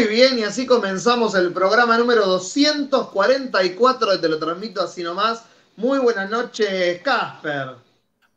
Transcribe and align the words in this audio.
Muy 0.00 0.08
bien, 0.08 0.38
y 0.38 0.44
así 0.44 0.64
comenzamos 0.64 1.34
el 1.34 1.52
programa 1.52 1.98
número 1.98 2.24
244 2.24 4.12
de 4.12 4.18
Te 4.18 4.28
lo 4.30 4.38
transmito 4.38 4.80
así 4.80 5.02
nomás. 5.02 5.46
Muy 5.76 5.98
buenas 5.98 6.30
noches, 6.30 7.02
Casper. 7.02 7.74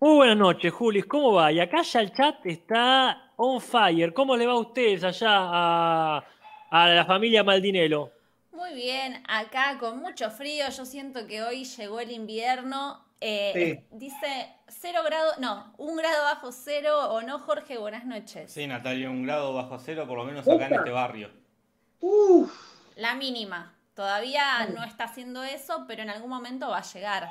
Muy 0.02 0.16
buenas 0.18 0.36
noches, 0.36 0.74
Julis. 0.74 1.06
¿Cómo 1.06 1.32
va? 1.32 1.54
Y 1.54 1.62
acá 1.62 1.82
ya 1.84 2.02
el 2.02 2.12
chat 2.12 2.46
está 2.46 3.32
on 3.38 3.62
fire. 3.62 4.14
¿Cómo 4.14 4.36
le 4.36 4.46
va 4.46 4.52
a 4.52 4.60
ustedes 4.60 5.06
allá 5.06 5.30
a, 5.32 6.26
a 6.70 6.90
la 6.90 7.06
familia 7.06 7.46
Maldinelo? 7.46 8.12
Muy 8.52 8.74
bien, 8.74 9.24
acá 9.30 9.78
con 9.80 10.00
mucho 10.00 10.30
frío, 10.32 10.66
yo 10.70 10.86
siento 10.86 11.26
que 11.28 11.44
hoy 11.44 11.64
llegó 11.64 12.02
el 12.02 12.12
invierno. 12.12 13.06
Eh, 13.22 13.86
Dice 13.90 14.50
cero 14.68 15.00
grado, 15.06 15.32
no, 15.40 15.74
un 15.78 15.96
grado 15.96 16.24
bajo 16.24 16.52
cero 16.52 17.10
o 17.12 17.22
no, 17.22 17.40
Jorge, 17.40 17.78
buenas 17.78 18.06
noches. 18.06 18.52
Sí, 18.52 18.68
Natalia, 18.68 19.10
un 19.10 19.24
grado 19.24 19.54
bajo 19.54 19.80
cero, 19.80 20.04
por 20.06 20.18
lo 20.18 20.26
menos 20.26 20.46
acá 20.46 20.68
en 20.68 20.74
este 20.74 20.92
barrio. 20.92 21.43
Uf, 22.06 22.52
La 22.98 23.16
mínima, 23.16 23.74
todavía 23.96 24.66
no 24.68 24.84
está 24.84 25.06
haciendo 25.06 25.42
eso, 25.44 25.86
pero 25.88 26.02
en 26.04 26.10
algún 26.10 26.30
momento 26.30 26.68
va 26.70 26.80
a 26.80 26.84
llegar. 26.84 27.30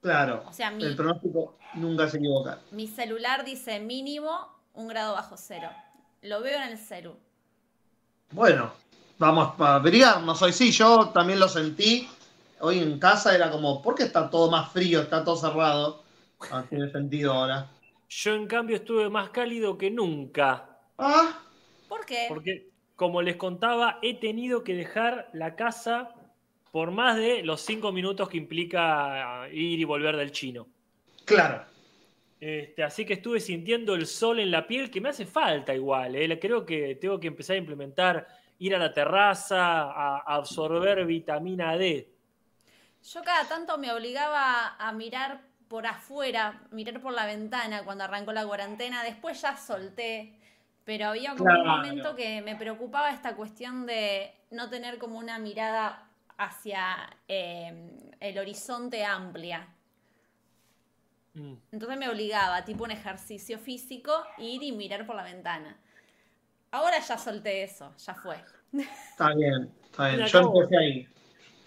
claro. 0.00 0.42
O 0.48 0.52
sea, 0.52 0.70
mi- 0.72 0.84
El 0.84 0.96
pronóstico 0.96 1.56
nunca 1.74 2.08
se 2.08 2.16
equivoca. 2.18 2.58
Mi 2.72 2.88
celular 2.88 3.44
dice 3.44 3.78
mínimo 3.78 4.48
un 4.74 4.88
grado 4.88 5.14
bajo 5.14 5.36
cero. 5.36 5.70
Lo 6.22 6.40
veo 6.42 6.56
en 6.56 6.68
el 6.70 6.78
celu. 6.78 7.16
Bueno, 8.32 8.72
vamos 9.18 9.58
a 9.60 9.76
abrigarnos 9.76 10.42
hoy. 10.42 10.52
Sí, 10.52 10.72
yo 10.72 11.10
también 11.10 11.38
lo 11.38 11.48
sentí. 11.48 12.08
Hoy 12.60 12.78
en 12.80 12.98
casa 12.98 13.34
era 13.34 13.50
como, 13.50 13.80
¿por 13.82 13.94
qué 13.94 14.02
está 14.04 14.28
todo 14.30 14.50
más 14.50 14.72
frío? 14.72 15.00
Está 15.00 15.24
todo 15.24 15.36
cerrado. 15.36 16.02
Ah, 16.50 16.64
tiene 16.68 16.90
sentido 16.90 17.32
ahora. 17.32 17.68
Yo, 18.08 18.34
en 18.34 18.46
cambio, 18.48 18.76
estuve 18.76 19.08
más 19.08 19.30
cálido 19.30 19.78
que 19.78 19.90
nunca. 19.90 20.78
Ah, 20.98 21.38
¿Por 21.88 22.04
qué? 22.04 22.26
Porque, 22.28 22.69
como 23.00 23.22
les 23.22 23.36
contaba, 23.36 23.98
he 24.02 24.12
tenido 24.12 24.62
que 24.62 24.74
dejar 24.74 25.30
la 25.32 25.56
casa 25.56 26.14
por 26.70 26.90
más 26.90 27.16
de 27.16 27.42
los 27.42 27.62
cinco 27.62 27.92
minutos 27.92 28.28
que 28.28 28.36
implica 28.36 29.48
ir 29.50 29.80
y 29.80 29.84
volver 29.84 30.18
del 30.18 30.32
chino. 30.32 30.68
claro. 31.24 31.64
Este, 32.38 32.82
así 32.82 33.06
que 33.06 33.14
estuve 33.14 33.40
sintiendo 33.40 33.94
el 33.94 34.06
sol 34.06 34.38
en 34.38 34.50
la 34.50 34.66
piel, 34.66 34.90
que 34.90 35.00
me 35.00 35.08
hace 35.08 35.24
falta 35.24 35.74
igual. 35.74 36.14
¿eh? 36.14 36.38
Creo 36.38 36.66
que 36.66 36.96
tengo 36.96 37.18
que 37.18 37.28
empezar 37.28 37.56
a 37.56 37.58
implementar 37.60 38.26
ir 38.58 38.74
a 38.74 38.78
la 38.78 38.92
terraza, 38.92 39.80
a 39.84 40.18
a 40.18 40.34
absorber 40.34 41.06
vitamina 41.06 41.78
D. 41.78 42.06
Yo 43.02 43.22
cada 43.22 43.48
tanto 43.48 43.78
me 43.78 43.90
obligaba 43.92 44.76
a 44.76 44.92
mirar 44.92 45.40
por 45.68 45.86
afuera, 45.86 46.60
mirar 46.70 47.00
por 47.00 47.14
la 47.14 47.24
ventana 47.24 47.82
cuando 47.82 48.04
arrancó 48.04 48.32
la 48.32 48.44
cuarentena. 48.44 49.02
Después 49.02 49.40
ya 49.40 49.56
solté, 49.56 50.34
pero 50.90 51.06
había 51.06 51.36
como 51.36 51.54
un 51.54 51.64
momento 51.68 52.16
que 52.16 52.42
me 52.42 52.56
preocupaba 52.56 53.12
esta 53.12 53.36
cuestión 53.36 53.86
de 53.86 54.32
no 54.50 54.68
tener 54.68 54.98
como 54.98 55.18
una 55.18 55.38
mirada 55.38 56.10
hacia 56.36 57.08
eh, 57.28 57.72
el 58.18 58.36
horizonte 58.36 59.04
amplia. 59.04 59.68
Mm. 61.34 61.54
Entonces 61.70 61.96
me 61.96 62.08
obligaba, 62.08 62.64
tipo 62.64 62.82
un 62.82 62.90
ejercicio 62.90 63.60
físico, 63.60 64.10
ir 64.38 64.64
y 64.64 64.72
mirar 64.72 65.06
por 65.06 65.14
la 65.14 65.22
ventana. 65.22 65.78
Ahora 66.72 66.98
ya 66.98 67.16
solté 67.16 67.62
eso, 67.62 67.94
ya 67.96 68.14
fue. 68.16 68.38
Está 69.12 69.32
bien, 69.32 69.70
está 69.84 70.08
bien. 70.08 70.26
Yo 70.26 70.40
empecé 70.40 70.76
ahí. 70.76 71.08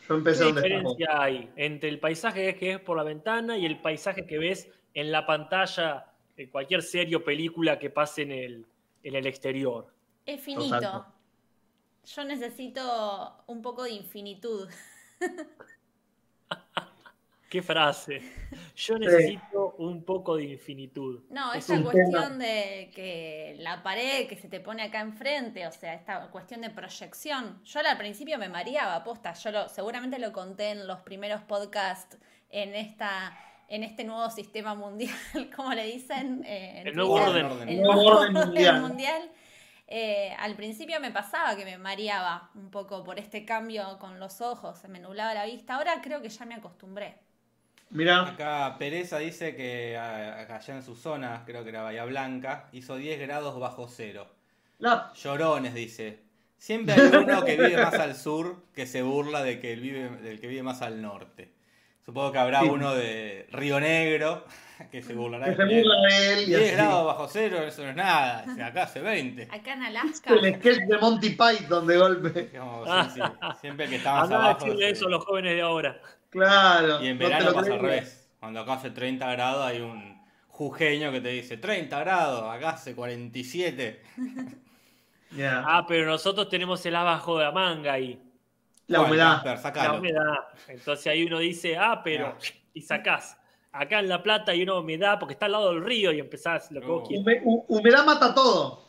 Yo 0.09 0.15
empecé 0.15 0.39
¿Qué 0.39 0.45
donde 0.47 0.61
estaba. 0.67 0.81
diferencia 0.81 1.21
hay 1.21 1.49
entre 1.55 1.87
el 1.87 1.99
paisaje 2.01 2.57
que 2.57 2.73
ves 2.73 2.79
por 2.81 2.97
la 2.97 3.03
ventana 3.03 3.57
y 3.57 3.65
el 3.65 3.79
paisaje 3.79 4.25
que 4.25 4.37
ves 4.37 4.69
en 4.93 5.13
la 5.13 5.25
pantalla 5.25 6.07
de 6.35 6.49
cualquier 6.49 6.81
serie 6.81 7.15
o 7.15 7.23
película 7.23 7.79
que 7.79 7.89
pase 7.89 8.23
en 8.23 8.31
el, 8.33 8.65
en 9.03 9.15
el 9.15 9.27
exterior? 9.27 9.93
Es 10.25 10.41
finito. 10.41 11.05
Yo 12.05 12.23
necesito 12.25 13.43
un 13.47 13.61
poco 13.61 13.83
de 13.83 13.91
infinitud. 13.91 14.69
¿Qué 17.49 17.61
frase? 17.61 18.19
Yo 18.75 18.97
necesito 18.97 19.75
un 19.77 20.03
poco 20.03 20.37
de 20.37 20.45
infinitud. 20.45 21.21
No, 21.29 21.53
Es 21.53 21.65
esa 21.65 21.75
un 21.75 21.83
cuestión 21.83 22.39
de 22.39 22.91
que 22.95 23.55
la 23.59 23.83
pared 23.83 24.27
que 24.27 24.35
se 24.35 24.49
te 24.49 24.59
pone 24.59 24.81
acá 24.81 25.01
enfrente, 25.01 25.67
o 25.67 25.71
sea, 25.71 25.93
esta 25.93 26.31
cuestión 26.31 26.61
de 26.61 26.71
proyección. 26.71 27.61
Yo 27.63 27.79
al 27.81 27.97
principio 27.99 28.39
me 28.39 28.49
mareaba, 28.49 29.03
posta, 29.03 29.33
yo 29.33 29.51
lo, 29.51 29.69
seguramente 29.69 30.17
lo 30.17 30.31
conté 30.31 30.71
en 30.71 30.87
los 30.87 31.01
primeros 31.01 31.41
podcasts 31.41 32.17
en 32.49 32.73
esta 32.73 33.37
en 33.75 33.83
este 33.83 34.03
nuevo 34.03 34.29
sistema 34.29 34.75
mundial, 34.75 35.15
como 35.55 35.73
le 35.73 35.85
dicen 35.85 36.43
eh, 36.45 36.81
en 36.81 36.87
El 36.87 36.95
nuevo 36.95 37.19
Twitter, 37.23 37.45
orden. 37.45 37.69
el 37.69 37.81
Nuevo 37.81 38.01
orden 38.05 38.35
orden 38.37 38.47
mundial. 38.47 38.81
mundial. 38.81 39.31
Eh, 39.87 40.33
al 40.39 40.55
principio 40.55 40.99
me 40.99 41.11
pasaba 41.11 41.55
que 41.55 41.65
me 41.65 41.77
mareaba 41.77 42.49
un 42.55 42.69
poco 42.71 43.03
por 43.03 43.19
este 43.19 43.45
cambio 43.45 43.97
con 43.99 44.19
los 44.19 44.41
ojos, 44.41 44.77
se 44.79 44.87
me 44.87 44.99
nublaba 44.99 45.33
la 45.33 45.45
vista. 45.45 45.75
Ahora 45.75 46.01
creo 46.01 46.21
que 46.21 46.29
ya 46.29 46.45
me 46.45 46.55
acostumbré. 46.55 47.15
Mirá, 47.89 48.21
Acá 48.27 48.75
Pereza 48.79 49.19
dice 49.19 49.55
que 49.55 49.97
allá 49.97 50.73
en 50.75 50.81
su 50.83 50.95
zona, 50.95 51.43
creo 51.45 51.63
que 51.63 51.69
era 51.69 51.83
Bahía 51.83 52.05
Blanca, 52.05 52.69
hizo 52.71 52.95
10 52.95 53.19
grados 53.19 53.59
bajo 53.59 53.87
cero. 53.87 54.27
la- 54.79 55.11
Llorones, 55.15 55.73
dice. 55.73 56.19
Siempre 56.57 56.93
hay 56.95 57.01
uno 57.23 57.43
que 57.43 57.57
vive 57.57 57.77
más 57.77 57.93
al 57.95 58.15
sur 58.15 58.63
que 58.73 58.85
se 58.87 59.01
burla 59.01 59.43
de 59.43 59.59
que 59.59 59.75
vive, 59.75 60.09
del 60.09 60.39
que 60.39 60.47
vive 60.47 60.63
más 60.63 60.81
al 60.81 61.01
norte. 61.01 61.51
Supongo 62.05 62.31
que 62.31 62.37
habrá 62.39 62.61
Sí. 62.61 62.67
uno 62.69 62.93
de 62.95 63.47
Río 63.51 63.79
Negro 63.79 64.45
que 64.91 65.01
se 65.01 65.13
burlará 65.13 65.45
que 65.45 65.55
se 65.55 65.63
de 65.65 65.77
él. 65.79 65.83
burla 65.83 66.01
de 66.09 66.33
él 66.33 66.39
y 66.41 66.45
10 66.47 66.61
así. 66.61 66.71
grados 66.71 67.05
bajo 67.05 67.27
cero, 67.29 67.57
eso 67.63 67.83
no 67.83 67.89
es 67.91 67.95
nada. 67.95 68.45
Acá 68.65 68.83
hace 68.83 68.99
20. 69.01 69.43
Acá 69.51 69.73
en 69.73 69.83
Alaska. 69.83 70.33
El 70.33 70.55
sketch 70.55 70.79
de 70.87 70.97
Monty 70.97 71.29
Python 71.29 71.87
de 71.87 71.97
golpe. 71.97 72.29
Digamos, 72.51 72.89
sí, 73.13 73.21
sí. 73.21 73.21
Siempre 73.61 73.85
el 73.85 73.91
que 73.91 73.97
está 73.97 74.13
más 74.13 74.23
Andá 74.23 74.35
a 74.37 74.49
abajo. 74.51 74.65
se- 74.77 74.89
eso 74.89 75.07
a 75.07 75.09
los 75.09 75.23
jóvenes 75.25 75.53
de 75.55 75.61
ahora. 75.61 75.99
Claro. 76.29 77.01
Y 77.03 77.07
en 77.07 77.17
no 77.19 77.23
verano 77.25 77.45
lo 77.45 77.53
pasa 77.53 77.73
al 77.73 77.79
revés. 77.79 78.29
Cuando 78.39 78.59
acá 78.59 78.73
hace 78.73 78.89
30 78.91 79.31
grados 79.31 79.65
hay 79.65 79.79
un 79.79 80.21
jujeño 80.47 81.11
que 81.11 81.21
te 81.21 81.29
dice 81.29 81.57
30 81.57 81.99
grados, 82.01 82.53
acá 82.53 82.71
hace 82.71 82.93
47. 82.95 84.01
Ya. 85.35 85.63
Ah, 85.65 85.85
pero 85.87 86.05
nosotros 86.05 86.47
tenemos 86.49 86.85
el 86.85 86.95
abajo 86.95 87.37
de 87.39 87.45
la 87.45 87.51
manga 87.51 87.93
ahí. 87.93 88.21
La 88.87 88.99
Bueno, 88.99 89.13
humedad. 89.13 89.43
Casper, 89.43 89.83
La 89.83 89.93
humedad. 89.93 90.35
Entonces 90.67 91.07
ahí 91.07 91.23
uno 91.23 91.39
dice, 91.39 91.77
ah, 91.77 92.01
pero. 92.03 92.27
Ah. 92.27 92.37
Y 92.73 92.81
sacás. 92.81 93.37
Acá 93.71 93.99
en 93.99 94.09
La 94.09 94.21
Plata 94.21 94.51
hay 94.51 94.61
una 94.63 94.75
humedad 94.75 95.17
porque 95.19 95.33
está 95.33 95.45
al 95.47 95.53
lado 95.53 95.69
del 95.73 95.83
río 95.83 96.11
y 96.11 96.19
empezás 96.19 96.71
lo 96.71 96.81
que 96.81 96.87
vos 96.87 97.07
quieras. 97.07 97.25
Hume- 97.25 97.43
hu- 97.43 97.65
humedad 97.67 98.05
mata 98.05 98.33
todo. 98.33 98.83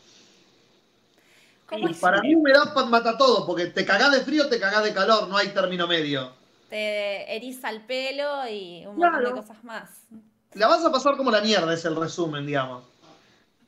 ¿Cómo 1.67 1.88
Y 1.88 1.93
es? 1.93 1.99
Para 1.99 2.20
mí 2.20 2.35
humedad 2.35 2.75
mata 2.88 3.17
todo, 3.17 3.46
porque 3.46 3.67
te 3.67 3.85
cagás 3.87 4.12
de 4.12 4.20
frío, 4.20 4.49
te 4.49 4.61
cagás 4.61 4.85
de 4.85 4.93
calor, 4.93 5.29
no 5.29 5.37
hay 5.37 5.49
término 5.49 5.87
medio. 5.87 6.32
te 6.69 7.37
eriza 7.37 7.70
el 7.70 7.82
pelo 7.82 8.47
y 8.49 8.85
un 8.87 8.97
montón 8.97 9.25
de 9.25 9.31
cosas 9.31 9.62
más. 9.64 10.02
La 10.55 10.67
vas 10.67 10.85
a 10.85 10.90
pasar 10.93 11.17
como 11.17 11.31
la 11.31 11.40
mierda, 11.40 11.73
es 11.73 11.85
el 11.85 11.94
resumen, 11.97 12.44
digamos. 12.47 12.85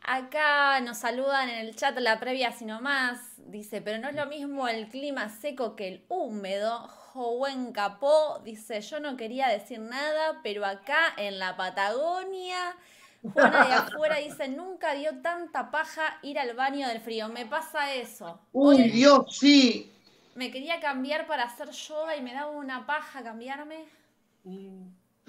Acá 0.08 0.80
nos 0.80 0.98
saludan 0.98 1.48
en 1.48 1.66
el 1.66 1.74
chat 1.74 1.98
la 1.98 2.20
previa 2.20 2.48
así 2.50 2.64
nomás. 2.64 3.18
Dice, 3.38 3.82
pero 3.82 3.98
no 3.98 4.08
es 4.08 4.14
lo 4.14 4.26
mismo 4.26 4.68
el 4.68 4.88
clima 4.88 5.28
seco 5.28 5.74
que 5.76 5.88
el 5.88 6.04
húmedo. 6.08 6.88
Joven 7.12 7.72
Capó 7.72 8.40
dice, 8.44 8.80
yo 8.82 9.00
no 9.00 9.16
quería 9.16 9.48
decir 9.48 9.80
nada, 9.80 10.40
pero 10.42 10.64
acá 10.64 11.12
en 11.16 11.38
la 11.38 11.56
Patagonia. 11.56 12.76
Juana 13.22 13.64
de 13.64 13.72
afuera 13.74 14.16
dice, 14.18 14.48
nunca 14.48 14.94
dio 14.94 15.20
tanta 15.22 15.70
paja 15.72 16.18
ir 16.22 16.38
al 16.38 16.54
baño 16.54 16.86
del 16.88 17.00
frío. 17.00 17.28
Me 17.28 17.46
pasa 17.46 17.92
eso. 17.94 18.40
Uy, 18.52 18.76
Hoy 18.76 18.90
Dios, 18.90 19.36
sí. 19.38 19.92
me 20.34 20.50
quería 20.52 20.78
cambiar 20.80 21.26
para 21.26 21.44
hacer 21.44 21.70
yoga 21.70 22.16
y 22.16 22.22
me 22.22 22.32
daba 22.32 22.50
una 22.52 22.86
paja 22.86 23.24
cambiarme. 23.24 23.88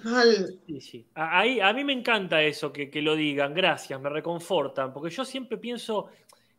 Mal. 0.03 0.59
Sí, 0.67 0.81
sí. 0.81 1.05
A, 1.15 1.39
ahí- 1.39 1.59
a 1.59 1.73
mí 1.73 1.83
me 1.83 1.93
encanta 1.93 2.41
eso, 2.41 2.71
que, 2.71 2.89
que 2.89 3.01
lo 3.01 3.15
digan, 3.15 3.53
gracias, 3.53 3.99
me 3.99 4.09
reconfortan, 4.09 4.93
porque 4.93 5.09
yo 5.09 5.25
siempre 5.25 5.57
pienso, 5.57 6.07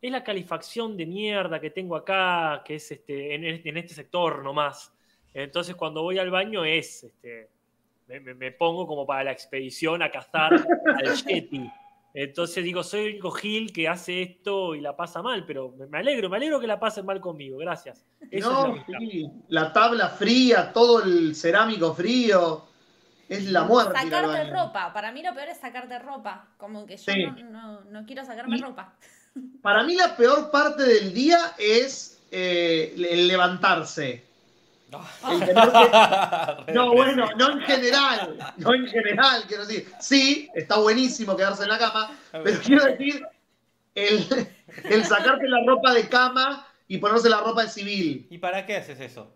es 0.01 0.11
la 0.11 0.23
calefacción 0.23 0.97
de 0.97 1.05
mierda 1.05 1.59
que 1.59 1.69
tengo 1.69 1.95
acá, 1.95 2.61
que 2.65 2.75
es 2.75 2.91
este, 2.91 3.35
en, 3.35 3.45
este- 3.45 3.69
en 3.69 3.77
este 3.77 3.93
sector 3.93 4.43
nomás. 4.43 4.93
Entonces 5.33 5.75
cuando 5.75 6.01
voy 6.03 6.17
al 6.19 6.31
baño 6.31 6.65
es, 6.65 7.03
este, 7.05 7.49
me, 8.07 8.19
me- 8.19 8.33
me 8.33 8.51
pongo 8.51 8.85
como 8.85 9.05
para 9.05 9.23
la 9.25 9.31
expedición 9.31 10.01
a 10.01 10.11
cazar 10.11 10.53
al 10.53 11.15
Yeti. 11.25 11.69
Entonces 12.13 12.63
digo, 12.63 12.81
soy 12.83 13.01
el 13.01 13.09
único 13.11 13.29
Gil 13.31 13.71
que 13.71 13.87
hace 13.87 14.23
esto 14.23 14.73
y 14.73 14.81
la 14.81 14.95
pasa 14.97 15.21
mal, 15.21 15.45
pero 15.45 15.69
me, 15.77 15.85
me 15.85 15.99
alegro, 15.99 16.27
me 16.27 16.37
alegro 16.37 16.59
que 16.59 16.65
la 16.67 16.79
pasen 16.79 17.05
mal 17.05 17.21
conmigo, 17.21 17.57
gracias. 17.59 18.03
Eso 18.31 18.51
No, 18.51 18.75
es 18.75 18.83
la- 18.89 18.99
sí, 18.99 19.27
la 19.49 19.71
tabla 19.71 20.09
fría, 20.09 20.73
todo 20.73 21.03
el 21.03 21.35
cerámico 21.35 21.93
frío. 21.93 22.65
Es 23.29 23.45
la 23.45 23.63
muerte. 23.63 23.91
ir 23.93 23.97
al 23.97 24.03
Sacarte 24.23 24.27
baño. 24.49 24.53
ropa. 24.65 24.91
Para 24.93 25.11
mí 25.11 25.21
lo 25.23 25.33
peor 25.33 25.49
es 25.49 25.59
sacarte 25.59 25.99
ropa. 25.99 26.47
Como 26.57 26.85
que 26.85 26.97
yo 26.97 27.13
Sí. 27.13 27.23
no, 27.25 27.31
no- 27.51 27.81
no 27.81 28.05
quiero 28.05 28.25
sacarme 28.25 28.57
Y- 28.57 28.61
ropa. 28.61 28.93
Para 29.61 29.83
mí 29.83 29.95
la 29.95 30.15
peor 30.17 30.49
parte 30.51 30.83
del 30.83 31.13
día 31.13 31.53
es 31.57 32.19
eh, 32.31 32.93
el 32.97 33.27
levantarse. 33.27 34.23
El 35.29 35.39
tener 35.39 35.55
que- 35.71 36.73
No, 36.73 36.91
bueno, 36.93 37.27
no 37.37 37.51
en 37.51 37.61
general, 37.61 38.53
no 38.57 38.73
en 38.73 38.87
general, 38.87 39.43
quiero 39.47 39.65
decir. 39.65 39.87
Sí, 39.99 40.49
está 40.55 40.77
buenísimo 40.79 41.35
quedarse 41.35 41.63
en 41.63 41.69
la 41.69 41.77
cama, 41.77 42.11
pero 42.31 42.59
quiero 42.63 42.85
decir 42.85 43.23
el, 43.93 44.47
el 44.85 45.05
sacarte 45.05 45.47
la 45.47 45.59
ropa 45.67 45.93
de 45.93 46.07
cama 46.09 46.65
y 46.87 46.97
ponerse 46.97 47.29
la 47.29 47.41
ropa 47.41 47.63
de 47.63 47.69
civil. 47.69 48.27
¿Y 48.31 48.39
para 48.39 48.65
qué 48.65 48.77
haces 48.77 48.99
eso? 48.99 49.31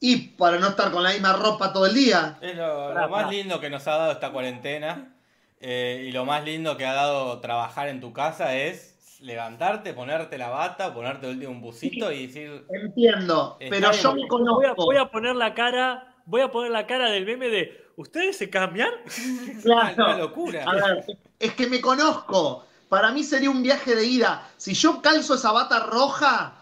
Y 0.00 0.16
para 0.28 0.58
no 0.58 0.68
estar 0.68 0.92
con 0.92 1.02
la 1.02 1.10
misma 1.10 1.32
ropa 1.32 1.72
todo 1.72 1.86
el 1.86 1.94
día. 1.94 2.38
Es 2.40 2.56
lo, 2.56 3.08
más 3.08 3.30
lindo 3.30 3.60
que 3.60 3.68
nos 3.68 3.86
ha 3.88 3.96
dado 3.96 4.12
esta 4.12 4.30
cuarentena 4.30 5.14
eh, 5.60 6.04
y 6.08 6.12
lo 6.12 6.24
más 6.24 6.44
lindo 6.44 6.76
que 6.76 6.86
ha 6.86 6.92
dado 6.92 7.40
trabajar 7.40 7.88
en 7.88 8.00
tu 8.00 8.12
casa 8.12 8.54
es 8.54 9.18
levantarte, 9.20 9.92
ponerte 9.94 10.38
la 10.38 10.48
bata, 10.50 10.94
ponerte 10.94 11.46
un 11.48 11.60
busito 11.60 12.12
y 12.12 12.28
decir, 12.28 12.64
Entiendo, 12.70 13.56
pero 13.58 13.90
yo 13.90 14.14
me 14.14 14.20
Voy 14.20 14.24
a, 14.24 14.28
conozco. 14.28 14.84
voy 14.84 14.96
a 14.96 15.06
poner 15.10 15.34
la 15.34 15.54
cara, 15.54 16.14
voy 16.26 16.42
a 16.42 16.50
poner 16.52 16.70
la 16.70 16.86
cara 16.86 17.10
del 17.10 17.26
meme 17.26 17.48
de 17.48 17.88
¿Ustedes 17.98 18.36
se 18.36 18.48
cambian? 18.48 18.90
una, 19.64 19.92
Claro. 19.92 20.18
locura. 20.18 20.62
A 20.64 20.74
ver, 20.76 21.04
es 21.40 21.52
que 21.54 21.66
me 21.66 21.80
conozco. 21.80 22.64
Para 22.88 23.10
mí 23.10 23.24
sería 23.24 23.50
un 23.50 23.60
viaje 23.60 23.96
de 23.96 24.06
ida. 24.06 24.48
Si 24.56 24.72
yo 24.72 25.02
calzo 25.02 25.34
esa 25.34 25.50
bata 25.50 25.80
roja, 25.80 26.54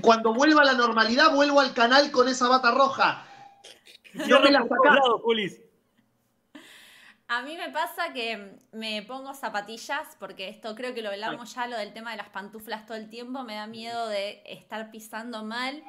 cuando 0.00 0.34
vuelva 0.34 0.62
a 0.62 0.64
la 0.64 0.74
normalidad, 0.74 1.32
vuelvo 1.32 1.60
al 1.60 1.74
canal 1.74 2.10
con 2.10 2.28
esa 2.28 2.48
bata 2.48 2.70
roja. 2.70 3.26
No 4.14 4.40
me 4.40 4.50
la 4.50 4.62
sacás. 4.62 4.98
A 7.28 7.40
mí 7.40 7.56
me 7.56 7.70
pasa 7.70 8.12
que 8.12 8.58
me 8.72 9.02
pongo 9.02 9.32
zapatillas, 9.32 10.16
porque 10.18 10.50
esto 10.50 10.74
creo 10.74 10.92
que 10.92 11.00
lo 11.00 11.08
hablamos 11.08 11.54
ya, 11.54 11.66
lo 11.66 11.78
del 11.78 11.94
tema 11.94 12.10
de 12.10 12.18
las 12.18 12.28
pantuflas 12.28 12.84
todo 12.84 12.98
el 12.98 13.08
tiempo, 13.08 13.42
me 13.42 13.54
da 13.54 13.66
miedo 13.66 14.06
de 14.08 14.42
estar 14.44 14.90
pisando 14.90 15.42
mal. 15.42 15.82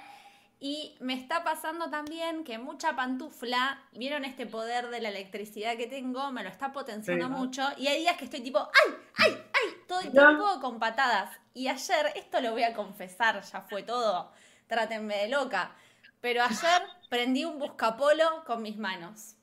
Y 0.66 0.96
me 1.02 1.14
está 1.14 1.44
pasando 1.44 1.90
también 1.90 2.46
que 2.46 2.58
mucha 2.58 2.96
pantufla, 2.96 3.84
vieron 3.92 4.24
este 4.24 4.46
poder 4.46 4.88
de 4.92 5.02
la 5.02 5.10
electricidad 5.10 5.76
que 5.76 5.88
tengo, 5.88 6.32
me 6.32 6.42
lo 6.42 6.48
está 6.48 6.72
potenciando 6.72 7.28
Sí. 7.28 7.34
mucho. 7.34 7.68
Y 7.76 7.88
hay 7.88 8.00
días 8.00 8.16
que 8.16 8.24
estoy 8.24 8.40
tipo, 8.40 8.60
¡ay! 8.60 8.96
¡ay! 9.18 9.44
¡ay! 9.54 9.74
Todo 9.90 10.00
el 10.00 10.12
tiempo 10.14 10.62
con 10.62 10.80
patadas. 10.80 11.38
Y 11.54 11.68
ayer, 11.68 12.14
esto 12.16 12.40
lo 12.40 12.54
voy 12.54 12.64
a 12.64 12.74
confesar, 12.74 13.42
ya 13.42 13.60
fue 13.60 13.84
todo, 13.84 14.32
trátenme 14.68 15.18
de 15.18 15.28
loca. 15.28 15.76
Pero 16.22 16.42
ayer 16.42 16.82
prendí 17.10 17.44
un 17.44 17.60
buscapolo 17.60 18.46
con 18.46 18.62
mis 18.62 18.78
manos. 18.78 19.36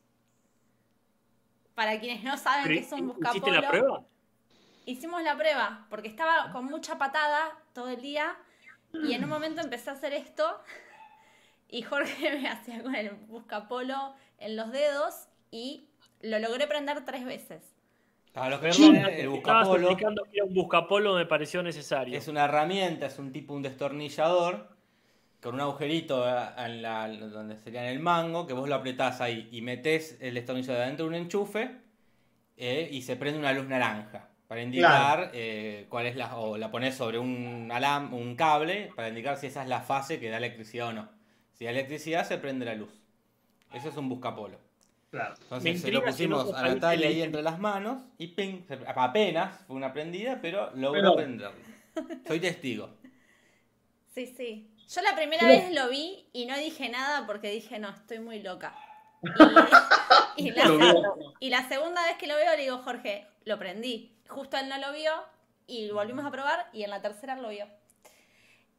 Para 1.75 2.00
quienes 2.00 2.25
no 2.25 2.38
saben 2.38 2.64
qué 2.64 2.78
es 2.78 2.93
un 2.93 3.08
buscapolo. 3.08 3.37
¿Hiciste 3.37 3.61
la 3.61 3.69
prueba? 3.69 4.05
Hicimos 4.87 5.22
la 5.22 5.37
prueba, 5.37 5.87
porque 5.90 6.08
estaba 6.08 6.50
con 6.50 6.64
mucha 6.64 6.96
patada 6.96 7.58
todo 7.75 7.90
el 7.90 8.00
día 8.00 8.38
y 8.94 9.12
en 9.12 9.22
un 9.25 9.28
momento 9.28 9.61
empecé 9.61 9.90
a 9.90 9.93
hacer 9.93 10.14
esto 10.14 10.58
y 11.70 11.82
Jorge 11.82 12.37
me 12.43 12.49
hacía 12.49 12.82
con 12.82 12.94
el 12.94 13.11
buscapolo 13.28 14.14
en 14.38 14.56
los 14.56 14.70
dedos 14.72 15.28
y 15.50 15.88
lo 16.20 16.38
logré 16.38 16.67
prender 16.67 17.05
tres 17.05 17.25
veces. 17.25 17.62
Para 18.32 18.50
los 18.50 18.61
que 18.61 18.69
no 18.69 18.72
Sí. 18.75 18.93
el 19.11 19.28
buscapolo 19.28 19.88
explicando 19.88 20.22
que 20.25 20.37
era 20.37 20.44
un 20.44 20.55
buscapolo 20.55 21.14
me 21.14 21.26
pareció 21.26 21.62
necesario. 21.62 22.17
es 22.17 22.28
una 22.28 22.44
herramienta, 22.44 23.06
es 23.06 23.19
un 23.19 23.32
tipo 23.32 23.55
un 23.55 23.62
destornillador 23.62 24.69
con 25.43 25.55
un 25.55 25.61
agujerito 25.62 26.25
en 26.58 26.82
la- 26.82 27.08
donde 27.08 27.56
sería 27.56 27.82
en 27.82 27.88
el 27.88 27.99
mango, 27.99 28.46
que 28.46 28.52
vos 28.52 28.69
lo 28.69 28.75
apretás 28.76 29.20
ahí 29.20 29.49
y 29.50 29.62
metés 29.62 30.17
el 30.20 30.34
destornillador 30.34 30.87
dentro 30.87 31.05
de 31.06 31.08
un 31.08 31.14
enchufe 31.17 31.76
eh, 32.56 32.88
y 32.93 33.02
se 33.02 33.17
prende 33.17 33.38
una 33.38 33.52
luz 33.52 33.67
naranja 33.67 34.28
para 34.46 34.62
indicar 34.62 35.31
eh, 35.32 35.87
cuál 35.88 36.06
es 36.06 36.14
la 36.17 36.37
o 36.37 36.56
la 36.58 36.70
pones 36.70 36.94
sobre 36.94 37.19
un 37.19 37.70
alam, 37.72 38.12
un 38.12 38.37
cable 38.37 38.93
para 38.94 39.08
indicar 39.08 39.38
si 39.38 39.46
esa 39.46 39.62
es 39.62 39.69
la 39.69 39.81
fase 39.81 40.20
que 40.20 40.28
da 40.28 40.37
electricidad 40.37 40.88
o 40.88 40.93
no. 40.93 41.08
Si 41.60 41.66
da 41.66 41.72
electricidad 41.72 42.26
se 42.26 42.38
prende 42.38 42.64
la 42.64 42.72
luz. 42.74 42.88
Eso 43.74 43.90
es 43.90 43.96
un 43.98 44.08
buscapolo. 44.08 44.56
Claro. 45.10 45.34
Entonces 45.42 45.82
se 45.82 45.90
lo 45.92 46.00
si 46.00 46.26
no 46.26 46.36
pusimos 46.38 46.54
a 46.54 46.62
Natalia 46.66 47.08
ahí 47.08 47.20
entre 47.20 47.42
las 47.42 47.58
manos 47.58 48.02
y 48.16 48.28
ping, 48.28 48.62
se- 48.66 48.78
apenas 48.96 49.60
fue 49.66 49.76
una 49.76 49.92
prendida, 49.92 50.38
pero 50.40 50.70
logró 50.74 51.02
Pero- 51.02 51.16
prenderlo. 51.16 51.60
Soy 52.26 52.40
testigo. 52.40 52.88
Sí, 54.14 54.26
sí. 54.26 54.68
Yo 54.88 55.02
la 55.02 55.14
primera 55.14 55.42
Pero- 55.46 55.52
vez 55.62 55.72
lo 55.74 55.88
vi 55.90 56.26
y 56.32 56.46
no 56.46 56.56
dije 56.56 56.88
nada 56.88 57.26
porque 57.26 57.50
dije, 57.50 57.78
no, 57.78 57.90
estoy 57.90 58.20
muy 58.20 58.40
loca. 58.42 58.74
Y, 60.36 60.48
y 60.48 60.50
la, 60.52 60.64
y 61.40 61.50
la 61.50 61.68
segunda 61.68 62.02
vez 62.06 62.16
que 62.16 62.26
lo 62.26 62.34
veo 62.36 62.56
le 62.56 62.62
digo, 62.62 62.78
Jorge, 62.78 63.26
lo 63.44 63.58
prendí. 63.58 64.16
Justo 64.28 64.56
él 64.56 64.68
no 64.70 64.78
lo 64.78 64.92
vio 64.94 65.12
y 65.66 65.90
volvimos 65.90 66.24
a 66.24 66.30
probar 66.30 66.70
y 66.72 66.82
en 66.84 66.90
la 66.90 67.02
tercera 67.02 67.36
lo 67.36 67.50
vio. 67.50 67.66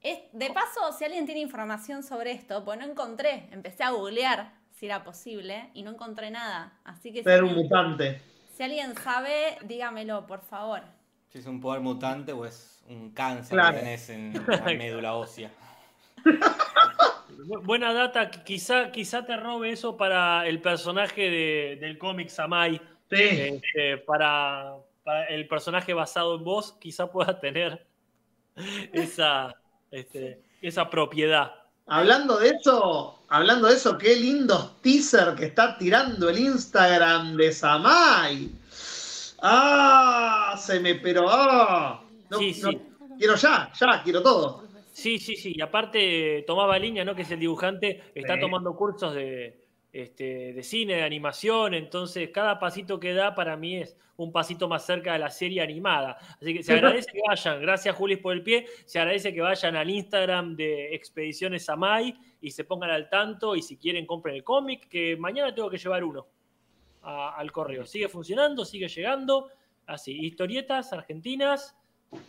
Es, 0.04 0.20
de 0.34 0.50
paso, 0.52 0.92
si 0.98 1.06
alguien 1.06 1.26
tiene 1.26 1.42
información 1.42 2.02
sobre 2.04 2.32
esto, 2.32 2.64
pues 2.66 2.80
no 2.80 2.86
encontré, 2.86 3.48
empecé 3.52 3.84
a 3.84 3.92
googlear 3.92 4.52
si 4.72 4.88
era 4.88 5.04
posible 5.04 5.70
y 5.74 5.84
no 5.84 5.92
encontré 5.92 6.32
nada. 6.32 6.74
Así 6.84 7.12
que 7.14 7.20
si 7.20 7.24
Ser 7.26 7.44
un 7.44 7.50
alguien, 7.50 7.66
mutante. 7.68 8.22
si 8.56 8.64
alguien 8.64 8.96
sabe, 8.98 9.58
dígamelo, 9.64 10.26
por 10.26 10.42
favor. 10.42 10.82
Si 11.30 11.38
es 11.38 11.46
un 11.46 11.62
poder 11.62 11.82
mutante 11.82 12.34
o 12.34 12.46
es 12.46 12.84
un 12.90 13.12
cáncer 13.12 13.58
Claro. 13.58 13.74
que 13.76 13.80
tenés 13.84 14.10
en 14.10 14.34
la 14.48 14.74
médula 14.74 15.14
ósea. 15.14 15.52
Bu- 17.48 17.62
Buena 17.64 17.94
data, 17.94 18.30
qui- 18.32 18.44
quizá, 18.44 18.92
quizá 18.92 19.26
te 19.26 19.38
robe 19.38 19.72
eso 19.72 19.98
para 19.98 20.48
el 20.48 20.62
personaje 20.62 21.30
de- 21.30 21.78
del 21.80 21.98
cómic 21.98 22.30
Samai. 22.30 22.82
Sí. 23.10 23.18
Este, 23.24 23.98
para, 23.98 24.76
para 25.04 25.26
el 25.26 25.48
personaje 25.48 25.94
basado 25.94 26.36
en 26.38 26.44
vos, 26.44 26.74
quizá 26.80 27.12
pueda 27.12 27.40
tener 27.40 27.86
esa, 28.94 29.54
este, 29.92 30.42
esa 30.62 30.90
propiedad. 30.90 31.52
Hablando 31.88 32.38
de 32.38 32.50
eso, 32.50 33.20
hablando 33.28 33.68
de 33.68 33.74
eso, 33.76 33.98
qué 33.98 34.16
lindos 34.16 34.82
teaser 34.82 35.36
que 35.36 35.46
está 35.46 35.78
tirando 35.78 36.30
el 36.30 36.40
Instagram 36.40 37.36
de 37.36 37.52
Samai. 37.52 38.50
Ah, 39.42 40.56
se 40.58 40.80
me 40.80 40.96
pero 40.96 41.26
ah. 41.30 42.02
No, 42.30 42.38
Sí, 42.38 42.56
no- 42.62 42.70
sí. 42.72 42.82
quiero 43.18 43.36
ya, 43.36 43.72
ya, 43.80 44.02
quiero 44.04 44.22
todo. 44.22 44.64
Sí, 44.94 45.20
sí, 45.20 45.36
sí. 45.36 45.54
Y 45.56 45.62
aparte, 45.62 46.44
tomaba 46.46 46.78
línea, 46.78 47.04
¿no? 47.04 47.16
Que 47.16 47.24
es 47.24 47.32
el 47.32 47.40
dibujante, 47.40 48.04
está 48.14 48.36
Sí. 48.36 48.42
tomando 48.42 48.76
cursos 48.76 49.14
de, 49.16 49.61
este, 49.94 50.54
de 50.54 50.64
cine, 50.64 50.96
de 50.96 51.04
animación. 51.04 51.74
Entonces, 51.74 52.30
cada 52.30 52.60
pasito 52.60 53.00
que 53.00 53.14
da 53.14 53.36
para 53.36 53.58
mí 53.58 53.78
es 53.78 53.98
un 54.18 54.32
pasito 54.32 54.68
más 54.68 54.86
cerca 54.86 55.14
de 55.14 55.20
la 55.20 55.30
serie 55.32 55.62
animada. 55.62 56.18
Así 56.40 56.54
que 56.54 56.62
se 56.64 56.74
agradece 56.74 57.12
que 57.12 57.22
vayan. 57.28 57.60
Gracias, 57.62 57.96
Julis, 57.96 58.20
por 58.20 58.34
el 58.34 58.44
pie. 58.44 58.68
Se 58.86 59.00
agradece 59.00 59.34
que 59.34 59.42
vayan 59.42 59.76
al 59.76 59.90
Instagram 59.90 60.56
de 60.56 60.94
Expediciones 60.94 61.68
Amay 61.70 62.16
y 62.40 62.52
se 62.52 62.64
pongan 62.64 62.92
al 62.92 63.10
tanto. 63.10 63.56
Y 63.56 63.62
si 63.64 63.78
quieren, 63.78 64.06
compren 64.06 64.36
el 64.36 64.44
cómic, 64.44 64.88
que 64.88 65.18
mañana 65.18 65.54
tengo 65.56 65.70
que 65.72 65.78
llevar 65.80 66.04
uno 66.04 66.28
a- 67.02 67.36
al 67.36 67.52
correo. 67.52 67.86
Sigue 67.86 68.08
funcionando, 68.10 68.64
sigue 68.64 68.88
llegando. 68.88 69.50
Así, 69.88 70.14
historietas 70.26 70.94
argentinas, 70.94 71.76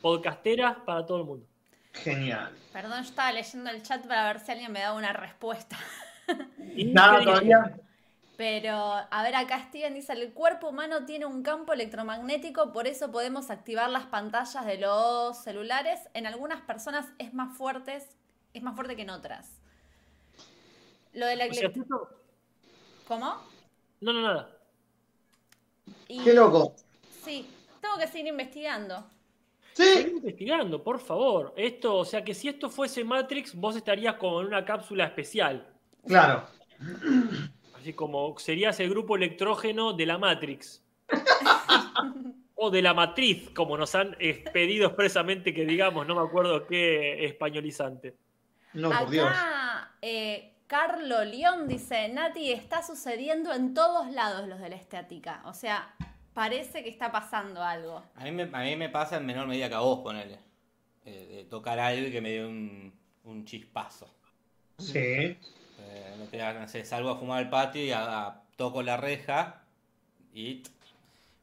podcasteras 0.01 0.79
para 0.87 1.05
todo 1.05 1.19
el 1.19 1.25
mundo. 1.25 1.47
Genial. 1.93 2.51
Perdón, 2.73 3.03
yo 3.03 3.09
estaba 3.11 3.31
leyendo 3.33 3.69
el 3.69 3.83
chat 3.83 4.07
para 4.07 4.33
ver 4.33 4.41
si 4.41 4.51
alguien 4.53 4.73
me 4.73 4.81
daba 4.81 4.97
una 4.97 5.13
respuesta. 5.13 5.77
Nada 6.93 7.23
todavía. 7.23 7.79
Pero, 8.37 8.75
a 8.75 9.23
ver, 9.23 9.37
acá 9.37 9.61
Steven 9.69 9.95
dice, 9.95 10.13
el 10.15 10.33
cuerpo 10.33 10.71
humano 10.71 11.05
tiene 11.05 11.27
un 11.27 11.43
campo 11.43 11.75
electromagnético, 11.75 12.73
por 12.73 12.87
eso 12.87 13.13
podemos 13.13 13.51
activar 13.51 13.91
las 13.91 14.07
pantallas 14.07 14.65
de 14.67 14.79
los 14.79 15.37
celulares. 15.45 16.01
En 16.15 16.27
algunas 16.27 16.63
personas 16.63 17.07
es 17.19 17.35
más 17.35 17.57
fuertes, 17.57 18.17
es 18.53 18.63
más 18.63 18.75
fuerte 18.75 18.97
que 18.97 19.03
en 19.03 19.11
otras. 19.11 19.61
Lo 21.13 21.27
de 21.27 21.37
la 21.37 21.47
O 21.47 21.53
sea, 21.53 21.71
¿Cómo? 23.07 23.37
No, 24.01 24.13
no, 24.13 24.23
nada. 24.23 24.59
Y- 26.09 26.25
Qué 26.25 26.33
loco. 26.33 26.75
Sí, 27.23 27.49
tengo 27.81 27.97
que 27.99 28.07
seguir 28.09 28.29
investigando. 28.29 29.05
Sí, 29.75 30.07
investigando, 30.17 30.83
por 30.83 30.99
favor. 30.99 31.53
Esto, 31.57 31.97
o 31.97 32.05
sea 32.05 32.25
que 32.25 32.35
si 32.35 32.49
esto 32.49 32.69
fuese 32.69 33.05
Matrix, 33.05 33.55
vos 33.55 33.77
estarías 33.77 34.17
como 34.17 34.41
en 34.41 34.49
una 34.49 34.65
cápsula 34.65 35.05
especial. 35.05 35.72
Claro. 36.07 36.45
Así 37.79 37.93
como 37.93 38.39
serías 38.39 38.79
el 38.81 38.91
grupo 38.91 39.17
electrógeno 39.17 39.93
de 39.93 40.07
la 40.07 40.19
Matrix. 40.19 40.83
o 42.63 42.71
de 42.71 42.81
la 42.81 42.95
matriz, 42.95 43.51
como 43.51 43.77
nos 43.77 43.93
han 43.97 44.17
pedido 44.53 44.87
expresamente 44.87 45.53
que 45.53 45.67
digamos, 45.67 46.07
no 46.07 46.15
me 46.15 46.23
acuerdo 46.23 46.65
qué 46.65 47.25
españolizante. 47.25 48.15
No, 48.75 48.91
por 48.91 49.11
Dios. 49.11 49.29
Eh, 50.01 50.55
Carlo 50.69 51.25
León 51.25 51.67
dice, 51.67 52.09
Nati, 52.09 52.53
está 52.53 52.83
sucediendo 52.83 53.53
en 53.53 53.75
todos 53.75 54.13
lados 54.13 54.49
los 54.49 54.61
de 54.61 54.71
la 54.71 54.77
estática. 54.77 55.43
O 55.47 55.55
sea, 55.55 55.93
parece 56.35 56.85
que 56.85 56.89
está 56.89 57.11
pasando 57.11 57.63
algo. 57.65 58.05
A 58.15 58.25
mí 58.25 58.31
me, 58.31 58.45
a 58.45 58.63
mí 58.63 58.77
me 58.77 58.89
pasa 58.89 59.17
en 59.17 59.27
menor 59.27 59.49
medida 59.49 59.69
que 59.69 59.75
a 59.75 59.81
vos, 59.81 59.99
ponele. 59.99 60.39
Eh, 61.05 61.27
de 61.31 61.45
tocar 61.45 61.81
algo 61.81 62.07
y 62.07 62.13
que 62.13 62.21
me 62.21 62.31
dé 62.31 62.47
un, 62.47 62.95
un 63.25 63.45
chispazo. 63.45 64.09
Sí. 64.79 65.37
Eh, 65.89 66.15
no 66.19 66.25
te 66.27 66.39
no 66.55 66.69
sé, 66.69 66.85
salgo 66.85 67.11
a 67.11 67.17
fumar 67.19 67.39
al 67.39 67.51
patio 67.51 67.83
y 67.85 67.91
a- 67.93 68.27
a- 68.27 68.43
toco 68.57 68.83
la 68.83 68.97
reja 68.97 69.63
y... 70.35 70.63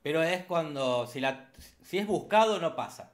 Pero 0.01 0.23
es 0.23 0.45
cuando, 0.45 1.05
si, 1.07 1.19
la, 1.19 1.49
si 1.83 1.97
es 1.97 2.07
buscado, 2.07 2.59
no 2.59 2.75
pasa. 2.75 3.11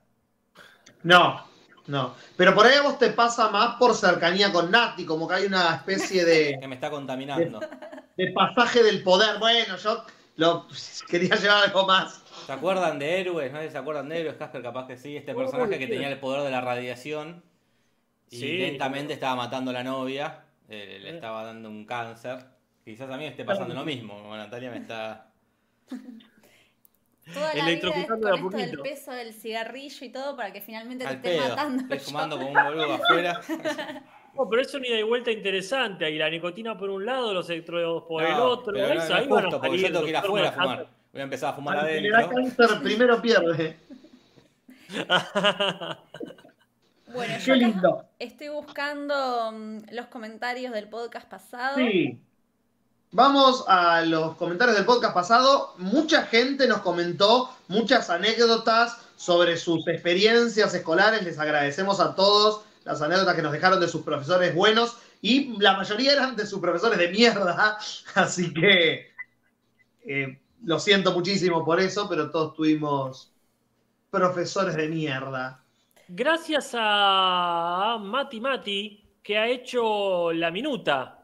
No, 1.03 1.44
no. 1.88 2.13
Pero 2.38 2.53
por 2.53 2.65
ahí 2.67 2.75
a 2.75 2.84
vos 2.84 3.00
te 3.00 3.10
pasa 3.10 3.50
más 3.50 3.75
por 3.77 3.96
cercanía 3.96 4.51
con 4.51 4.70
Nati, 4.70 5.05
como 5.05 5.27
que 5.27 5.34
hay 5.36 5.46
una 5.46 5.75
especie 5.75 6.24
de, 6.24 6.58
Que 6.62 6.67
me 6.67 6.75
está 6.75 6.89
contaminando. 6.91 7.60
de 8.15 8.32
pasaje 8.32 8.84
del 8.84 9.01
poder. 9.03 9.39
Bueno, 9.39 9.77
yo 9.77 10.03
lo 10.38 10.67
quería 11.10 11.36
llevar 11.36 11.63
algo 11.63 11.86
más. 11.88 12.22
¿Se 12.46 12.51
acuerdan 12.51 13.00
de 13.00 13.20
héroes? 13.20 13.51
¿Nadie 13.51 13.72
se 13.72 13.77
acuerdan 13.79 14.08
de 14.10 14.20
héroes? 14.22 14.36
Casper 14.38 14.62
capaz 14.62 14.86
que 14.88 14.98
sí. 14.98 15.17
Este 15.17 15.34
personaje 15.34 15.79
que 15.79 15.88
tenía 15.88 16.10
el 16.10 16.20
poder 16.20 16.44
de 16.44 16.51
la 16.51 16.62
radiación 16.62 17.44
y 18.29 18.38
Sí. 18.39 18.58
lentamente 18.60 19.13
estaba 19.13 19.36
matando 19.36 19.72
a 19.72 19.74
la 19.74 19.84
novia. 19.84 20.44
Eh, 20.69 21.00
le 21.01 21.10
estaba 21.15 21.43
dando 21.43 21.69
un 21.69 21.86
cáncer. 21.86 22.45
Quizás 22.84 23.10
a 23.10 23.17
mí 23.17 23.24
me 23.24 23.29
esté 23.29 23.43
pasando 23.45 23.74
lo 23.74 23.84
mismo. 23.86 24.13
como 24.15 24.36
Natalia 24.38 24.72
me 24.72 24.77
está... 24.77 25.31
Toda 27.34 27.55
la 27.55 27.65
vida 27.65 27.72
es 27.74 27.81
con 28.07 28.19
esto 28.29 28.50
del 28.55 28.79
peso 28.81 29.12
del 29.12 29.34
cigarrillo 29.34 30.05
y 30.05 30.10
todo 30.10 30.36
para 30.38 30.53
que 30.53 30.62
finalmente 30.62 31.03
te 31.05 31.10
Al 31.10 31.15
esté 31.15 31.29
pedo. 31.31 31.50
matando. 31.50 31.81
Estoy 31.81 31.98
yo. 31.98 32.03
fumando 32.05 32.38
como 32.38 32.50
un 32.50 32.53
boludo 32.53 32.93
afuera. 33.03 33.41
No, 34.36 34.48
pero 34.48 34.62
es 34.62 34.72
una 34.75 34.88
ida 34.88 35.00
y 35.00 35.03
vuelta 35.03 35.31
interesante. 35.31 36.05
Ahí 36.05 36.19
la 36.19 36.29
nicotina 36.29 36.77
por 36.77 36.91
un 36.91 37.03
lado, 37.03 37.34
los 37.34 37.50
electrodos 37.50 38.03
por 38.03 38.22
el 38.24 38.29
No, 38.31 38.43
otro. 38.43 38.74
pero 38.74 38.88
no, 38.88 38.91
ahí 38.93 38.98
es 39.00 39.10
van 39.10 39.24
a 39.39 39.41
justo, 39.41 39.60
porque 39.62 39.77
yo 39.79 39.88
tengo 39.88 40.03
que 40.03 40.10
ir 40.10 40.17
afuera 40.17 40.50
a 40.50 40.51
fumar. 40.51 40.88
Voy 41.13 41.22
a 41.22 41.24
empezar 41.24 41.50
a 41.50 41.53
fumar 41.55 41.77
Al 41.79 41.88
que 41.88 42.01
le 42.01 42.10
da 42.12 42.17
adentro. 42.19 42.43
cáncer 42.67 42.81
primero 42.84 43.19
pierde. 43.22 43.77
Bueno, 47.15 47.38
yo 47.38 47.45
Qué 47.45 47.51
acá 47.53 47.67
lindo. 47.67 48.05
estoy 48.19 48.50
buscando 48.50 49.51
mm, 49.53 49.77
los 49.91 50.07
comentarios 50.07 50.74
del 50.74 50.89
podcast 50.89 51.27
pasado. 51.29 51.77
Sí. 51.77 52.22
Vamos 53.12 53.63
a 53.69 54.01
los 54.01 54.36
comentarios 54.36 54.75
del 54.75 54.86
podcast 54.86 55.13
pasado. 55.13 55.74
Mucha 55.77 56.24
gente 56.24 56.67
nos 56.67 56.81
comentó 56.81 57.50
muchas 57.69 58.10
anécdotas 58.10 58.98
sobre 59.15 59.55
sus 59.55 59.88
experiencias 59.88 60.74
escolares. 60.74 61.24
Les 61.24 61.39
agradecemos 61.39 62.01
a 62.01 62.13
todos 62.15 62.65
las 62.84 63.01
anécdotas 63.01 63.36
que 63.36 63.41
nos 63.41 63.53
dejaron 63.53 63.79
de 63.79 63.88
sus 63.88 64.01
profesores 64.01 64.53
buenos 64.53 64.98
y 65.22 65.57
la 65.62 65.77
mayoría 65.77 66.12
eran 66.12 66.36
de 66.36 66.45
sus 66.45 66.60
profesores 66.60 67.00
de 67.00 67.07
mierda. 67.07 67.77
Así 68.15 68.53
que 68.53 69.12
eh, 70.05 70.39
lo 70.63 70.79
siento 70.79 71.13
muchísimo 71.13 71.63
por 71.63 71.79
eso, 71.79 72.10
pero 72.10 72.29
todos 72.29 72.53
tuvimos 72.53 73.31
profesores 74.12 74.75
de 74.75 74.89
mierda. 74.89 75.63
Gracias 76.07 76.71
a 76.77 77.97
Mati 78.01 78.39
Mati, 78.39 79.03
que 79.24 79.38
ha 79.38 79.47
hecho 79.47 80.31
la 80.31 80.51
minuta. 80.51 81.19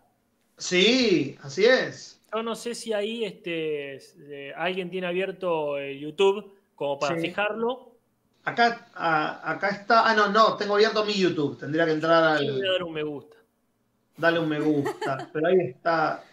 Sí, 0.58 1.38
así 1.44 1.66
es. 1.66 2.20
Yo 2.34 2.42
no 2.44 2.56
sé 2.56 2.74
si 2.76 2.94
ahí 2.94 3.26
este, 3.26 3.96
eh, 3.98 4.54
alguien 4.56 4.90
tiene 4.90 5.08
abierto 5.08 5.78
el 5.78 6.00
YouTube 6.00 6.58
como 6.76 6.98
para 6.98 7.16
Sí. 7.16 7.28
fijarlo. 7.28 7.92
Acá, 8.44 8.88
a- 8.96 9.52
acá 9.52 9.70
está. 9.70 10.10
Ah, 10.10 10.16
no, 10.16 10.30
no, 10.30 10.56
tengo 10.58 10.76
abierto 10.76 11.06
mi 11.06 11.14
YouTube. 11.14 11.60
Tendría 11.60 11.86
que 11.86 11.92
entrar 11.92 12.40
voy 12.40 12.48
a 12.48 12.52
al. 12.54 12.62
dar 12.62 12.84
un 12.84 12.94
me 12.94 13.04
gusta. 13.04 13.38
Dale 14.18 14.40
un 14.40 14.50
me 14.50 14.60
gusta. 14.60 15.30
Pero 15.34 15.48
ahí 15.48 15.60
está. 15.68 16.24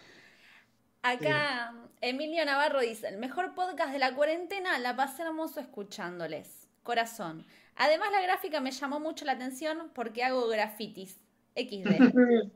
Acá 1.03 1.73
Emilio 2.01 2.43
Navarro 2.45 2.79
dice, 2.81 3.07
el 3.09 3.17
mejor 3.17 3.53
podcast 3.53 3.91
de 3.91 3.99
la 3.99 4.15
cuarentena, 4.15 4.79
la 4.79 4.95
pasé 4.95 5.21
hermoso 5.23 5.59
escuchándoles. 5.59 6.67
Corazón. 6.83 7.45
Además 7.79 8.11
la 8.11 8.21
gráfica 8.21 8.59
me 8.59 8.71
llamó 8.71 8.99
mucho 8.99 9.23
la 9.25 9.31
atención 9.31 9.89
porque 9.95 10.23
hago 10.23 10.47
grafitis. 10.47 11.19
XD. 11.55 11.87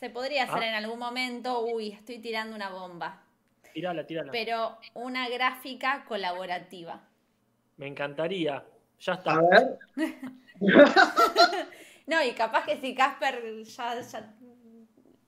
Se 0.00 0.10
podría 0.10 0.42
hacer 0.44 0.62
Ah. 0.62 0.68
en 0.68 0.74
algún 0.74 0.98
momento, 0.98 1.64
uy, 1.64 1.92
estoy 1.92 2.18
tirando 2.18 2.54
una 2.54 2.68
bomba. 2.70 3.22
Tirala, 3.72 4.04
tirala. 4.06 4.30
Pero 4.32 4.76
una 4.94 5.28
gráfica 5.28 6.04
colaborativa. 6.06 7.00
Me 7.76 7.86
encantaría. 7.86 8.62
Ya 9.00 9.12
está. 9.14 9.32
A 9.34 9.42
ver. 9.42 9.78
No, 12.06 12.22
y 12.22 12.32
capaz 12.32 12.66
que 12.66 12.76
si 12.82 12.94
Casper 12.94 13.62
ya, 13.64 13.98
ya 14.00 14.34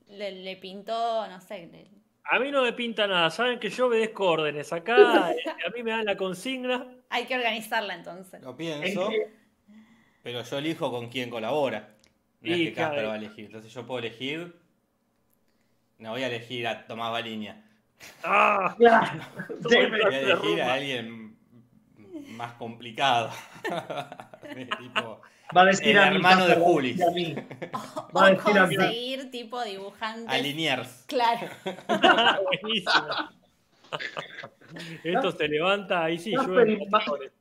le, 0.09 0.31
le 0.43 0.57
pintó, 0.57 1.27
no 1.27 1.41
sé, 1.41 1.69
le- 1.73 1.89
A 2.25 2.39
mí 2.39 2.51
no 2.51 2.63
me 2.63 2.75
pinta 2.75 3.07
nada. 3.07 3.31
Saben 3.31 3.59
que 3.59 3.71
yo 3.71 3.87
obedezco 3.87 4.29
órdenes. 4.31 4.71
Acá 4.75 4.95
eh, 5.33 5.37
a 5.67 5.71
mí 5.71 5.83
me 5.83 5.93
dan 5.93 6.05
la 6.05 6.17
consigna. 6.19 6.87
Hay 7.11 7.25
que 7.27 7.37
organizarla 7.37 7.95
entonces. 7.95 8.43
Lo 8.43 8.57
pienso, 8.57 9.11
pero 10.23 10.43
yo 10.43 10.59
elijo 10.59 10.91
con 10.91 11.09
quién 11.09 11.31
colabora. 11.31 11.95
No 12.41 12.53
es 12.53 12.59
Y 12.59 12.65
que 12.67 12.73
Casper 12.75 13.07
va 13.07 13.15
a 13.15 13.17
elegir. 13.17 13.47
Entonces 13.47 13.73
yo 13.73 13.87
puedo 13.87 13.99
elegir. 14.01 14.55
No 15.99 16.11
voy 16.11 16.23
a 16.23 16.27
elegir 16.27 16.67
a 16.69 16.87
Tomás 16.87 17.11
Baliña. 17.13 17.65
¡Ah! 18.23 18.75
Claro. 18.79 19.21
Voy 19.63 19.75
a 19.77 20.19
elegir 20.21 20.63
a 20.63 20.75
alguien 20.75 21.37
más 22.29 22.53
complicado. 22.55 23.31
tipo, 24.79 25.21
Va 25.57 25.63
a 25.63 25.65
decir 25.67 25.89
El 25.89 25.99
a 25.99 26.11
mí. 26.11 26.17
hermano 26.17 26.47
de 26.47 26.55
Juli. 26.57 26.93
decir 26.93 27.05
a 27.07 27.11
mí. 27.13 27.35
O 27.73 28.13
Va 28.13 28.27
a 28.27 28.31
decir 28.33 28.59
a 28.59 28.67
mí. 28.67 28.77
conseguir 28.77 29.31
tipo 29.31 29.63
dibujantes. 29.65 30.29
a 30.29 30.39
Liniers. 30.39 31.05
Claro. 31.07 31.49
Buenísimo. 32.63 33.31
Esto 35.05 35.33
se 35.33 35.49
levanta, 35.49 36.05
ahí 36.05 36.19
sí, 36.19 36.33
Casper 36.33 36.79
flores. 37.05 37.33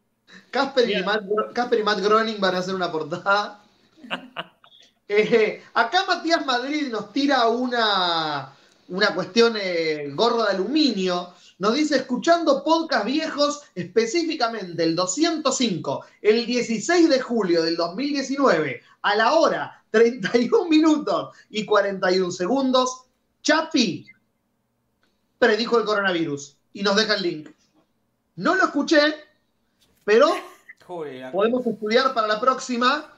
Casper 0.51 0.89
y. 0.89 1.03
Matt, 1.03 1.23
Casper 1.53 1.79
y 1.79 1.83
Matt 1.83 1.99
Groening 1.99 2.39
van 2.39 2.55
a 2.55 2.59
hacer 2.59 2.75
una 2.75 2.91
portada. 2.91 3.63
Eh, 5.07 5.61
acá 5.75 6.03
Matías 6.07 6.43
Madrid 6.47 6.87
nos 6.87 7.13
tira 7.13 7.47
una, 7.47 8.51
una 8.87 9.13
cuestión 9.13 9.53
eh, 9.55 10.09
gorro 10.15 10.45
de 10.45 10.53
aluminio. 10.53 11.31
Nos 11.59 11.75
dice, 11.75 11.97
escuchando 11.97 12.63
podcast 12.63 13.05
viejos, 13.05 13.61
específicamente 13.75 14.81
el 14.81 14.95
205, 14.95 16.05
el 16.23 16.47
16 16.47 17.07
de 17.07 17.19
julio 17.21 17.61
del 17.61 17.77
2019, 17.77 18.81
a 19.03 19.15
la 19.15 19.33
hora 19.33 19.83
31 19.91 20.69
minutos 20.69 21.37
y 21.51 21.65
41 21.65 22.31
segundos, 22.31 23.03
Chapi 23.43 24.07
predijo 25.37 25.77
el 25.77 25.85
coronavirus 25.85 26.57
y 26.75 26.83
nos 26.83 26.95
deja 26.97 27.15
el 27.15 27.23
link. 27.23 27.49
No 28.35 28.53
lo 28.53 28.65
escuché, 28.65 28.99
pero 30.03 30.27
podemos 31.31 31.65
estudiar 31.65 32.13
para 32.13 32.27
la 32.27 32.39
próxima 32.39 33.13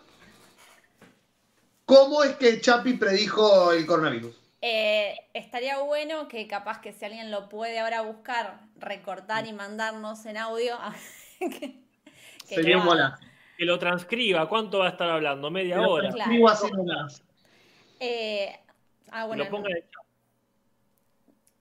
cómo 1.86 2.24
es 2.24 2.36
que 2.36 2.62
Chapi 2.62 2.94
predijo 2.94 3.72
el 3.72 3.86
coronavirus. 3.88 4.40
Eh, 4.62 5.16
estaría 5.34 5.80
bueno 5.80 6.28
que 6.28 6.48
capaz 6.48 6.82
que 6.82 6.94
si 6.94 7.06
alguien 7.06 7.32
lo 7.32 7.50
puede 7.50 7.80
ahora 7.80 8.02
buscar, 8.02 8.60
recortar 8.78 9.48
y 9.48 9.54
mandarnos 9.54 10.24
en 10.28 10.38
audio. 10.38 10.78
que, 11.40 11.82
que 12.48 12.56
Sería 12.56 12.78
golazo. 12.78 13.18
Que 13.58 13.66
lo 13.66 13.80
transcriba. 13.80 14.48
¿Cuánto 14.48 14.80
va 14.80 14.86
a 14.86 14.90
estar 14.90 15.10
hablando? 15.10 15.50
¿Media 15.50 15.82
hora? 15.82 16.10
Claro. 16.12 16.30
escribo 16.30 16.50
así 16.50 16.72
nomás. 16.72 17.24
Eh, 18.00 18.56
ah, 19.10 19.26
bueno, 19.26 19.46
lo 19.46 19.50
ponga 19.50 19.72
en 19.72 19.78
el 19.78 19.82
chat. 19.82 20.06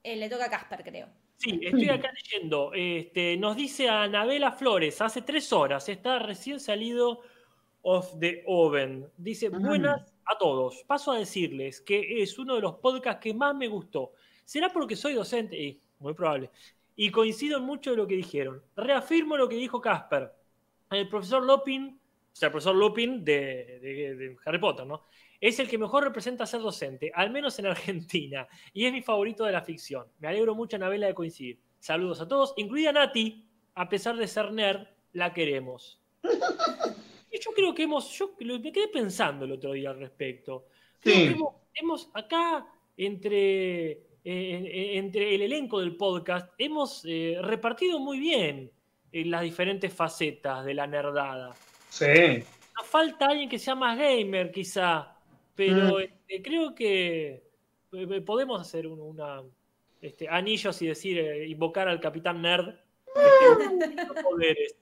eh, 0.03 0.17
le 0.17 0.29
toca 0.29 0.45
a 0.45 0.51
Casper, 0.51 0.85
creo. 0.85 1.09
Sí, 1.39 1.61
estoy 1.63 1.89
acá 1.91 2.11
leyendo. 2.13 2.73
Este, 2.75 3.37
nos 3.37 3.57
dice 3.57 3.89
Anabela 3.89 4.53
Flores, 4.53 5.01
hace 5.03 5.23
tres 5.23 5.53
horas, 5.53 5.89
está 5.89 6.19
recién 6.19 6.61
salido 6.61 7.21
of 7.83 8.19
the 8.19 8.43
oven. 8.47 9.07
Dice, 9.17 9.51
Mm. 9.51 9.63
buenas 9.67 10.13
a 10.25 10.39
todos. 10.39 10.83
Paso 10.87 11.13
a 11.13 11.19
decirles 11.19 11.81
que 11.81 12.23
es 12.23 12.39
uno 12.39 12.55
de 12.57 12.63
los 12.63 12.75
podcasts 12.77 13.21
que 13.23 13.35
más 13.35 13.55
me 13.55 13.69
gustó. 13.69 14.13
¿Será 14.45 14.71
porque 14.71 14.97
soy 14.97 15.15
docente? 15.15 15.79
Muy 15.99 16.15
probable. 16.15 16.51
Y 16.97 17.11
coincido 17.11 17.59
en 17.59 17.65
mucho 17.65 17.91
de 17.91 17.97
lo 17.99 18.07
que 18.07 18.17
dijeron. 18.17 18.63
Reafirmo 18.75 19.37
lo 19.37 19.49
que 19.49 19.57
dijo 19.57 19.81
Casper. 19.81 20.33
El 20.91 21.09
profesor 21.09 21.43
Lopin, 21.45 21.99
o 22.33 22.37
sea, 22.37 22.47
el 22.47 22.53
profesor 22.53 22.95
de, 23.25 23.79
de- 23.83 24.17
de 24.17 24.37
Harry 24.47 24.59
Potter, 24.59 24.87
¿no? 24.87 25.03
Es 25.41 25.59
el 25.59 25.69
que 25.69 25.79
mejor 25.79 26.05
representa 26.05 26.47
ser 26.47 26.61
docente, 26.61 27.11
al 27.15 27.31
menos 27.31 27.59
en 27.59 27.67
Argentina, 27.75 28.47
y 28.73 28.87
es 28.87 28.93
mi 28.93 29.03
favorito 29.03 29.45
de 29.45 29.53
la 29.53 29.63
ficción. 29.63 30.07
Me 30.19 30.29
alegro 30.29 30.55
mucho, 30.55 30.77
Anabela, 30.77 31.07
de 31.07 31.15
coincidir. 31.15 31.59
Saludos 31.79 32.21
a 32.21 32.29
todos, 32.29 32.55
incluida 32.57 32.93
Nati, 32.93 33.45
a 33.75 33.89
pesar 33.89 34.17
de 34.17 34.27
ser 34.27 34.53
nerd, 34.53 34.87
la 35.13 35.33
queremos. 35.33 36.01
Y 37.29 37.39
yo 37.41 37.51
creo 37.51 37.75
que 37.75 37.83
hemos, 37.83 38.17
yo 38.17 38.35
me 38.41 38.73
quedé 38.73 38.89
pensando 38.89 39.45
el 39.45 39.53
otro 39.53 39.73
día 39.73 39.91
al 39.91 39.99
respecto. 39.99 40.69
Creo 41.01 41.15
Sí. 41.17 41.23
que 41.27 41.33
hemos, 41.35 41.55
hemos 41.75 42.11
acá, 42.15 42.67
entre, 42.97 43.91
eh, 44.25 44.93
entre 44.97 45.35
el 45.35 45.43
elenco 45.43 45.81
del 45.81 45.97
podcast, 45.97 46.49
hemos 46.57 47.05
eh, 47.05 47.37
repartido 47.43 47.99
muy 47.99 48.19
bien 48.21 48.71
eh, 49.13 49.25
las 49.27 49.43
diferentes 49.43 49.93
facetas 49.93 50.65
de 50.65 50.73
la 50.73 50.87
nerdada. 50.87 51.55
Sí. 51.91 52.43
Nos 52.75 52.87
falta 52.87 53.27
alguien 53.27 53.51
que 53.51 53.59
sea 53.59 53.75
más 53.75 53.99
gamer, 53.99 54.51
quizá. 54.51 55.16
Pero 55.57 55.99
este, 56.01 56.43
creo 56.43 56.75
que 56.75 57.43
eh, 57.93 58.21
podemos 58.21 58.61
hacer 58.61 58.87
un- 58.87 59.01
una 59.01 59.43
este, 60.01 60.29
anillos 60.29 60.81
y 60.83 60.87
decir, 60.87 61.19
eh, 61.19 61.49
invocar 61.49 61.89
al 61.89 61.99
Capitán 62.01 62.41
Nerd. 62.43 62.69
este, 62.69 64.07
poderes. 64.23 64.77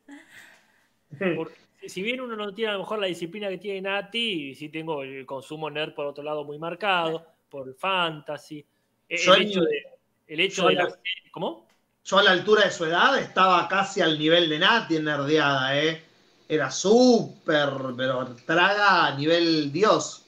Porque 1.36 1.54
si- 1.88 2.02
bien 2.02 2.20
uno 2.20 2.34
no 2.36 2.52
tiene 2.52 2.70
a 2.70 2.74
lo 2.74 2.80
mejor 2.80 2.98
la 2.98 3.06
disciplina 3.06 3.48
que 3.48 3.58
tiene 3.58 3.82
Nati, 3.82 4.54
sí 4.54 4.68
tengo 4.68 5.02
el 5.02 5.24
consumo 5.24 5.70
nerd 5.70 5.94
por 5.94 6.06
otro 6.06 6.24
lado 6.24 6.44
muy 6.44 6.58
marcado, 6.58 7.24
por 7.48 7.68
el 7.68 7.74
fantasy. 7.74 8.64
El, 9.08 9.18
Yo 9.18 9.34
hecho 9.36 9.60
de, 9.62 9.82
el 10.26 10.40
hecho 10.40 10.62
yo 10.62 10.68
de 10.68 10.74
la- 10.74 10.84
la 10.84 10.98
¿Cómo? 11.30 11.66
Yo 12.04 12.18
a 12.18 12.22
la 12.22 12.32
altura 12.32 12.64
de 12.64 12.70
su 12.70 12.84
edad 12.84 13.18
estaba 13.18 13.66
casi 13.68 14.00
al 14.02 14.18
nivel 14.18 14.48
de 14.50 14.58
Nati 14.58 14.96
en 14.96 15.04
nerdeada, 15.04 15.78
¿eh? 15.82 16.02
Era 16.48 16.70
súper, 16.70 17.70
pero 17.96 18.34
traga 18.44 19.06
a 19.06 19.16
nivel 19.16 19.72
Dios. 19.72 20.23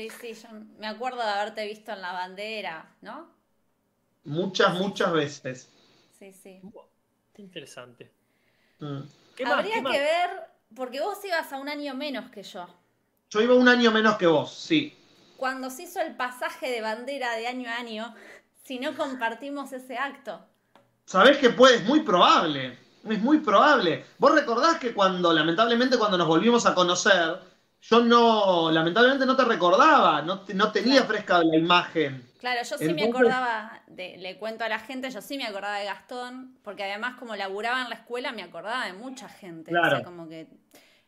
Sí, 0.00 0.08
sí, 0.08 0.32
yo 0.32 0.48
me 0.78 0.86
acuerdo 0.86 1.18
de 1.18 1.28
haberte 1.28 1.66
visto 1.66 1.92
en 1.92 2.00
la 2.00 2.12
bandera, 2.12 2.90
¿no? 3.02 3.28
Muchas, 4.24 4.72
muchas 4.72 5.12
veces. 5.12 5.68
Sí, 6.18 6.32
sí. 6.32 6.62
Qué 7.34 7.42
interesante. 7.42 8.10
Mm. 8.78 9.00
Habría 9.44 9.82
que 9.82 9.98
ver, 9.98 10.30
porque 10.74 11.00
vos 11.00 11.22
ibas 11.22 11.52
a 11.52 11.58
un 11.58 11.68
año 11.68 11.94
menos 11.94 12.30
que 12.30 12.42
yo. 12.42 12.66
Yo 13.28 13.42
iba 13.42 13.54
un 13.54 13.68
año 13.68 13.90
menos 13.90 14.16
que 14.16 14.26
vos, 14.26 14.54
sí. 14.54 14.96
Cuando 15.36 15.68
se 15.68 15.82
hizo 15.82 16.00
el 16.00 16.16
pasaje 16.16 16.70
de 16.70 16.80
bandera 16.80 17.36
de 17.36 17.46
año 17.46 17.68
a 17.68 17.74
año, 17.74 18.14
si 18.64 18.78
no 18.78 18.96
compartimos 18.96 19.70
ese 19.74 19.98
acto. 19.98 20.40
Sabés 21.04 21.36
que 21.36 21.50
puede, 21.50 21.76
es 21.76 21.84
muy 21.84 22.00
probable. 22.00 22.78
Es 23.06 23.20
muy 23.20 23.40
probable. 23.40 24.06
Vos 24.16 24.34
recordás 24.34 24.78
que 24.78 24.94
cuando, 24.94 25.30
lamentablemente, 25.34 25.98
cuando 25.98 26.16
nos 26.16 26.26
volvimos 26.26 26.64
a 26.64 26.74
conocer, 26.74 27.49
yo 27.82 28.00
no, 28.04 28.70
lamentablemente 28.70 29.26
no 29.26 29.36
te 29.36 29.44
recordaba, 29.44 30.22
no, 30.22 30.40
te- 30.40 30.54
no 30.54 30.70
tenía 30.72 31.02
fresca 31.04 31.42
la 31.42 31.56
imagen. 31.56 32.26
Claro, 32.38 32.60
yo 32.62 32.78
sí 32.78 32.92
me 32.94 33.04
acordaba, 33.04 33.82
de, 33.86 34.16
le 34.16 34.38
cuento 34.38 34.64
a 34.64 34.68
la 34.68 34.78
gente, 34.78 35.10
yo 35.10 35.20
sí 35.20 35.36
me 35.36 35.44
acordaba 35.46 35.76
de 35.78 35.84
Gastón, 35.86 36.56
porque 36.62 36.84
además 36.84 37.16
como 37.18 37.36
laburaba 37.36 37.82
en 37.82 37.90
la 37.90 37.96
escuela 37.96 38.32
me 38.32 38.42
acordaba 38.42 38.86
de 38.86 38.92
mucha 38.94 39.28
gente. 39.28 39.70
O 39.70 39.74
sea, 39.80 39.88
Claro. 39.90 40.04
como 40.04 40.28
que, 40.28 40.46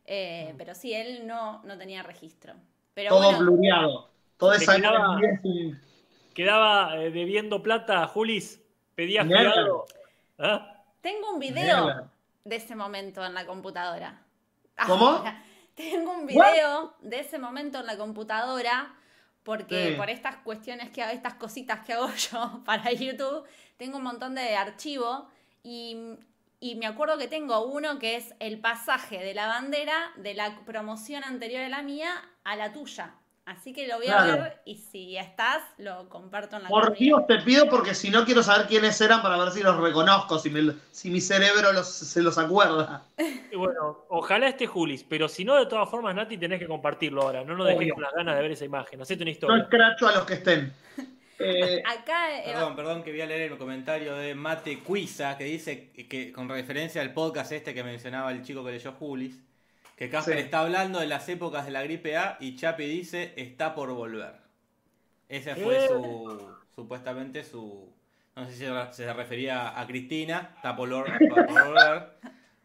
eh, 0.05 0.55
pero 0.59 0.75
sí, 0.75 0.93
él 0.93 1.27
no, 1.27 1.63
no 1.65 1.79
tenía 1.79 2.03
registro. 2.03 2.55
Pero 2.95 3.11
Todo 3.11 3.23
bueno, 3.31 3.39
blureado. 3.39 4.11
Toda 4.37 4.57
esa 4.57 4.77
quedaba- 4.77 5.19
Quedaba 6.35 6.97
eh, 6.97 7.11
debiendo 7.11 7.63
plata 7.63 8.07
Julis. 8.09 8.61
Pedías 8.95 9.27
cuidado. 9.27 9.85
¿Ah? 10.39 10.69
tengo 11.01 11.33
un 11.33 11.39
video 11.41 11.85
Mierda. 11.85 12.11
de 12.45 12.57
ese 12.57 12.75
momento 12.77 13.25
en 13.25 13.35
la 13.35 13.45
computadora. 13.47 14.23
¿Cómo? 14.87 15.23
Tengo 15.77 16.13
un 16.13 16.27
video 16.27 16.95
de 17.01 17.21
ese 17.21 17.39
momento 17.39 17.81
en 17.81 17.87
la 17.87 17.97
computadora 17.97 18.95
porque 19.43 19.91
Sí. 19.91 19.95
por 19.97 20.09
estas 20.11 20.37
cuestiones 20.37 20.91
que 20.91 21.03
hago, 21.03 21.13
estas 21.13 21.35
cositas 21.35 21.85
que 21.85 21.93
hago 21.95 22.09
yo 22.33 22.63
para 22.65 22.93
YouTube, 22.93 23.45
tengo 23.77 23.97
un 23.99 24.05
montón 24.05 24.35
de 24.35 24.55
archivo 24.57 25.29
y, 25.63 25.97
y 26.61 26.77
me 26.77 26.87
acuerdo 26.87 27.19
que 27.19 27.27
tengo 27.29 27.65
uno 27.67 27.99
que 27.99 28.17
es 28.17 28.35
el 28.39 28.61
pasaje 28.61 29.19
de 29.19 29.35
la 29.35 29.47
bandera 29.49 30.13
de 30.17 30.35
la 30.35 30.61
promoción 30.65 31.25
anterior 31.25 31.63
a 31.63 31.69
la 31.69 31.83
mía 31.83 32.11
a 32.45 32.55
la 32.57 32.73
tuya. 32.73 33.15
Así 33.45 33.73
que 33.73 33.89
lo 33.89 33.97
voy 33.97 34.07
a 34.07 34.23
ver 34.25 34.61
y 34.65 34.77
si 34.77 35.17
estás, 35.17 35.63
lo 35.79 36.09
comparto 36.09 36.57
en 36.57 36.63
la 36.63 36.69
Por 36.69 36.85
comunidad. 36.95 36.99
Dios 37.01 37.27
te 37.27 37.39
pido 37.45 37.69
porque 37.69 37.93
si 37.93 38.09
no 38.09 38.25
quiero 38.25 38.41
saber 38.45 38.69
quiénes 38.69 39.01
eran 39.01 39.21
para 39.21 39.37
ver 39.37 39.51
si 39.51 39.63
los 39.65 39.77
reconozco, 39.79 40.39
si, 40.39 40.49
me- 40.49 40.75
si 40.93 41.11
mi 41.11 41.21
cerebro 41.21 41.73
los- 41.73 41.89
se 41.89 42.23
los 42.23 42.39
acuerda. 42.39 43.05
Y 43.51 43.57
bueno, 43.57 44.05
ojalá 44.11 44.47
esté 44.49 44.69
Julis, 44.69 45.03
pero 45.03 45.29
si 45.29 45.45
no, 45.45 45.57
de 45.57 45.67
todas 45.67 45.91
formas, 45.91 46.15
Nati, 46.15 46.39
tenés 46.39 46.61
que 46.61 46.69
compartirlo 46.69 47.23
ahora. 47.23 47.43
No 47.45 47.57
nos 47.57 47.67
dejes 47.67 47.81
Obvio. 47.83 47.95
con 47.95 48.03
las 48.05 48.13
ganas 48.15 48.37
de 48.37 48.43
ver 48.43 48.53
esa 48.53 48.65
imagen. 48.65 49.03
Hacete 49.03 49.23
una 49.25 49.33
historia. 49.33 49.63
escracho 49.65 50.07
a 50.09 50.13
los 50.13 50.25
que 50.25 50.35
estén. 50.35 50.73
Eh, 51.41 51.83
Acá, 51.87 52.41
Eva- 52.45 52.53
Perdón, 52.53 52.77
perdón, 52.77 53.03
que 53.03 53.11
voy 53.11 53.23
a 53.23 53.27
leer 53.27 53.51
el 53.51 53.59
comentario 53.59 54.15
de 54.15 54.37
Mate 54.37 54.79
Cuiza, 54.85 55.37
que 55.37 55.45
dice 55.45 55.91
que 56.09 56.31
con 56.33 56.49
referencia 56.49 57.03
al 57.03 57.13
podcast 57.13 57.51
este 57.51 57.75
que 57.75 57.83
mencionaba 57.83 58.31
el 58.31 58.43
chico 58.45 58.65
que 58.65 58.71
leyó 58.71 58.93
Julis, 58.93 59.37
que 60.03 60.11
Casper 60.11 60.35
Sí. 60.35 60.41
está 60.43 60.59
hablando 60.63 60.99
de 60.99 61.07
las 61.07 61.29
épocas 61.29 61.65
de 61.65 61.71
la 61.71 61.81
gripe 61.85 62.17
A 62.17 62.37
y 62.41 62.57
Chapi 62.57 62.85
dice 62.87 63.35
está 63.37 63.73
por 63.73 63.93
volver. 63.93 64.35
Ese 65.29 65.55
fue 65.55 65.85
Eh. 65.85 65.87
su, 65.87 66.57
supuestamente 66.75 67.45
su, 67.45 67.89
no 68.35 68.45
sé 68.47 68.53
si 68.53 68.65
se- 68.97 69.13
refería 69.13 69.79
a 69.81 69.87
Cristina, 69.87 70.55
está 70.57 70.75
por, 70.75 70.89
vol- 70.89 71.05
por 71.29 71.47
volver, 71.67 72.09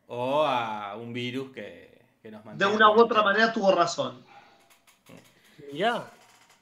o 0.08 0.42
a 0.44 0.96
un 0.96 1.14
virus 1.14 1.52
que, 1.52 2.02
que 2.24 2.32
nos 2.32 2.42
de 2.44 2.48
mantiene. 2.50 2.74
una 2.76 2.90
u 2.90 3.00
otra 3.02 3.22
manera 3.22 3.54
tuvo 3.54 3.72
razón. 3.72 4.24
Mirá. 5.72 6.10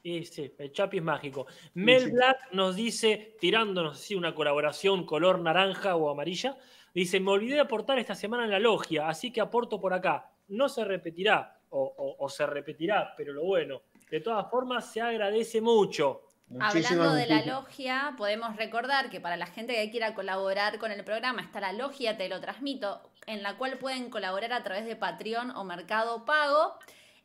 Y 0.02 0.26
sí, 0.26 0.52
el 0.58 0.72
Chapi 0.72 0.98
es 0.98 1.02
mágico. 1.02 1.46
Mel 1.72 2.04
sí. 2.04 2.10
Black 2.10 2.52
nos 2.52 2.76
dice, 2.76 3.34
tirándonos 3.40 3.96
así 3.98 4.14
una 4.14 4.34
colaboración 4.34 5.06
color 5.06 5.40
naranja 5.40 5.96
o 5.96 6.10
amarilla, 6.10 6.58
dice, 6.94 7.18
me 7.18 7.30
olvidé 7.30 7.54
de 7.54 7.60
aportar 7.60 7.98
esta 7.98 8.14
semana 8.14 8.44
en 8.44 8.50
la 8.50 8.58
logia, 8.58 9.08
así 9.08 9.32
que 9.32 9.40
aporto 9.40 9.80
por 9.80 9.94
acá. 9.94 10.30
No 10.48 10.68
se 10.68 10.84
repetirá, 10.84 11.58
o, 11.70 11.80
o- 11.82 12.24
o 12.24 12.28
se 12.28 12.46
repetirá, 12.46 13.14
pero 13.16 13.32
lo 13.32 13.44
bueno, 13.44 13.82
de 14.10 14.20
todas 14.20 14.48
formas 14.50 14.90
se 14.92 15.00
agradece 15.00 15.60
mucho. 15.60 16.22
Muchísimas, 16.48 16.92
Hablando 16.92 17.14
de 17.14 17.26
la 17.26 17.44
logia, 17.44 18.14
podemos 18.16 18.54
recordar 18.54 19.10
que 19.10 19.20
para 19.20 19.36
la 19.36 19.46
gente 19.46 19.74
que 19.74 19.90
quiera 19.90 20.14
colaborar 20.14 20.78
con 20.78 20.92
el 20.92 21.02
programa 21.02 21.42
está 21.42 21.58
la 21.58 21.72
logia 21.72 22.16
Te 22.16 22.28
lo 22.28 22.40
transmito, 22.40 23.00
en 23.26 23.42
la 23.42 23.56
cual 23.58 23.78
pueden 23.78 24.10
colaborar 24.10 24.52
a 24.52 24.62
través 24.62 24.86
de 24.86 24.94
Patreon 24.94 25.50
o 25.50 25.64
Mercado 25.64 26.24
Pago. 26.24 26.74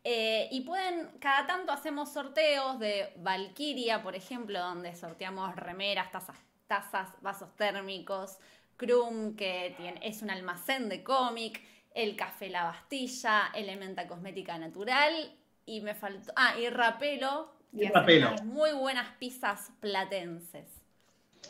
Eh, 0.04 0.48
y 0.52 0.62
pueden, 0.62 1.12
cada 1.20 1.46
tanto 1.46 1.72
hacemos 1.72 2.12
sorteos 2.12 2.80
de 2.80 3.14
Valkyria, 3.18 4.02
por 4.02 4.16
ejemplo, 4.16 4.58
donde 4.60 4.96
sorteamos 4.96 5.56
remeras, 5.56 6.12
tazas, 6.12 6.38
tazas 6.66 7.10
vasos 7.22 7.56
térmicos, 7.56 8.40
Krum, 8.76 9.36
que 9.36 9.76
tiene, 9.78 10.00
es 10.02 10.24
un 10.24 10.32
almacén 10.32 10.90
de 10.90 11.04
cómic, 11.04 11.62
el 11.94 12.16
café 12.16 12.50
La 12.50 12.64
Bastilla, 12.64 13.52
Elementa 13.54 14.08
Cosmética 14.08 14.58
Natural, 14.58 15.36
y 15.66 15.82
me 15.82 15.94
faltó, 15.96 16.32
ah, 16.36 16.56
y 16.58 16.70
Rapelo, 16.70 17.52
Y 17.74 17.88
Rapelo. 17.88 18.36
muy 18.44 18.72
buenas 18.74 19.08
pizzas 19.18 19.72
platenses. 19.80 20.66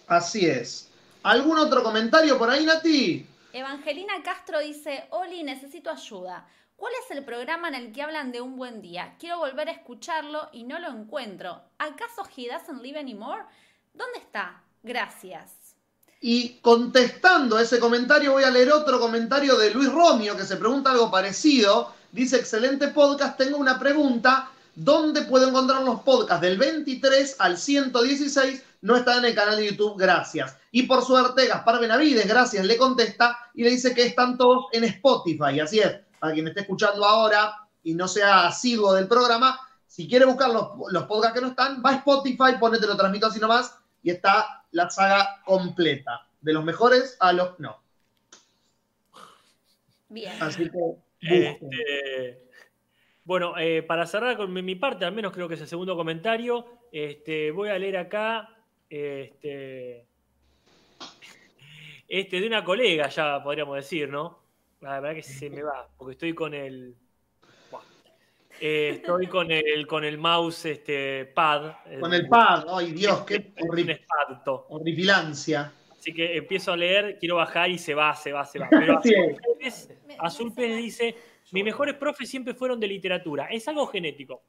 Así 0.07 0.45
es. 0.45 0.89
¿Algún 1.23 1.57
otro 1.57 1.83
comentario 1.83 2.37
por 2.37 2.49
ahí, 2.49 2.65
Nati? 2.65 3.25
Evangelina 3.53 4.13
Castro 4.23 4.59
dice, 4.59 5.05
Oli, 5.11 5.43
necesito 5.43 5.89
ayuda. 5.91 6.47
¿Cuál 6.75 6.93
es 7.03 7.11
el 7.15 7.23
programa 7.23 7.67
en 7.67 7.75
el 7.75 7.91
que 7.91 8.01
hablan 8.01 8.31
de 8.31 8.41
un 8.41 8.57
buen 8.57 8.81
día? 8.81 9.15
Quiero 9.19 9.37
volver 9.37 9.69
a 9.69 9.73
escucharlo 9.73 10.49
y 10.51 10.63
no 10.63 10.79
lo 10.79 10.89
encuentro. 10.89 11.61
¿Acaso 11.77 12.23
He 12.35 12.47
Doesn't 12.47 12.81
Live 12.81 12.99
Anymore? 12.99 13.43
¿Dónde 13.93 14.17
está? 14.19 14.63
Gracias. 14.81 15.60
Y 16.23 16.59
contestando 16.61 17.57
ese 17.57 17.79
comentario, 17.79 18.33
voy 18.33 18.43
a 18.43 18.51
leer 18.51 18.71
otro 18.71 18.99
comentario 18.99 19.57
de 19.57 19.71
Luis 19.71 19.91
Romio 19.91 20.37
que 20.37 20.45
se 20.45 20.55
pregunta 20.55 20.91
algo 20.91 21.09
parecido. 21.09 21.93
Dice: 22.11 22.37
Excelente 22.37 22.89
podcast. 22.89 23.37
Tengo 23.37 23.57
una 23.57 23.79
pregunta. 23.79 24.51
¿Dónde 24.75 25.23
puedo 25.23 25.49
encontrar 25.49 25.81
los 25.81 26.01
podcasts 26.01 26.41
del 26.41 26.59
23 26.59 27.37
al 27.39 27.57
116? 27.57 28.63
No 28.81 28.95
está 28.95 29.17
en 29.17 29.25
el 29.25 29.35
canal 29.35 29.57
de 29.57 29.71
YouTube, 29.71 29.97
gracias. 29.97 30.55
Y 30.71 30.83
por 30.83 31.03
suerte, 31.03 31.47
Gaspar 31.47 31.81
Benavides, 31.81 32.27
gracias, 32.27 32.65
le 32.65 32.77
contesta 32.77 33.37
y 33.53 33.63
le 33.63 33.71
dice 33.71 33.93
que 33.93 34.05
están 34.05 34.37
todos 34.37 34.67
en 34.71 34.85
Spotify. 34.85 35.59
Así 35.59 35.79
es, 35.79 35.93
para 36.19 36.33
quien 36.33 36.47
esté 36.47 36.61
escuchando 36.61 37.03
ahora 37.03 37.53
y 37.83 37.93
no 37.93 38.07
sea 38.07 38.47
asiduo 38.47 38.93
del 38.93 39.07
programa, 39.07 39.59
si 39.87 40.07
quiere 40.07 40.25
buscar 40.25 40.51
los, 40.51 40.69
los 40.89 41.03
podcasts 41.03 41.35
que 41.35 41.41
no 41.41 41.49
están, 41.49 41.83
va 41.85 41.89
a 41.89 41.95
Spotify, 41.95 42.57
ponete 42.59 42.87
lo 42.87 42.95
transmito 42.95 43.27
así 43.27 43.39
nomás 43.39 43.75
y 44.03 44.11
está 44.11 44.65
la 44.71 44.89
saga 44.89 45.41
completa. 45.45 46.27
De 46.41 46.53
los 46.53 46.63
mejores 46.63 47.17
a 47.19 47.33
los 47.33 47.59
no. 47.59 47.81
Bien. 50.09 50.33
Así 50.41 50.69
que. 50.69 50.95
Este, 51.21 52.41
bueno, 53.23 53.57
eh, 53.57 53.83
para 53.83 54.07
cerrar 54.07 54.35
con 54.35 54.51
mi, 54.51 54.63
mi 54.63 54.75
parte, 54.75 55.05
al 55.05 55.13
menos 55.13 55.31
creo 55.31 55.47
que 55.47 55.53
es 55.53 55.61
el 55.61 55.67
segundo 55.67 55.95
comentario, 55.95 56.65
este, 56.91 57.51
voy 57.51 57.69
a 57.69 57.77
leer 57.77 57.97
acá 57.97 58.49
este, 58.89 60.05
este 62.07 62.41
de 62.41 62.47
una 62.47 62.63
colega, 62.63 63.07
ya 63.07 63.41
podríamos 63.43 63.75
decir, 63.75 64.09
¿no? 64.09 64.39
La 64.81 64.99
verdad 64.99 65.15
que 65.15 65.23
se 65.23 65.49
me 65.49 65.61
va, 65.61 65.87
porque 65.95 66.13
estoy 66.13 66.33
con 66.33 66.53
el. 66.53 66.95
Eh, 68.63 68.89
estoy 68.97 69.25
con 69.25 69.49
el 69.51 69.87
con 69.87 70.03
el 70.03 70.17
mouse 70.19 70.65
este, 70.65 71.25
pad. 71.25 71.73
Con 71.99 72.13
el 72.13 72.27
pad, 72.29 72.65
ay 72.69 72.91
Dios, 72.91 73.21
qué 73.25 73.35
Es 73.55 73.63
un 73.63 73.69
horri- 73.69 73.89
espanto. 73.91 74.67
horripilancia. 74.69 75.73
Así 75.91 76.13
que 76.13 76.37
empiezo 76.37 76.71
a 76.71 76.77
leer, 76.77 77.17
quiero 77.19 77.37
bajar 77.37 77.69
y 77.71 77.77
se 77.79 77.93
va, 77.95 78.13
se 78.15 78.31
va, 78.31 78.45
se 78.45 78.59
va. 78.59 78.67
Pero 78.69 79.01
Sí. 79.01 79.13
Azul 79.15 79.35
Pérez, 79.57 79.89
Azul 80.19 80.53
Pérez 80.53 80.77
dice, 80.77 81.15
mis 81.51 81.63
mejores 81.63 81.95
profes 81.95 82.29
siempre 82.29 82.53
fueron 82.53 82.79
de 82.79 82.87
literatura. 82.87 83.47
Es 83.51 83.67
algo 83.67 83.87
genético. 83.87 84.43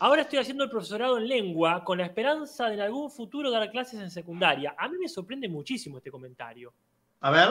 Ahora 0.00 0.22
estoy 0.22 0.38
haciendo 0.38 0.64
el 0.64 0.70
profesorado 0.70 1.18
en 1.18 1.26
lengua 1.28 1.84
con 1.84 1.98
la 1.98 2.04
esperanza 2.04 2.68
de 2.68 2.74
en 2.74 2.80
algún 2.80 3.10
futuro 3.10 3.50
dar 3.50 3.70
clases 3.70 4.00
en 4.00 4.10
secundaria. 4.10 4.74
A 4.78 4.88
mí 4.88 4.96
me 4.98 5.08
sorprende 5.08 5.48
muchísimo 5.48 5.98
este 5.98 6.10
comentario. 6.10 6.72
A 7.20 7.30
ver. 7.30 7.48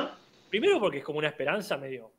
Primero 0.49 0.79
porque 0.79 0.99
es 0.99 1.03
como 1.03 1.19
una 1.19 1.27
esperanza 1.27 1.75
medio 1.77 2.11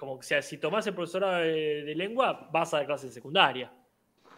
como 0.00 0.18
que 0.18 0.24
sea, 0.24 0.40
si 0.40 0.56
tomás 0.56 0.86
el 0.86 0.94
profesorado 0.94 1.40
de, 1.42 1.84
de 1.84 1.94
lengua, 1.94 2.48
vas 2.50 2.72
a 2.72 2.78
la 2.78 2.86
clase 2.86 3.08
de 3.08 3.12
secundaria. 3.12 3.70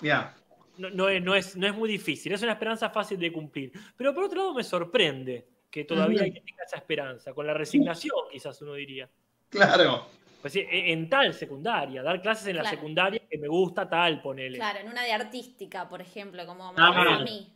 Ya. 0.00 0.34
No, 0.76 0.90
no 0.90 1.08
es, 1.08 1.22
no, 1.22 1.36
es, 1.36 1.56
no 1.56 1.68
es 1.68 1.72
muy 1.72 1.88
difícil, 1.88 2.32
es 2.32 2.42
una 2.42 2.54
esperanza 2.54 2.90
fácil 2.90 3.16
de 3.16 3.32
cumplir. 3.32 3.70
Pero 3.96 4.12
por 4.12 4.24
otro 4.24 4.38
lado 4.38 4.54
me 4.54 4.64
sorprende 4.64 5.46
que 5.70 5.84
todavía 5.84 6.22
hay 6.22 6.32
que 6.32 6.40
tenga 6.40 6.64
esa 6.64 6.78
esperanza, 6.78 7.32
con 7.32 7.46
la 7.46 7.54
resignación 7.54 8.16
quizás 8.32 8.60
uno 8.60 8.74
diría. 8.74 9.08
Claro. 9.50 10.06
Pues 10.40 10.52
sí, 10.52 10.66
en 10.68 11.08
tal 11.08 11.32
secundaria, 11.32 12.02
dar 12.02 12.20
clases 12.20 12.48
en 12.48 12.56
la 12.56 12.68
secundaria 12.68 13.22
que 13.30 13.38
me 13.38 13.46
gusta 13.46 13.88
tal, 13.88 14.20
ponele. 14.20 14.58
Claro, 14.58 14.80
en 14.80 14.88
una 14.88 15.04
de 15.04 15.12
artística, 15.12 15.88
por 15.88 16.00
ejemplo, 16.02 16.44
como 16.44 16.72
me 16.72 16.82
Ah, 16.82 16.92
pasa 16.92 17.14
a 17.18 17.22
mí. 17.22 17.52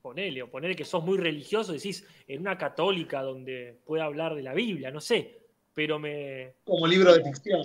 Ponele, 0.00 0.42
o 0.42 0.48
ponele 0.48 0.76
que 0.76 0.84
sos 0.84 1.02
muy 1.02 1.18
religioso, 1.18 1.72
decís, 1.72 2.06
en 2.28 2.42
una 2.42 2.56
católica 2.56 3.22
donde 3.22 3.80
pueda 3.84 4.04
hablar 4.04 4.36
de 4.36 4.44
la 4.44 4.54
Biblia, 4.54 4.92
no 4.92 5.00
sé. 5.00 5.47
Pero 5.78 5.96
me. 6.00 6.54
Como 6.64 6.88
libro 6.88 7.14
de 7.14 7.22
ficción. 7.22 7.62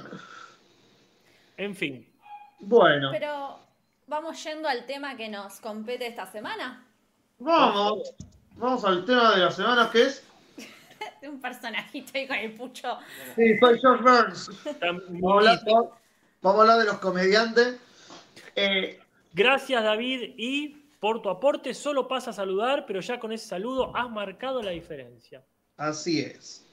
En 1.57 1.75
fin. 1.75 2.07
Bueno, 2.59 3.09
Pero 3.11 3.59
vamos 4.05 4.43
yendo 4.43 4.69
al 4.69 4.85
tema 4.85 5.17
que 5.17 5.27
nos 5.27 5.59
compete 5.59 6.05
esta 6.05 6.31
semana. 6.31 6.85
vamos. 7.39 8.13
Vamos 8.55 8.85
al 8.85 9.03
tema 9.03 9.33
de 9.33 9.37
la 9.39 9.49
semana 9.49 9.89
que 9.91 10.03
es. 10.03 10.23
De 11.21 11.27
un 11.27 11.41
personajito 11.41 12.11
ahí 12.13 12.27
con 12.27 12.37
el 12.37 12.53
pucho. 12.53 12.99
Sí, 13.35 13.57
soy 13.57 13.79
George 13.79 14.03
Burns. 14.03 14.49
A 14.79 15.33
hablar, 15.33 15.59
vamos 15.65 16.59
a 16.59 16.61
hablar 16.61 16.79
de 16.81 16.85
los 16.85 16.99
comediantes. 16.99 17.79
Eh, 18.55 18.99
Gracias, 19.33 19.83
David. 19.83 20.35
Y 20.37 20.67
por 20.99 21.23
tu 21.23 21.29
aporte, 21.29 21.73
solo 21.73 22.07
pasa 22.07 22.29
a 22.29 22.33
saludar, 22.33 22.85
pero 22.85 22.99
ya 22.99 23.19
con 23.19 23.31
ese 23.31 23.47
saludo 23.47 23.91
has 23.97 24.07
marcado 24.11 24.61
la 24.61 24.69
diferencia. 24.69 25.43
así 25.77 26.19
es. 26.19 26.63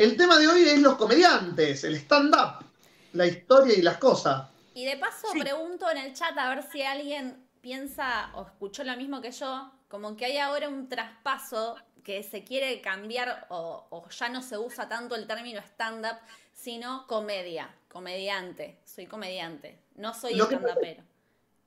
El 0.00 0.16
tema 0.16 0.38
de 0.38 0.48
hoy 0.48 0.62
es 0.62 0.78
los 0.78 0.96
comediantes, 0.96 1.84
el 1.84 1.94
stand-up, 1.96 2.64
la 3.12 3.26
historia 3.26 3.76
y 3.76 3.82
las 3.82 3.98
cosas. 3.98 4.48
Y 4.72 4.86
de 4.86 4.96
paso 4.96 5.26
Sí. 5.30 5.40
pregunto 5.40 5.90
en 5.90 5.98
el 5.98 6.14
chat 6.14 6.38
a 6.38 6.48
ver 6.48 6.64
si 6.72 6.80
alguien 6.80 7.36
piensa 7.60 8.30
o 8.34 8.46
escuchó 8.46 8.82
lo 8.82 8.96
mismo 8.96 9.20
que 9.20 9.30
yo, 9.30 9.70
como 9.88 10.16
que 10.16 10.24
hay 10.24 10.38
ahora 10.38 10.70
un 10.70 10.88
traspaso 10.88 11.76
que 12.02 12.22
se 12.22 12.44
quiere 12.44 12.80
cambiar 12.80 13.46
o, 13.50 13.88
o 13.90 14.08
ya 14.08 14.30
no 14.30 14.40
se 14.40 14.56
usa 14.56 14.88
tanto 14.88 15.14
el 15.16 15.26
término 15.26 15.60
stand-up, 15.60 16.16
sino 16.54 17.06
comedia, 17.06 17.68
comediante. 17.92 18.78
Soy 18.86 19.04
comediante, 19.04 19.78
no 19.96 20.14
soy 20.14 20.32
stand-upero. 20.32 21.02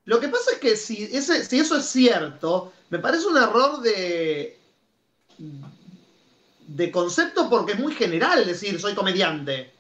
Lo 0.06 0.20
que 0.20 0.30
pasa 0.30 0.54
es 0.54 0.58
que 0.58 0.76
si, 0.76 1.04
ese, 1.04 1.46
si 1.46 1.60
eso 1.60 1.78
es 1.78 1.86
cierto, 1.86 2.74
me 2.90 2.98
parece 2.98 3.28
un 3.28 3.38
error 3.38 3.80
de, 3.82 4.60
de 6.68 6.92
concepto 6.92 7.50
porque 7.50 7.74
es 7.74 7.80
muy 7.80 7.94
general 7.94 8.46
decir 8.46 8.80
soy 8.80 8.94
comediante. 8.96 9.72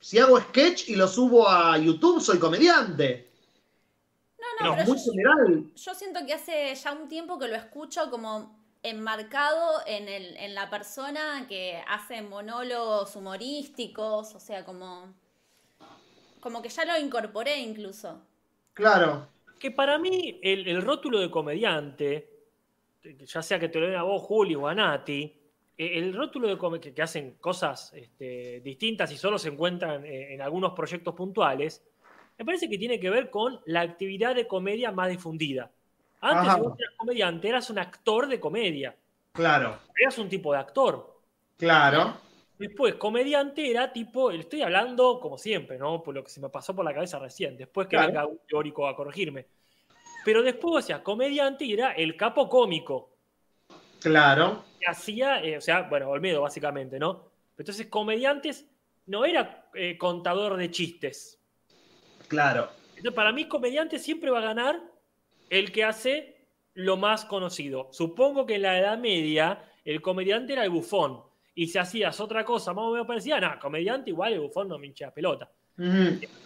Si 0.00 0.18
hago 0.18 0.40
sketch 0.40 0.88
y 0.88 0.96
lo 0.96 1.08
subo 1.08 1.48
a 1.48 1.76
YouTube, 1.78 2.20
soy 2.20 2.38
comediante. 2.38 3.28
No, 4.38 4.46
no, 4.60 4.70
No, 4.70 4.76
pero 4.76 4.86
muy 4.86 4.98
yo, 4.98 5.04
general. 5.12 5.72
yo 5.74 5.94
siento 5.94 6.24
que 6.26 6.34
hace 6.34 6.74
ya 6.74 6.92
un 6.92 7.08
tiempo 7.08 7.38
que 7.38 7.48
lo 7.48 7.56
escucho 7.56 8.10
como 8.10 8.56
enmarcado 8.82 9.80
en, 9.86 10.08
el, 10.08 10.36
en 10.36 10.54
la 10.54 10.70
persona 10.70 11.46
que 11.48 11.82
hace 11.88 12.22
monólogos 12.22 13.14
humorísticos, 13.16 14.34
o 14.34 14.40
sea, 14.40 14.64
como, 14.64 15.14
como 16.40 16.62
que 16.62 16.68
ya 16.68 16.84
lo 16.84 16.98
incorporé 16.98 17.58
incluso. 17.58 18.20
Claro. 18.74 19.28
Que 19.58 19.70
para 19.72 19.98
mí, 19.98 20.38
el, 20.42 20.68
el 20.68 20.82
rótulo 20.82 21.18
de 21.20 21.30
comediante, 21.30 22.28
ya 23.16 23.42
sea 23.42 23.58
que 23.58 23.68
te 23.68 23.80
lo 23.80 23.86
den 23.86 23.96
a 23.96 24.02
vos, 24.02 24.22
Juli, 24.22 24.54
o 24.54 24.66
a 24.66 24.74
Nati, 24.74 25.22
eh, 25.76 25.98
el 25.98 26.14
rótulo 26.14 26.48
de 26.48 26.80
que, 26.80 26.92
que 26.92 27.02
hacen 27.02 27.36
cosas 27.40 27.92
este, 27.94 28.60
distintas 28.60 29.10
y 29.12 29.16
solo 29.16 29.38
se 29.38 29.48
encuentran 29.48 30.04
eh, 30.04 30.34
en 30.34 30.42
algunos 30.42 30.72
proyectos 30.72 31.14
puntuales, 31.14 31.84
me 32.36 32.44
parece 32.44 32.68
que 32.68 32.78
tiene 32.78 33.00
que 33.00 33.10
ver 33.10 33.30
con 33.30 33.60
la 33.66 33.80
actividad 33.80 34.34
de 34.34 34.46
comedia 34.46 34.92
más 34.92 35.08
difundida. 35.08 35.70
Antes, 36.20 36.54
si 36.54 36.60
vos 36.60 36.78
eras 36.78 36.94
comediante, 36.96 37.48
eras 37.48 37.70
un 37.70 37.78
actor 37.78 38.26
de 38.26 38.40
comedia. 38.40 38.96
Claro. 39.32 39.78
Eras 39.96 40.18
un 40.18 40.28
tipo 40.28 40.52
de 40.52 40.58
actor. 40.58 41.20
Claro. 41.56 42.16
Después, 42.58 42.94
comediante 42.96 43.70
era 43.70 43.92
tipo, 43.92 44.32
estoy 44.32 44.62
hablando 44.62 45.20
como 45.20 45.38
siempre, 45.38 45.78
¿no? 45.78 46.02
Por 46.02 46.14
lo 46.14 46.24
que 46.24 46.30
se 46.30 46.40
me 46.40 46.48
pasó 46.48 46.74
por 46.74 46.84
la 46.84 46.92
cabeza 46.92 47.20
recién, 47.20 47.56
después 47.56 47.86
que 47.86 47.96
Claro. 47.96 48.08
venga 48.08 48.26
un 48.26 48.40
teórico 48.48 48.88
a 48.88 48.96
corregirme. 48.96 49.46
Pero 50.28 50.42
después, 50.42 50.84
o 50.84 50.86
sea, 50.86 51.02
comediante 51.02 51.64
y 51.64 51.72
era 51.72 51.92
el 51.92 52.14
capo 52.14 52.50
cómico, 52.50 53.16
Claro. 53.98 54.62
que 54.78 54.86
hacía, 54.86 55.42
eh, 55.42 55.56
o 55.56 55.60
sea, 55.62 55.88
bueno, 55.88 56.10
Olmedo 56.10 56.42
básicamente, 56.42 56.98
¿no? 56.98 57.30
Entonces, 57.56 57.86
comediantes 57.86 58.68
no 59.06 59.24
era 59.24 59.70
eh, 59.72 59.96
contador 59.96 60.58
de 60.58 60.70
chistes. 60.70 61.40
Claro. 62.28 62.68
Entonces, 62.90 63.14
para 63.14 63.32
mí, 63.32 63.46
comediante 63.48 63.98
siempre 63.98 64.28
va 64.28 64.40
a 64.40 64.42
ganar 64.42 64.78
el 65.48 65.72
que 65.72 65.84
hace 65.84 66.36
lo 66.74 66.98
más 66.98 67.24
conocido. 67.24 67.88
Supongo 67.90 68.44
que 68.44 68.56
en 68.56 68.62
la 68.62 68.78
Edad 68.78 68.98
Media 68.98 69.64
el 69.82 70.02
comediante 70.02 70.52
era 70.52 70.62
el 70.62 70.68
bufón. 70.68 71.22
Y 71.54 71.68
si 71.68 71.78
hacías 71.78 72.20
otra 72.20 72.44
cosa 72.44 72.74
más 72.74 72.84
o 72.84 72.90
menos 72.92 73.06
parecida, 73.06 73.40
nada, 73.40 73.58
comediante 73.58 74.10
igual 74.10 74.34
el 74.34 74.40
bufón 74.40 74.68
no 74.68 74.78
me 74.78 74.88
hincha 74.88 75.10
pelota. 75.10 75.50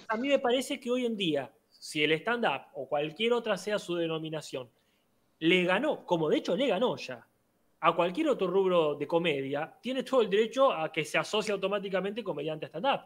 A 0.06 0.16
mí 0.16 0.28
me 0.28 0.38
parece 0.38 0.78
que 0.78 0.88
hoy 0.88 1.04
en 1.04 1.16
día, 1.16 1.50
si 1.82 2.04
el 2.04 2.12
stand-up 2.12 2.66
o 2.74 2.88
cualquier 2.88 3.32
otra 3.32 3.58
sea 3.58 3.76
su 3.76 3.96
denominación, 3.96 4.70
le 5.40 5.64
ganó, 5.64 6.06
como 6.06 6.28
de 6.28 6.36
hecho 6.36 6.54
le 6.54 6.68
ganó 6.68 6.96
ya, 6.96 7.26
a 7.80 7.92
cualquier 7.96 8.28
otro 8.28 8.46
rubro 8.46 8.94
de 8.94 9.08
comedia, 9.08 9.76
tiene 9.80 10.04
todo 10.04 10.22
el 10.22 10.30
derecho 10.30 10.72
a 10.72 10.92
que 10.92 11.04
se 11.04 11.18
asocie 11.18 11.52
automáticamente 11.52 12.22
comediante 12.22 12.66
a 12.66 12.68
stand-up. 12.68 13.00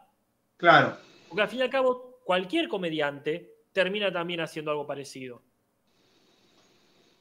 Claro. 0.59 0.95
Porque 1.27 1.41
al 1.41 1.49
fin 1.49 1.61
y 1.61 1.63
al 1.63 1.71
cabo, 1.71 2.21
cualquier 2.23 2.69
comediante 2.69 3.63
termina 3.73 4.13
también 4.13 4.43
haciendo 4.43 4.73
algo 4.73 4.87
parecido. 4.87 5.41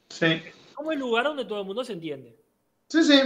Sí. 0.10 0.44
Como 0.74 0.92
el 0.92 1.00
lugar 1.00 1.24
donde 1.24 1.46
todo 1.46 1.62
el 1.62 1.66
mundo 1.66 1.86
se 1.86 1.94
entiende. 1.94 2.38
Sí, 2.90 3.02
sí. 3.02 3.22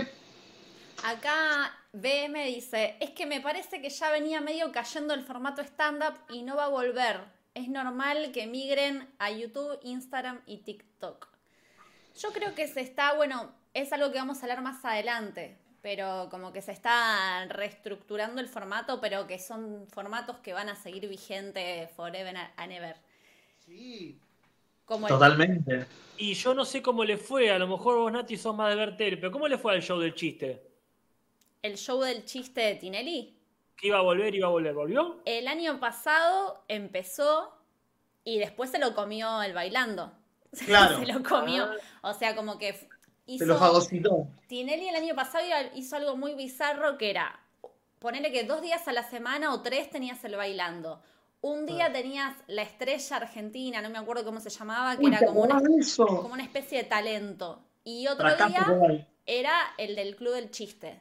Acá 1.04 1.76
BM 1.94 2.46
dice, 2.46 2.96
es 3.00 3.10
que 3.10 3.26
me 3.26 3.42
parece 3.42 3.82
que 3.82 3.90
ya 3.90 4.12
venía 4.12 4.40
medio 4.40 4.72
cayendo 4.72 5.16
el 5.16 5.24
formato 5.24 5.64
stand-up 5.64 6.14
y 6.30 6.44
no 6.44 6.58
va 6.58 6.66
a 6.66 6.70
volver. 6.70 7.39
Es 7.60 7.68
normal 7.68 8.32
que 8.32 8.48
migren 8.48 9.06
a 9.20 9.32
YouTube, 9.32 9.78
Instagram 9.84 10.40
y 10.46 10.58
TikTok. 10.60 11.28
Yo 12.18 12.32
creo 12.32 12.56
que 12.56 12.68
se 12.70 12.80
está, 12.80 13.16
bueno, 13.16 13.52
es 13.74 13.92
algo 13.92 14.14
que 14.14 14.18
vamos 14.18 14.38
a 14.38 14.42
hablar 14.44 14.62
más 14.62 14.86
adelante, 14.86 15.58
pero 15.82 16.30
como 16.32 16.54
que 16.54 16.62
se 16.62 16.72
está 16.72 17.46
reestructurando 17.50 18.40
el 18.40 18.48
formato, 18.48 19.02
pero 19.02 19.28
que 19.28 19.40
son 19.40 19.88
formatos 19.90 20.38
que 20.38 20.54
van 20.54 20.70
a 20.70 20.76
seguir 20.78 21.10
vigentes 21.10 21.92
forever 21.92 22.38
and 22.56 22.72
ever. 22.72 22.96
Sí. 23.66 24.18
Como 24.86 25.08
el- 25.08 25.14
Totalmente. 25.14 25.86
Y 26.18 26.36
yo 26.36 26.54
no 26.54 26.64
sé 26.64 26.82
cómo 26.82 27.04
le 27.04 27.18
fue, 27.18 27.52
a 27.52 27.60
lo 27.60 27.68
mejor 27.68 27.98
vos, 27.98 28.12
Nati, 28.12 28.38
sos 28.38 28.56
más 28.56 28.70
de 28.70 28.76
ver 28.78 28.96
tele, 28.96 29.18
pero 29.18 29.32
¿cómo 29.34 29.50
le 29.50 29.58
fue 29.58 29.74
al 29.74 29.82
show 29.82 30.00
del 30.00 30.16
chiste? 30.16 30.64
el 31.62 31.76
show 31.78 32.00
del 32.00 32.24
chiste 32.24 32.62
de 32.62 32.76
Tinelli. 32.76 33.36
¿Que 33.80 33.88
iba 33.88 33.98
a 34.00 34.02
volver, 34.02 34.36
iba 34.36 34.48
a 34.48 34.52
volver? 34.52 34.74
¿Volvió? 34.74 35.22
El 35.26 35.48
año 35.48 35.80
pasado 35.80 36.64
empezó 36.68 37.54
y 38.24 38.38
después 38.40 38.70
se 38.70 38.80
lo 38.80 38.94
comió 38.94 39.42
el 39.42 39.54
bailando. 39.54 40.12
Claro. 40.66 41.00
se 41.00 41.06
lo 41.06 41.24
comió. 41.24 41.70
O 42.02 42.14
sea, 42.14 42.36
como 42.36 42.58
que 42.58 42.70
f- 42.70 42.88
Se 43.38 43.46
lo 43.46 43.54
hizo. 43.54 43.60
fagocitó. 43.60 44.28
Tinelli 44.48 44.90
el 44.90 44.96
año 44.96 45.16
pasado 45.16 45.46
hizo 45.76 45.96
algo 45.96 46.18
muy 46.18 46.34
bizarro 46.34 46.98
que 46.98 47.10
era 47.12 47.40
ponerle 48.00 48.32
que 48.32 48.44
dos 48.46 48.62
días 48.62 48.88
a 48.88 48.94
la 48.94 49.04
semana 49.04 49.54
o 49.54 49.62
tres 49.62 49.90
tenías 49.92 50.24
el 50.26 50.36
bailando. 50.36 51.02
Un 51.42 51.66
día 51.66 51.94
tenías 51.94 52.36
la 52.48 52.64
estrella 52.64 53.16
argentina, 53.18 53.82
no 53.82 53.90
me 53.90 53.98
acuerdo 53.98 54.26
cómo 54.26 54.42
se 54.42 54.50
llamaba, 54.50 54.98
que 54.98 55.04
Uy, 55.06 55.08
era 55.10 55.20
¿te 55.20 55.26
como 55.28 55.42
una, 55.44 55.62
como 55.96 56.34
una 56.34 56.44
especie 56.44 56.80
de 56.80 56.84
talento. 56.84 57.62
Y 57.86 58.08
otro 58.08 58.28
día 58.36 59.08
era 59.26 59.54
el 59.78 59.96
del 59.96 60.16
club 60.18 60.34
del 60.34 60.52
chiste. 60.52 61.00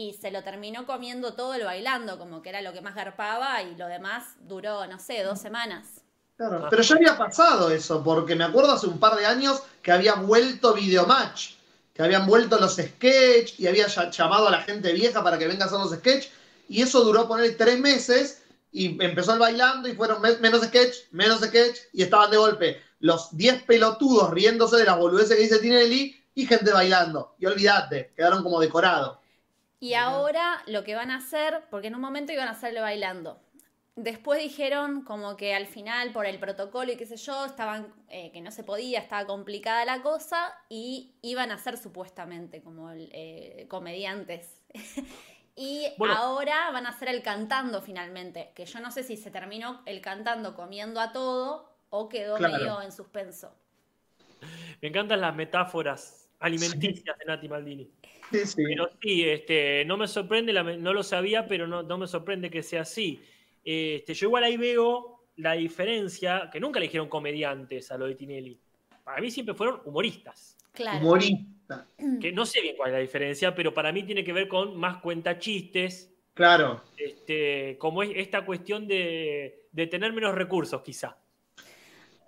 Y 0.00 0.14
se 0.14 0.30
lo 0.30 0.42
terminó 0.42 0.86
comiendo 0.86 1.34
todo 1.34 1.52
el 1.52 1.64
bailando, 1.64 2.18
como 2.18 2.40
que 2.40 2.48
era 2.48 2.62
lo 2.62 2.72
que 2.72 2.80
más 2.80 2.94
garpaba 2.94 3.62
y 3.62 3.76
lo 3.76 3.86
demás 3.86 4.24
duró, 4.48 4.86
no 4.86 4.98
sé, 4.98 5.22
dos 5.22 5.38
semanas. 5.38 6.00
Claro, 6.38 6.68
Pero 6.70 6.82
ya 6.82 6.94
había 6.94 7.18
pasado 7.18 7.70
eso, 7.70 8.02
porque 8.02 8.34
me 8.34 8.44
acuerdo 8.44 8.72
hace 8.72 8.86
un 8.86 8.98
par 8.98 9.14
de 9.18 9.26
años 9.26 9.62
que 9.82 9.92
había 9.92 10.14
vuelto 10.14 10.72
Videomatch, 10.72 11.50
que 11.92 12.02
habían 12.02 12.26
vuelto 12.26 12.58
los 12.58 12.76
sketch 12.76 13.60
y 13.60 13.66
había 13.66 13.88
llamado 13.88 14.48
a 14.48 14.50
la 14.50 14.62
gente 14.62 14.90
vieja 14.94 15.22
para 15.22 15.36
que 15.38 15.46
venga 15.48 15.64
a 15.64 15.68
hacer 15.68 15.78
los 15.78 15.92
sketch, 15.94 16.28
y 16.66 16.80
eso 16.80 17.04
duró 17.04 17.28
poner 17.28 17.58
tres 17.58 17.78
meses, 17.78 18.42
y 18.72 19.02
empezó 19.04 19.34
el 19.34 19.38
bailando 19.38 19.86
y 19.86 19.94
fueron 19.94 20.22
me- 20.22 20.38
menos 20.38 20.62
sketch, 20.62 20.96
menos 21.10 21.40
sketch, 21.42 21.76
y 21.92 22.02
estaban 22.04 22.30
de 22.30 22.38
golpe 22.38 22.80
los 23.00 23.36
10 23.36 23.64
pelotudos 23.64 24.30
riéndose 24.30 24.76
de 24.78 24.84
las 24.84 24.96
boludeces 24.96 25.36
que 25.36 25.42
dice 25.42 25.58
Tinelli 25.58 26.16
y 26.34 26.46
gente 26.46 26.72
bailando. 26.72 27.34
Y 27.38 27.44
olvídate, 27.44 28.12
quedaron 28.16 28.42
como 28.42 28.60
decorados. 28.60 29.18
Y 29.80 29.94
ahora 29.94 30.62
lo 30.66 30.84
que 30.84 30.94
van 30.94 31.10
a 31.10 31.16
hacer, 31.16 31.64
porque 31.70 31.88
en 31.88 31.94
un 31.94 32.00
momento 32.02 32.32
iban 32.32 32.48
a 32.48 32.52
hacerle 32.52 32.80
bailando. 32.80 33.40
Después 33.96 34.40
dijeron 34.40 35.02
como 35.04 35.36
que 35.36 35.54
al 35.54 35.66
final, 35.66 36.12
por 36.12 36.24
el 36.26 36.38
protocolo 36.38 36.92
y 36.92 36.96
qué 36.96 37.06
sé 37.06 37.16
yo, 37.16 37.44
estaban, 37.44 37.92
eh, 38.08 38.30
que 38.32 38.40
no 38.40 38.50
se 38.50 38.62
podía, 38.62 39.00
estaba 39.00 39.26
complicada 39.26 39.84
la 39.84 40.00
cosa, 40.02 40.54
y 40.68 41.14
iban 41.22 41.50
a 41.50 41.58
ser 41.58 41.76
supuestamente 41.76 42.62
como 42.62 42.90
el, 42.90 43.08
eh, 43.12 43.66
comediantes. 43.68 44.62
Y 45.56 45.92
Bueno. 45.98 46.14
ahora 46.14 46.70
van 46.70 46.86
a 46.86 46.90
hacer 46.90 47.08
el 47.08 47.22
cantando 47.22 47.82
finalmente, 47.82 48.52
que 48.54 48.64
yo 48.64 48.80
no 48.80 48.90
sé 48.90 49.02
si 49.02 49.16
se 49.18 49.30
terminó 49.30 49.82
el 49.84 50.00
cantando 50.00 50.54
comiendo 50.54 51.00
a 51.00 51.12
todo 51.12 51.68
o 51.90 52.08
quedó 52.08 52.36
Claro. 52.36 52.54
medio 52.56 52.80
en 52.80 52.92
suspenso. 52.92 53.52
Me 54.80 54.88
encantan 54.88 55.20
las 55.20 55.34
metáforas 55.34 56.30
alimenticias 56.38 57.18
de 57.18 57.24
Nati 57.26 57.48
Maldini. 57.48 57.90
Sí, 58.30 58.38
sí. 58.46 58.62
Pero 58.64 58.90
sí, 59.00 59.28
este, 59.28 59.84
no 59.84 59.96
me 59.96 60.06
sorprende, 60.06 60.52
no 60.52 60.92
lo 60.92 61.02
sabía, 61.02 61.46
pero 61.46 61.66
no, 61.66 61.82
no 61.82 61.98
me 61.98 62.06
sorprende 62.06 62.50
que 62.50 62.62
sea 62.62 62.82
así. 62.82 63.20
Este, 63.64 64.14
yo 64.14 64.26
igual 64.28 64.44
ahí 64.44 64.56
veo 64.56 65.24
la 65.36 65.52
diferencia, 65.52 66.48
que 66.52 66.60
nunca 66.60 66.78
le 66.80 66.86
dijeron 66.86 67.08
comediantes 67.08 67.90
a 67.90 67.98
lo 67.98 68.06
de 68.06 68.14
Tinelli. 68.14 68.58
Para 69.04 69.20
mí 69.20 69.30
siempre 69.30 69.54
fueron 69.54 69.80
humoristas. 69.84 70.56
Claro. 70.72 70.98
Humorista. 71.00 71.86
Que 72.20 72.32
no 72.32 72.46
sé 72.46 72.60
bien 72.60 72.76
cuál 72.76 72.90
es 72.90 72.94
la 72.94 72.98
diferencia, 73.00 73.54
pero 73.54 73.72
para 73.72 73.92
mí 73.92 74.02
tiene 74.02 74.24
que 74.24 74.32
ver 74.32 74.48
con 74.48 74.76
más 74.76 74.98
cuentachistes, 74.98 76.12
Claro. 76.34 76.82
este, 76.96 77.76
como 77.78 78.02
es 78.02 78.10
esta 78.14 78.44
cuestión 78.44 78.86
de, 78.88 79.66
de 79.72 79.86
tener 79.86 80.12
menos 80.12 80.34
recursos, 80.34 80.82
quizá. 80.82 81.16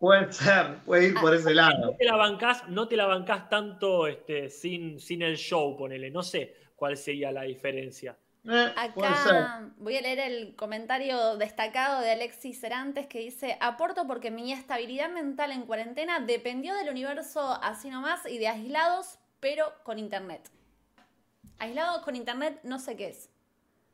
Puede 0.02 0.32
ser, 0.32 0.80
puede 0.84 1.06
ir 1.06 1.14
por 1.14 1.32
ese 1.32 1.50
No 1.50 1.54
lado. 1.54 1.94
te 1.96 2.04
la 2.04 2.16
bancás, 2.16 2.66
no 2.66 2.88
te 2.88 2.96
la 2.96 3.06
bancás 3.06 3.48
tanto 3.48 4.08
este, 4.08 4.50
sin, 4.50 4.98
sin 4.98 5.22
el 5.22 5.36
show, 5.36 5.76
ponele. 5.76 6.10
No 6.10 6.24
sé 6.24 6.56
cuál 6.74 6.96
sería 6.96 7.30
la 7.30 7.42
diferencia. 7.42 8.16
Eh. 8.44 8.72
Acá 8.76 9.70
voy 9.76 9.96
a 9.96 10.00
leer 10.00 10.18
el 10.18 10.56
comentario 10.56 11.36
destacado 11.36 12.00
de 12.00 12.10
Alexis 12.10 12.60
Cerantes 12.60 13.06
que 13.06 13.20
dice, 13.20 13.56
aporto 13.60 14.04
porque 14.08 14.32
mi 14.32 14.52
estabilidad 14.52 15.08
mental 15.08 15.52
en 15.52 15.62
cuarentena 15.66 16.18
dependió 16.18 16.74
del 16.74 16.90
universo 16.90 17.56
así 17.62 17.88
nomás 17.88 18.26
y 18.26 18.38
de 18.38 18.48
aislados, 18.48 19.20
pero 19.38 19.72
con 19.84 20.00
internet. 20.00 20.50
Aislados 21.60 22.02
con 22.02 22.16
internet 22.16 22.58
no 22.64 22.80
sé 22.80 22.96
qué 22.96 23.10
es. 23.10 23.30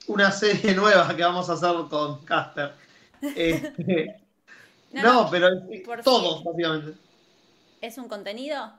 Una 0.07 0.31
serie 0.31 0.75
nueva 0.75 1.14
que 1.14 1.23
vamos 1.23 1.51
a 1.51 1.53
hacer 1.53 1.75
con 1.90 2.25
Caster. 2.25 2.73
Este, 3.21 4.28
No, 5.03 5.13
no, 5.13 5.23
no, 5.25 5.31
pero 5.31 5.49
por 5.85 6.03
todos, 6.03 6.39
si- 6.41 6.45
básicamente. 6.45 6.99
¿Es 7.81 7.99
un 7.99 8.09
contenido? 8.09 8.73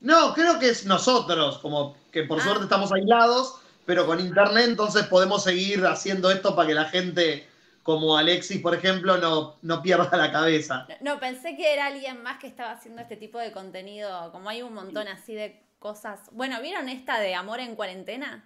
No, 0.00 0.34
creo 0.34 0.58
que 0.58 0.68
es 0.70 0.84
nosotros, 0.86 1.58
como 1.58 1.96
que 2.12 2.24
por 2.24 2.40
Ah. 2.40 2.44
suerte 2.44 2.64
estamos 2.64 2.92
aislados, 2.92 3.56
pero 3.86 4.06
con 4.06 4.20
internet 4.20 4.64
entonces 4.68 5.06
podemos 5.06 5.42
seguir 5.44 5.84
haciendo 5.86 6.30
esto 6.30 6.54
para 6.54 6.68
que 6.68 6.74
la 6.74 6.84
gente, 6.86 7.46
como 7.82 8.16
Alexis, 8.16 8.60
por 8.60 8.74
ejemplo, 8.74 9.18
no, 9.18 9.56
no 9.62 9.82
pierda 9.82 10.16
la 10.16 10.32
cabeza. 10.32 10.86
No, 11.00 11.20
pensé 11.20 11.56
que 11.56 11.72
era 11.72 11.86
alguien 11.86 12.22
más 12.22 12.38
que 12.38 12.46
estaba 12.46 12.72
haciendo 12.72 13.00
este 13.02 13.16
tipo 13.16 13.38
de 13.38 13.52
contenido, 13.52 14.30
como 14.32 14.48
hay 14.48 14.62
un 14.62 14.74
montón 14.74 15.06
así 15.08 15.34
de 15.34 15.62
cosas. 15.78 16.20
Bueno, 16.32 16.60
¿vieron 16.60 16.88
esta 16.88 17.18
de 17.20 17.34
Amor 17.34 17.60
en 17.60 17.76
cuarentena? 17.76 18.44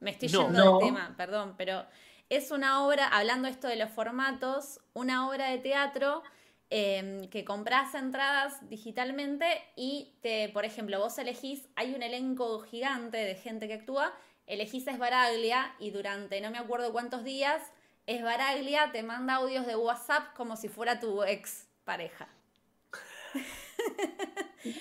Me 0.00 0.10
estoy 0.10 0.28
No. 0.28 0.42
yendo 0.42 0.64
No. 0.64 0.78
del 0.78 0.86
tema, 0.88 1.14
perdón, 1.16 1.54
pero 1.56 1.84
es 2.28 2.50
una 2.50 2.84
obra, 2.84 3.06
hablando 3.08 3.48
esto 3.48 3.68
de 3.68 3.76
los 3.76 3.90
formatos, 3.90 4.80
una 4.92 5.28
obra 5.28 5.50
de 5.50 5.58
teatro 5.58 6.22
eh, 6.70 7.28
que 7.30 7.44
compras 7.44 7.94
entradas 7.94 8.68
digitalmente 8.68 9.46
y 9.76 10.14
te, 10.22 10.48
por 10.48 10.64
ejemplo, 10.64 10.98
vos 10.98 11.18
elegís, 11.18 11.68
hay 11.76 11.94
un 11.94 12.02
elenco 12.02 12.60
gigante 12.60 13.18
de 13.18 13.34
gente 13.34 13.68
que 13.68 13.74
actúa, 13.74 14.12
elegís 14.46 14.86
Esbaraglia 14.86 15.74
y 15.78 15.90
durante 15.90 16.40
no 16.40 16.50
me 16.50 16.58
acuerdo 16.58 16.92
cuántos 16.92 17.24
días, 17.24 17.62
Esbaraglia 18.06 18.90
te 18.92 19.02
manda 19.02 19.36
audios 19.36 19.66
de 19.66 19.76
WhatsApp 19.76 20.34
como 20.34 20.56
si 20.56 20.68
fuera 20.68 21.00
tu 21.00 21.22
ex 21.22 21.68
pareja. 21.84 22.28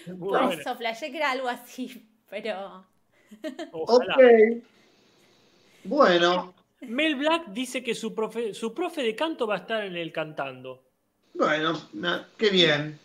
Muy 0.08 0.18
Por 0.30 0.42
bueno. 0.42 0.52
eso 0.52 0.76
flashé 0.76 1.12
que 1.12 1.18
era 1.18 1.32
algo 1.32 1.48
así, 1.48 2.08
pero... 2.30 2.86
Ojalá. 3.72 4.16
Ok. 4.16 4.64
Bueno, 5.84 6.54
Mel 6.88 7.16
Black 7.16 7.48
dice 7.50 7.84
que 7.84 7.96
su 7.96 8.14
profe, 8.14 8.54
su 8.54 8.74
profe 8.74 9.02
de 9.04 9.16
canto 9.16 9.48
va 9.48 9.56
a 9.56 9.60
estar 9.60 9.84
en 9.84 9.96
el 9.96 10.12
cantando. 10.12 10.84
bueno, 11.34 11.90
na- 11.94 12.28
qué 12.38 12.50
bien. 12.50 13.00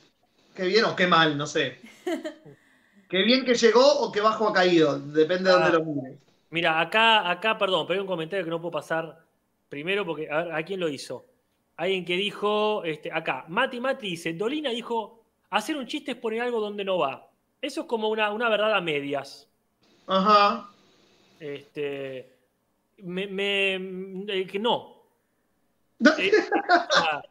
Qué 0.54 0.64
bien 0.66 0.84
o 0.84 0.96
qué 0.96 1.06
mal, 1.06 1.36
no 1.38 1.46
sé. 1.46 1.78
Qué 3.08 3.22
bien 3.22 3.44
que 3.46 3.54
llegó 3.54 4.00
o 4.00 4.12
qué 4.12 4.20
bajo 4.20 4.48
ha 4.48 4.52
caído, 4.52 4.98
depende 4.98 5.48
de 5.48 5.56
Ah. 5.56 5.60
dónde 5.70 5.78
lo 5.78 5.84
mires. 5.84 6.18
Mira, 6.50 6.78
acá, 6.78 7.30
acá, 7.30 7.56
perdón, 7.56 7.86
pero 7.86 7.98
hay 7.98 8.02
un 8.02 8.06
comentario 8.06 8.44
que 8.44 8.50
no 8.50 8.60
puedo 8.60 8.72
pasar 8.72 9.24
primero 9.70 10.04
porque, 10.04 10.28
a 10.30 10.42
ver, 10.42 10.52
¿a 10.52 10.62
quién 10.62 10.78
lo 10.80 10.88
hizo? 10.90 11.24
Alguien 11.76 12.04
que 12.04 12.16
dijo, 12.16 12.84
este, 12.84 13.10
acá, 13.10 13.46
Mati 13.48 13.80
Mati 13.80 14.08
dice, 14.10 14.34
Dolina 14.34 14.68
dijo, 14.70 15.22
hacer 15.48 15.76
un 15.78 15.86
chiste 15.86 16.10
es 16.10 16.16
poner 16.18 16.42
algo 16.42 16.60
donde 16.60 16.84
no 16.84 16.98
va. 16.98 17.30
Eso 17.62 17.82
es 17.82 17.86
como 17.86 18.08
una, 18.10 18.30
una 18.30 18.50
verdad 18.50 18.74
a 18.74 18.80
medias. 18.82 19.48
Ajá. 20.06 20.68
Este, 21.40 22.28
me, 23.02 23.26
me- 23.26 24.24
eh, 24.28 24.46
que 24.46 24.58
no. 24.58 25.02
Eh, 26.18 26.30
ah, 26.96 27.22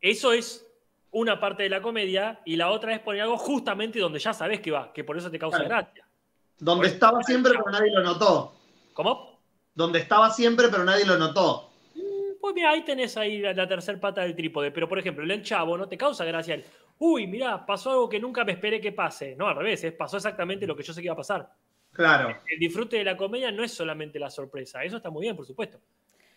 eso 0.00 0.32
es 0.32 0.64
una 1.10 1.38
parte 1.40 1.62
de 1.64 1.68
la 1.70 1.80
comedia 1.80 2.40
y 2.44 2.56
la 2.56 2.70
otra 2.70 2.92
es 2.94 3.00
poner 3.00 3.22
algo 3.22 3.36
justamente 3.38 3.98
donde 3.98 4.18
ya 4.18 4.32
sabes 4.32 4.60
que 4.60 4.70
va, 4.70 4.92
que 4.92 5.04
por 5.04 5.16
eso 5.16 5.30
te 5.30 5.38
causa 5.38 5.58
Claro. 5.58 5.68
gracia. 5.70 6.04
Donde 6.58 6.88
estaba 6.88 7.22
siempre, 7.22 7.52
pero 7.56 7.70
nadie 7.70 7.92
lo 7.92 8.02
notó. 8.02 8.52
¿Cómo? 8.92 9.38
Donde 9.74 10.00
estaba 10.00 10.30
siempre, 10.30 10.68
pero 10.68 10.82
nadie 10.84 11.04
lo 11.06 11.16
notó. 11.16 11.70
Pues 12.40 12.54
mira, 12.54 12.70
ahí 12.70 12.84
tenés 12.84 13.16
ahí 13.16 13.38
la, 13.40 13.52
la 13.52 13.68
tercera 13.68 13.98
pata 14.00 14.22
del 14.22 14.34
trípode. 14.34 14.70
Pero 14.72 14.88
por 14.88 14.98
ejemplo, 14.98 15.22
el 15.24 15.42
chavo 15.42 15.76
no 15.78 15.88
te 15.88 15.96
causa 15.96 16.24
gracia 16.24 16.54
el, 16.54 16.64
uy, 16.98 17.26
mirá, 17.28 17.64
pasó 17.64 17.90
algo 17.92 18.08
que 18.08 18.18
nunca 18.18 18.44
me 18.44 18.52
esperé 18.52 18.80
que 18.80 18.90
pase. 18.92 19.36
No, 19.36 19.46
al 19.46 19.56
revés, 19.56 19.86
pasó 19.96 20.16
exactamente 20.16 20.66
lo 20.66 20.74
que 20.76 20.82
yo 20.82 20.92
sé 20.92 21.00
que 21.00 21.06
iba 21.06 21.14
a 21.14 21.16
pasar. 21.16 21.48
Claro. 21.98 22.42
El 22.46 22.60
disfrute 22.60 22.96
de 22.96 23.02
la 23.02 23.16
comedia 23.16 23.50
no 23.50 23.64
es 23.64 23.72
solamente 23.72 24.20
la 24.20 24.30
sorpresa, 24.30 24.84
eso 24.84 24.98
está 24.98 25.10
muy 25.10 25.22
bien, 25.22 25.34
por 25.34 25.44
supuesto. 25.44 25.80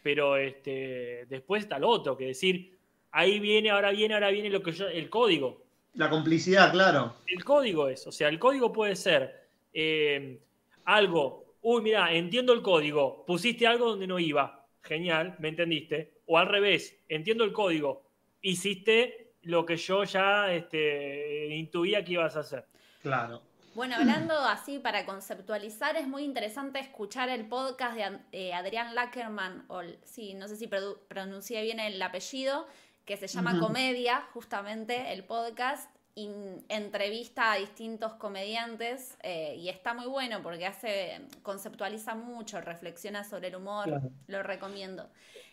Pero 0.01 0.35
este, 0.35 1.27
después 1.29 1.61
está 1.61 1.77
lo 1.77 1.87
otro, 1.87 2.17
que 2.17 2.25
decir, 2.25 2.79
ahí 3.11 3.39
viene, 3.39 3.69
ahora 3.69 3.91
viene, 3.91 4.15
ahora 4.15 4.31
viene 4.31 4.49
lo 4.49 4.63
que 4.63 4.71
yo, 4.71 4.87
el 4.87 5.07
código. 5.07 5.63
La 5.93 6.09
complicidad, 6.09 6.71
claro. 6.71 7.13
El 7.27 7.43
código 7.43 7.87
es, 7.89 8.07
o 8.07 8.11
sea, 8.11 8.29
el 8.29 8.39
código 8.39 8.73
puede 8.73 8.95
ser 8.95 9.49
eh, 9.71 10.39
algo, 10.85 11.57
uy, 11.61 11.83
mira, 11.83 12.11
entiendo 12.11 12.53
el 12.53 12.63
código, 12.63 13.23
pusiste 13.27 13.67
algo 13.67 13.91
donde 13.91 14.07
no 14.07 14.17
iba, 14.17 14.65
genial, 14.81 15.35
me 15.37 15.49
entendiste. 15.49 16.21
O 16.25 16.39
al 16.39 16.47
revés, 16.47 16.97
entiendo 17.07 17.43
el 17.43 17.53
código, 17.53 18.01
hiciste 18.41 19.33
lo 19.43 19.63
que 19.63 19.77
yo 19.77 20.05
ya 20.05 20.51
este, 20.51 21.53
intuía 21.53 22.03
que 22.03 22.13
ibas 22.13 22.35
a 22.35 22.39
hacer. 22.39 22.65
Claro. 23.03 23.43
Bueno, 23.73 23.95
hablando 23.95 24.33
así 24.37 24.79
para 24.79 25.05
conceptualizar, 25.05 25.95
es 25.95 26.07
muy 26.07 26.23
interesante 26.23 26.79
escuchar 26.79 27.29
el 27.29 27.47
podcast 27.47 27.95
de 27.95 28.19
eh, 28.33 28.53
Adrián 28.53 28.95
Lackerman, 28.95 29.63
o 29.69 29.81
sí, 30.03 30.33
no 30.33 30.47
sé 30.47 30.57
si 30.57 30.67
produ- 30.67 30.97
pronuncié 31.07 31.61
bien 31.63 31.79
el 31.79 32.01
apellido, 32.01 32.67
que 33.05 33.15
se 33.17 33.27
llama. 33.27 33.59
Comedia, 33.59 34.27
justamente 34.33 35.13
el 35.13 35.23
podcast, 35.23 35.89
y 36.13 36.29
entrevista 36.67 37.53
a 37.53 37.55
distintos 37.55 38.13
comediantes, 38.13 39.17
eh, 39.23 39.55
y 39.57 39.69
está 39.69 39.93
muy 39.93 40.07
bueno 40.07 40.41
porque 40.43 40.65
hace, 40.65 41.21
conceptualiza 41.41 42.15
mucho, 42.15 42.59
reflexiona 42.59 43.23
sobre 43.23 43.47
el 43.47 43.55
humor, 43.55 43.85
Claro. 43.85 44.09
lo 44.27 44.43
recomiendo. 44.43 45.09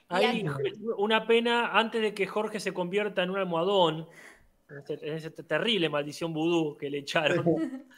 Hay 0.09 0.44
una 0.96 1.26
pena 1.26 1.78
antes 1.78 2.02
de 2.02 2.14
que 2.14 2.26
Jorge 2.26 2.59
se 2.59 2.72
convierta 2.74 3.22
en 3.22 3.31
un 3.31 3.38
almohadón, 3.38 4.09
esa 5.02 5.31
terrible 5.31 5.88
maldición 5.88 6.33
vudú 6.33 6.76
que 6.76 6.90
le 6.90 6.98
echaron. 6.98 7.44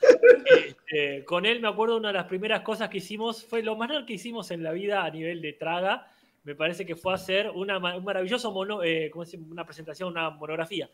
Este, 0.50 1.24
con 1.24 1.46
él 1.46 1.60
me 1.60 1.68
acuerdo 1.68 1.96
una 1.96 2.08
de 2.08 2.14
las 2.14 2.26
primeras 2.26 2.62
cosas 2.62 2.88
que 2.88 2.98
hicimos, 2.98 3.44
fue 3.44 3.62
lo 3.62 3.76
más 3.76 4.04
que 4.04 4.14
hicimos 4.14 4.50
en 4.50 4.64
la 4.64 4.72
vida 4.72 5.04
a 5.04 5.10
nivel 5.10 5.40
de 5.40 5.52
traga, 5.52 6.08
me 6.42 6.54
parece 6.56 6.84
que 6.84 6.96
fue 6.96 7.14
hacer 7.14 7.50
una, 7.50 7.78
un 7.78 8.04
maravilloso 8.04 8.50
mono, 8.50 8.82
eh, 8.82 9.10
una 9.48 9.64
presentación, 9.64 10.10
una 10.10 10.30
monografía, 10.30 10.90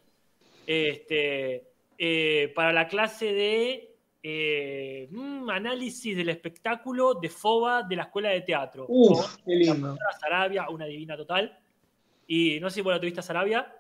este, 0.67 1.65
eh, 1.97 2.53
para 2.55 2.73
la 2.73 2.87
clase 2.87 3.33
de 3.33 3.97
eh, 4.23 5.09
mm, 5.11 5.49
análisis 5.49 6.17
del 6.17 6.29
espectáculo 6.29 7.15
de 7.15 7.31
FOBA 7.31 7.85
de 7.85 7.97
la 7.97 8.03
Escuela 8.03 8.31
de 8.31 8.43
Teatro. 8.43 8.87
Con 8.87 8.97
Uf, 8.97 9.37
qué 9.45 9.55
lindo. 9.55 9.97
Sarabia, 10.21 10.69
una 10.69 10.85
divina 10.85 11.17
total. 11.17 11.59
Y 12.27 12.59
no 12.61 12.69
sé 12.69 12.77
si 12.77 12.81
vos 12.83 12.93
la 12.93 13.01
tuviste 13.01 13.21
a 13.21 13.23
Sarabia, 13.23 13.73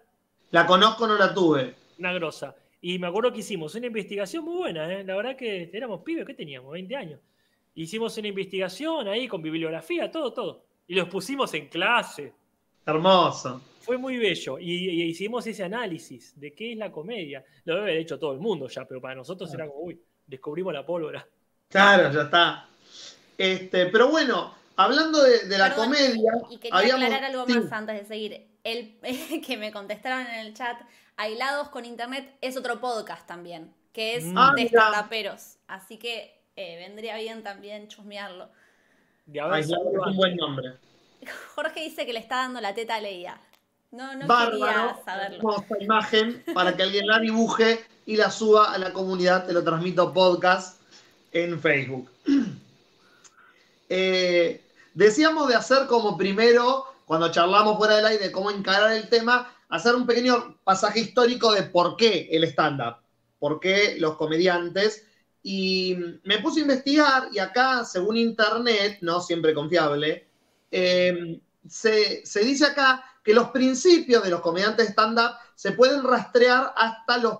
La 0.52 0.64
conozco, 0.64 1.06
no 1.06 1.16
la 1.16 1.34
tuve. 1.34 1.85
Una 1.98 2.12
grosa. 2.12 2.54
Y 2.80 2.98
me 2.98 3.06
acuerdo 3.06 3.32
que 3.32 3.40
hicimos 3.40 3.74
una 3.74 3.86
investigación 3.86 4.44
muy 4.44 4.56
buena, 4.56 4.92
¿eh? 4.92 5.02
La 5.04 5.16
verdad 5.16 5.36
que 5.36 5.70
éramos 5.72 6.02
pibes, 6.02 6.24
¿qué 6.26 6.34
teníamos? 6.34 6.72
20 6.72 6.94
años. 6.96 7.20
Hicimos 7.74 8.16
una 8.18 8.28
investigación 8.28 9.08
ahí 9.08 9.26
con 9.28 9.42
bibliografía, 9.42 10.10
todo, 10.10 10.32
todo. 10.32 10.64
Y 10.86 10.94
los 10.94 11.08
pusimos 11.08 11.52
en 11.54 11.68
clase. 11.68 12.32
Hermoso. 12.84 13.60
Fue 13.80 13.98
muy 13.98 14.16
bello. 14.18 14.58
Y, 14.58 14.88
y 14.90 15.02
hicimos 15.04 15.46
ese 15.46 15.64
análisis 15.64 16.38
de 16.38 16.52
qué 16.54 16.72
es 16.72 16.78
la 16.78 16.90
comedia. 16.92 17.44
Lo 17.64 17.74
debe 17.74 17.86
haber 17.90 17.98
hecho 18.02 18.18
todo 18.18 18.32
el 18.32 18.38
mundo 18.40 18.68
ya, 18.68 18.84
pero 18.86 19.00
para 19.00 19.14
nosotros 19.14 19.52
era 19.52 19.66
como, 19.66 19.80
uy, 19.80 20.00
descubrimos 20.26 20.72
la 20.72 20.84
pólvora. 20.86 21.26
Claro, 21.68 22.12
ya 22.12 22.22
está. 22.22 22.68
Este, 23.36 23.86
pero 23.86 24.08
bueno, 24.08 24.54
hablando 24.76 25.22
de, 25.22 25.46
de 25.46 25.58
la 25.58 25.68
Perdón, 25.70 25.86
comedia, 25.86 26.32
Y 26.50 26.58
quería 26.58 26.78
habíamos- 26.78 27.02
aclarar 27.04 27.24
algo 27.30 27.46
sí. 27.46 27.58
más 27.58 27.72
antes 27.72 27.96
de 28.00 28.04
seguir. 28.06 28.46
El 28.66 28.98
que 29.46 29.56
me 29.56 29.70
contestaron 29.70 30.26
en 30.26 30.40
el 30.40 30.52
chat, 30.52 30.76
Aislados 31.16 31.68
con 31.68 31.84
Internet 31.84 32.36
es 32.40 32.56
otro 32.56 32.80
podcast 32.80 33.24
también, 33.24 33.72
que 33.92 34.16
es. 34.16 34.24
Ah, 34.34 34.52
de 34.56 34.68
startuperos. 34.68 35.58
Así 35.68 35.98
que 35.98 36.36
eh, 36.56 36.76
vendría 36.76 37.16
bien 37.16 37.44
también 37.44 37.86
chusmearlo. 37.86 38.48
de 39.26 39.40
haber 39.40 39.54
Aislado 39.54 39.84
salido 39.84 40.02
es 40.02 40.10
un 40.10 40.16
buen 40.16 40.36
nombre. 40.36 40.72
Jorge 41.54 41.84
dice 41.84 42.04
que 42.06 42.12
le 42.12 42.18
está 42.18 42.38
dando 42.38 42.60
la 42.60 42.74
teta 42.74 42.96
a 42.96 43.00
Leia. 43.00 43.40
No, 43.92 44.16
no 44.16 44.26
Bárbaro. 44.26 44.58
quería 44.58 44.96
saberlo. 45.04 45.56
Esta 45.60 45.84
imagen 45.84 46.42
para 46.52 46.76
que 46.76 46.82
alguien 46.82 47.06
la 47.06 47.20
dibuje 47.20 47.84
y 48.04 48.16
la 48.16 48.32
suba 48.32 48.72
a 48.72 48.78
la 48.78 48.92
comunidad. 48.92 49.46
Te 49.46 49.52
lo 49.52 49.62
transmito 49.62 50.12
podcast 50.12 50.80
en 51.32 51.60
Facebook. 51.60 52.10
Eh, 53.88 54.64
decíamos 54.94 55.46
de 55.46 55.54
hacer 55.54 55.86
como 55.86 56.16
primero, 56.16 56.95
cuando 57.06 57.30
charlamos 57.30 57.78
fuera 57.78 57.96
del 57.96 58.04
aire, 58.06 58.32
cómo 58.32 58.50
encarar 58.50 58.92
el 58.92 59.08
tema, 59.08 59.50
hacer 59.68 59.94
un 59.94 60.06
pequeño 60.06 60.58
pasaje 60.64 61.00
histórico 61.00 61.52
de 61.52 61.62
por 61.62 61.96
qué 61.96 62.28
el 62.32 62.44
stand-up, 62.44 62.96
por 63.38 63.60
qué 63.60 63.94
los 63.98 64.16
comediantes. 64.16 65.06
Y 65.42 65.96
me 66.24 66.40
puse 66.40 66.58
a 66.58 66.62
investigar 66.62 67.28
y 67.32 67.38
acá, 67.38 67.84
según 67.84 68.16
internet, 68.16 68.98
no 69.02 69.20
siempre 69.20 69.54
confiable, 69.54 70.26
eh, 70.72 71.40
se, 71.68 72.26
se 72.26 72.40
dice 72.40 72.66
acá 72.66 73.04
que 73.22 73.32
los 73.32 73.50
principios 73.50 74.24
de 74.24 74.30
los 74.30 74.40
comediantes 74.40 74.88
stand-up 74.90 75.36
se 75.54 75.72
pueden 75.72 76.02
rastrear 76.02 76.74
hasta 76.76 77.18
los 77.18 77.38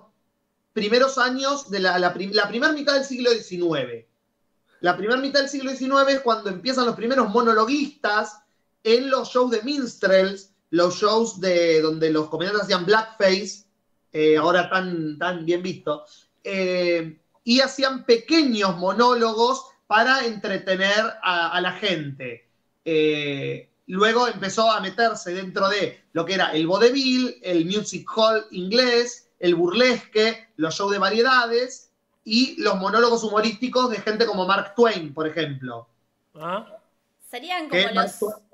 primeros 0.72 1.18
años 1.18 1.68
de 1.70 1.80
la, 1.80 1.98
la, 1.98 2.14
prim- 2.14 2.32
la 2.32 2.46
primera 2.48 2.72
mitad 2.72 2.94
del 2.94 3.04
siglo 3.04 3.30
XIX. 3.32 4.06
La 4.80 4.96
primera 4.96 5.20
mitad 5.20 5.40
del 5.40 5.48
siglo 5.48 5.72
XIX 5.72 6.08
es 6.08 6.20
cuando 6.20 6.50
empiezan 6.50 6.86
los 6.86 6.94
primeros 6.94 7.28
monologuistas 7.30 8.38
en 8.86 9.10
los 9.10 9.30
shows 9.30 9.50
de 9.50 9.62
minstrels, 9.62 10.52
los 10.70 11.00
shows 11.00 11.40
de 11.40 11.80
donde 11.82 12.08
los 12.10 12.28
comediantes 12.28 12.62
hacían 12.62 12.86
blackface, 12.86 13.64
eh, 14.12 14.36
ahora 14.36 14.70
tan, 14.70 15.18
tan 15.18 15.44
bien 15.44 15.60
visto, 15.60 16.04
eh, 16.44 17.18
y 17.42 17.60
hacían 17.60 18.04
pequeños 18.04 18.76
monólogos 18.76 19.66
para 19.88 20.24
entretener 20.24 21.04
a, 21.20 21.50
a 21.50 21.60
la 21.60 21.72
gente. 21.72 22.48
Eh, 22.84 23.68
luego 23.88 24.28
empezó 24.28 24.70
a 24.70 24.80
meterse 24.80 25.34
dentro 25.34 25.68
de 25.68 26.04
lo 26.12 26.24
que 26.24 26.34
era 26.34 26.52
el 26.52 26.68
vodevil, 26.68 27.40
el 27.42 27.66
music 27.66 28.08
hall 28.16 28.46
inglés, 28.52 29.28
el 29.40 29.56
burlesque, 29.56 30.46
los 30.58 30.76
shows 30.76 30.92
de 30.92 30.98
variedades 30.98 31.90
y 32.24 32.54
los 32.62 32.76
monólogos 32.76 33.24
humorísticos 33.24 33.90
de 33.90 33.96
gente 33.96 34.26
como 34.26 34.46
Mark 34.46 34.74
Twain, 34.76 35.12
por 35.12 35.26
ejemplo. 35.26 35.88
¿Ah? 36.36 36.78
Serían 37.28 37.68
como 37.68 37.82
Mark 37.92 38.14
los 38.20 38.45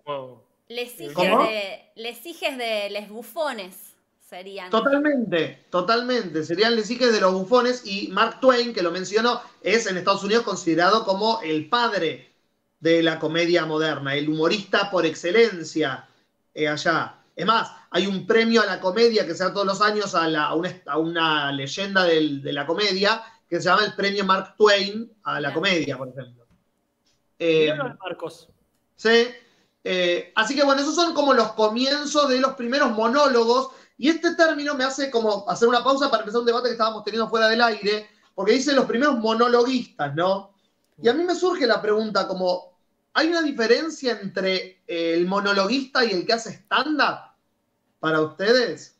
Lesijes 0.68 1.12
¿Cómo? 1.12 1.44
de, 1.44 1.90
lesijes 1.96 2.56
de 2.56 2.90
les 2.90 3.08
bufones. 3.08 3.90
Serían. 4.28 4.70
Totalmente, 4.70 5.66
totalmente. 5.68 6.42
Serían 6.42 6.74
lesijes 6.74 7.12
de 7.12 7.20
los 7.20 7.34
bufones 7.34 7.82
y 7.84 8.08
Mark 8.08 8.40
Twain, 8.40 8.72
que 8.72 8.82
lo 8.82 8.90
mencionó, 8.90 9.42
es 9.62 9.86
en 9.86 9.98
Estados 9.98 10.24
Unidos 10.24 10.44
considerado 10.44 11.04
como 11.04 11.42
el 11.42 11.68
padre 11.68 12.32
de 12.80 13.02
la 13.02 13.18
comedia 13.18 13.66
moderna, 13.66 14.14
el 14.14 14.30
humorista 14.30 14.90
por 14.90 15.04
excelencia 15.04 16.08
eh, 16.54 16.66
allá. 16.66 17.16
Es 17.36 17.44
más, 17.44 17.70
hay 17.90 18.06
un 18.06 18.26
premio 18.26 18.62
a 18.62 18.66
la 18.66 18.80
comedia 18.80 19.26
que 19.26 19.34
se 19.34 19.44
da 19.44 19.52
todos 19.52 19.66
los 19.66 19.82
años 19.82 20.14
a, 20.14 20.26
la- 20.28 20.46
a 20.46 20.54
una, 20.54 20.80
a 20.86 20.98
una 20.98 21.52
leyenda 21.52 22.04
del- 22.04 22.40
de 22.42 22.52
la 22.54 22.66
comedia 22.66 23.22
que 23.48 23.56
se 23.58 23.64
llama 23.68 23.84
el 23.84 23.94
premio 23.94 24.24
Mark 24.24 24.54
Twain 24.56 25.12
a 25.24 25.40
la 25.40 25.52
comedia, 25.52 25.98
por 25.98 26.08
ejemplo. 26.08 26.46
Eh, 27.38 27.70
Marcos. 28.00 28.48
¿sí? 28.96 29.26
Eh, 29.84 30.32
así 30.36 30.54
que 30.54 30.62
bueno, 30.64 30.80
esos 30.80 30.94
son 30.94 31.12
como 31.14 31.34
los 31.34 31.52
comienzos 31.52 32.28
de 32.28 32.40
los 32.40 32.54
primeros 32.54 32.92
monólogos. 32.92 33.70
Y 33.98 34.08
este 34.08 34.34
término 34.34 34.74
me 34.74 34.84
hace 34.84 35.10
como 35.10 35.48
hacer 35.48 35.68
una 35.68 35.84
pausa 35.84 36.10
para 36.10 36.22
empezar 36.22 36.40
un 36.40 36.46
debate 36.46 36.68
que 36.68 36.72
estábamos 36.72 37.04
teniendo 37.04 37.28
fuera 37.28 37.48
del 37.48 37.62
aire, 37.62 38.08
porque 38.34 38.52
dice 38.52 38.72
los 38.72 38.86
primeros 38.86 39.18
monologuistas, 39.18 40.14
¿no? 40.14 40.54
Y 41.00 41.08
a 41.08 41.14
mí 41.14 41.24
me 41.24 41.34
surge 41.34 41.66
la 41.66 41.80
pregunta 41.80 42.26
como, 42.26 42.78
¿hay 43.12 43.28
una 43.28 43.42
diferencia 43.42 44.18
entre 44.20 44.82
eh, 44.86 45.14
el 45.14 45.26
monologuista 45.26 46.04
y 46.04 46.12
el 46.12 46.26
que 46.26 46.32
hace 46.32 46.50
stand-up 46.50 47.32
para 48.00 48.20
ustedes? 48.20 48.98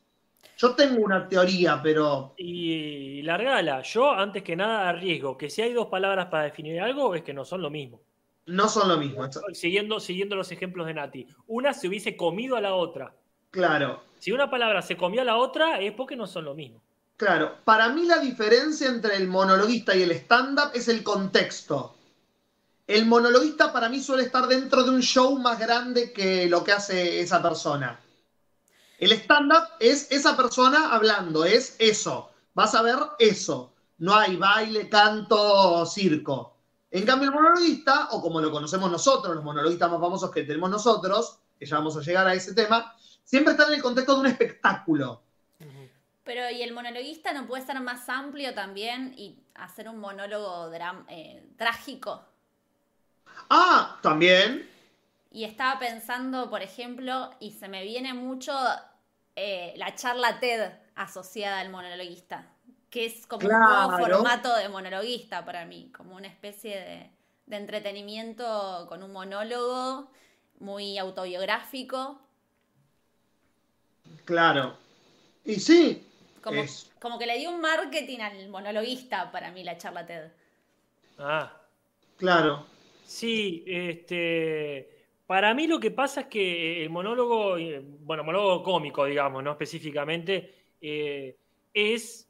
Yo 0.57 0.75
tengo 0.75 1.03
una 1.03 1.29
teoría, 1.29 1.81
pero 1.83 2.35
Y 2.37 3.23
largala. 3.23 3.83
Yo, 3.83 4.13
antes 4.13 4.43
que 4.43 4.55
nada, 4.55 4.89
arriesgo 4.89 5.37
que 5.37 5.51
si 5.51 5.63
hay 5.63 5.73
dos 5.73 5.87
palabras 5.87 6.27
para 6.27 6.45
definir 6.45 6.81
algo, 6.81 7.15
es 7.15 7.23
que 7.23 7.35
no 7.35 7.45
son 7.45 7.63
lo 7.63 7.71
mismo. 7.71 8.01
No 8.47 8.69
son 8.69 8.89
lo 8.89 8.97
mismo. 8.97 9.29
Siguiendo, 9.53 10.01
siguiendo 10.01 10.37
los 10.37 10.51
ejemplos 10.53 10.87
de 10.87 10.95
Nati. 10.95 11.27
Una 11.47 11.73
se 11.75 11.89
hubiese 11.89 12.17
comido 12.17 12.57
a 12.57 12.61
la 12.61 12.75
otra. 12.75 13.15
Claro. 13.51 14.03
Si 14.19 14.33
una 14.33 14.51
palabra 14.51 14.83
se 14.83 14.97
comió 14.97 15.23
a 15.23 15.25
la 15.25 15.37
otra, 15.37 15.81
es 15.81 15.93
porque 15.93 16.17
no 16.17 16.27
son 16.27 16.45
lo 16.45 16.55
mismo. 16.55 16.83
Claro, 17.17 17.59
para 17.65 17.89
mí 17.91 18.05
la 18.05 18.19
diferencia 18.19 18.89
entre 18.89 19.17
el 19.17 19.29
monologuista 19.29 19.95
y 19.95 20.03
el 20.03 20.11
stand-up 20.13 20.71
es 20.75 20.89
el 20.89 21.03
contexto. 21.03 21.95
El 22.87 23.07
monologuista 23.07 23.73
para 23.73 23.89
mí 23.89 24.01
suele 24.01 24.25
estar 24.25 24.47
dentro 24.49 24.83
de 24.83 24.91
un 24.91 25.03
show 25.03 25.39
más 25.39 25.59
grande 25.59 26.13
que 26.13 26.49
lo 26.49 26.65
que 26.65 26.73
hace 26.73 27.21
esa 27.21 27.41
persona. 27.41 28.01
El 28.99 29.13
stand-up 29.13 29.69
es 29.79 30.11
esa 30.11 30.37
persona 30.37 30.93
hablando, 30.93 31.45
es 31.45 31.77
eso. 31.79 32.31
Vas 32.55 32.75
a 32.75 32.83
ver 32.83 32.97
eso. 33.19 33.73
No 33.99 34.15
hay 34.15 34.37
baile, 34.37 34.89
canto, 34.89 35.87
circo. 35.87 36.52
En 36.93 37.07
cambio, 37.07 37.31
el 37.31 37.35
monologuista, 37.35 38.09
o 38.11 38.21
como 38.21 38.41
lo 38.41 38.51
conocemos 38.51 38.91
nosotros, 38.91 39.35
los 39.35 39.43
monologuistas 39.43 39.91
más 39.91 39.99
famosos 40.01 40.31
que 40.31 40.45
tenemos 40.45 40.69
nosotros, 40.71 41.39
que 41.59 41.65
ya 41.67 41.77
vamos 41.77 41.97
a 41.97 42.01
llegar 42.03 42.27
a 42.27 42.35
ese 42.35 42.55
tema, 42.55 42.95
siempre 43.25 43.53
están 43.53 43.69
en 43.69 43.77
el 43.77 43.83
contexto 43.83 44.15
de 44.15 44.21
un 44.21 44.27
espectáculo. 44.27 45.23
Pero 46.25 46.51
¿y 46.51 46.63
el 46.63 46.73
monologuista 46.73 47.33
no 47.33 47.47
puede 47.47 47.65
ser 47.67 47.81
más 47.81 48.09
amplio 48.09 48.55
también 48.55 49.15
y 49.17 49.43
hacer 49.55 49.89
un 49.89 49.99
monólogo 49.99 50.71
dram- 50.71 51.05
eh, 51.09 51.43
trágico? 51.57 52.25
Ah, 53.49 53.99
también. 54.03 54.69
Y 55.31 55.45
estaba 55.45 55.81
pensando, 55.81 56.51
por 56.51 56.63
ejemplo, 56.63 57.31
y 57.41 57.53
se 57.53 57.69
me 57.69 57.83
viene 57.85 58.13
mucho 58.13 58.53
eh, 59.35 59.73
la 59.77 59.95
charla 59.95 60.39
TED 60.41 60.73
asociada 60.95 61.61
al 61.61 61.71
monologuista, 61.71 62.53
que 62.93 63.07
es 63.07 63.27
como 63.27 63.49
un 63.51 63.65
nuevo 63.65 63.91
formato 63.93 64.55
de 64.57 64.69
monologuista 64.71 65.45
para 65.47 65.67
mí, 65.67 65.91
como 65.97 66.17
una 66.17 66.29
especie 66.29 66.77
de, 66.81 67.11
de 67.47 67.57
entretenimiento 67.59 68.87
con 68.89 69.03
un 69.03 69.13
monólogo 69.13 70.11
muy 70.61 70.99
autobiográfico, 70.99 72.21
Claro. 74.25 74.77
Y 75.45 75.57
sí. 75.61 76.05
como, 76.43 76.63
Es- 76.63 76.91
como 77.01 77.19
que 77.19 77.25
le 77.27 77.39
dio 77.39 77.51
un 77.51 77.61
marketing 77.63 78.21
al 78.21 78.49
monologuista 78.51 79.31
para 79.33 79.51
mí 79.51 79.65
la 79.65 79.79
charla 79.79 80.05
TED. 80.07 80.31
Ah, 81.19 81.51
Claro. 82.17 82.67
sí, 83.03 83.65
este. 83.67 84.89
Para 85.27 85.55
mí 85.55 85.67
lo 85.67 85.81
que 85.81 85.91
pasa 85.91 86.23
es 86.23 86.27
que 86.27 86.83
el 86.85 86.91
monólogo, 86.91 87.57
eh, 87.59 87.81
bueno, 88.01 88.25
monólogo 88.25 88.63
cómico, 88.63 89.05
digamos, 89.07 89.43
no 89.43 89.53
específicamente, 89.53 90.55
eh, 90.81 91.39
es. 91.73 92.29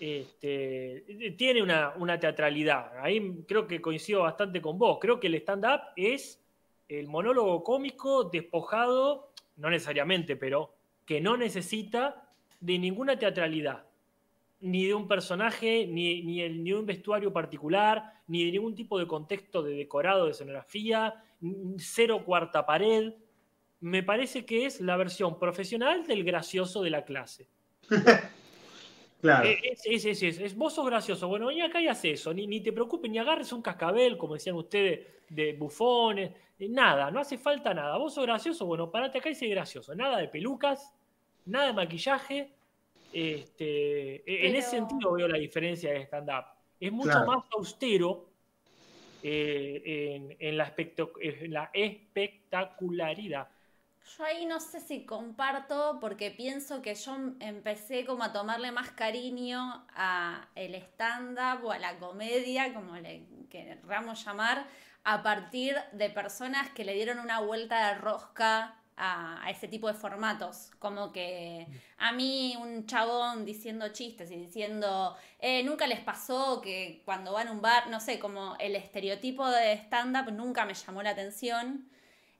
Este, 0.00 1.34
tiene 1.38 1.62
una, 1.62 1.94
una 1.96 2.18
teatralidad. 2.18 2.98
Ahí 2.98 3.44
creo 3.46 3.66
que 3.66 3.80
coincido 3.80 4.22
bastante 4.22 4.60
con 4.60 4.78
vos. 4.78 4.98
Creo 5.00 5.20
que 5.20 5.28
el 5.28 5.34
stand-up 5.36 5.80
es 5.96 6.40
el 6.88 7.06
monólogo 7.08 7.62
cómico 7.64 8.24
despojado, 8.24 9.30
no 9.56 9.70
necesariamente, 9.70 10.36
pero 10.36 10.74
que 11.06 11.20
no 11.20 11.36
necesita 11.36 12.28
de 12.60 12.78
ninguna 12.78 13.18
teatralidad, 13.18 13.84
ni 14.60 14.86
de 14.86 14.94
un 14.94 15.06
personaje, 15.08 15.86
ni, 15.86 16.22
ni, 16.22 16.40
el- 16.40 16.62
ni 16.64 16.72
un 16.72 16.86
vestuario 16.86 17.32
particular, 17.32 18.12
ni 18.26 18.44
de 18.46 18.52
ningún 18.52 18.74
tipo 18.74 18.98
de 18.98 19.06
contexto 19.06 19.62
de 19.62 19.74
decorado, 19.74 20.24
de 20.26 20.30
escenografía, 20.32 21.22
cero 21.78 22.22
cuarta 22.24 22.64
pared. 22.64 23.12
Me 23.80 24.02
parece 24.02 24.46
que 24.46 24.64
es 24.66 24.80
la 24.80 24.96
versión 24.96 25.38
profesional 25.38 26.06
del 26.06 26.24
gracioso 26.24 26.82
de 26.82 26.90
la 26.90 27.04
clase. 27.04 27.46
Claro. 29.20 29.48
Eh, 29.48 29.58
Es, 29.72 29.82
es, 29.86 30.04
es, 30.04 30.22
es, 30.22 30.38
es- 30.40 30.54
vos 30.56 30.74
sos 30.74 30.86
gracioso. 30.86 31.28
Bueno, 31.28 31.46
vení 31.46 31.62
acá 31.62 31.80
y 31.80 31.88
haz 31.88 32.04
eso. 32.04 32.32
Ni, 32.34 32.46
ni 32.46 32.60
te 32.60 32.72
preocupes, 32.72 33.10
ni 33.10 33.18
agarres 33.18 33.52
un 33.52 33.62
cascabel, 33.62 34.16
como 34.18 34.34
decían 34.34 34.56
ustedes, 34.56 35.06
de 35.28 35.52
bufones. 35.54 36.30
Nada, 36.58 37.10
no 37.10 37.20
hace 37.20 37.36
falta 37.38 37.72
nada. 37.74 37.96
Vos 37.98 38.14
sos 38.14 38.24
gracioso, 38.26 38.64
bueno, 38.66 38.90
parate 38.90 39.18
acá 39.18 39.30
y 39.30 39.34
sé 39.34 39.48
gracioso. 39.48 39.94
Nada 39.94 40.18
de 40.18 40.28
pelucas, 40.28 40.92
nada 41.46 41.66
de 41.68 41.72
maquillaje. 41.72 42.52
Este, 43.12 44.16
e- 44.30 44.48
En 44.48 44.56
ese 44.56 44.70
sentido 44.70 45.12
veo 45.12 45.28
la 45.28 45.38
diferencia 45.38 45.90
de 45.92 46.00
stand-up. 46.02 46.44
Es 46.80 46.92
mucho 46.92 47.10
Claro. 47.10 47.26
más 47.26 47.44
austero 47.56 48.26
eh, 49.22 49.82
en, 50.16 50.36
en 50.38 50.56
la, 50.58 50.74
en 51.20 51.52
la 51.52 51.70
espectacularidad. 51.72 53.48
Yo 54.04 54.24
ahí 54.24 54.44
no 54.44 54.60
sé 54.60 54.80
si 54.80 55.06
comparto 55.06 55.98
porque 55.98 56.30
pienso 56.30 56.82
que 56.82 56.94
yo 56.94 57.16
empecé 57.40 58.04
como 58.04 58.22
a 58.22 58.32
tomarle 58.32 58.70
más 58.70 58.90
cariño 58.90 59.86
a 59.94 60.46
el 60.54 60.74
stand-up 60.74 61.64
o 61.64 61.72
a 61.72 61.78
la 61.78 61.98
comedia, 61.98 62.74
como 62.74 62.96
le 62.96 63.26
queramos 63.48 64.22
llamar, 64.24 64.66
a 65.04 65.22
partir 65.22 65.76
de 65.92 66.10
personas 66.10 66.68
que 66.70 66.84
le 66.84 66.92
dieron 66.94 67.18
una 67.18 67.40
vuelta 67.40 67.88
de 67.88 67.94
rosca 68.00 68.76
a, 68.96 69.50
ese 69.50 69.68
tipo 69.68 69.88
de 69.88 69.94
formatos. 69.94 70.70
Como 70.78 71.10
que 71.10 71.66
a 71.98 72.12
mí 72.12 72.56
un 72.60 72.86
chabón 72.86 73.44
diciendo 73.46 73.88
chistes 73.88 74.30
y 74.30 74.36
diciendo, 74.36 75.16
eh, 75.38 75.62
nunca 75.64 75.86
les 75.86 76.00
pasó 76.00 76.60
que 76.60 77.02
cuando 77.06 77.32
van 77.32 77.48
a 77.48 77.52
un 77.52 77.62
bar, 77.62 77.88
no 77.88 78.00
sé, 78.00 78.18
como 78.18 78.56
el 78.58 78.76
estereotipo 78.76 79.48
de 79.48 79.72
stand-up 79.74 80.30
nunca 80.30 80.66
me 80.66 80.74
llamó 80.74 81.02
la 81.02 81.10
atención. 81.10 81.88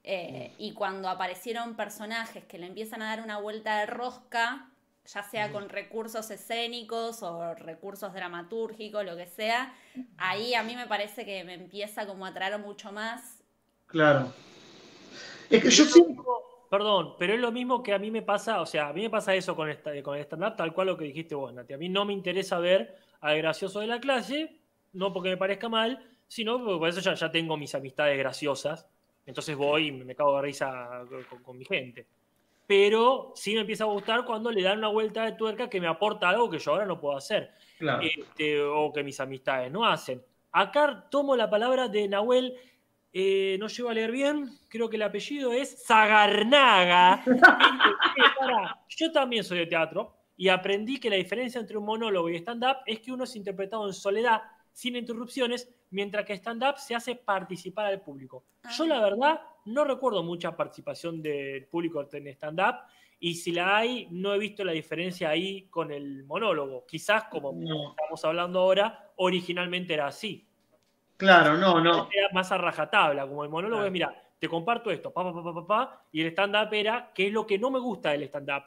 Eh, 0.04 0.52
y 0.58 0.72
cuando 0.74 1.08
aparecieron 1.08 1.76
personajes 1.76 2.44
que 2.44 2.58
le 2.58 2.66
empiezan 2.66 3.00
a 3.02 3.06
dar 3.06 3.22
una 3.22 3.38
vuelta 3.38 3.80
de 3.80 3.86
rosca, 3.86 4.68
ya 5.06 5.22
sea 5.22 5.50
con 5.50 5.68
recursos 5.68 6.30
escénicos 6.30 7.22
o 7.22 7.54
recursos 7.54 8.12
dramatúrgicos, 8.12 9.04
lo 9.04 9.16
que 9.16 9.26
sea, 9.26 9.74
ahí 10.18 10.54
a 10.54 10.62
mí 10.62 10.76
me 10.76 10.86
parece 10.86 11.24
que 11.24 11.42
me 11.44 11.54
empieza 11.54 12.06
como 12.06 12.26
a 12.26 12.28
atraer 12.28 12.58
mucho 12.58 12.92
más. 12.92 13.42
Claro. 13.86 14.32
Es 15.50 15.62
que 15.62 15.70
yo 15.70 15.84
mismo- 15.84 16.44
Perdón, 16.70 17.14
pero 17.18 17.34
es 17.34 17.40
lo 17.40 17.52
mismo 17.52 17.82
que 17.82 17.92
a 17.92 17.98
mí 17.98 18.10
me 18.10 18.22
pasa, 18.22 18.60
o 18.60 18.66
sea, 18.66 18.88
a 18.88 18.92
mí 18.92 19.02
me 19.02 19.10
pasa 19.10 19.34
eso 19.34 19.54
con, 19.54 19.70
esta, 19.70 19.90
con 20.02 20.16
el 20.16 20.22
stand-up, 20.24 20.56
tal 20.56 20.72
cual 20.74 20.88
lo 20.88 20.96
que 20.96 21.04
dijiste 21.04 21.34
vos, 21.34 21.52
Nati. 21.54 21.72
A 21.74 21.78
mí 21.78 21.88
no 21.88 22.04
me 22.04 22.12
interesa 22.12 22.58
ver 22.58 22.96
al 23.20 23.36
gracioso 23.38 23.78
de 23.80 23.86
la 23.86 24.00
clase, 24.00 24.58
no 24.92 25.12
porque 25.12 25.28
me 25.28 25.36
parezca 25.36 25.68
mal, 25.68 26.04
sino 26.26 26.58
porque 26.58 26.78
por 26.78 26.88
eso 26.88 27.00
ya, 27.00 27.14
ya 27.14 27.30
tengo 27.30 27.56
mis 27.56 27.74
amistades 27.76 28.18
graciosas. 28.18 28.88
Entonces 29.26 29.56
voy 29.56 29.88
y 29.88 29.92
me 29.92 30.14
cago 30.14 30.36
de 30.36 30.42
risa 30.42 31.04
con, 31.28 31.42
con 31.42 31.58
mi 31.58 31.64
gente. 31.64 32.06
Pero 32.66 33.32
sí 33.34 33.54
me 33.54 33.60
empieza 33.60 33.84
a 33.84 33.88
gustar 33.88 34.24
cuando 34.24 34.50
le 34.50 34.62
dan 34.62 34.78
una 34.78 34.88
vuelta 34.88 35.24
de 35.24 35.32
tuerca 35.32 35.68
que 35.68 35.80
me 35.80 35.86
aporta 35.86 36.28
algo 36.28 36.48
que 36.48 36.58
yo 36.58 36.72
ahora 36.72 36.86
no 36.86 36.98
puedo 36.98 37.16
hacer. 37.16 37.52
Claro. 37.78 38.02
este, 38.02 38.62
o 38.62 38.92
que 38.92 39.02
mis 39.02 39.18
amistades 39.20 39.70
no 39.70 39.84
hacen. 39.84 40.22
Acá 40.52 41.08
tomo 41.10 41.36
la 41.36 41.50
palabra 41.50 41.88
de 41.88 42.08
Nahuel, 42.08 42.54
eh, 43.12 43.56
no 43.58 43.66
llego 43.66 43.90
a 43.90 43.94
leer 43.94 44.12
bien, 44.12 44.58
creo 44.68 44.88
que 44.88 44.96
el 44.96 45.02
apellido 45.02 45.52
es 45.52 45.84
Zagarnaga. 45.86 47.22
Eh, 48.16 48.22
pará, 48.38 48.80
yo 48.88 49.10
también 49.10 49.42
soy 49.42 49.58
de 49.58 49.66
teatro 49.66 50.14
y 50.36 50.48
aprendí 50.48 51.00
que 51.00 51.10
la 51.10 51.16
diferencia 51.16 51.60
entre 51.60 51.76
un 51.76 51.84
monólogo 51.84 52.30
y 52.30 52.36
stand-up 52.36 52.76
es 52.86 53.00
que 53.00 53.10
uno 53.10 53.24
es 53.24 53.34
interpretado 53.34 53.88
en 53.88 53.92
soledad, 53.92 54.40
sin 54.72 54.94
interrupciones, 54.94 55.68
mientras 55.94 56.24
que 56.26 56.34
stand-up 56.34 56.76
se 56.76 56.94
hace 56.94 57.14
participar 57.14 57.86
al 57.86 58.00
público. 58.00 58.44
Yo 58.76 58.84
la 58.86 59.00
verdad 59.00 59.40
no 59.66 59.84
recuerdo 59.84 60.22
mucha 60.24 60.56
participación 60.56 61.22
del 61.22 61.66
público 61.66 62.06
en 62.12 62.26
stand-up 62.28 62.80
y 63.20 63.34
si 63.36 63.52
la 63.52 63.76
hay, 63.76 64.08
no 64.10 64.34
he 64.34 64.38
visto 64.38 64.64
la 64.64 64.72
diferencia 64.72 65.30
ahí 65.30 65.68
con 65.68 65.92
el 65.92 66.24
monólogo. 66.24 66.84
Quizás, 66.84 67.24
como 67.24 67.52
No. 67.52 67.90
estamos 67.90 68.24
hablando 68.24 68.58
ahora, 68.58 69.12
originalmente 69.16 69.94
era 69.94 70.08
así. 70.08 70.46
Claro, 71.16 71.56
no, 71.56 71.80
no. 71.80 72.08
Era 72.12 72.28
más 72.32 72.50
a 72.50 72.58
rajatabla, 72.58 73.26
como 73.26 73.44
el 73.44 73.50
monólogo 73.50 73.76
Claro. 73.82 73.86
es, 73.86 73.92
mira, 73.92 74.22
te 74.38 74.48
comparto 74.48 74.90
esto, 74.90 75.12
pa, 75.12 75.22
pa, 75.22 75.32
pa, 75.32 75.44
pa, 75.44 75.54
pa, 75.54 75.66
pa, 75.66 76.04
y 76.10 76.20
el 76.22 76.26
stand-up 76.32 76.74
era, 76.74 77.12
que 77.14 77.28
es 77.28 77.32
lo 77.32 77.46
que 77.46 77.56
no 77.56 77.70
me 77.70 77.78
gusta 77.78 78.10
del 78.10 78.24
stand-up. 78.24 78.64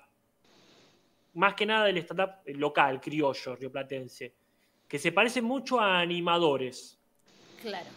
Más 1.34 1.54
que 1.54 1.66
nada 1.66 1.86
del 1.86 1.98
stand-up 1.98 2.32
local, 2.48 3.02
criollo, 3.02 3.56
rioplatense, 3.58 4.34
que 4.88 4.98
se 4.98 5.12
parece 5.12 5.42
mucho 5.42 5.80
a 5.80 6.00
animadores. 6.00 6.97
Claro. 7.62 7.90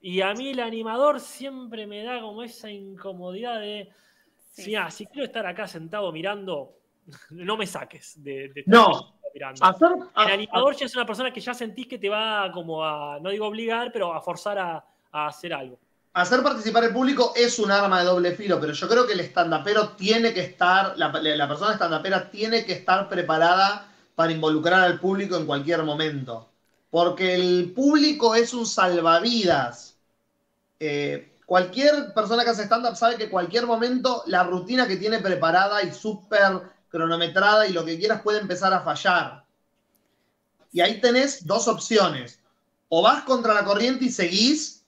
Y 0.00 0.20
a 0.20 0.32
mí 0.34 0.50
el 0.50 0.60
animador 0.60 1.18
siempre 1.20 1.86
me 1.86 2.04
da 2.04 2.20
como 2.20 2.42
esa 2.42 2.70
incomodidad 2.70 3.60
de, 3.60 3.90
Sí, 4.52 4.62
si, 4.64 4.76
ah, 4.76 4.90
si 4.90 5.06
quiero 5.06 5.24
estar 5.26 5.46
acá 5.46 5.66
sentado 5.68 6.10
mirando, 6.12 6.78
no 7.30 7.56
me 7.56 7.66
saques 7.66 8.22
de, 8.22 8.48
de 8.48 8.64
No. 8.66 9.14
mirando. 9.32 9.64
Hacer, 9.64 9.88
El 10.16 10.32
animador 10.32 10.74
ya 10.76 10.86
es 10.86 10.94
una 10.96 11.06
persona 11.06 11.32
que 11.32 11.40
ya 11.40 11.54
sentís 11.54 11.86
que 11.86 11.98
te 11.98 12.08
va 12.08 12.50
como 12.52 12.84
a, 12.84 13.18
no 13.20 13.30
digo 13.30 13.46
obligar, 13.46 13.92
pero 13.92 14.12
a 14.12 14.20
forzar 14.20 14.58
a, 14.58 14.84
a 15.12 15.26
hacer 15.28 15.52
algo. 15.54 15.78
hacer 16.12 16.42
participar 16.42 16.84
el 16.84 16.92
público 16.92 17.32
es 17.36 17.58
un 17.58 17.70
arma 17.70 18.00
de 18.00 18.06
doble 18.06 18.32
filo, 18.34 18.58
pero 18.60 18.72
yo 18.72 18.88
creo 18.88 19.06
que 19.06 19.12
el 19.12 19.20
estandapero 19.20 19.90
tiene 19.90 20.34
que 20.34 20.40
estar, 20.40 20.96
la, 20.98 21.08
la 21.12 21.48
persona 21.48 21.72
estandapera 21.72 22.30
tiene 22.30 22.64
que 22.64 22.72
estar 22.72 23.08
preparada 23.08 23.86
para 24.16 24.32
involucrar 24.32 24.80
al 24.82 24.98
público 24.98 25.36
en 25.36 25.46
cualquier 25.46 25.82
momento. 25.84 26.50
Porque 26.90 27.34
el 27.34 27.72
público 27.72 28.34
es 28.34 28.54
un 28.54 28.66
salvavidas. 28.66 29.96
Eh, 30.80 31.36
cualquier 31.44 32.14
persona 32.14 32.44
que 32.44 32.50
hace 32.50 32.64
stand-up 32.64 32.96
sabe 32.96 33.16
que 33.16 33.30
cualquier 33.30 33.66
momento 33.66 34.22
la 34.26 34.44
rutina 34.44 34.86
que 34.86 34.96
tiene 34.96 35.18
preparada 35.18 35.82
y 35.82 35.92
súper 35.92 36.62
cronometrada 36.88 37.66
y 37.66 37.72
lo 37.72 37.84
que 37.84 37.98
quieras 37.98 38.22
puede 38.22 38.38
empezar 38.38 38.72
a 38.72 38.80
fallar. 38.80 39.44
Y 40.72 40.80
ahí 40.80 41.00
tenés 41.00 41.46
dos 41.46 41.68
opciones. 41.68 42.40
O 42.88 43.02
vas 43.02 43.24
contra 43.24 43.52
la 43.52 43.64
corriente 43.64 44.06
y 44.06 44.10
seguís 44.10 44.84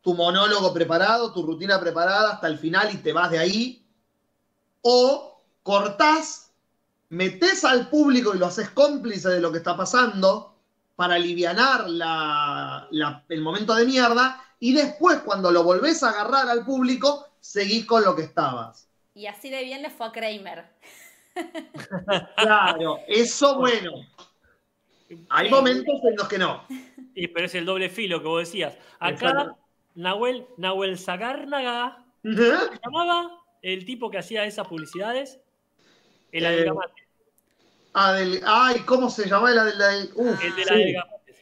tu 0.00 0.14
monólogo 0.14 0.72
preparado, 0.72 1.32
tu 1.32 1.44
rutina 1.44 1.78
preparada 1.78 2.32
hasta 2.32 2.48
el 2.48 2.58
final 2.58 2.92
y 2.92 2.98
te 2.98 3.12
vas 3.12 3.30
de 3.30 3.38
ahí. 3.38 3.86
O 4.80 5.40
cortás, 5.62 6.50
metés 7.08 7.64
al 7.64 7.88
público 7.88 8.34
y 8.34 8.38
lo 8.38 8.46
haces 8.46 8.70
cómplice 8.70 9.28
de 9.28 9.40
lo 9.40 9.52
que 9.52 9.58
está 9.58 9.76
pasando 9.76 10.51
para 10.96 11.14
alivianar 11.14 11.88
la- 11.88 12.86
la- 12.90 13.24
el 13.28 13.40
momento 13.40 13.74
de 13.74 13.84
mierda 13.86 14.40
y 14.60 14.72
después 14.74 15.20
cuando 15.20 15.50
lo 15.50 15.62
volvés 15.64 16.02
a 16.02 16.10
agarrar 16.10 16.48
al 16.48 16.64
público, 16.64 17.26
seguís 17.40 17.84
con 17.86 18.04
lo 18.04 18.14
que 18.14 18.22
estabas. 18.22 18.88
Y 19.14 19.26
así 19.26 19.50
de 19.50 19.64
bien 19.64 19.82
le 19.82 19.90
fue 19.90 20.06
a 20.06 20.12
Kramer. 20.12 20.64
Claro, 22.36 22.98
eso 23.08 23.58
bueno. 23.58 23.92
Hay 25.30 25.48
Sí. 25.48 25.54
momentos 25.54 25.94
en 26.04 26.16
los 26.16 26.28
que 26.28 26.38
no. 26.38 26.64
Y, 27.14 27.26
pero 27.28 27.46
es 27.46 27.54
el 27.54 27.64
doble 27.66 27.90
filo 27.90 28.20
que 28.22 28.28
vos 28.28 28.40
decías. 28.40 28.76
Acá. 28.98 29.54
Nahuel, 29.94 30.46
Nahuel. 30.56 30.96
¿se 30.98 31.12
llamaba 32.82 33.38
el 33.60 33.84
tipo 33.84 34.10
que 34.10 34.18
hacía 34.18 34.44
esas 34.44 34.66
publicidades? 34.66 35.38
El 36.32 36.44
Eh, 36.46 36.72
Ah, 37.94 38.16
ay, 38.46 38.80
¿cómo 38.86 39.10
se 39.10 39.28
llama? 39.28 39.50
La, 39.50 39.64
de- 39.64 39.74
la 39.76 39.88
del- 39.88 40.10
uf, 40.14 40.44
El 40.44 40.56
de 40.56 40.64
la 40.64 40.74
sí. 40.74 40.94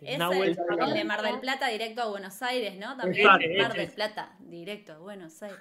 Es 0.02 0.18
el, 0.18 0.58
el 0.80 0.94
de. 0.94 1.04
Mar 1.04 1.22
del 1.22 1.40
Plata 1.40 1.68
directo 1.68 2.02
a 2.02 2.08
Buenos 2.08 2.40
Aires, 2.42 2.76
¿no? 2.78 2.96
También 2.96 3.26
Exacto. 3.26 3.46
Mar 3.58 3.74
del. 3.74 3.90
Plata 3.92 4.36
directo 4.40 4.92
a 4.94 4.98
Buenos 4.98 5.42
Aires. 5.42 5.58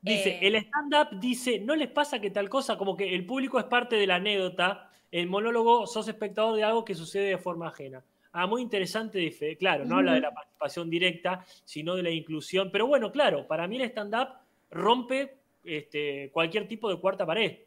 Dice, 0.00 0.30
Eh, 0.30 0.38
el 0.46 0.54
stand-up 0.56 1.20
dice, 1.20 1.58
¿no 1.60 1.76
les 1.76 1.88
pasa 1.90 2.18
que 2.20 2.30
tal 2.30 2.48
cosa? 2.48 2.78
Como 2.78 2.96
que 2.96 3.14
el 3.14 3.26
público 3.26 3.58
es 3.58 3.66
parte 3.66 3.96
de 3.96 4.06
la 4.06 4.14
anécdota, 4.14 4.90
el 5.12 5.26
monólogo 5.26 5.86
sos 5.86 6.08
espectador 6.08 6.56
de 6.56 6.64
algo 6.64 6.84
que 6.86 6.94
sucede 6.94 7.28
de 7.28 7.38
forma 7.38 7.68
ajena. 7.68 8.02
Ah, 8.32 8.46
muy 8.46 8.62
interesante, 8.62 9.18
dice, 9.18 9.56
claro, 9.58 9.84
no 9.84 9.96
habla 9.98 10.14
de 10.14 10.20
la 10.22 10.32
participación 10.32 10.88
directa, 10.88 11.44
sino 11.64 11.96
de 11.96 12.02
la 12.04 12.10
inclusión. 12.10 12.70
Pero 12.72 12.86
bueno, 12.86 13.12
claro, 13.12 13.46
para 13.46 13.68
mí 13.68 13.76
el 13.76 13.82
stand-up 13.90 14.28
rompe 14.70 15.36
este, 15.64 16.30
cualquier 16.32 16.66
tipo 16.66 16.88
de 16.88 16.98
cuarta 16.98 17.26
pared. 17.26 17.58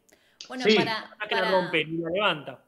Bueno, 0.48 0.64
Sí. 0.64 0.76
para, 0.76 1.00
No 1.20 1.26
que 1.28 1.34
la 1.34 1.40
para- 1.42 1.50
rompe 1.50 1.84
ni 1.84 1.98
la 2.02 2.10
levanta. 2.10 2.60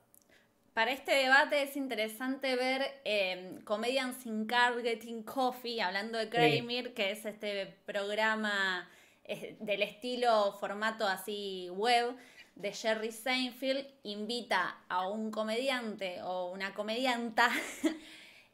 para 0.74 0.92
este 0.92 1.12
debate 1.12 1.62
es 1.62 1.76
interesante 1.76 2.54
ver 2.56 2.82
eh, 3.04 3.58
Comedians 3.64 4.24
in 4.26 4.46
Car 4.46 4.80
Getting 4.82 5.22
Coffee, 5.22 5.80
hablando 5.80 6.18
de 6.18 6.28
Kramer, 6.28 6.92
que 6.94 7.10
es 7.12 7.24
este 7.24 7.66
programa 7.86 8.88
eh, 9.24 9.56
del 9.60 9.82
estilo 9.82 10.52
formato 10.60 11.06
así 11.06 11.68
web 11.70 12.14
de 12.54 12.72
Jerry 12.72 13.10
Seinfeld, 13.12 13.86
invita 14.04 14.78
a 14.88 15.08
un 15.08 15.30
comediante 15.30 16.22
o 16.22 16.50
una 16.52 16.72
comedianta 16.74 17.50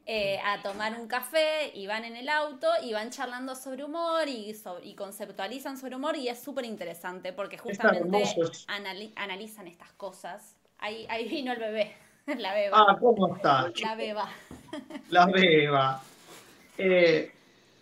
eh, 0.07 0.38
a 0.44 0.62
tomar 0.62 0.98
un 1.00 1.07
café 1.07 1.70
y 1.74 1.86
van 1.86 2.05
en 2.05 2.16
el 2.16 2.28
auto 2.28 2.68
y 2.82 2.92
van 2.92 3.11
charlando 3.11 3.55
sobre 3.55 3.84
humor 3.84 4.28
y, 4.28 4.55
conceptualizan 4.96 5.78
sobre 5.78 5.96
humor 5.96 6.16
y 6.16 6.28
es 6.28 6.40
súper 6.40 6.64
interesante 6.64 7.32
porque 7.32 7.57
justamente 7.57 8.24
anali- 8.66 9.12
analizan 9.16 9.68
estas 9.68 9.92
cosas. 9.92 10.57
Ahí, 10.78 11.07
ahí 11.09 11.28
vino 11.28 11.53
el 11.53 11.61
bebé, 11.61 11.94
la 12.38 12.53
beba, 12.55 12.78
Ah, 12.88 12.96
¿cómo 12.98 13.36
está? 13.36 13.70
la 13.80 13.94
beba. 13.94 14.28
La 15.11 15.26
beba. 15.26 16.03
Eh, 16.78 17.30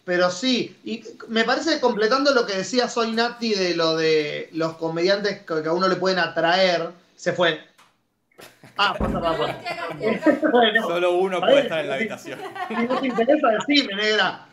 pero 0.05 0.31
sí, 0.31 0.77
y 0.85 1.03
me 1.29 1.45
parece 1.45 1.75
que 1.75 1.81
completando 1.81 2.33
lo 2.35 2.45
que 2.45 2.57
decía 2.57 2.89
Soy 2.89 3.13
Nati 3.13 3.55
de 3.55 3.75
lo 3.75 3.97
de 3.97 4.49
los 4.53 4.75
comediantes 4.77 5.43
que 5.43 5.53
a 5.69 5.73
uno 5.73 5.89
le 5.89 5.97
pueden 5.97 6.19
atraer, 6.19 6.91
se 7.17 7.33
fue. 7.33 7.61
Ah, 8.77 8.95
pasa 8.99 9.19
afuera. 9.31 9.59
Bueno, 10.51 10.83
Solo 10.87 11.13
uno 11.19 11.41
puede 11.41 11.61
estar 11.61 11.81
en 11.81 11.89
la 11.89 11.95
habitación. 11.95 12.39
si 12.69 12.75
no 12.75 13.01
te 13.01 13.07
interesa, 13.07 13.49
decime, 13.49 13.95
negra. 13.95 14.47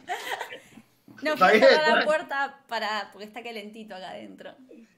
No, 1.22 1.36
fui 1.38 1.62
a 1.62 1.96
la 1.96 2.06
puerta 2.06 2.60
para, 2.68 3.10
porque 3.12 3.26
está 3.26 3.42
calentito 3.42 3.96
acá 3.96 4.10
adentro. 4.10 4.54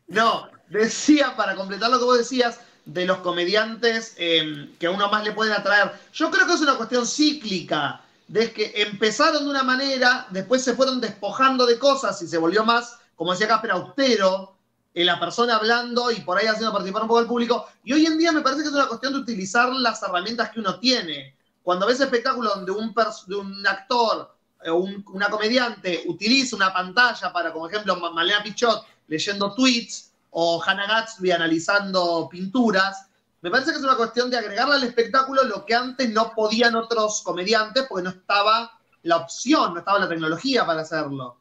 No, 0.07 0.49
decía, 0.69 1.35
para 1.37 1.55
completar 1.55 1.89
lo 1.89 1.99
que 1.99 2.05
vos 2.05 2.17
decías, 2.17 2.59
de 2.85 3.05
los 3.05 3.19
comediantes 3.19 4.15
eh, 4.17 4.69
que 4.79 4.87
a 4.87 4.91
uno 4.91 5.09
más 5.09 5.23
le 5.23 5.31
pueden 5.31 5.53
atraer. 5.53 5.91
Yo 6.13 6.31
creo 6.31 6.47
que 6.47 6.53
es 6.53 6.61
una 6.61 6.75
cuestión 6.75 7.05
cíclica, 7.05 8.01
de 8.27 8.51
que 8.51 8.73
empezaron 8.75 9.43
de 9.43 9.49
una 9.49 9.63
manera, 9.63 10.27
después 10.29 10.63
se 10.63 10.73
fueron 10.75 11.01
despojando 11.01 11.65
de 11.65 11.79
cosas 11.79 12.21
y 12.21 12.27
se 12.27 12.37
volvió 12.37 12.63
más, 12.63 12.97
como 13.15 13.31
decía 13.31 13.47
Casper, 13.47 13.71
austero, 13.71 14.55
en 14.93 15.05
la 15.05 15.19
persona 15.19 15.55
hablando 15.55 16.11
y 16.11 16.21
por 16.21 16.37
ahí 16.37 16.47
haciendo 16.47 16.71
participar 16.73 17.03
un 17.03 17.07
poco 17.07 17.19
al 17.19 17.27
público. 17.27 17.67
Y 17.83 17.93
hoy 17.93 18.05
en 18.05 18.17
día 18.17 18.31
me 18.31 18.41
parece 18.41 18.61
que 18.63 18.69
es 18.69 18.73
una 18.73 18.87
cuestión 18.87 19.13
de 19.13 19.19
utilizar 19.19 19.69
las 19.73 20.01
herramientas 20.03 20.49
que 20.49 20.59
uno 20.59 20.79
tiene. 20.79 21.35
Cuando 21.63 21.85
ves 21.85 21.99
espectáculos 21.99 22.55
donde 22.55 22.71
un, 22.71 22.93
de 23.27 23.35
un 23.35 23.67
actor 23.67 24.35
o 24.67 24.73
un- 24.75 25.05
una 25.13 25.29
comediante 25.29 26.03
utiliza 26.07 26.55
una 26.55 26.73
pantalla 26.73 27.31
para, 27.31 27.53
como 27.53 27.67
ejemplo, 27.67 27.95
Ma- 27.97 28.11
Malena 28.11 28.43
Pichot, 28.43 28.83
leyendo 29.07 29.53
tweets 29.53 30.11
o 30.31 30.61
Hannah 30.63 30.87
Gatsby 30.87 31.31
analizando 31.31 32.27
pinturas. 32.29 33.05
Me 33.41 33.49
parece 33.51 33.71
que 33.71 33.77
es 33.77 33.83
una 33.83 33.95
cuestión 33.95 34.29
de 34.29 34.37
agregarle 34.37 34.75
al 34.75 34.83
espectáculo 34.83 35.43
lo 35.43 35.65
que 35.65 35.75
antes 35.75 36.09
no 36.09 36.33
podían 36.35 36.75
otros 36.75 37.21
comediantes 37.21 37.85
porque 37.87 38.03
no 38.03 38.09
estaba 38.09 38.77
la 39.03 39.17
opción, 39.17 39.73
no 39.73 39.79
estaba 39.79 39.99
la 39.99 40.09
tecnología 40.09 40.65
para 40.65 40.81
hacerlo. 40.81 41.37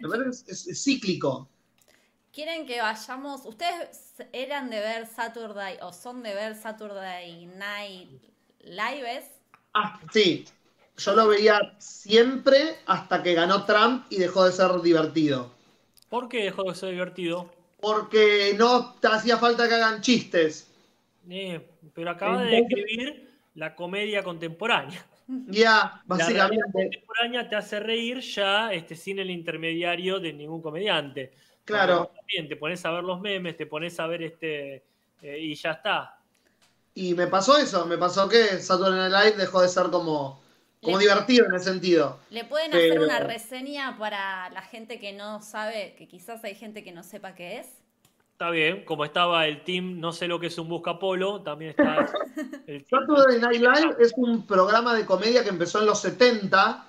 Me 0.00 0.08
parece 0.08 0.44
que 0.44 0.52
es, 0.52 0.66
es 0.66 0.82
cíclico. 0.82 1.48
¿Quieren 2.32 2.66
que 2.66 2.80
vayamos? 2.80 3.44
¿Ustedes 3.46 4.14
eran 4.32 4.70
de 4.70 4.80
ver 4.80 5.06
Saturday 5.06 5.78
o 5.82 5.92
son 5.92 6.22
de 6.22 6.34
ver 6.34 6.54
Saturday 6.54 7.46
Night 7.46 8.22
Lives? 8.60 9.26
Ah, 9.74 10.00
sí. 10.12 10.44
Yo 10.96 11.14
lo 11.14 11.26
veía 11.28 11.58
siempre 11.78 12.76
hasta 12.86 13.22
que 13.22 13.34
ganó 13.34 13.64
Trump 13.64 14.06
y 14.10 14.18
dejó 14.18 14.44
de 14.44 14.52
ser 14.52 14.80
divertido. 14.82 15.50
¿Por 16.10 16.28
qué 16.28 16.44
dejó 16.44 16.64
de 16.64 16.74
ser 16.74 16.90
divertido? 16.90 17.50
Porque 17.80 18.54
no 18.58 18.94
te 19.00 19.08
hacía 19.08 19.38
falta 19.38 19.66
que 19.68 19.74
hagan 19.74 20.00
chistes. 20.02 20.68
Eh, 21.28 21.60
pero 21.94 22.10
acaba 22.10 22.42
de 22.42 22.50
describir 22.50 23.30
la 23.54 23.74
comedia 23.74 24.22
contemporánea. 24.22 25.06
Ya, 25.46 26.02
La 26.12 26.28
realidad 26.28 26.50
básicamente. 26.50 26.72
contemporánea 26.72 27.48
te 27.48 27.54
hace 27.54 27.78
reír 27.78 28.18
ya 28.20 28.72
este, 28.72 28.96
sin 28.96 29.20
el 29.20 29.30
intermediario 29.30 30.18
de 30.18 30.32
ningún 30.32 30.60
comediante. 30.60 31.32
Claro. 31.64 32.10
También 32.16 32.48
te 32.48 32.56
pones 32.56 32.84
a 32.84 32.90
ver 32.90 33.04
los 33.04 33.20
memes, 33.20 33.56
te 33.56 33.66
pones 33.66 33.98
a 34.00 34.06
ver 34.06 34.22
este. 34.22 34.82
eh, 35.22 35.38
y 35.38 35.54
ya 35.54 35.72
está. 35.72 36.16
Y 36.94 37.14
me 37.14 37.26
pasó 37.28 37.56
eso, 37.56 37.86
me 37.86 37.96
pasó 37.98 38.28
que 38.28 38.58
Saturday 38.60 39.10
Night 39.10 39.24
Live 39.26 39.36
dejó 39.36 39.60
de 39.62 39.68
ser 39.68 39.84
como, 39.90 40.40
como 40.82 40.98
Le- 40.98 41.04
divertido 41.04 41.46
en 41.46 41.54
ese 41.54 41.66
sentido. 41.66 42.18
¿Le 42.30 42.44
pueden 42.44 42.72
hacer 42.72 42.90
Pero- 42.90 43.04
una 43.04 43.20
reseña 43.20 43.96
para 43.98 44.50
la 44.50 44.62
gente 44.62 44.98
que 44.98 45.12
no 45.12 45.40
sabe, 45.42 45.94
que 45.96 46.08
quizás 46.08 46.42
hay 46.44 46.54
gente 46.56 46.82
que 46.82 46.90
no 46.92 47.02
sepa 47.04 47.34
qué 47.34 47.58
es? 47.60 47.66
Está 48.32 48.50
bien, 48.50 48.86
como 48.86 49.04
estaba 49.04 49.46
el 49.46 49.62
team 49.64 50.00
No 50.00 50.12
sé 50.12 50.26
lo 50.26 50.40
que 50.40 50.46
es 50.46 50.56
un 50.56 50.66
buscapolo, 50.68 51.42
también 51.42 51.70
está 51.72 52.06
el 52.66 52.84
team. 52.84 53.06
Saturday 53.06 53.38
Night 53.38 53.60
Live 53.60 53.96
es 54.00 54.12
un 54.16 54.46
programa 54.46 54.94
de 54.94 55.04
comedia 55.06 55.42
que 55.44 55.50
empezó 55.50 55.78
en 55.80 55.86
los 55.86 56.00
70 56.00 56.86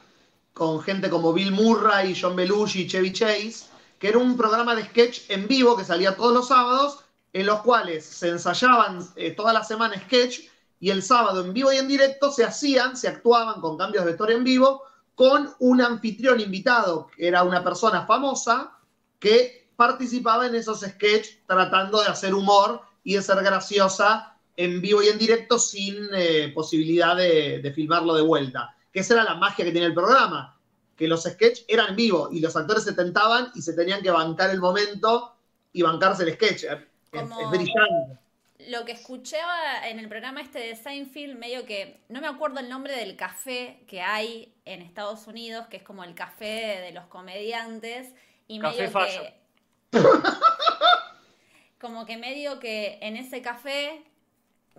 con 0.54 0.82
gente 0.82 1.10
como 1.10 1.32
Bill 1.34 1.52
Murray, 1.52 2.16
John 2.20 2.36
Belushi, 2.36 2.88
Chevy 2.88 3.12
Chase, 3.14 3.66
que 4.02 4.10
era 4.10 4.18
un 4.18 4.36
programa 4.36 4.74
de 4.74 4.84
sketch 4.84 5.30
en 5.30 5.48
vivo 5.48 5.78
que 5.78 5.86
salía 5.86 6.16
todos 6.16 6.34
los 6.34 6.48
sábados, 6.48 7.06
en 7.34 7.46
los 7.46 7.62
cuales 7.62 8.04
se 8.04 8.30
ensayaban 8.30 9.08
eh, 9.16 9.32
toda 9.32 9.54
la 9.54 9.64
semana 9.64 9.96
sketch 9.96 10.40
y 10.80 10.90
el 10.90 11.04
sábado 11.04 11.46
en 11.46 11.54
vivo 11.54 11.72
y 11.72 11.78
en 11.78 11.88
directo 11.88 12.32
se 12.32 12.44
hacían, 12.44 12.98
se 12.98 13.08
actuaban 13.08 13.62
con 13.62 13.78
cambios 13.78 14.04
de 14.04 14.10
vestuario 14.10 14.38
en 14.38 14.44
vivo 14.44 14.82
con 15.14 15.54
un 15.60 15.82
anfitrión 15.82 16.40
invitado, 16.40 17.12
que 17.16 17.28
era 17.28 17.44
una 17.44 17.64
persona 17.64 18.08
famosa 18.08 18.76
que 19.20 19.70
participaba 19.76 20.48
en 20.48 20.56
esos 20.56 20.80
sketch 20.80 21.28
tratando 21.46 22.02
de 22.02 22.08
hacer 22.08 22.34
humor 22.34 22.82
y 23.04 23.14
de 23.14 23.22
ser 23.22 23.44
graciosa 23.44 24.36
en 24.58 24.82
vivo 24.82 25.04
y 25.04 25.10
en 25.10 25.20
directo 25.20 25.60
sin 25.60 25.96
eh, 26.12 26.52
posibilidad 26.56 27.16
de, 27.16 27.72
filmarlo 27.76 28.16
de 28.16 28.24
vuelta. 28.24 28.76
Que 28.92 29.02
esa 29.02 29.14
era 29.14 29.24
la 29.24 29.36
magia 29.36 29.64
que 29.64 29.72
tenía 29.72 29.88
el 29.88 29.94
programa, 29.94 30.60
que 31.02 31.08
los 31.08 31.24
sketch 31.24 31.62
eran 31.68 31.90
en 31.90 31.96
vivo 31.96 32.30
y 32.32 32.42
los 32.42 32.56
actores 32.56 32.84
se 32.84 32.94
tentaban 32.94 33.52
y 33.56 33.64
se 33.64 33.74
tenían 33.74 34.04
que 34.04 34.12
bancar 34.12 34.52
el 34.52 34.60
momento 34.60 35.36
y 35.74 35.82
bancarse 35.82 36.22
el 36.22 36.34
sketch. 36.36 36.66
Es, 36.66 36.78
Como- 37.10 37.42
es 37.42 37.50
brillante. 37.50 38.20
Lo 38.68 38.86
que 38.86 38.92
escuchaba 38.92 39.88
en 39.90 39.98
el 39.98 40.08
programa 40.08 40.42
este 40.42 40.60
de 40.60 40.76
Seinfeld, 40.76 41.40
medio 41.40 41.66
que, 41.66 42.02
no 42.10 42.22
me 42.22 42.28
acuerdo 42.28 42.60
el 42.60 42.70
nombre 42.70 42.96
del 42.96 43.16
café 43.16 43.84
que 43.88 44.02
hay 44.02 44.54
en 44.66 44.84
Estados 44.84 45.26
Unidos, 45.26 45.66
que 45.72 45.78
es 45.78 45.84
como 45.84 46.04
el 46.04 46.14
café 46.14 46.80
de 46.86 46.92
los 46.92 47.06
comediantes, 47.06 48.14
y 48.48 48.60
Café 48.60 48.88
medio 48.88 49.34
que... 49.92 50.02
Como 51.82 52.06
que 52.06 52.18
medio 52.18 52.60
que 52.60 53.00
en 53.02 53.18
ese 53.18 53.42
café, 53.42 54.04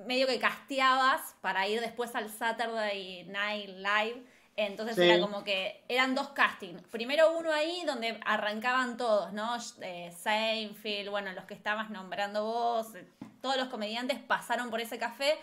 medio 0.06 0.28
que 0.28 0.38
casteabas 0.38 1.34
para 1.40 1.66
ir 1.66 1.80
después 1.80 2.14
al 2.14 2.30
Saturday 2.30 3.24
Night 3.24 3.70
Live. 3.70 4.22
Entonces 4.56 4.96
Sí. 4.96 5.02
era 5.02 5.18
como 5.18 5.44
que 5.44 5.82
eran 5.88 6.14
dos 6.14 6.28
castings. 6.30 6.82
Primero 6.88 7.38
uno 7.38 7.52
ahí 7.52 7.82
donde 7.86 8.20
arrancaban 8.24 8.96
todos, 8.96 9.32
¿no? 9.32 9.56
Eh, 9.80 10.12
Seinfeld, 10.14 11.08
bueno, 11.08 11.32
los 11.32 11.44
que 11.44 11.54
estabas 11.54 11.88
nombrando 11.90 12.44
vos, 12.44 12.94
eh, 12.94 13.06
todos 13.40 13.56
los 13.56 13.68
comediantes 13.68 14.18
pasaron 14.18 14.70
por 14.70 14.80
ese 14.80 14.98
café. 14.98 15.38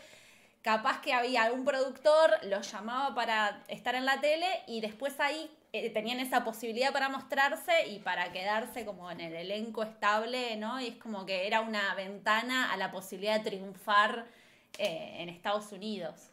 Capaz 0.61 1.01
que 1.01 1.13
había 1.13 1.43
algún 1.43 1.65
productor, 1.65 2.31
los 2.43 2.71
llamaba 2.71 3.15
para 3.15 3.63
estar 3.67 3.95
en 3.95 4.05
la 4.05 4.19
tele 4.21 4.45
y 4.67 4.81
después 4.81 5.19
ahí 5.19 5.49
eh, 5.71 5.89
tenían 5.89 6.19
esa 6.19 6.43
posibilidad 6.43 6.91
para 6.91 7.09
mostrarse 7.09 7.87
y 7.87 7.99
para 7.99 8.31
quedarse 8.31 8.85
como 8.85 9.09
en 9.09 9.21
el 9.21 9.35
elenco 9.35 9.83
estable, 9.83 10.55
¿no? 10.57 10.79
Y 10.81 10.87
es 10.87 10.95
como 10.97 11.25
que 11.25 11.47
era 11.47 11.61
una 11.61 11.95
ventana 11.95 12.71
a 12.71 12.77
la 12.77 12.91
posibilidad 12.91 13.39
de 13.39 13.49
triunfar 13.51 14.25
eh, 14.77 15.15
en 15.19 15.29
Estados 15.29 15.71
Unidos. 15.71 16.29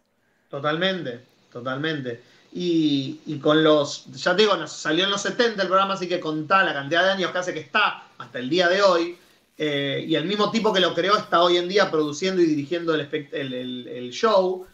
Totalmente, 0.50 1.20
totalmente. 1.52 2.22
Y, 2.52 3.20
y 3.26 3.38
con 3.38 3.62
los, 3.62 4.06
ya 4.12 4.34
te 4.34 4.42
digo, 4.42 4.56
nos 4.56 4.72
salió 4.72 5.04
en 5.04 5.10
los 5.10 5.20
70 5.22 5.62
el 5.62 5.68
programa, 5.68 5.94
así 5.94 6.08
que 6.08 6.20
contá 6.20 6.62
la 6.64 6.72
cantidad 6.72 7.04
de 7.04 7.10
años 7.10 7.30
que 7.30 7.38
hace 7.38 7.52
que 7.54 7.60
está 7.60 8.04
hasta 8.18 8.38
el 8.38 8.48
día 8.48 8.68
de 8.68 8.82
hoy. 8.82 9.18
eh, 9.58 10.04
y 10.06 10.14
el 10.16 10.26
mismo 10.26 10.50
tipo 10.50 10.70
que 10.72 10.80
lo 10.80 10.92
creó 10.94 11.16
está 11.16 11.42
hoy 11.42 11.56
en 11.56 11.66
día 11.68 11.90
produciendo 11.90 12.42
y 12.42 12.46
dirigiendo 12.46 12.94
el, 12.94 13.08
el- 13.32 13.54
el- 13.54 13.88
el 13.88 14.10
show. 14.10 14.66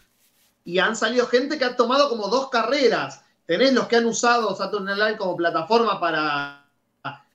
Y 0.65 0.79
han 0.79 0.95
salido 0.97 1.25
gente 1.27 1.57
que 1.57 1.63
ha 1.65 1.75
tomado 1.77 2.09
como 2.09 2.27
dos 2.27 2.49
carreras. 2.49 3.23
Tenés 3.45 3.71
los 3.73 3.87
que 3.87 3.95
han 3.97 4.05
usado 4.05 4.53
Saturday 4.55 4.95
Night 4.95 4.99
Live 5.07 5.17
como 5.17 5.37
plataforma 5.37 5.99
para 6.01 6.65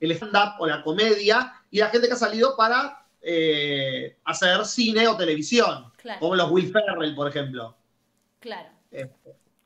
el 0.00 0.10
stand-up 0.12 0.54
o 0.60 0.66
la 0.66 0.82
comedia, 0.82 1.54
y 1.70 1.78
la 1.78 1.88
gente 1.88 2.06
que 2.08 2.14
ha 2.14 2.16
salido 2.16 2.54
para 2.56 3.02
eh, 3.22 4.16
hacer 4.24 4.64
cine 4.66 5.08
o 5.08 5.16
televisión, 5.16 5.90
Claro, 5.96 6.20
como 6.20 6.34
los 6.36 6.50
Will 6.50 6.70
Ferrell, 6.72 7.14
por 7.14 7.28
ejemplo. 7.28 7.74
claro. 8.40 8.68
Eh, 8.92 9.10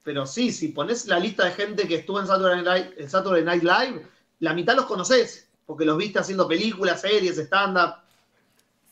pero 0.02 0.26
sí, 0.26 0.52
si 0.52 0.68
pones 0.68 1.06
la 1.06 1.18
lista 1.18 1.44
de 1.44 1.52
gente 1.52 1.86
que 1.88 1.96
estuvo 1.96 2.20
en 2.20 2.26
Saturday 2.26 2.62
Night, 2.62 2.92
en 2.98 3.08
Saturday 3.10 3.44
Night 3.44 3.62
Live, 3.62 4.06
la 4.40 4.54
mitad 4.54 4.74
los 4.74 4.86
conoces, 4.86 5.48
porque 5.66 5.84
los 5.84 5.96
viste 5.96 6.18
haciendo 6.18 6.48
películas, 6.48 7.00
series, 7.00 7.38
stand-up. 7.38 7.94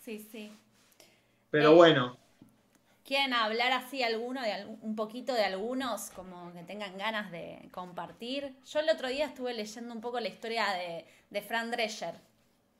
Sí, 0.04 0.26
sí. 0.30 0.52
Pero 1.50 1.72
Eh, 1.72 1.74
bueno, 1.74 2.16
¿Quieren 3.04 3.34
hablar 3.34 3.72
así 3.72 4.04
alguno 4.04 4.40
de 4.40 4.52
algún- 4.52 4.78
un 4.82 4.94
poquito 4.94 5.34
de 5.34 5.42
algunos, 5.44 6.10
como 6.10 6.52
que 6.52 6.62
tengan 6.62 6.96
ganas 6.96 7.32
de 7.32 7.68
compartir? 7.72 8.54
Yo 8.72 8.78
el 8.78 8.88
otro 8.88 9.08
día 9.08 9.26
estuve 9.26 9.52
leyendo 9.52 9.92
un 9.92 10.00
poco 10.00 10.20
la 10.20 10.28
historia 10.28 10.66
de, 10.74 11.04
de 11.28 11.42
Fran 11.42 11.72
Drescher. 11.72 12.14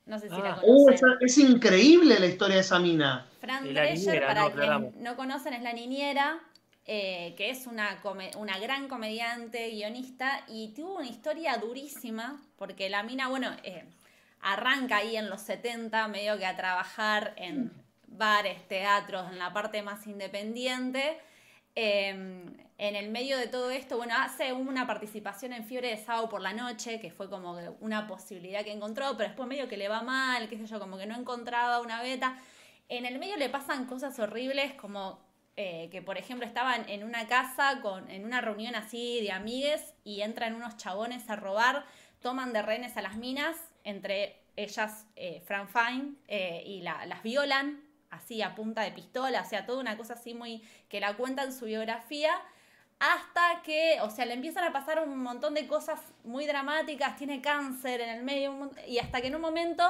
No 0.05 0.19
sé 0.19 0.29
si 0.29 0.35
la 0.37 0.53
Ah. 0.53 0.59
Uh, 0.63 0.85
conocen. 0.85 0.93
esa- 0.93 1.17
es 1.19 1.37
increíble 1.37 2.17
la 2.17 2.27
historia 2.27 2.55
de 2.55 2.61
esa 2.61 2.79
mina. 2.79 3.27
Fran 3.41 3.65
Drescher, 3.65 3.97
niñera, 3.97 4.27
para 4.27 4.41
no, 4.43 4.51
quienes 4.55 4.95
no 4.95 5.15
conocen, 5.17 5.53
es 5.53 5.63
la 5.63 5.73
niñera, 5.73 6.39
eh, 6.85 7.33
que 7.37 7.49
es 7.49 7.67
una, 7.67 8.01
come- 8.01 8.31
una 8.37 8.57
gran 8.59 8.87
comediante, 8.87 9.69
guionista, 9.69 10.43
y 10.47 10.69
tuvo 10.73 10.97
una 10.97 11.07
historia 11.07 11.57
durísima, 11.57 12.41
porque 12.57 12.89
la 12.89 13.03
mina, 13.03 13.27
bueno, 13.27 13.51
eh, 13.63 13.85
arranca 14.41 14.97
ahí 14.97 15.15
en 15.15 15.29
los 15.29 15.41
70, 15.41 16.07
medio 16.07 16.37
que 16.37 16.45
a 16.45 16.55
trabajar 16.55 17.33
en 17.37 17.71
bares, 18.07 18.67
teatros, 18.67 19.31
en 19.31 19.39
la 19.39 19.53
parte 19.53 19.81
más 19.83 20.05
independiente. 20.07 21.17
Eh, 21.75 22.09
en 22.77 22.95
el 22.95 23.11
medio 23.11 23.37
de 23.37 23.45
todo 23.47 23.69
esto, 23.69 23.95
bueno, 23.97 24.15
hace 24.17 24.53
una 24.53 24.87
participación 24.87 25.53
en 25.53 25.63
Fiebre 25.63 25.89
de 25.89 25.97
Sábado 25.97 26.29
por 26.29 26.41
la 26.41 26.51
noche, 26.51 26.99
que 26.99 27.11
fue 27.11 27.29
como 27.29 27.53
una 27.79 28.07
posibilidad 28.07 28.63
que 28.63 28.71
encontró, 28.71 29.15
pero 29.15 29.29
después 29.29 29.47
medio 29.47 29.67
que 29.69 29.77
le 29.77 29.87
va 29.87 30.01
mal, 30.01 30.49
qué 30.49 30.57
sé 30.57 30.65
yo, 30.65 30.79
como 30.79 30.97
que 30.97 31.05
no 31.05 31.15
encontraba 31.15 31.79
una 31.79 32.01
beta. 32.01 32.39
En 32.89 33.05
el 33.05 33.19
medio 33.19 33.37
le 33.37 33.49
pasan 33.49 33.85
cosas 33.85 34.17
horribles, 34.17 34.73
como 34.73 35.19
eh, 35.57 35.89
que, 35.91 36.01
por 36.01 36.17
ejemplo, 36.17 36.45
estaban 36.45 36.87
en 36.89 37.03
una 37.03 37.27
casa, 37.27 37.79
con, 37.81 38.09
en 38.09 38.25
una 38.25 38.41
reunión 38.41 38.75
así 38.75 39.21
de 39.21 39.31
amigues, 39.31 39.93
y 40.03 40.21
entran 40.21 40.55
unos 40.55 40.77
chabones 40.77 41.29
a 41.29 41.35
robar, 41.35 41.85
toman 42.21 42.53
de 42.53 42.61
rehenes 42.61 42.97
a 42.97 43.01
las 43.01 43.15
minas, 43.17 43.57
entre 43.83 44.41
ellas 44.55 45.05
eh, 45.15 45.41
Fran 45.45 45.67
Fine, 45.67 46.15
eh, 46.27 46.63
y 46.65 46.81
la- 46.81 47.05
las 47.05 47.23
violan, 47.23 47.81
así 48.09 48.41
a 48.41 48.55
punta 48.55 48.81
de 48.81 48.91
pistola, 48.91 49.41
o 49.41 49.45
sea, 49.45 49.65
toda 49.65 49.79
una 49.79 49.97
cosa 49.97 50.13
así 50.15 50.33
muy 50.33 50.61
que 50.89 50.99
la 50.99 51.15
cuenta 51.15 51.43
en 51.43 51.53
su 51.53 51.65
biografía, 51.65 52.33
hasta 52.99 53.61
que, 53.63 53.97
o 54.01 54.09
sea, 54.11 54.25
le 54.25 54.33
empiezan 54.33 54.63
a 54.63 54.71
pasar 54.71 54.99
un 55.01 55.17
montón 55.17 55.53
de 55.55 55.65
cosas 55.65 55.99
muy 56.23 56.45
dramáticas, 56.45 57.15
tiene 57.17 57.41
cáncer 57.41 58.01
en 58.01 58.09
el 58.09 58.23
medio, 58.23 58.69
y 58.87 58.99
hasta 58.99 59.21
que 59.21 59.27
en 59.27 59.35
un 59.35 59.41
momento 59.41 59.83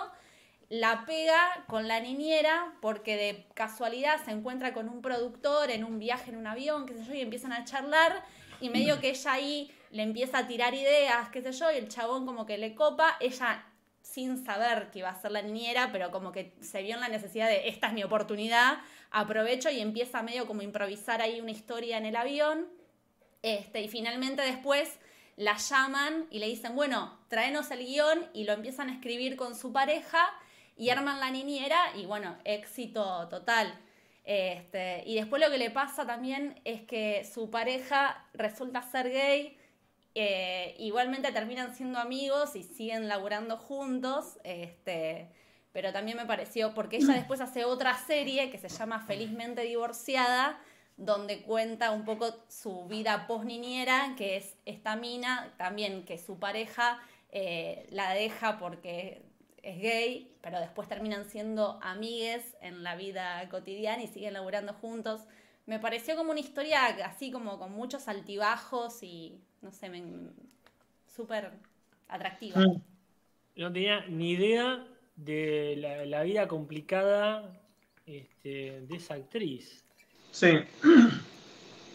la 0.71 1.03
pega 1.05 1.65
con 1.67 1.89
la 1.89 1.99
niñera 1.99 2.73
porque 2.79 3.17
de 3.17 3.45
casualidad 3.53 4.23
se 4.23 4.31
encuentra 4.31 4.73
con 4.73 4.87
un 4.87 5.01
productor 5.01 5.69
en 5.69 5.83
un 5.83 5.99
viaje 5.99 6.31
en 6.31 6.37
un 6.37 6.47
avión, 6.47 6.85
qué 6.85 6.93
sé 6.93 7.03
yo, 7.03 7.13
y 7.13 7.19
empiezan 7.19 7.51
a 7.51 7.65
charlar 7.65 8.23
y 8.61 8.69
medio 8.69 9.01
que 9.01 9.09
ella 9.09 9.33
ahí 9.33 9.69
le 9.91 10.03
empieza 10.03 10.37
a 10.37 10.47
tirar 10.47 10.73
ideas, 10.73 11.27
qué 11.27 11.41
sé 11.41 11.51
yo, 11.51 11.69
y 11.73 11.75
el 11.75 11.89
chabón 11.89 12.25
como 12.25 12.45
que 12.45 12.57
le 12.57 12.73
copa, 12.73 13.17
ella 13.19 13.65
sin 14.01 14.45
saber 14.45 14.91
que 14.91 14.99
iba 14.99 15.09
a 15.09 15.21
ser 15.21 15.33
la 15.33 15.41
niñera, 15.41 15.89
pero 15.91 16.09
como 16.09 16.31
que 16.31 16.53
se 16.61 16.81
vio 16.83 16.95
en 16.95 17.01
la 17.01 17.09
necesidad 17.09 17.49
de 17.49 17.67
esta 17.67 17.87
es 17.87 17.93
mi 17.93 18.05
oportunidad, 18.05 18.77
aprovecho 19.09 19.69
y 19.69 19.81
empieza 19.81 20.23
medio 20.23 20.47
como 20.47 20.61
a 20.61 20.63
improvisar 20.63 21.21
ahí 21.21 21.41
una 21.41 21.51
historia 21.51 21.97
en 21.97 22.05
el 22.05 22.15
avión. 22.15 22.69
Este, 23.41 23.81
y 23.81 23.89
finalmente 23.89 24.41
después 24.41 24.99
la 25.35 25.57
llaman 25.57 26.27
y 26.31 26.39
le 26.39 26.47
dicen, 26.47 26.77
bueno, 26.77 27.19
tráenos 27.27 27.71
el 27.71 27.85
guion 27.85 28.25
y 28.33 28.45
lo 28.45 28.53
empiezan 28.53 28.87
a 28.87 28.93
escribir 28.93 29.35
con 29.35 29.53
su 29.53 29.73
pareja 29.73 30.31
y 30.77 30.89
arman 30.89 31.19
la 31.19 31.31
niñera 31.31 31.79
y 31.95 32.05
bueno, 32.05 32.37
éxito 32.43 33.27
total. 33.29 33.79
Este, 34.23 35.03
y 35.05 35.15
después 35.15 35.41
lo 35.41 35.49
que 35.49 35.57
le 35.57 35.71
pasa 35.71 36.05
también 36.05 36.59
es 36.63 36.81
que 36.83 37.25
su 37.25 37.49
pareja 37.49 38.27
resulta 38.33 38.81
ser 38.83 39.09
gay, 39.09 39.57
eh, 40.13 40.75
igualmente 40.77 41.31
terminan 41.31 41.73
siendo 41.73 41.99
amigos 41.99 42.55
y 42.55 42.63
siguen 42.63 43.07
laburando 43.07 43.57
juntos, 43.57 44.39
este, 44.43 45.29
pero 45.71 45.93
también 45.93 46.17
me 46.17 46.25
pareció, 46.25 46.73
porque 46.73 46.97
ella 46.97 47.13
después 47.13 47.39
hace 47.39 47.63
otra 47.63 47.97
serie 47.97 48.51
que 48.51 48.57
se 48.57 48.69
llama 48.69 48.99
Felizmente 48.99 49.61
Divorciada, 49.61 50.59
donde 50.97 51.41
cuenta 51.41 51.91
un 51.91 52.05
poco 52.05 52.35
su 52.47 52.85
vida 52.85 53.25
post-niñera, 53.25 54.13
que 54.17 54.37
es 54.37 54.55
esta 54.65 54.95
mina, 54.95 55.53
también 55.57 56.05
que 56.05 56.17
su 56.17 56.37
pareja 56.37 56.99
eh, 57.31 57.87
la 57.89 58.13
deja 58.13 58.59
porque 58.59 59.30
es 59.63 59.79
gay, 59.79 60.31
pero 60.41 60.59
después 60.59 60.87
terminan 60.87 61.25
siendo 61.25 61.79
amigues 61.81 62.57
en 62.61 62.83
la 62.83 62.95
vida 62.95 63.47
cotidiana 63.49 64.03
y 64.03 64.07
siguen 64.07 64.33
laburando 64.33 64.73
juntos. 64.73 65.21
Me 65.65 65.79
pareció 65.79 66.15
como 66.15 66.31
una 66.31 66.39
historia 66.39 66.87
así 67.05 67.31
como 67.31 67.59
con 67.59 67.71
muchos 67.71 68.07
altibajos 68.07 69.03
y, 69.03 69.39
no 69.61 69.71
sé, 69.71 69.91
súper 71.15 71.51
atractiva. 72.07 72.61
Mm. 72.61 72.81
No 73.57 73.71
tenía 73.71 74.05
ni 74.07 74.31
idea 74.31 74.87
de 75.15 76.05
la, 76.07 76.23
vida 76.23 76.47
complicada 76.47 77.61
este, 78.05 78.81
de 78.81 78.95
esa 78.95 79.15
actriz. 79.15 79.83
Sí. 80.31 80.59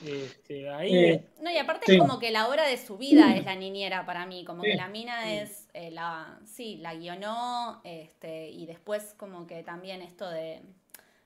Este, 0.07 0.69
ahí 0.69 1.25
No, 1.41 1.51
y 1.51 1.57
aparte 1.57 1.93
es 1.93 1.99
como 1.99 2.19
que 2.19 2.31
la 2.31 2.49
hora 2.49 2.69
de 2.69 2.77
su 2.77 2.99
vida 2.99 3.35
es 3.35 3.45
la 3.45 3.57
niñera 3.57 4.05
para 4.05 4.27
mí, 4.27 4.45
como 4.45 4.63
que 4.63 4.75
la 4.75 4.89
mina 4.89 5.35
es 5.35 5.66
eh, 5.77 5.91
la, 5.91 6.41
sí, 6.47 6.79
la 6.79 6.95
guionó, 6.95 7.83
este, 7.85 8.49
y 8.49 8.65
después 8.67 9.15
como 9.19 9.47
que 9.47 9.63
también 9.63 10.01
esto 10.01 10.29
de, 10.29 10.63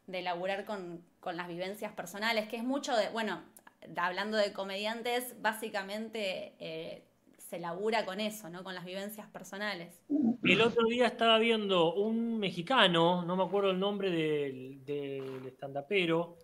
de 0.06 0.22
laburar 0.22 0.64
con, 0.64 1.04
las 1.24 1.48
vivencias 1.48 1.92
personales, 1.92 2.48
que 2.48 2.56
es 2.56 2.64
mucho 2.64 2.96
de, 2.96 3.08
bueno, 3.10 3.42
hablando 3.96 4.36
de 4.36 4.52
comediantes, 4.52 5.40
básicamente 5.40 6.54
eh, 6.58 7.04
se 7.38 7.60
labura 7.60 8.04
con 8.04 8.18
eso, 8.18 8.50
¿no? 8.50 8.64
Con 8.64 8.74
las 8.74 8.84
vivencias 8.84 9.28
personales. 9.28 10.02
El 10.42 10.60
otro 10.62 10.84
día 10.86 11.06
estaba 11.06 11.38
viendo 11.38 11.94
un 11.94 12.38
mexicano, 12.38 13.24
no 13.24 13.36
me 13.36 13.44
acuerdo 13.44 13.70
el 13.70 13.78
nombre 13.78 14.10
del, 14.10 14.84
del 14.84 15.46
stand-upero, 15.46 16.36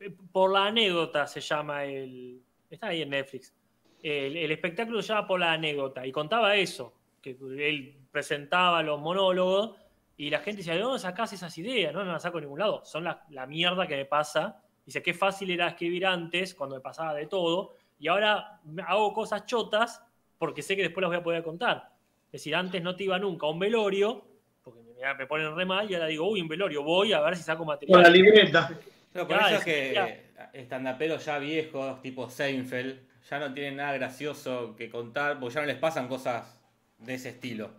eh, 0.00 0.14
por 0.32 0.52
la 0.52 0.66
anécdota 0.66 1.26
se 1.26 1.40
llama 1.40 1.84
el. 1.84 2.40
Está 2.70 2.88
ahí 2.88 3.02
en 3.02 3.10
Netflix. 3.10 3.54
El, 4.02 4.52
espectáculo 4.52 5.02
se 5.02 5.08
llama 5.08 5.26
Por 5.26 5.40
la 5.40 5.52
anécdota 5.52 6.06
y 6.06 6.12
contaba 6.12 6.54
eso, 6.54 6.92
que 7.20 7.36
él 7.40 7.96
presentaba 8.10 8.82
los 8.82 9.00
monólogos 9.00 9.76
y 10.16 10.30
la 10.30 10.40
gente 10.40 10.58
decía, 10.58 10.74
¿de 10.74 10.80
dónde 10.80 10.98
sacás 10.98 11.32
esas 11.32 11.56
ideas? 11.58 11.92
No, 11.92 12.04
no 12.04 12.12
las 12.12 12.22
saco 12.22 12.38
de 12.38 12.42
ningún 12.42 12.58
lado. 12.58 12.84
Son 12.84 13.04
la, 13.04 13.24
la 13.30 13.46
mierda 13.46 13.86
que 13.86 13.96
me 13.96 14.04
pasa. 14.04 14.60
Dice, 14.84 15.02
qué 15.02 15.14
fácil 15.14 15.50
era 15.50 15.68
escribir 15.68 16.06
antes, 16.06 16.54
cuando 16.54 16.76
me 16.76 16.80
pasaba 16.80 17.14
de 17.14 17.26
todo, 17.26 17.74
y 18.00 18.08
ahora 18.08 18.60
hago 18.86 19.12
cosas 19.12 19.44
chotas 19.46 20.02
porque 20.38 20.62
sé 20.62 20.76
que 20.76 20.82
después 20.82 21.02
las 21.02 21.10
voy 21.10 21.18
a 21.18 21.22
poder 21.22 21.42
contar. 21.42 21.90
Es 22.26 22.32
decir, 22.32 22.54
antes 22.54 22.82
no 22.82 22.94
te 22.96 23.04
iba 23.04 23.18
nunca 23.18 23.46
a 23.46 23.50
un 23.50 23.58
velorio, 23.58 24.24
porque 24.62 24.80
me, 25.18 25.26
ponen 25.26 25.54
re 25.54 25.64
mal, 25.64 25.90
y 25.90 25.94
ahora 25.94 26.06
digo, 26.06 26.28
uy, 26.28 26.40
un 26.40 26.48
velorio, 26.48 26.82
voy 26.82 27.12
a 27.12 27.20
ver 27.20 27.36
si 27.36 27.42
saco 27.42 27.64
material. 27.64 27.94
Con 27.94 28.02
la 28.02 28.10
libreta. 28.10 28.70
Pero 29.12 29.26
por 29.26 29.36
eso 29.36 29.56
es 29.56 29.64
que 29.64 30.24
estandaperos 30.52 31.24
ya 31.24 31.38
viejos, 31.38 32.00
tipo 32.02 32.28
Seinfeld, 32.28 33.00
ya 33.28 33.38
no 33.38 33.52
tienen 33.52 33.76
nada 33.76 33.92
gracioso 33.94 34.74
que 34.76 34.88
contar, 34.88 35.38
porque 35.38 35.54
ya 35.54 35.60
no 35.60 35.66
les 35.66 35.76
pasan 35.76 36.08
cosas 36.08 36.57
de 36.98 37.14
ese 37.14 37.30
estilo. 37.30 37.70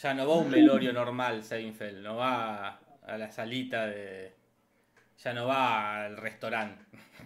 Ya 0.00 0.14
no 0.14 0.26
va 0.26 0.34
a 0.34 0.38
un 0.38 0.50
velorio 0.50 0.92
normal 0.92 1.42
Seinfeld, 1.44 2.02
no 2.02 2.16
va 2.16 2.80
a 3.06 3.18
la 3.18 3.30
salita 3.30 3.86
de... 3.86 4.34
Ya 5.22 5.34
no 5.34 5.46
va 5.46 6.04
al 6.04 6.16
restaurante. 6.16 6.82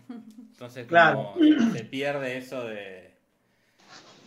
Entonces, 0.09 0.87
como 0.89 1.37
se 1.73 1.85
pierde 1.85 2.37
eso 2.37 2.65
de, 2.65 3.15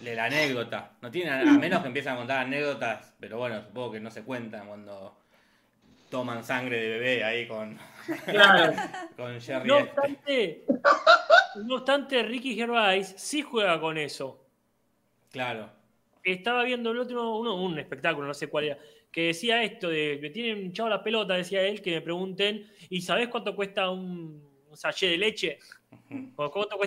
de 0.02 0.16
la 0.16 0.26
anécdota. 0.26 0.92
No 1.02 1.12
tienen, 1.12 1.48
a 1.48 1.52
menos 1.58 1.82
que 1.82 1.88
empiezan 1.88 2.16
a 2.16 2.18
contar 2.20 2.46
anécdotas, 2.46 3.14
pero 3.20 3.38
bueno, 3.38 3.62
supongo 3.62 3.92
que 3.92 4.00
no 4.00 4.10
se 4.10 4.24
cuentan 4.24 4.68
cuando 4.68 5.18
toman 6.10 6.46
sangre 6.46 6.80
de 6.80 6.90
bebé 6.92 7.24
ahí 7.26 7.48
con, 7.48 7.78
con 9.18 9.42
Jerry. 9.42 9.68
No 9.68 9.78
obstante, 9.80 10.66
no 11.66 11.76
obstante, 11.76 12.24
Ricky 12.24 12.56
Gervais 12.56 13.14
sí 13.18 13.42
juega 13.42 13.82
con 13.82 13.98
eso. 13.98 14.46
Claro. 15.30 15.77
Estaba 16.32 16.64
viendo 16.64 16.92
el 16.92 17.00
otro, 17.00 17.38
uno, 17.38 17.56
un 17.56 17.80
espectáculo, 17.80 18.28
no 18.28 18.34
sé 18.34 18.48
cuál 18.48 18.66
era, 18.66 18.78
que 19.12 19.28
decía 19.28 19.64
esto 19.64 19.90
de, 19.90 20.20
me 20.22 20.30
tienen 20.30 20.66
hinchado 20.66 20.90
la 20.90 21.02
pelota, 21.02 21.36
decía 21.36 21.62
él, 21.62 21.82
que 21.82 21.92
me 21.92 22.02
pregunten, 22.02 22.70
¿y 22.90 23.02
sabes 23.02 23.30
cuánto 23.30 23.56
cuesta 23.56 23.90
un, 23.90 24.44
un 24.70 24.78
sachet 24.78 25.12
de 25.12 25.18
leche? 25.18 25.60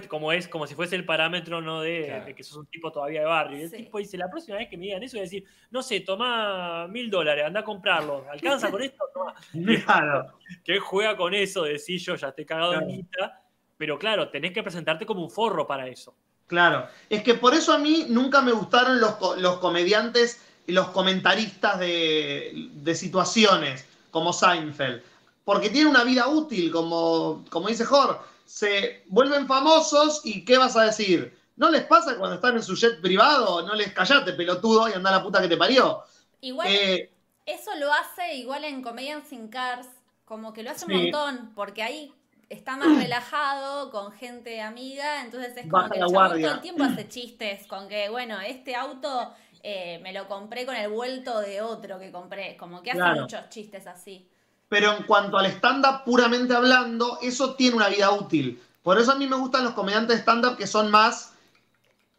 Como 0.09 0.32
es, 0.32 0.47
como 0.47 0.66
si 0.66 0.74
fuese 0.74 0.97
el 0.97 1.05
parámetro 1.05 1.61
¿no? 1.61 1.80
de, 1.80 2.34
que 2.36 2.43
sos 2.43 2.59
un 2.59 2.66
tipo 2.66 2.93
todavía 2.93 3.20
de 3.20 3.26
barrio. 3.26 3.59
Y 3.59 3.62
el 3.62 3.70
tipo 3.70 3.99
dice, 3.99 4.18
la 4.18 4.28
próxima 4.28 4.59
vez 4.59 4.68
que 4.68 4.76
me 4.76 4.84
digan 4.84 5.03
eso, 5.03 5.16
voy 5.16 5.20
a 5.20 5.22
decir, 5.24 5.45
no 5.70 5.82
sé, 5.82 6.01
toma 6.01 6.86
mil 6.88 7.11
dólares, 7.11 7.45
anda 7.47 7.61
a 7.61 7.64
comprarlo. 7.64 8.26
¿Alcanza 8.30 8.70
con 8.70 8.82
esto? 8.82 9.05
Claro. 9.84 10.34
Que 10.64 10.78
juega 10.78 11.16
con 11.16 11.34
eso, 11.34 11.64
decir 11.64 12.01
yo 12.01 12.14
ya 12.14 12.28
estoy 12.28 12.45
cagado 12.45 12.74
en 12.74 12.88
guita. 12.88 13.43
Pero 13.76 13.99
claro, 13.99 14.28
tenés 14.28 14.53
que 14.53 14.62
presentarte 14.62 15.07
como 15.07 15.22
un 15.22 15.30
forro 15.30 15.66
para 15.66 15.86
eso. 15.88 16.14
Claro. 16.51 16.86
Es 17.09 17.22
que 17.22 17.32
por 17.32 17.55
eso 17.55 17.72
a 17.72 17.78
mí 17.78 18.05
nunca 18.11 18.42
me 18.42 18.53
gustaron 18.53 19.01
los, 19.01 19.14
los 19.38 19.59
comediantes 19.61 20.42
y 20.66 20.72
los 20.72 20.88
comentaristas 20.88 21.78
de, 21.78 22.68
de 22.74 22.94
situaciones, 22.94 23.86
como 24.11 24.34
Seinfeld. 24.34 25.01
Porque 25.46 25.70
tiene 25.70 25.88
una 25.88 26.05
vida 26.05 26.28
útil, 26.28 26.70
como, 26.70 27.44
como 27.48 27.68
dice 27.68 27.86
Jorge 27.86 28.18
se 28.51 29.05
vuelven 29.07 29.46
famosos 29.46 30.22
y 30.24 30.44
¿qué 30.44 30.59
vas 30.59 30.76
a 30.76 30.82
decir? 30.82 31.38
¿No 31.55 31.70
les 31.70 31.84
pasa 31.84 32.16
cuando 32.16 32.34
están 32.34 32.57
en 32.57 32.64
su 32.64 32.74
jet 32.74 33.01
privado? 33.01 33.62
No 33.62 33.74
les 33.74 33.92
callate, 33.92 34.32
pelotudo, 34.32 34.88
y 34.88 34.92
anda 34.92 35.11
a 35.11 35.18
la 35.18 35.22
puta 35.22 35.40
que 35.40 35.46
te 35.46 35.57
parió. 35.57 36.03
Igual 36.40 36.66
eh, 36.68 37.12
eso 37.46 37.70
lo 37.76 37.92
hace 37.92 38.34
igual 38.34 38.64
en 38.64 38.82
Comedians 38.82 39.32
in 39.32 39.46
Cars, 39.46 39.86
como 40.24 40.53
que 40.53 40.64
lo 40.64 40.72
hace 40.72 40.86
un 40.86 40.94
montón, 40.94 41.53
porque 41.55 41.84
ahí 41.84 42.12
está 42.51 42.76
más 42.76 42.94
relajado, 42.98 43.90
con 43.90 44.12
gente 44.12 44.61
amiga, 44.61 45.22
entonces 45.22 45.57
es 45.57 45.70
como 45.70 45.88
que 45.88 45.98
el 45.98 46.07
todo 46.07 46.34
el 46.34 46.61
tiempo 46.61 46.84
hace 46.84 47.09
chistes 47.09 47.66
con 47.66 47.88
que, 47.88 48.11
bueno, 48.11 48.38
este 48.40 48.74
auto 48.74 49.32
eh, 49.62 49.98
me 50.03 50.12
lo 50.12 50.28
compré 50.28 50.66
con 50.66 50.76
el 50.76 50.90
vuelto 50.90 51.40
de 51.40 51.62
otro 51.62 51.98
que 51.98 52.12
compré, 52.12 52.59
como 52.59 52.82
que 52.82 52.90
hace 52.90 53.20
muchos 53.20 53.48
chistes 53.48 53.86
así 53.86 54.28
pero 54.70 54.96
en 54.96 55.03
cuanto 55.03 55.36
al 55.36 55.46
stand-up 55.46 56.05
puramente 56.05 56.55
hablando, 56.55 57.18
eso 57.20 57.55
tiene 57.57 57.74
una 57.74 57.88
vida 57.88 58.12
útil. 58.12 58.62
Por 58.84 59.01
eso 59.01 59.11
a 59.11 59.16
mí 59.16 59.26
me 59.26 59.34
gustan 59.34 59.64
los 59.64 59.72
comediantes 59.72 60.16
de 60.16 60.22
stand-up 60.22 60.57
que 60.57 60.68
son 60.68 60.92
más 60.92 61.34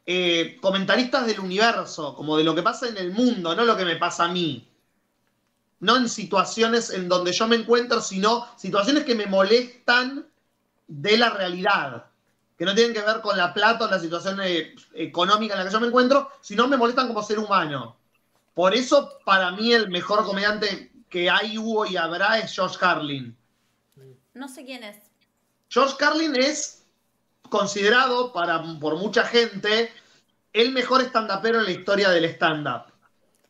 eh, 0.05 0.57
comentaristas 0.61 1.25
del 1.25 1.39
universo, 1.39 2.13
como 2.13 2.35
de 2.37 2.43
lo 2.43 2.53
que 2.53 2.61
pasa 2.61 2.89
en 2.89 2.97
el 2.97 3.13
mundo, 3.13 3.55
no 3.55 3.63
lo 3.63 3.77
que 3.77 3.85
me 3.85 3.95
pasa 3.95 4.25
a 4.25 4.27
mí. 4.27 4.67
No 5.81 5.97
en 5.97 6.07
situaciones 6.07 6.89
en 6.91 7.09
donde 7.09 7.33
yo 7.33 7.47
me 7.47 7.57
encuentro, 7.57 8.01
sino 8.01 8.47
situaciones 8.55 9.03
que 9.03 9.15
me 9.15 9.25
molestan 9.25 10.25
de 10.87 11.17
la 11.17 11.29
realidad, 11.29 12.05
que 12.57 12.65
no 12.65 12.73
tienen 12.73 12.93
que 12.93 13.01
ver 13.01 13.21
con 13.21 13.37
la 13.37 13.53
plata 13.53 13.85
o 13.85 13.89
la 13.89 13.99
situación 13.99 14.39
eh, 14.41 14.75
económica 14.93 15.53
en 15.53 15.59
la 15.59 15.65
que 15.65 15.73
yo 15.73 15.79
me 15.79 15.87
encuentro, 15.87 16.29
sino 16.41 16.67
me 16.67 16.77
molestan 16.77 17.07
como 17.07 17.23
ser 17.23 17.39
humano. 17.39 17.97
Por 18.53 18.75
eso, 18.75 19.19
para 19.25 19.51
mí, 19.51 19.73
el 19.73 19.89
mejor 19.89 20.23
comediante 20.25 20.91
que 21.09 21.29
hay, 21.29 21.57
hubo 21.57 21.85
y 21.85 21.97
habrá 21.97 22.39
es 22.39 22.53
George 22.53 22.77
Carlin. 22.79 23.35
No 24.33 24.47
sé 24.47 24.63
quién 24.63 24.83
es. 24.83 24.97
George 25.69 25.95
Carlin 25.97 26.35
es 26.35 26.85
considerado 27.49 28.31
para, 28.33 28.63
por 28.79 28.97
mucha 28.97 29.23
gente 29.25 29.91
el 30.53 30.71
mejor 30.71 31.01
stand-upero 31.01 31.59
en 31.59 31.65
la 31.65 31.71
historia 31.71 32.09
del 32.09 32.25
stand-up. 32.25 32.91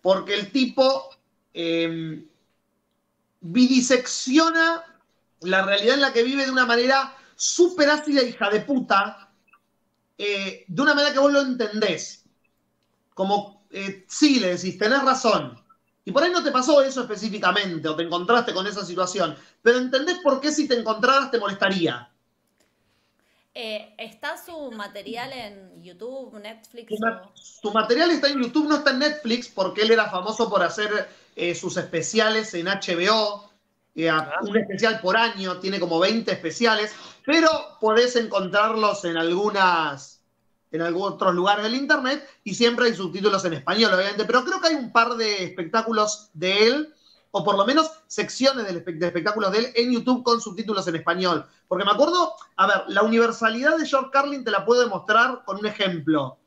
Porque 0.02 0.36
el 0.36 0.52
tipo 0.52 1.10
eh, 1.54 2.26
bidisecciona 3.42 4.84
la 5.42 5.64
realidad 5.64 5.96
en 5.96 6.02
la 6.02 6.14
que 6.14 6.24
vive 6.24 6.46
de 6.46 6.52
una 6.52 6.66
manera 6.66 7.16
súper 7.36 7.90
ácida, 7.90 8.22
hija 8.22 8.50
de 8.50 8.62
puta, 8.62 9.32
eh, 10.18 10.66
de 10.68 10.82
una 10.82 10.94
manera 10.94 11.14
que 11.14 11.20
vos 11.20 11.34
lo 11.34 11.42
entendés. 11.42 12.26
Como, 13.14 13.66
eh, 13.72 14.06
sí, 14.08 14.40
le 14.40 14.56
decís, 14.56 14.78
tenés 14.78 15.04
razón. 15.04 15.60
Y 16.06 16.12
por 16.12 16.24
ahí 16.24 16.32
no 16.32 16.44
te 16.44 16.52
pasó 16.52 16.82
eso 16.82 17.02
específicamente 17.02 17.88
o 17.88 17.96
te 17.96 18.04
encontraste 18.04 18.54
con 18.54 18.66
esa 18.68 18.86
situación, 18.86 19.36
pero 19.62 19.78
entendés 19.78 20.20
por 20.24 20.40
qué 20.40 20.52
si 20.52 20.68
te 20.68 20.80
encontraras 20.80 21.32
te 21.32 21.40
molestaría. 21.40 22.11
Eh, 23.54 23.96
¿Está 23.98 24.38
su 24.38 24.72
material 24.72 25.34
en 25.34 25.84
YouTube, 25.84 26.40
Netflix? 26.40 26.94
Su, 27.34 27.72
material 27.72 28.12
está 28.12 28.30
en 28.30 28.42
YouTube, 28.42 28.70
no 28.70 28.78
está 28.78 28.92
en 28.92 29.00
Netflix, 29.00 29.50
porque 29.50 29.82
él 29.82 29.92
era 29.92 30.10
famoso 30.10 30.50
por 30.50 30.64
hacer 30.64 31.10
eh, 31.36 31.54
sus 31.54 31.76
especiales 31.76 32.54
en 32.54 32.68
HBO, 32.68 33.52
eh, 33.96 34.10
ah. 34.10 34.40
un 34.44 34.56
especial 34.56 35.02
por 35.02 35.18
año, 35.18 35.60
tiene 35.60 35.82
como 35.82 36.00
20 36.00 36.32
especiales, 36.32 36.96
pero 37.26 37.50
podés 37.82 38.16
encontrarlos 38.16 39.04
en 39.04 39.18
algunas 39.18 40.20
en 40.72 40.82
algunos 40.82 41.16
otros 41.16 41.36
lugares 41.36 41.66
del 41.66 41.76
internet 41.76 42.26
y 42.46 42.56
siempre 42.56 42.86
hay 42.86 42.94
subtítulos 42.94 43.44
en 43.44 43.52
español, 43.52 43.94
obviamente, 43.94 44.24
pero 44.24 44.46
creo 44.46 44.62
que 44.62 44.70
hay 44.70 44.76
un 44.76 44.94
par 44.94 45.16
de 45.16 45.44
espectáculos 45.44 46.30
de 46.34 46.68
él, 46.68 46.94
o 47.32 47.44
por 47.44 47.58
lo 47.58 47.66
menos 47.66 47.90
secciones 48.08 48.66
de, 48.66 48.78
espectáculos 49.08 49.52
de 49.52 49.60
él 49.60 49.68
en 49.76 49.92
YouTube 49.92 50.24
con 50.24 50.42
subtítulos 50.42 50.88
en 50.88 50.98
español. 50.98 51.46
Porque 51.68 51.86
me 51.86 51.92
acuerdo, 51.92 52.34
a 52.58 52.68
ver, 52.68 52.84
la 52.88 53.04
universalidad 53.04 53.78
de 53.78 53.86
George 53.86 54.10
Carlin 54.12 54.44
te 54.44 54.52
la 54.52 54.66
puedo 54.66 54.82
demostrar 54.82 55.44
con 55.46 55.58
un 55.58 55.66
ejemplo. 55.66 56.38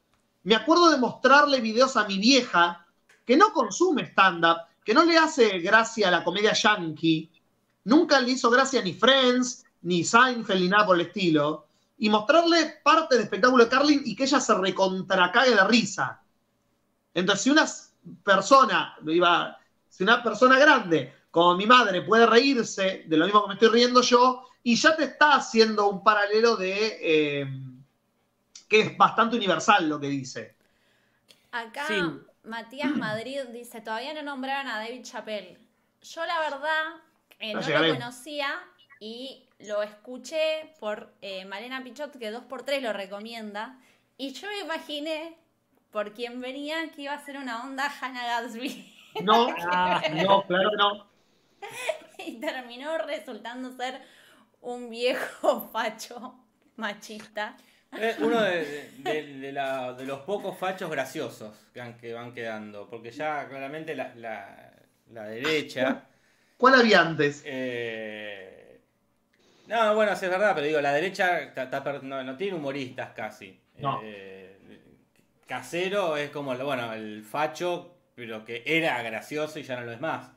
Me 0.42 0.54
acuerdo 0.54 0.90
de 0.90 0.98
mostrarle 0.98 1.60
videos 1.60 1.96
a 1.96 2.04
mi 2.04 2.18
vieja 2.18 2.86
que 3.24 3.36
no 3.36 3.52
consume 3.52 4.02
stand-up, 4.02 4.58
que 4.84 4.92
no 4.92 5.04
le 5.04 5.16
hace 5.16 5.58
gracia 5.60 6.08
a 6.08 6.10
la 6.10 6.24
comedia 6.24 6.52
yankee, 6.52 7.30
nunca 7.84 8.20
le 8.20 8.32
hizo 8.32 8.50
gracia 8.50 8.82
ni 8.82 8.92
Friends, 8.92 9.64
ni 9.80 10.04
Seinfeld, 10.04 10.60
ni 10.60 10.68
nada 10.68 10.86
por 10.86 10.96
el 10.96 11.06
estilo 11.06 11.66
y 11.98 12.08
mostrarle 12.08 12.80
parte 12.82 13.14
del 13.14 13.24
espectáculo 13.24 13.64
de 13.64 13.70
Carlin 13.70 14.02
y 14.04 14.16
que 14.16 14.24
ella 14.24 14.40
se 14.40 14.54
recontracague 14.54 15.54
de 15.54 15.64
risa. 15.64 16.20
Entonces, 17.12 17.44
si 17.44 17.50
una 17.50 17.66
persona, 18.22 18.96
iba, 19.06 19.56
si 19.94 20.02
una 20.02 20.24
persona 20.24 20.58
grande 20.58 21.14
como 21.30 21.56
mi 21.56 21.66
madre 21.66 22.02
puede 22.02 22.26
reírse 22.26 23.04
de 23.06 23.16
lo 23.16 23.26
mismo 23.26 23.42
que 23.42 23.48
me 23.48 23.54
estoy 23.54 23.68
riendo 23.68 24.02
yo, 24.02 24.44
y 24.64 24.74
ya 24.74 24.96
te 24.96 25.04
está 25.04 25.34
haciendo 25.34 25.88
un 25.88 26.02
paralelo 26.02 26.56
de 26.56 26.98
eh, 27.00 27.46
que 28.68 28.80
es 28.80 28.96
bastante 28.96 29.36
universal 29.36 29.88
lo 29.88 30.00
que 30.00 30.08
dice. 30.08 30.56
Acá 31.52 31.86
Sí. 31.86 31.94
Matías 32.42 32.90
Madrid 32.96 33.42
dice, 33.52 33.80
todavía 33.80 34.14
no 34.14 34.22
nombraron 34.22 34.66
a 34.66 34.78
David 34.78 35.04
Chappelle. 35.04 35.58
Yo 36.02 36.26
la 36.26 36.40
verdad 36.40 36.82
eh, 37.38 37.54
no 37.54 37.60
lo 37.60 37.94
conocía 37.94 38.48
y 38.98 39.46
lo 39.60 39.80
escuché 39.82 40.74
por 40.80 41.12
eh, 41.22 41.44
Malena 41.44 41.84
Pichot, 41.84 42.18
que 42.18 42.32
2x3 42.32 42.80
lo 42.80 42.92
recomienda. 42.92 43.78
Y 44.18 44.32
yo 44.32 44.48
me 44.48 44.58
imaginé, 44.58 45.36
por 45.92 46.12
quien 46.14 46.40
venía, 46.40 46.90
que 46.90 47.02
iba 47.02 47.12
a 47.12 47.24
ser 47.24 47.38
una 47.38 47.64
onda 47.64 47.92
Hannah 48.00 48.40
Gadsby. 48.40 48.93
No, 49.22 49.48
Ah, 49.70 50.02
no, 50.12 50.42
claro 50.46 50.70
que 50.70 50.76
no. 50.76 51.06
y 52.18 52.40
terminó 52.40 52.98
resultando 52.98 53.72
ser 53.72 54.00
un 54.60 54.90
viejo 54.90 55.68
facho 55.72 56.34
machista. 56.76 57.56
Es 57.92 58.18
uno 58.18 58.40
de, 58.42 58.90
de- 58.98 59.38
de 59.38 59.52
la- 59.52 59.92
de 59.92 60.04
los 60.04 60.20
pocos 60.20 60.58
fachos 60.58 60.90
graciosos 60.90 61.56
que, 61.72 61.80
han- 61.80 61.96
que 61.96 62.12
van 62.12 62.32
quedando. 62.32 62.88
Porque 62.88 63.10
ya 63.12 63.46
claramente 63.48 63.94
la, 63.94 64.12
la- 64.16 64.72
la 65.12 65.24
derecha. 65.24 66.02
¿Cuál 66.56 66.74
había 66.74 67.00
antes? 67.02 67.42
eh, 67.44 68.80
no, 69.66 69.94
bueno, 69.94 70.14
sí 70.16 70.24
es 70.26 70.30
verdad, 70.30 70.52
pero 70.54 70.66
digo, 70.66 70.80
la 70.80 70.92
derecha 70.92 71.52
no, 72.02 72.22
no 72.22 72.36
tiene 72.36 72.56
humoristas 72.56 73.10
casi. 73.14 73.58
No. 73.78 74.00
Eh, 74.02 74.58
casero 75.46 76.16
es 76.16 76.30
como, 76.30 76.54
bueno, 76.56 76.92
el 76.92 77.22
facho, 77.22 77.93
pero 78.14 78.44
que 78.44 78.62
era 78.66 79.02
gracioso 79.02 79.58
y 79.58 79.62
ya 79.62 79.76
no 79.76 79.86
lo 79.86 79.92
es 79.92 80.00
más. 80.00 80.30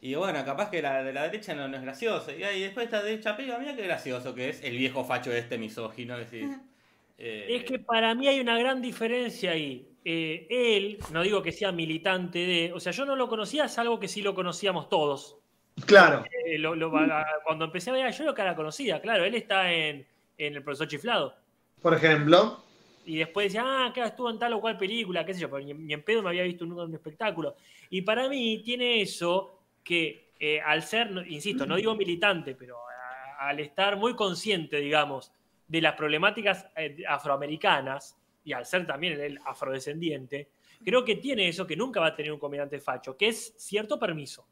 Y 0.00 0.14
bueno, 0.14 0.44
capaz 0.44 0.70
que 0.70 0.80
la 0.80 1.02
de 1.02 1.12
la 1.12 1.24
derecha 1.24 1.54
no, 1.54 1.66
no 1.66 1.76
es 1.76 1.82
gracioso. 1.82 2.32
Y 2.32 2.44
ahí 2.44 2.60
después 2.60 2.84
esta 2.84 3.02
derecha 3.02 3.36
pega, 3.36 3.58
mira 3.58 3.74
qué 3.74 3.82
gracioso 3.82 4.34
que 4.34 4.50
es 4.50 4.62
el 4.62 4.76
viejo 4.76 5.04
facho 5.04 5.32
este 5.32 5.58
misógino. 5.58 6.16
decís, 6.16 6.46
eh, 7.18 7.46
Es 7.48 7.64
que 7.64 7.78
para 7.80 8.14
mí 8.14 8.28
hay 8.28 8.40
una 8.40 8.56
gran 8.58 8.80
diferencia 8.80 9.52
ahí. 9.52 9.88
Eh, 10.04 10.46
él, 10.48 10.98
no 11.12 11.22
digo 11.22 11.42
que 11.42 11.50
sea 11.52 11.72
militante 11.72 12.38
de, 12.38 12.72
o 12.72 12.80
sea, 12.80 12.92
yo 12.92 13.04
no 13.04 13.16
lo 13.16 13.28
conocía, 13.28 13.64
es 13.64 13.76
algo 13.78 13.98
que 13.98 14.08
sí 14.08 14.22
lo 14.22 14.34
conocíamos 14.34 14.88
todos. 14.88 15.36
Claro. 15.84 16.24
Eh, 16.46 16.58
lo- 16.58 16.74
lo- 16.74 16.96
a- 16.96 17.26
cuando 17.44 17.64
empecé 17.64 17.90
a 17.90 17.92
ver, 17.94 18.12
yo 18.12 18.24
lo 18.24 18.34
que 18.34 18.42
la 18.42 18.54
conocía, 18.56 19.00
claro, 19.00 19.24
él 19.24 19.34
está 19.34 19.72
en, 19.72 20.06
en 20.38 20.54
El 20.54 20.62
Profesor 20.62 20.86
Chiflado. 20.88 21.34
Por 21.82 21.94
ejemplo. 21.94 22.64
Y 23.08 23.16
después 23.16 23.46
decía, 23.46 23.62
ah, 23.64 23.86
acá 23.86 24.04
estuvo 24.06 24.28
en 24.28 24.38
tal 24.38 24.52
o 24.52 24.60
cual 24.60 24.76
película, 24.76 25.24
qué 25.24 25.32
sé 25.32 25.40
yo, 25.40 25.48
pero 25.50 25.64
ni, 25.64 25.72
ni 25.72 25.94
en 25.94 26.02
pedo 26.02 26.22
me 26.22 26.28
había 26.28 26.42
visto 26.42 26.66
nunca 26.66 26.82
un 26.84 26.92
espectáculo. 26.94 27.56
Y 27.88 28.02
para 28.02 28.28
mí 28.28 28.58
tiene 28.62 29.00
eso 29.00 29.60
que 29.82 30.32
eh, 30.38 30.60
al 30.60 30.82
ser, 30.82 31.10
insisto, 31.28 31.64
no 31.64 31.76
digo 31.76 31.94
militante, 31.96 32.54
pero 32.54 32.76
a- 32.86 33.48
al 33.48 33.60
estar 33.60 33.96
muy 33.96 34.14
consciente, 34.14 34.76
digamos, 34.76 35.32
de 35.66 35.80
las 35.80 35.94
problemáticas 35.94 36.66
eh, 36.76 37.02
afroamericanas, 37.08 38.14
y 38.44 38.52
al 38.52 38.66
ser 38.66 38.86
también 38.86 39.18
el 39.20 39.38
afrodescendiente, 39.44 40.48
creo 40.84 41.02
que 41.04 41.16
tiene 41.16 41.48
eso 41.48 41.66
que 41.66 41.76
nunca 41.76 42.00
va 42.00 42.08
a 42.08 42.14
tener 42.14 42.30
un 42.32 42.38
comediante 42.38 42.78
facho, 42.78 43.16
que 43.16 43.28
es 43.28 43.54
cierto 43.56 43.98
permiso. 43.98 44.46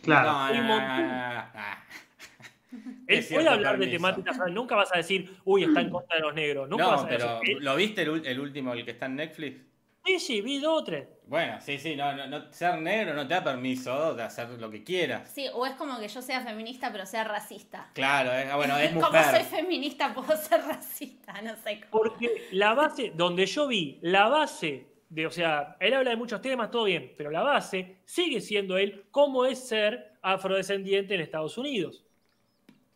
Claro. 0.00 0.30
no, 0.30 0.62
no, 0.62 0.80
no. 0.80 1.50
Él 3.06 3.26
puede 3.30 3.48
hablar 3.48 3.78
de 3.78 3.86
temáticas, 3.88 4.38
nunca 4.50 4.76
vas 4.76 4.92
a 4.94 4.98
decir, 4.98 5.36
uy, 5.44 5.64
está 5.64 5.80
en 5.80 5.90
contra 5.90 6.16
de 6.16 6.22
los 6.22 6.34
negros. 6.34 6.68
Nunca 6.68 6.84
No, 6.84 6.90
vas 6.90 7.04
a 7.04 7.08
pero 7.08 7.40
decir, 7.40 7.62
¿lo 7.62 7.76
viste 7.76 8.02
el, 8.02 8.10
ul- 8.10 8.26
el 8.26 8.40
último, 8.40 8.72
el 8.72 8.84
que 8.84 8.92
está 8.92 9.06
en 9.06 9.16
Netflix? 9.16 9.60
sí, 10.04 10.18
sí, 10.18 10.40
vi 10.40 10.58
dos 10.58 10.80
o 10.80 10.84
tres. 10.84 11.08
Bueno, 11.26 11.60
sí, 11.60 11.78
sí, 11.78 11.94
no, 11.94 12.12
no, 12.14 12.26
no- 12.26 12.52
ser 12.52 12.78
negro 12.80 13.14
no 13.14 13.26
te 13.28 13.34
da 13.34 13.44
permiso 13.44 14.14
de 14.14 14.22
hacer 14.22 14.48
lo 14.50 14.70
que 14.70 14.82
quieras. 14.82 15.30
Sí, 15.32 15.46
o 15.52 15.64
es 15.66 15.72
como 15.74 15.98
que 16.00 16.08
yo 16.08 16.22
sea 16.22 16.40
feminista 16.40 16.90
pero 16.90 17.06
sea 17.06 17.24
racista. 17.24 17.90
Claro, 17.94 18.32
es, 18.32 18.50
ah, 18.50 18.56
bueno, 18.56 18.76
es 18.78 18.92
Como 18.94 19.06
soy 19.06 19.44
feminista 19.44 20.12
puedo 20.14 20.36
ser 20.36 20.62
racista, 20.62 21.40
no 21.42 21.54
sé 21.56 21.80
cómo. 21.90 22.02
Porque 22.04 22.48
la 22.52 22.74
base, 22.74 23.12
donde 23.14 23.46
yo 23.46 23.66
vi, 23.68 23.98
la 24.02 24.28
base 24.28 24.86
de, 25.08 25.26
o 25.26 25.30
sea, 25.30 25.76
él 25.80 25.94
habla 25.94 26.10
de 26.10 26.16
muchos 26.16 26.40
temas, 26.40 26.70
todo 26.70 26.84
bien, 26.84 27.14
pero 27.16 27.30
la 27.30 27.42
base 27.42 27.98
sigue 28.04 28.40
siendo 28.40 28.78
él 28.78 29.04
cómo 29.10 29.44
es 29.44 29.68
ser 29.68 30.14
afrodescendiente 30.22 31.14
en 31.14 31.20
Estados 31.20 31.56
Unidos. 31.58 32.04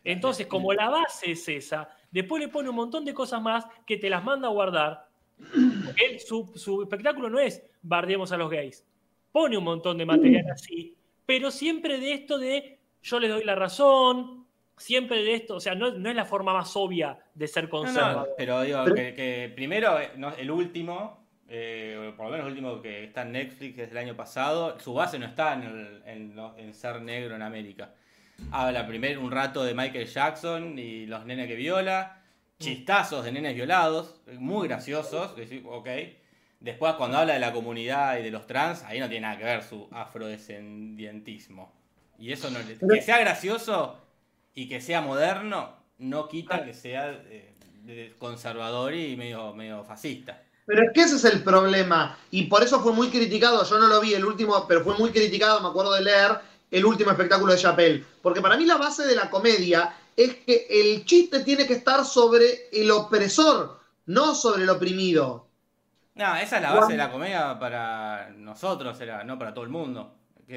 Entonces, 0.04 0.46
como 0.46 0.72
la 0.74 0.90
base 0.90 1.32
es 1.32 1.48
esa, 1.48 1.88
después 2.10 2.40
le 2.42 2.48
pone 2.48 2.68
un 2.68 2.76
montón 2.76 3.04
de 3.04 3.14
cosas 3.14 3.40
más 3.40 3.66
que 3.86 3.96
te 3.96 4.10
las 4.10 4.22
manda 4.22 4.48
a 4.48 4.50
guardar. 4.52 5.08
Él, 5.96 6.20
su, 6.20 6.52
su 6.54 6.82
espectáculo 6.82 7.28
no 7.30 7.38
es 7.38 7.62
bardeemos 7.82 8.30
a 8.32 8.36
los 8.36 8.50
gays. 8.50 8.84
Pone 9.32 9.56
un 9.58 9.64
montón 9.64 9.98
de 9.98 10.06
material 10.06 10.44
así, 10.52 10.94
pero 11.26 11.50
siempre 11.50 11.98
de 11.98 12.12
esto 12.12 12.38
de 12.38 12.78
yo 13.02 13.18
les 13.18 13.30
doy 13.30 13.44
la 13.44 13.54
razón, 13.54 14.46
siempre 14.76 15.22
de 15.22 15.34
esto, 15.34 15.56
o 15.56 15.60
sea, 15.60 15.74
no, 15.74 15.90
no 15.92 16.08
es 16.08 16.14
la 16.16 16.24
forma 16.24 16.52
más 16.52 16.74
obvia 16.76 17.18
de 17.34 17.48
ser 17.48 17.68
conservador. 17.68 18.28
no, 18.28 18.34
pero 18.36 18.62
digo 18.62 18.84
que, 18.94 19.14
que 19.14 19.52
primero, 19.54 19.98
eh, 20.00 20.10
no, 20.16 20.30
el 20.34 20.50
último, 20.50 21.26
eh, 21.48 22.12
por 22.16 22.26
lo 22.26 22.32
menos 22.32 22.46
el 22.46 22.52
último 22.52 22.80
que 22.80 23.04
está 23.04 23.22
en 23.22 23.32
Netflix, 23.32 23.74
que 23.74 23.82
es 23.84 23.88
del 23.88 23.98
año 23.98 24.16
pasado, 24.16 24.78
su 24.80 24.94
base 24.94 25.18
no 25.18 25.26
está 25.26 25.54
en, 25.54 25.62
el- 25.64 26.02
en 26.06 26.38
en 26.58 26.74
ser 26.74 27.00
negro 27.02 27.34
en 27.34 27.42
América. 27.42 27.92
Habla 28.50 28.86
primero 28.86 29.20
un 29.20 29.30
rato 29.30 29.64
de 29.64 29.74
Michael 29.74 30.06
Jackson 30.06 30.78
y 30.78 31.06
los 31.06 31.24
nenes 31.26 31.46
que 31.48 31.54
viola, 31.56 32.20
chistazos 32.60 33.24
de 33.24 33.32
nenes 33.32 33.54
violados, 33.54 34.20
muy 34.38 34.68
graciosos, 34.68 35.34
decir, 35.36 35.64
ok. 35.66 35.88
Después 36.60 36.94
cuando 36.94 37.18
habla 37.18 37.34
de 37.34 37.40
la 37.40 37.52
comunidad 37.52 38.18
y 38.18 38.22
de 38.22 38.30
los 38.30 38.46
trans, 38.46 38.82
ahí 38.84 38.98
no 39.00 39.08
tiene 39.08 39.22
nada 39.26 39.38
que 39.38 39.44
ver 39.44 39.62
su 39.62 39.88
afrodescendientismo. 39.92 41.72
Y 42.18 42.32
eso 42.32 42.50
no 42.50 42.58
le- 42.60 42.78
que 42.78 43.02
sea 43.02 43.18
gracioso 43.18 43.98
y 44.54 44.68
que 44.68 44.80
sea 44.80 45.00
moderno 45.00 45.74
no 45.98 46.28
quita 46.28 46.64
que 46.64 46.74
sea 46.74 47.10
eh, 47.28 48.14
conservador 48.18 48.94
y 48.94 49.16
medio, 49.16 49.52
medio 49.54 49.84
fascista. 49.84 50.42
Pero 50.66 50.82
es 50.84 50.92
que 50.94 51.02
ese 51.02 51.16
es 51.16 51.24
el 51.26 51.42
problema. 51.42 52.18
Y 52.30 52.44
por 52.44 52.62
eso 52.62 52.80
fue 52.80 52.92
muy 52.92 53.10
criticado. 53.10 53.62
Yo 53.68 53.78
no 53.78 53.86
lo 53.86 54.00
vi 54.00 54.14
el 54.14 54.24
último, 54.24 54.64
pero 54.66 54.82
fue 54.82 54.96
muy 54.96 55.10
criticado, 55.10 55.60
me 55.60 55.68
acuerdo 55.68 55.92
de 55.92 56.02
leer, 56.02 56.38
el 56.74 56.84
último 56.84 57.12
espectáculo 57.12 57.52
de 57.52 57.58
Chappelle. 57.58 58.04
Porque 58.20 58.42
para 58.42 58.56
mí 58.56 58.66
la 58.66 58.76
base 58.76 59.06
de 59.06 59.14
la 59.14 59.30
comedia 59.30 59.94
es 60.16 60.36
que 60.36 60.66
el 60.68 61.04
chiste 61.04 61.40
tiene 61.40 61.66
que 61.66 61.74
estar 61.74 62.04
sobre 62.04 62.68
el 62.72 62.90
opresor, 62.90 63.78
no 64.06 64.34
sobre 64.34 64.64
el 64.64 64.70
oprimido. 64.70 65.48
No, 66.16 66.36
esa 66.36 66.56
es 66.56 66.62
la 66.62 66.72
base 66.72 66.92
de 66.92 66.98
la 66.98 67.10
comedia 67.10 67.58
para 67.58 68.30
nosotros, 68.30 69.00
era, 69.00 69.24
no 69.24 69.38
para 69.38 69.54
todo 69.54 69.64
el 69.64 69.70
mundo. 69.70 70.14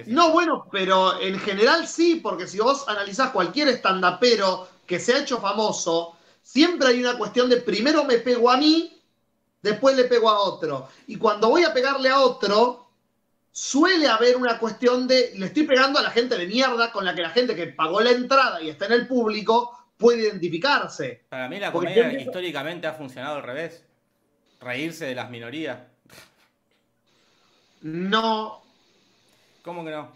No, 0.07 0.31
bueno, 0.31 0.67
pero 0.71 1.19
en 1.21 1.39
general 1.39 1.87
sí, 1.87 2.15
porque 2.15 2.47
si 2.47 2.59
vos 2.59 2.87
analizás 2.87 3.29
cualquier 3.29 3.69
estandapero 3.69 4.67
que 4.85 4.99
se 4.99 5.13
ha 5.13 5.19
hecho 5.19 5.39
famoso, 5.39 6.17
siempre 6.41 6.89
hay 6.89 6.99
una 6.99 7.17
cuestión 7.17 7.49
de 7.49 7.57
primero 7.57 8.03
me 8.03 8.17
pego 8.17 8.51
a 8.51 8.57
mí, 8.57 9.01
después 9.61 9.95
le 9.95 10.05
pego 10.05 10.29
a 10.29 10.39
otro. 10.39 10.89
Y 11.07 11.15
cuando 11.15 11.49
voy 11.49 11.63
a 11.63 11.73
pegarle 11.73 12.09
a 12.09 12.19
otro, 12.19 12.86
suele 13.59 14.07
haber 14.07 14.37
una 14.37 14.59
cuestión 14.59 15.07
de 15.07 15.31
le 15.35 15.47
estoy 15.47 15.63
pegando 15.63 15.97
a 15.97 16.03
la 16.03 16.11
gente 16.11 16.37
de 16.37 16.45
mierda 16.45 16.91
con 16.91 17.03
la 17.03 17.15
que 17.15 17.23
la 17.23 17.31
gente 17.31 17.55
que 17.55 17.65
pagó 17.65 18.01
la 18.01 18.11
entrada 18.11 18.61
y 18.61 18.69
está 18.69 18.85
en 18.85 18.91
el 18.91 19.07
público 19.07 19.75
puede 19.97 20.21
identificarse. 20.27 21.23
Para 21.27 21.49
mí 21.49 21.59
la 21.59 21.71
Porque 21.71 21.87
comedia 21.87 22.03
siempre- 22.03 22.21
históricamente 22.21 22.85
ha 22.85 22.93
funcionado 22.93 23.37
al 23.37 23.41
revés. 23.43 23.83
Reírse 24.61 25.05
de 25.05 25.15
las 25.15 25.31
minorías. 25.31 25.79
No, 27.81 28.61
¿Cómo 29.63 29.83
que 29.83 29.89
no? 29.91 30.11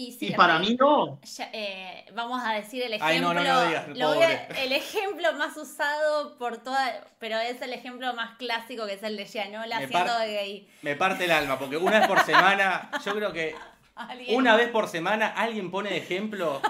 Y, 0.00 0.12
sí, 0.12 0.28
y 0.28 0.32
para 0.32 0.60
mí 0.60 0.76
no. 0.78 1.18
ya, 1.22 1.50
eh, 1.52 2.04
vamos 2.14 2.40
a 2.44 2.52
decir 2.52 2.84
el 2.84 2.92
ejemplo. 2.92 3.06
Ay, 3.08 3.20
no, 3.20 3.34
no, 3.34 3.42
no 3.42 3.66
digas, 3.66 3.88
lo 3.96 4.14
voy 4.14 4.22
a- 4.22 4.46
pobre. 4.46 4.64
el 4.64 4.72
ejemplo 4.72 5.32
más 5.32 5.56
usado 5.56 6.38
por 6.38 6.58
toda. 6.58 7.04
Pero 7.18 7.36
es 7.38 7.60
el 7.62 7.72
ejemplo 7.72 8.14
más 8.14 8.36
clásico 8.38 8.86
que 8.86 8.92
es 8.92 9.02
el 9.02 9.16
de 9.16 9.24
Gianola 9.26 9.78
Me 9.80 9.84
haciendo 9.86 10.06
par- 10.12 10.20
de 10.28 10.32
gay. 10.34 10.68
Me 10.82 10.94
parte 10.94 11.24
el 11.24 11.32
alma, 11.32 11.58
porque 11.58 11.76
una 11.76 11.98
vez 11.98 12.06
por 12.06 12.20
semana, 12.20 12.90
yo 13.04 13.12
creo 13.12 13.32
que 13.32 13.56
Alguien- 13.96 14.36
una 14.38 14.54
vez 14.54 14.68
por 14.68 14.86
semana 14.88 15.26
alguien 15.36 15.68
pone 15.72 15.90
de 15.90 15.96
ejemplo, 15.96 16.62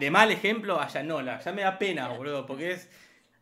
de 0.00 0.10
mal 0.10 0.32
ejemplo 0.32 0.80
a 0.80 0.88
Yanola. 0.88 1.38
Ya 1.38 1.52
me 1.52 1.62
da 1.62 1.78
pena, 1.78 2.08
boludo, 2.08 2.44
porque 2.44 2.72
es 2.72 2.90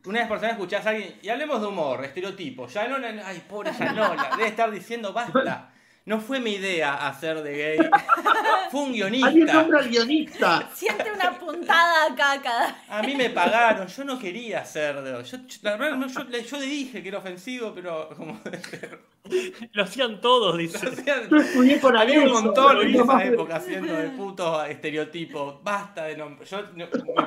una 0.05 0.19
vez 0.19 0.29
por 0.29 0.39
semana 0.41 0.59
escuchás 0.59 0.85
a 0.85 0.91
alguien 0.91 1.19
y 1.23 1.29
hablemos 1.31 1.59
de 1.63 1.69
humor, 1.69 2.05
estereotipo. 2.05 2.67
Yanola, 2.69 3.09
ay, 3.25 3.43
pobre 3.49 3.73
Yanola, 3.73 4.29
debe 4.37 4.49
estar 4.51 4.71
diciendo 4.71 5.15
basta. 5.15 5.71
No 6.07 6.19
fue 6.21 6.41
mi 6.41 6.53
idea 6.55 7.07
hacer 7.09 7.43
de 7.43 7.57
gay. 7.57 7.79
Fue 8.71 8.81
un 8.83 8.87
Alguien 9.03 9.11
guionista. 9.11 9.53
nombra 9.53 9.81
al 9.81 9.89
guionista. 9.89 10.69
Siente 10.75 11.13
una 11.13 11.39
puntada 11.39 12.07
acá 12.13 12.41
cada. 12.43 12.77
A 12.89 13.03
mí 13.03 13.15
me 13.17 13.31
pagaron, 13.31 13.87
yo 13.89 14.05
no 14.05 14.19
quería 14.19 14.61
hacer 14.61 15.03
de. 15.03 15.23
Yo, 15.25 15.39
la 15.63 15.77
verdad, 15.77 15.97
no, 15.97 16.07
yo, 16.07 16.25
le- 16.25 16.43
yo 16.45 16.57
le 16.59 16.67
dije 16.67 17.03
que 17.03 17.09
era 17.09 17.19
ofensivo, 17.19 17.73
pero 17.75 18.09
como. 18.17 18.41
Lo 19.73 19.83
hacían 19.85 20.21
todos, 20.21 20.57
dice. 20.57 20.79
Yo 21.31 21.37
estudié 21.37 21.81
con 21.81 21.97
Había 21.97 22.21
un 22.23 22.33
montón 22.33 22.81
en 22.81 22.95
esa 22.95 23.05
no- 23.05 23.21
época 23.21 23.57
haciendo 23.57 23.93
de 23.93 24.09
putos 24.11 24.69
estereotipos. 24.69 25.63
Basta 25.63 26.05
de 26.05 26.17
nombrar. 26.17 26.49
Yo 26.49 26.63
no- 26.75 26.87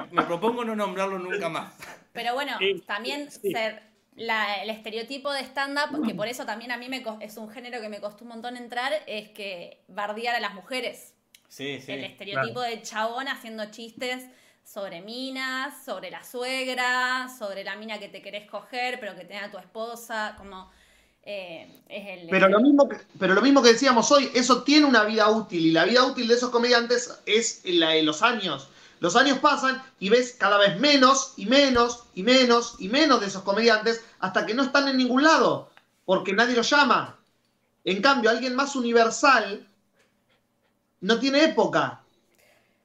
me, 0.10 0.12
me 0.12 0.24
propongo 0.24 0.64
no 0.66 0.76
nombrarlo 0.76 1.20
nunca 1.20 1.48
más. 1.50 1.74
Pero 2.14 2.34
bueno, 2.34 2.54
Sí, 2.60 2.84
también 2.88 3.30
sí. 3.32 3.52
ser 3.52 3.82
la- 4.16 4.62
el 4.62 4.70
estereotipo 4.70 5.32
de 5.32 5.42
stand-up, 5.42 6.06
que 6.06 6.14
por 6.14 6.28
eso 6.28 6.46
también 6.46 6.72
a 6.72 6.78
mí 6.78 6.90
me 6.90 7.04
es 7.22 7.38
un 7.38 7.50
género 7.50 7.82
que 7.82 7.90
me 7.90 8.00
costó 8.00 8.24
un 8.24 8.30
montón 8.30 8.58
entrar, 8.58 8.94
es 9.08 9.30
que 9.30 9.84
bardear 9.88 10.36
a 10.36 10.40
las 10.40 10.54
mujeres. 10.54 11.14
Sí, 11.48 11.80
sí. 11.80 11.92
el 11.92 12.04
estereotipo 12.04 12.62
de 12.62 12.82
chabón 12.82 13.28
haciendo 13.28 13.70
chistes 13.70 14.26
sobre 14.64 15.02
minas, 15.02 15.86
sobre 15.86 16.10
la 16.10 16.24
suegra, 16.24 17.28
sobre 17.38 17.64
la 17.64 17.76
mina 17.76 18.00
que 18.00 18.10
te 18.10 18.24
querés 18.24 18.50
coger, 18.50 19.00
pero 19.00 19.16
que 19.16 19.26
tenga 19.26 19.52
tu 19.52 19.60
esposa, 19.60 20.34
como 20.38 20.72
eh, 21.24 21.68
es 21.88 22.22
el... 22.22 22.30
Pero 22.30 22.50
lo, 22.50 22.60
mismo 22.60 22.90
que, 22.90 22.98
pero 23.20 23.34
lo 23.34 23.42
mismo 23.42 23.62
que 23.62 23.74
decíamos 23.74 24.12
hoy, 24.12 24.30
eso 24.34 24.64
tiene 24.64 24.86
una 24.86 25.04
vida 25.04 25.30
útil 25.30 25.66
y 25.66 25.72
la 25.72 25.86
vida 25.86 26.04
útil 26.06 26.28
de 26.28 26.34
esos 26.34 26.50
comediantes 26.50 27.22
es 27.26 27.62
la 27.66 27.92
de 27.92 28.04
los 28.04 28.22
años. 28.22 28.70
Los 29.04 29.18
años 29.18 29.40
pasan 29.40 29.84
y 30.00 30.08
ves 30.08 30.34
cada 30.40 30.58
vez 30.58 30.80
menos 30.80 31.34
y 31.36 31.46
menos 31.46 32.06
y 32.16 32.24
menos 32.24 32.76
y 32.80 32.88
menos 32.88 33.20
de 33.20 33.28
esos 33.28 33.44
comediantes 33.44 34.02
hasta 34.20 34.46
que 34.46 34.54
no 34.54 34.64
están 34.64 34.88
en 34.88 34.96
ningún 34.96 35.24
lado, 35.24 35.70
porque 36.06 36.32
nadie 36.32 36.56
los 36.56 36.70
llama. 36.70 37.20
En 37.84 38.02
cambio, 38.02 38.30
alguien 38.30 38.56
más 38.56 38.78
universal 38.78 39.68
no 41.02 41.20
tiene 41.20 41.44
época, 41.44 42.02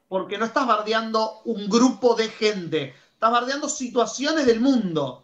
porque 0.09 0.39
no 0.39 0.47
estás 0.47 0.67
bardeando 0.67 1.41
un 1.45 1.69
grupo 1.69 2.17
de 2.17 2.29
gente, 2.31 2.97
estás 3.13 3.31
bardeando 3.31 3.69
situaciones 3.69 4.45
del 4.45 4.59
mundo. 4.59 5.23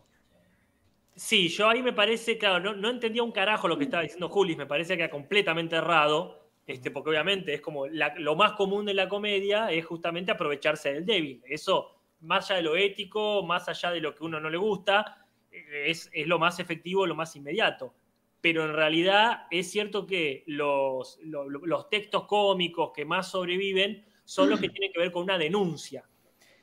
Sí, 1.17 1.49
yo 1.49 1.69
ahí 1.71 1.83
me 1.83 1.93
parece, 1.93 2.39
claro, 2.39 2.73
no, 2.73 2.89
entendía 2.89 3.25
un 3.25 3.33
carajo 3.33 3.67
lo 3.67 3.79
que 3.79 3.85
estaba 3.85 4.05
diciendo 4.05 4.29
Julis, 4.29 4.57
me 4.57 4.67
parece 4.67 4.97
que 4.97 5.03
era 5.03 5.11
completamente 5.11 5.75
errado, 5.75 6.44
este, 6.67 6.91
porque 6.91 7.11
obviamente 7.11 7.55
es 7.55 7.61
como 7.61 7.87
la- 7.87 8.15
lo 8.17 8.37
más 8.37 8.53
común 8.53 8.87
de 8.87 8.95
la 8.95 9.09
comedia 9.09 9.71
es 9.71 9.85
justamente 9.85 10.33
aprovecharse 10.33 10.93
del 10.95 11.05
débil. 11.07 11.43
Eso, 11.47 11.91
más 12.21 12.51
allá 12.51 12.57
de 12.59 12.63
lo 12.63 12.77
ético, 12.77 13.43
más 13.43 13.69
allá 13.69 13.91
de 13.91 14.01
lo 14.01 14.15
que 14.15 14.25
uno 14.25 14.41
no 14.41 14.49
le 14.49 14.57
gusta, 14.57 15.27
eh, 15.51 15.85
es, 15.89 16.09
es 16.13 16.27
lo 16.27 16.39
más 16.39 16.59
efectivo, 16.61 17.07
lo 17.07 17.15
más 17.15 17.37
inmediato. 17.37 17.95
Pero 18.41 18.65
en 18.65 18.75
realidad 18.75 19.47
es 19.51 19.71
cierto 19.71 20.07
que 20.07 20.43
los, 20.47 21.19
lo- 21.23 21.49
lo- 21.49 21.65
los 21.67 21.89
textos 21.91 22.25
cómicos 22.25 22.93
que 22.95 23.05
más 23.05 23.31
sobreviven 23.31 24.05
son 24.25 24.49
los 24.51 24.61
que 24.61 24.69
tienen 24.71 24.93
que 24.93 25.01
ver 25.01 25.13
con 25.13 25.25
una 25.25 25.37
denuncia. 25.39 26.05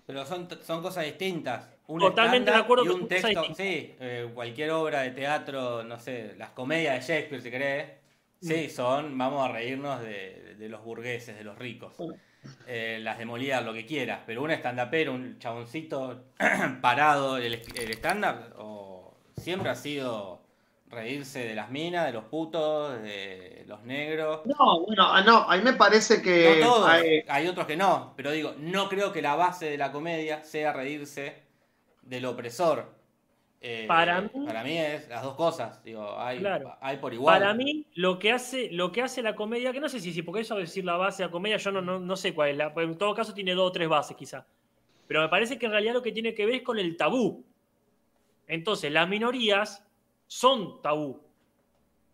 Pero 0.06 0.26
son, 0.26 0.48
son 0.64 0.82
cosas 0.82 1.06
distintas. 1.06 1.70
Un 1.88 2.00
Totalmente 2.00 2.52
de 2.52 2.58
acuerdo 2.58 2.86
y 2.86 2.90
un 2.90 3.08
cosas 3.08 3.22
texto. 3.22 3.54
Sí, 3.56 3.94
eh, 4.00 4.30
cualquier 4.34 4.72
obra 4.72 5.02
de 5.02 5.12
teatro, 5.12 5.84
no 5.84 6.00
sé, 6.00 6.34
las 6.38 6.52
comedias 6.52 6.96
de 7.08 7.14
Shakespeare, 7.14 7.42
si 7.42 7.52
querés. 7.52 8.01
Sí, 8.42 8.70
son, 8.70 9.18
vamos 9.18 9.48
a 9.48 9.52
reírnos 9.52 10.02
de, 10.02 10.56
de 10.58 10.70
los 10.70 10.84
burgueses, 10.84 11.38
de 11.38 11.44
los 11.44 11.58
ricos. 11.58 11.94
Eh, 12.68 13.00
las 13.02 13.20
de 13.20 13.26
Molière, 13.26 13.64
lo 13.64 13.74
que 13.74 13.86
quieras. 13.86 14.22
Pero 14.26 14.42
un 14.42 14.52
stand-upero, 14.52 15.14
un 15.14 15.38
chaboncito 15.38 16.24
parado, 16.82 17.38
el, 17.38 17.54
el 17.54 17.92
stand-up 17.92 18.56
o 18.58 19.16
siempre 19.38 19.70
ha 19.70 19.76
sido 19.76 20.42
reírse 20.90 21.40
de 21.40 21.56
las 21.56 21.70
minas, 21.70 22.06
de 22.06 22.14
los 22.14 22.26
putos, 22.26 23.02
de 23.02 23.64
los 23.68 23.84
negros. 23.84 24.42
No, 24.46 24.82
bueno, 24.86 25.06
ah, 25.08 25.22
no, 25.22 25.50
a 25.50 25.56
mí 25.56 25.64
me 25.64 25.74
parece 25.74 26.22
que... 26.22 26.58
No 26.60 26.66
todos, 26.66 26.94
eh, 27.04 27.26
hay 27.30 27.48
otros 27.48 27.66
que 27.66 27.78
no, 27.78 28.14
pero 28.18 28.32
digo, 28.32 28.54
no 28.58 28.90
creo 28.90 29.14
que 29.14 29.22
la 29.22 29.36
base 29.36 29.68
de 29.68 29.78
la 29.78 29.92
comedia 29.92 30.44
sea 30.44 30.74
reírse 30.74 31.36
del 32.02 32.26
opresor. 32.26 33.01
Eh, 33.64 33.86
Para 33.88 34.22
mí- 34.22 34.30
para 34.46 34.64
mí 34.64 34.76
es 34.76 35.08
las 35.08 35.22
dos 35.22 35.36
cosas, 35.36 35.84
digo, 35.84 36.20
hay, 36.20 36.40
Claro. 36.40 36.76
hay 36.82 36.98
por 36.98 37.14
igual. 37.14 37.40
Para 37.40 37.54
mí, 37.54 37.86
lo 37.94 38.18
que 38.18 38.32
hace, 38.32 38.72
lo 38.72 38.92
que 38.92 39.04
hace 39.04 39.22
la 39.22 39.36
comedia, 39.36 39.72
que 39.72 39.80
no 39.80 39.88
sé 39.88 40.00
si, 40.00 40.12
si 40.12 40.24
porque 40.24 40.42
eso 40.42 40.56
decir 40.56 40.84
la 40.84 40.98
base 40.98 41.22
de 41.22 41.28
la 41.28 41.32
comedia, 41.32 41.58
yo 41.58 41.72
no, 41.72 41.80
no, 41.80 42.00
no 42.00 42.16
sé 42.16 42.34
cuál 42.34 42.50
es. 42.50 42.58
La, 42.58 42.74
en 42.76 42.98
todo 42.98 43.14
caso 43.14 43.36
tiene 43.36 43.54
dos 43.54 43.70
o 43.70 43.72
tres 43.72 43.88
bases 43.88 44.18
quizá. 44.18 44.48
Pero 45.08 45.22
me 45.22 45.30
parece 45.30 45.60
que 45.60 45.68
en 45.68 45.74
realidad 45.74 45.94
lo 45.94 46.02
que 46.02 46.12
tiene 46.12 46.34
que 46.34 46.46
ver 46.48 46.56
es 46.56 46.62
con 46.64 46.80
el 46.80 46.98
tabú. 46.98 47.46
Entonces, 48.48 48.92
las 48.92 49.08
minorías 49.08 49.86
son 50.26 50.82
tabú. 50.82 51.22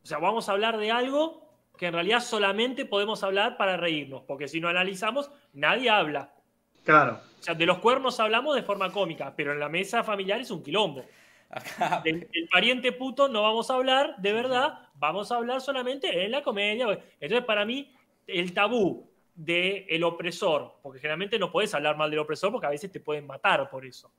O 0.04 0.06
sea, 0.06 0.18
vamos 0.20 0.50
a 0.50 0.52
hablar 0.52 0.78
de 0.78 0.91
algo 0.91 1.48
que 1.78 1.86
en 1.88 1.93
realidad 1.93 2.20
solamente 2.20 2.86
podemos 2.86 3.24
hablar 3.24 3.56
para 3.56 3.78
reírnos, 3.78 4.24
porque 4.24 4.48
si 4.48 4.60
no 4.60 4.68
analizamos, 4.68 5.32
nadie 5.54 5.89
habla. 5.89 6.34
claro. 6.84 7.20
O 7.39 7.43
sea, 7.43 7.54
de 7.54 7.66
los 7.68 7.78
cuernos 7.78 8.20
hablamos 8.20 8.56
de 8.56 8.64
forma 8.64 8.91
cómica, 8.91 9.32
pero 9.38 9.54
en 9.54 9.60
la 9.60 9.70
mesa 9.70 10.04
familiar 10.04 10.41
es 10.41 10.50
un 10.50 10.64
quilombo. 10.64 11.06
Acá, 11.50 12.02
del 12.04 12.28
pariente 12.52 12.91
puto 12.91 13.28
no 13.28 13.41
vamos 13.41 13.70
a 13.72 13.76
hablar 13.76 14.16
de 14.18 14.34
verdad, 14.34 14.80
vamos 14.95 15.32
a 15.32 15.38
hablar 15.38 15.62
solamente 15.62 16.26
en 16.26 16.32
la 16.32 16.43
comedia. 16.43 17.00
Entonces, 17.20 17.45
para 17.45 17.66
mí, 17.66 17.91
el 18.26 18.54
tabú 18.54 19.10
del 19.34 20.04
opresor, 20.04 20.80
porque 20.82 21.00
generalmente 21.00 21.38
no 21.38 21.52
puedes 21.52 21.74
hablar 21.76 21.95
mal 21.95 22.10
del 22.10 22.20
opresor 22.20 22.52
porque 22.52 22.68
a 22.68 22.72
veces 22.72 22.91
te 22.91 23.00
pueden 23.00 23.28
matar 23.28 23.70
por 23.70 23.86
eso. 23.86 24.12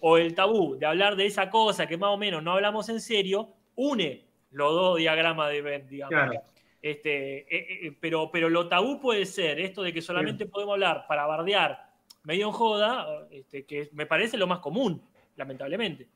O 0.00 0.18
el 0.18 0.34
tabú 0.34 0.76
de 0.76 0.86
hablar 0.86 1.16
de 1.16 1.26
esa 1.26 1.50
cosa 1.50 1.86
que 1.86 1.96
más 1.96 2.10
o 2.10 2.18
menos 2.18 2.42
no 2.42 2.52
hablamos 2.52 2.88
en 2.90 3.00
serio, 3.00 3.48
une 3.74 4.26
los 4.50 4.72
dos 4.72 4.98
diagramas 4.98 5.50
de 5.50 5.62
Venn, 5.62 5.88
digamos. 5.88 6.12
Claro. 6.12 6.42
Este, 6.80 7.38
eh, 7.38 7.86
eh, 7.86 7.96
pero, 7.98 8.30
pero 8.30 8.48
lo 8.48 8.68
tabú 8.68 9.00
puede 9.00 9.26
ser 9.26 9.58
esto 9.58 9.82
de 9.82 9.92
que 9.92 10.00
solamente 10.00 10.46
podemos 10.46 10.74
hablar 10.74 11.06
para 11.08 11.26
bardear 11.26 11.88
medio 12.22 12.46
en 12.46 12.52
joda, 12.52 13.26
este, 13.30 13.64
que 13.64 13.88
me 13.92 14.06
parece 14.06 14.36
lo 14.36 14.46
más 14.46 14.60
común, 14.60 15.02
lamentablemente. 15.36 16.08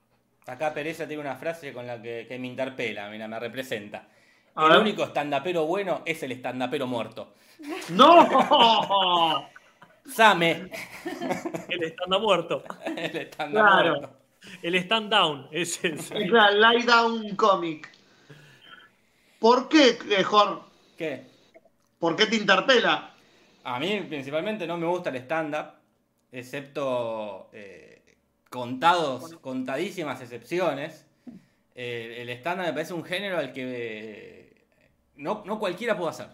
Acá 0.46 0.72
Pereza 0.74 1.06
tiene 1.06 1.22
una 1.22 1.36
frase 1.36 1.72
con 1.72 1.86
la 1.86 2.00
que, 2.00 2.26
que 2.28 2.38
me 2.38 2.46
interpela, 2.48 3.08
mira, 3.10 3.28
me 3.28 3.38
representa. 3.38 4.08
A 4.54 4.64
el 4.64 4.70
ver. 4.72 4.80
único 4.80 5.04
estandapero 5.04 5.64
bueno 5.66 6.02
es 6.04 6.22
el 6.22 6.32
estandapero 6.32 6.86
muerto. 6.86 7.34
¡No! 7.90 9.48
Same, 10.04 10.68
El 11.68 11.82
stand 11.84 12.20
muerto. 12.20 12.64
el 12.96 13.16
stand 13.16 13.52
Claro. 13.52 13.88
muerto. 13.96 14.16
El 14.60 14.74
stand 14.74 15.10
down. 15.12 15.48
Es 15.52 15.82
ese. 15.84 16.24
Es 16.24 16.30
la 16.30 16.50
Lie 16.50 16.84
Down 16.84 17.36
Comic. 17.36 17.88
¿Por 19.38 19.68
qué, 19.68 19.96
eh, 20.10 20.22
Jor? 20.24 20.62
¿Qué? 20.98 21.24
¿Por 22.00 22.16
qué 22.16 22.26
te 22.26 22.34
interpela? 22.36 23.10
A 23.64 23.78
mí 23.78 24.04
principalmente 24.08 24.66
no 24.66 24.76
me 24.76 24.86
gusta 24.86 25.10
el 25.10 25.16
stand-up, 25.16 25.66
excepto 26.32 27.48
eh, 27.52 27.91
contados, 28.52 29.34
contadísimas 29.40 30.20
excepciones. 30.20 31.06
Eh, 31.74 32.18
el 32.20 32.28
stand-up 32.30 32.66
me 32.66 32.72
parece 32.72 32.92
un 32.92 33.02
género 33.02 33.38
al 33.38 33.52
que 33.52 33.64
eh, 33.66 34.64
no, 35.16 35.42
no 35.46 35.58
cualquiera 35.58 35.96
puede 35.96 36.10
hacer. 36.10 36.28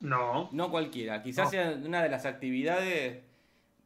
No. 0.00 0.50
No 0.52 0.70
cualquiera. 0.70 1.22
Quizás 1.22 1.46
No. 1.46 1.50
sea 1.50 1.70
una 1.82 2.02
de 2.02 2.10
las 2.10 2.26
actividades 2.26 3.22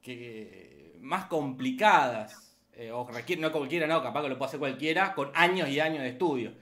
que 0.02 0.96
más 1.00 1.26
complicadas. 1.26 2.44
eh, 2.80 2.92
o 2.92 3.04
requiere, 3.08 3.42
no 3.42 3.50
cualquiera, 3.50 3.88
no, 3.88 4.00
capaz 4.04 4.22
que 4.22 4.28
lo 4.28 4.38
puede 4.38 4.48
hacer 4.50 4.60
cualquiera 4.60 5.12
con 5.14 5.32
años 5.34 5.68
y 5.68 5.80
años 5.80 6.00
de 6.02 6.10
estudio. 6.10 6.52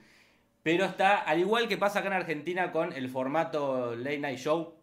Pero 0.63 0.83
está, 0.85 1.17
al 1.19 1.39
igual 1.39 1.67
que 1.67 1.77
pasa 1.77 1.99
acá 1.99 2.07
en 2.07 2.13
Argentina 2.15 2.71
con 2.71 2.91
el 2.91 3.07
formato 3.07 3.95
Late 3.95 4.17
Night 4.17 4.39
Show, 4.39 4.73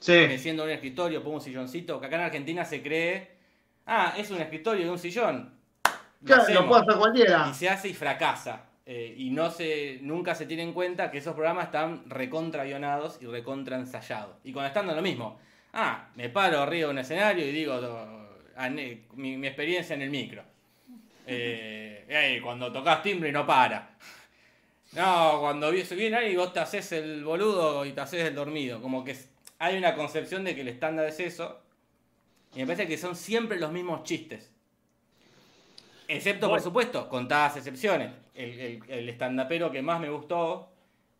Sí. 0.00 0.36
siendo 0.36 0.64
un 0.64 0.68
escritorio, 0.70 1.22
pongo 1.22 1.36
un 1.36 1.40
silloncito, 1.42 1.98
que 1.98 2.06
acá 2.08 2.16
en 2.16 2.22
Argentina 2.22 2.62
se 2.66 2.82
cree, 2.82 3.33
ah, 3.86 4.14
es 4.16 4.30
un 4.30 4.40
escritorio 4.40 4.84
de 4.84 4.90
un 4.90 4.98
sillón. 4.98 5.52
Lo 5.84 6.26
Claro, 6.26 6.42
hacemos. 6.42 6.62
lo 6.62 6.68
puede 6.68 6.82
hacer 6.82 6.96
cualquiera. 6.96 7.46
Y 7.50 7.54
se 7.54 7.68
hace 7.68 7.88
y 7.88 7.94
fracasa. 7.94 8.64
Eh, 8.86 9.14
y 9.16 9.30
no 9.30 9.50
se, 9.50 9.98
nunca 10.02 10.34
se 10.34 10.44
tiene 10.46 10.62
en 10.62 10.72
cuenta 10.74 11.10
que 11.10 11.18
esos 11.18 11.34
programas 11.34 11.66
están 11.66 12.02
recontra 12.08 12.64
guionados 12.64 13.18
y 13.22 13.26
recontra 13.26 13.76
ensayados. 13.78 14.36
Y 14.44 14.52
cuando 14.52 14.68
están 14.68 14.86
lo 14.86 15.00
mismo. 15.02 15.38
Ah, 15.72 16.08
me 16.16 16.28
paro 16.28 16.60
arriba 16.60 16.86
de 16.88 16.92
un 16.92 16.98
escenario 16.98 17.46
y 17.46 17.50
digo 17.52 17.80
mi, 19.14 19.36
mi 19.36 19.46
experiencia 19.46 19.94
en 19.94 20.02
el 20.02 20.10
micro. 20.10 20.42
Eh, 21.26 22.04
"Ey, 22.08 22.40
cuando 22.40 22.70
tocas 22.70 23.02
timbre 23.02 23.30
y 23.30 23.32
no 23.32 23.46
para. 23.46 23.90
No, 24.92 25.38
cuando 25.40 25.70
vi- 25.72 25.82
viene 25.82 26.16
alguien 26.16 26.34
y 26.34 26.36
vos 26.36 26.52
te 26.52 26.60
haces 26.60 26.92
el 26.92 27.24
boludo 27.24 27.84
y 27.84 27.92
te 27.92 28.00
haces 28.02 28.24
el 28.24 28.34
dormido. 28.34 28.80
Como 28.80 29.02
que 29.04 29.16
hay 29.58 29.76
una 29.76 29.94
concepción 29.94 30.44
de 30.44 30.54
que 30.54 30.60
el 30.60 30.68
estándar 30.68 31.06
es 31.06 31.18
eso. 31.20 31.60
Y 32.54 32.60
me 32.60 32.66
parece 32.66 32.88
que 32.88 32.96
son 32.98 33.16
siempre 33.16 33.58
los 33.60 33.70
mismos 33.72 34.02
chistes. 34.04 34.50
Excepto, 36.06 36.48
por 36.50 36.60
supuesto, 36.60 37.08
contadas 37.08 37.56
excepciones. 37.56 38.12
El, 38.34 38.60
el, 38.60 38.82
el 38.90 39.08
estandapero 39.08 39.70
que 39.70 39.80
más 39.82 40.00
me 40.00 40.10
gustó 40.10 40.70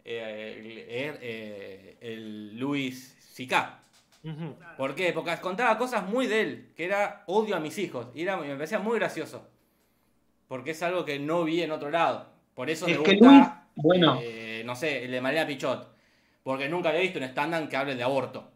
eh, 0.04 0.56
el- 0.58 0.78
es 0.78 1.18
eh, 1.22 1.98
el 2.00 2.58
Luis 2.58 3.16
Sica. 3.18 3.80
¿Por 4.76 4.94
qué? 4.94 5.12
Porque 5.12 5.36
contaba 5.40 5.78
cosas 5.78 6.08
muy 6.08 6.26
de 6.26 6.40
él, 6.42 6.72
que 6.76 6.84
era 6.86 7.24
odio 7.26 7.56
a 7.56 7.60
mis 7.60 7.78
hijos. 7.78 8.08
Y 8.14 8.22
era, 8.22 8.36
me 8.38 8.54
parecía 8.56 8.78
muy 8.80 8.98
gracioso. 8.98 9.50
porque 10.48 10.72
es 10.72 10.82
algo 10.82 11.04
que 11.04 11.18
no 11.18 11.44
vi 11.44 11.62
en 11.62 11.70
otro 11.72 11.90
lado. 11.90 12.28
Por 12.54 12.70
eso 12.70 12.88
Es 12.88 12.98
me 12.98 13.02
que 13.02 13.12
gusta, 13.12 13.26
Luis, 13.26 13.48
bueno. 13.76 14.20
eh, 14.20 14.62
no 14.64 14.76
sé, 14.76 15.04
el 15.04 15.10
de 15.10 15.20
Malena 15.20 15.46
Pichot. 15.46 15.94
Porque 16.42 16.68
nunca 16.68 16.90
había 16.90 17.00
visto 17.02 17.18
un 17.18 17.24
stand 17.24 17.68
que 17.68 17.76
hable 17.76 17.96
de 17.96 18.02
aborto. 18.02 18.52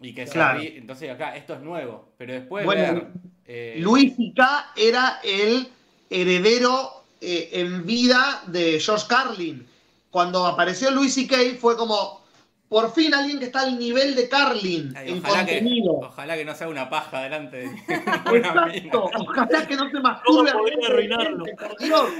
Y 0.00 0.14
que 0.14 0.26
se 0.26 0.32
Claro. 0.32 0.60
rí- 0.60 0.74
Entonces 0.76 1.10
acá, 1.10 1.36
esto 1.36 1.54
es 1.54 1.60
nuevo. 1.60 2.08
Pero 2.16 2.32
después 2.34 2.64
Bueno, 2.64 2.94
ver... 2.94 3.06
eh, 3.46 3.76
Luis 3.80 4.16
C.K. 4.16 4.72
era 4.76 5.20
el 5.22 5.68
heredero 6.08 7.04
eh, 7.20 7.50
en 7.52 7.84
vida 7.86 8.42
de 8.46 8.80
George 8.80 9.06
Carlin. 9.08 9.66
Cuando 10.10 10.46
apareció 10.46 10.90
Luis 10.90 11.14
C.K. 11.14 11.36
fue 11.60 11.76
como, 11.76 12.24
por 12.68 12.92
fin 12.92 13.12
alguien 13.14 13.38
que 13.38 13.44
está 13.46 13.60
al 13.60 13.78
nivel 13.78 14.14
de 14.14 14.28
Carlin 14.28 14.92
ay, 14.96 15.10
en 15.10 15.18
ojalá, 15.18 15.44
que, 15.46 15.58
contenido. 15.58 15.92
ojalá 15.98 16.36
que 16.36 16.44
no 16.44 16.54
sea 16.54 16.68
una 16.68 16.88
paja 16.90 17.22
delante 17.22 17.56
de 17.58 17.66
mina. 17.68 18.22
Exacto, 18.34 19.10
ojalá 19.18 19.66
que 19.66 19.76
no 19.76 19.84
se 19.86 19.92
¿Cómo 19.92 20.02
masturbe. 20.02 20.52
podría 20.52 20.76
delante 20.76 20.80
de 20.80 20.86
arruinarlo? 20.86 21.44
gente, 21.44 21.62
por 21.66 21.78
Dios. 21.78 22.10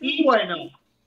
Y 0.00 0.24
bueno, 0.24 0.56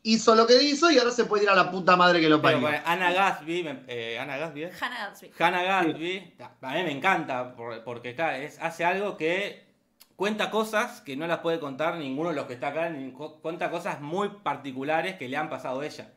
hizo 0.03 0.35
lo 0.35 0.47
que 0.47 0.61
hizo 0.63 0.89
y 0.91 0.97
ahora 0.97 1.11
se 1.11 1.25
puede 1.25 1.43
ir 1.43 1.49
a 1.49 1.55
la 1.55 1.69
puta 1.71 1.95
madre 1.95 2.19
que 2.19 2.29
lo 2.29 2.41
Pero 2.41 2.61
parió. 2.61 2.79
con 2.79 2.89
Ana 2.91 3.11
Gatsby, 3.11 3.67
eh, 3.87 4.17
Ana 4.19 4.37
Gatsby, 4.37 4.63
¿eh? 4.63 4.71
Hannah 4.79 5.07
Gatsby. 5.09 5.31
Hannah 5.39 5.63
Gatsby, 5.63 6.33
a 6.61 6.73
mí 6.73 6.83
me 6.83 6.91
encanta 6.91 7.55
por- 7.55 7.83
porque 7.83 8.15
claro, 8.15 8.37
es, 8.37 8.57
hace 8.59 8.83
algo 8.85 9.15
que 9.17 9.63
cuenta 10.15 10.49
cosas 10.51 11.01
que 11.01 11.15
no 11.15 11.27
las 11.27 11.39
puede 11.39 11.59
contar 11.59 11.97
ninguno 11.97 12.29
de 12.29 12.35
los 12.35 12.45
que 12.45 12.53
está 12.53 12.69
acá, 12.69 12.91
cuenta 13.41 13.69
cosas 13.69 14.01
muy 14.01 14.29
particulares 14.43 15.15
que 15.15 15.27
le 15.29 15.37
han 15.37 15.49
pasado 15.49 15.81
a 15.81 15.85
ella. 15.85 16.13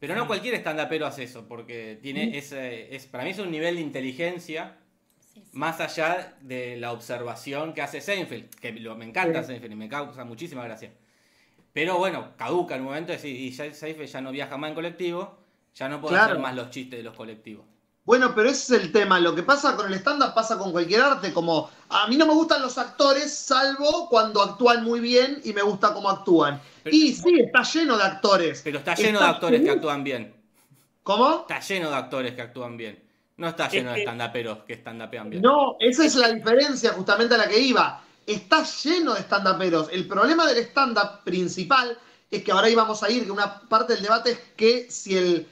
Pero 0.00 0.14
no 0.14 0.26
cualquier 0.26 0.54
stand-upero 0.56 1.06
hace 1.06 1.22
eso, 1.22 1.46
porque 1.48 1.98
tiene 2.02 2.36
ese, 2.36 2.94
es, 2.94 3.06
para 3.06 3.24
mí 3.24 3.30
es 3.30 3.38
un 3.38 3.50
nivel 3.50 3.76
de 3.76 3.80
inteligencia 3.80 4.76
Sí, 5.18 5.40
sí. 5.40 5.50
más 5.58 5.80
allá 5.80 6.36
de 6.42 6.76
la 6.76 6.92
observación 6.92 7.72
que 7.74 7.82
hace 7.82 8.00
Seinfeld, 8.00 8.50
que 8.54 8.70
lo- 8.72 8.94
me 8.96 9.04
encanta 9.04 9.40
Sí. 9.42 9.48
Seinfeld 9.48 9.72
y 9.72 9.76
me 9.76 9.88
causa 9.88 10.24
muchísima 10.24 10.62
gracia. 10.64 10.92
Pero 11.74 11.98
bueno, 11.98 12.28
caduca 12.38 12.76
en 12.76 12.82
un 12.82 12.86
momento 12.86 13.08
de 13.08 13.16
decir, 13.16 13.34
y 13.34 13.50
ya 13.50 13.74
Seinfeld 13.74 14.08
ya 14.08 14.20
no 14.22 14.30
viaja 14.30 14.56
más 14.56 14.68
en 14.70 14.74
colectivo, 14.76 15.36
ya 15.74 15.88
no 15.88 16.00
puede 16.00 16.14
Claro. 16.14 16.30
hacer 16.32 16.38
más 16.42 16.54
los 16.54 16.70
chistes 16.70 16.98
de 17.00 17.02
los 17.02 17.14
colectivos. 17.16 17.66
Bueno, 18.04 18.32
pero 18.34 18.48
ese 18.50 18.76
es 18.76 18.82
el 18.82 18.92
tema. 18.92 19.18
Lo 19.18 19.34
que 19.34 19.42
pasa 19.42 19.74
con 19.76 19.86
el 19.88 19.94
stand-up 19.94 20.34
pasa 20.34 20.56
con 20.56 20.70
cualquier 20.72 21.00
arte. 21.00 21.32
Como 21.32 21.68
a 21.88 22.06
mí 22.06 22.16
no 22.16 22.26
me 22.26 22.34
gustan 22.34 22.62
los 22.62 22.78
actores, 22.78 23.34
salvo 23.34 24.08
cuando 24.08 24.40
actúan 24.42 24.84
muy 24.84 25.00
bien 25.00 25.40
y 25.42 25.52
me 25.52 25.62
gusta 25.62 25.92
cómo 25.92 26.10
actúan. 26.10 26.60
Pero- 26.84 26.94
y 26.94 27.12
sí, 27.14 27.40
está 27.40 27.62
lleno 27.62 27.96
de 27.96 28.04
actores. 28.04 28.60
Pero 28.62 28.78
está 28.78 28.94
lleno 28.94 29.18
de 29.20 29.26
actores 29.26 29.60
que 29.62 29.70
actúan 29.70 30.04
bien. 30.04 30.34
¿Cómo? 31.02 31.40
Está 31.48 31.60
lleno 31.60 31.90
de 31.90 31.96
actores 31.96 32.34
que 32.34 32.42
actúan 32.42 32.76
bien. 32.76 33.02
No 33.38 33.48
está 33.48 33.68
lleno 33.68 33.88
de 33.90 33.96
que- 33.96 34.00
estandaperos 34.02 34.58
que 34.64 34.74
estandapean 34.74 35.30
bien. 35.30 35.42
No, 35.42 35.76
esa 35.80 36.04
es 36.04 36.14
la 36.14 36.28
diferencia 36.28 36.92
justamente 36.92 37.34
a 37.34 37.38
la 37.38 37.48
que 37.48 37.58
iba. 37.58 38.00
Está 38.26 38.64
lleno 38.64 39.14
de 39.14 39.20
stand-uperos. 39.20 39.88
El 39.90 40.06
problema 40.06 40.46
del 40.46 40.58
stand-up 40.64 41.22
principal 41.24 41.98
es 42.30 42.42
que 42.42 42.52
ahora 42.52 42.70
íbamos 42.70 43.02
a 43.02 43.10
ir, 43.10 43.24
que 43.24 43.30
una 43.30 43.60
parte 43.60 43.94
del 43.94 44.02
debate 44.02 44.30
es 44.32 44.38
que 44.56 44.90
si 44.90 45.16
el, 45.16 45.48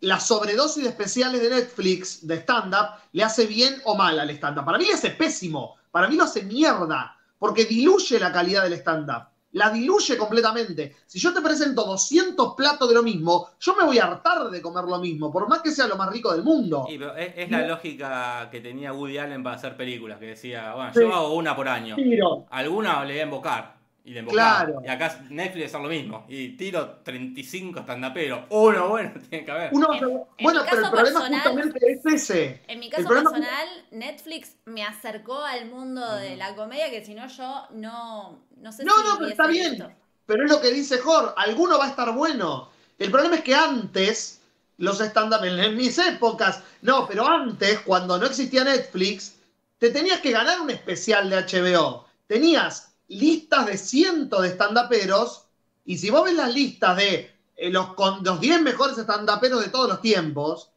la 0.00 0.18
sobredosis 0.18 0.82
de 0.82 0.88
especiales 0.88 1.42
de 1.42 1.50
Netflix 1.50 2.26
de 2.26 2.36
stand-up 2.36 2.98
le 3.12 3.22
hace 3.22 3.46
bien 3.46 3.80
o 3.84 3.94
mal 3.94 4.18
al 4.18 4.30
stand-up. 4.30 4.64
Para 4.64 4.78
mí 4.78 4.86
le 4.86 4.94
hace 4.94 5.10
pésimo. 5.10 5.76
Para 5.90 6.08
mí 6.08 6.16
lo 6.16 6.24
hace 6.24 6.42
mierda. 6.42 7.16
Porque 7.38 7.64
diluye 7.64 8.18
la 8.18 8.32
calidad 8.32 8.64
del 8.64 8.74
stand-up. 8.74 9.29
La 9.52 9.70
diluye 9.70 10.16
completamente. 10.16 10.94
Si 11.06 11.18
yo 11.18 11.34
te 11.34 11.40
presento 11.40 11.84
200 11.84 12.54
platos 12.54 12.88
de 12.88 12.94
lo 12.94 13.02
mismo, 13.02 13.48
yo 13.58 13.74
me 13.74 13.84
voy 13.84 13.98
a 13.98 14.04
hartar 14.04 14.48
de 14.48 14.62
comer 14.62 14.84
lo 14.84 14.98
mismo, 15.00 15.32
por 15.32 15.48
más 15.48 15.60
que 15.60 15.72
sea 15.72 15.86
lo 15.88 15.96
más 15.96 16.08
rico 16.12 16.32
del 16.32 16.44
mundo. 16.44 16.84
Sí, 16.88 16.96
pero 16.98 17.16
es, 17.16 17.32
es 17.36 17.50
la 17.50 17.66
lógica 17.66 18.48
que 18.50 18.60
tenía 18.60 18.92
Woody 18.92 19.18
Allen 19.18 19.42
para 19.42 19.56
hacer 19.56 19.76
películas, 19.76 20.18
que 20.20 20.26
decía, 20.26 20.74
bueno, 20.74 20.92
Sí. 20.94 21.00
yo 21.00 21.12
hago 21.12 21.34
una 21.34 21.56
por 21.56 21.66
año. 21.68 21.96
Tiro. 21.96 22.46
Alguna 22.50 23.04
le 23.04 23.14
voy 23.14 23.20
a 23.20 23.24
invocar. 23.24 23.80
Y 24.02 24.12
le 24.14 24.20
invocaba. 24.20 24.64
Claro. 24.64 24.82
Y 24.82 24.88
acá 24.88 25.20
Netflix 25.28 25.66
es 25.66 25.72
lo 25.74 25.80
mismo. 25.88 26.24
Y 26.26 26.56
tiro 26.56 27.00
35 27.02 27.80
estandaperos. 27.80 28.40
Uno 28.48 28.88
bueno 28.88 29.12
tiene 29.28 29.44
que 29.44 29.50
haber. 29.50 29.70
Uno, 29.74 29.92
En- 29.92 30.04
en 30.04 30.10
bueno, 30.42 30.62
pero 30.68 30.84
el 30.84 30.90
problema 30.90 31.20
personal- 31.20 31.40
justamente 31.42 31.92
es 31.92 32.06
ese. 32.06 32.62
En 32.66 32.78
mi 32.78 32.86
El 32.86 32.92
caso 32.92 33.04
problema- 33.08 33.30
personal, 33.30 33.68
Netflix 33.90 34.56
me 34.64 34.84
acercó 34.84 35.38
al 35.44 35.66
mundo 35.68 36.14
de 36.16 36.36
la 36.36 36.56
comedia 36.56 36.88
que 36.90 37.04
si 37.04 37.14
no 37.14 37.26
yo 37.28 37.66
no, 37.72 38.38
no 38.60 38.72
sé 38.72 38.84
No, 38.84 38.96
si 38.96 39.04
no, 39.04 39.18
pero 39.18 39.30
está 39.30 39.46
bien. 39.46 39.70
visto. 39.72 39.90
Pero 40.26 40.44
es 40.44 40.50
lo 40.50 40.60
que 40.60 40.70
dice 40.70 40.98
Jor, 40.98 41.34
alguno 41.36 41.78
va 41.78 41.86
a 41.86 41.90
estar 41.90 42.12
bueno. 42.14 42.70
El 42.98 43.10
problema 43.10 43.36
es 43.36 43.42
que 43.42 43.54
antes, 43.54 44.40
los 44.78 45.00
stand-up, 45.00 45.42
en, 45.44 45.76
mis 45.76 45.98
épocas, 45.98 46.62
no, 46.82 47.06
pero 47.08 47.26
antes, 47.26 47.80
cuando 47.80 48.18
no 48.18 48.26
existía 48.26 48.62
Netflix, 48.64 49.34
te 49.78 49.90
tenías 49.90 50.20
que 50.20 50.30
ganar 50.30 50.60
un 50.60 50.70
especial 50.70 51.28
de 51.30 51.36
HBO. 51.36 52.06
Tenías 52.26 52.92
listas 53.08 53.66
de 53.66 53.76
cientos 53.76 54.42
de 54.42 54.50
stand-uperos, 54.50 55.46
y 55.84 55.98
si 55.98 56.10
vos 56.10 56.24
ves 56.24 56.34
las 56.34 56.54
listas 56.54 56.96
de 56.96 57.30
eh, 57.56 57.70
los, 57.70 57.94
con, 57.94 58.22
los 58.22 58.40
10 58.40 58.62
mejores 58.62 58.96
stand-uperos 58.98 59.60
de 59.64 59.68
todos 59.70 59.88
los 59.88 60.00
tiempos, 60.00 60.70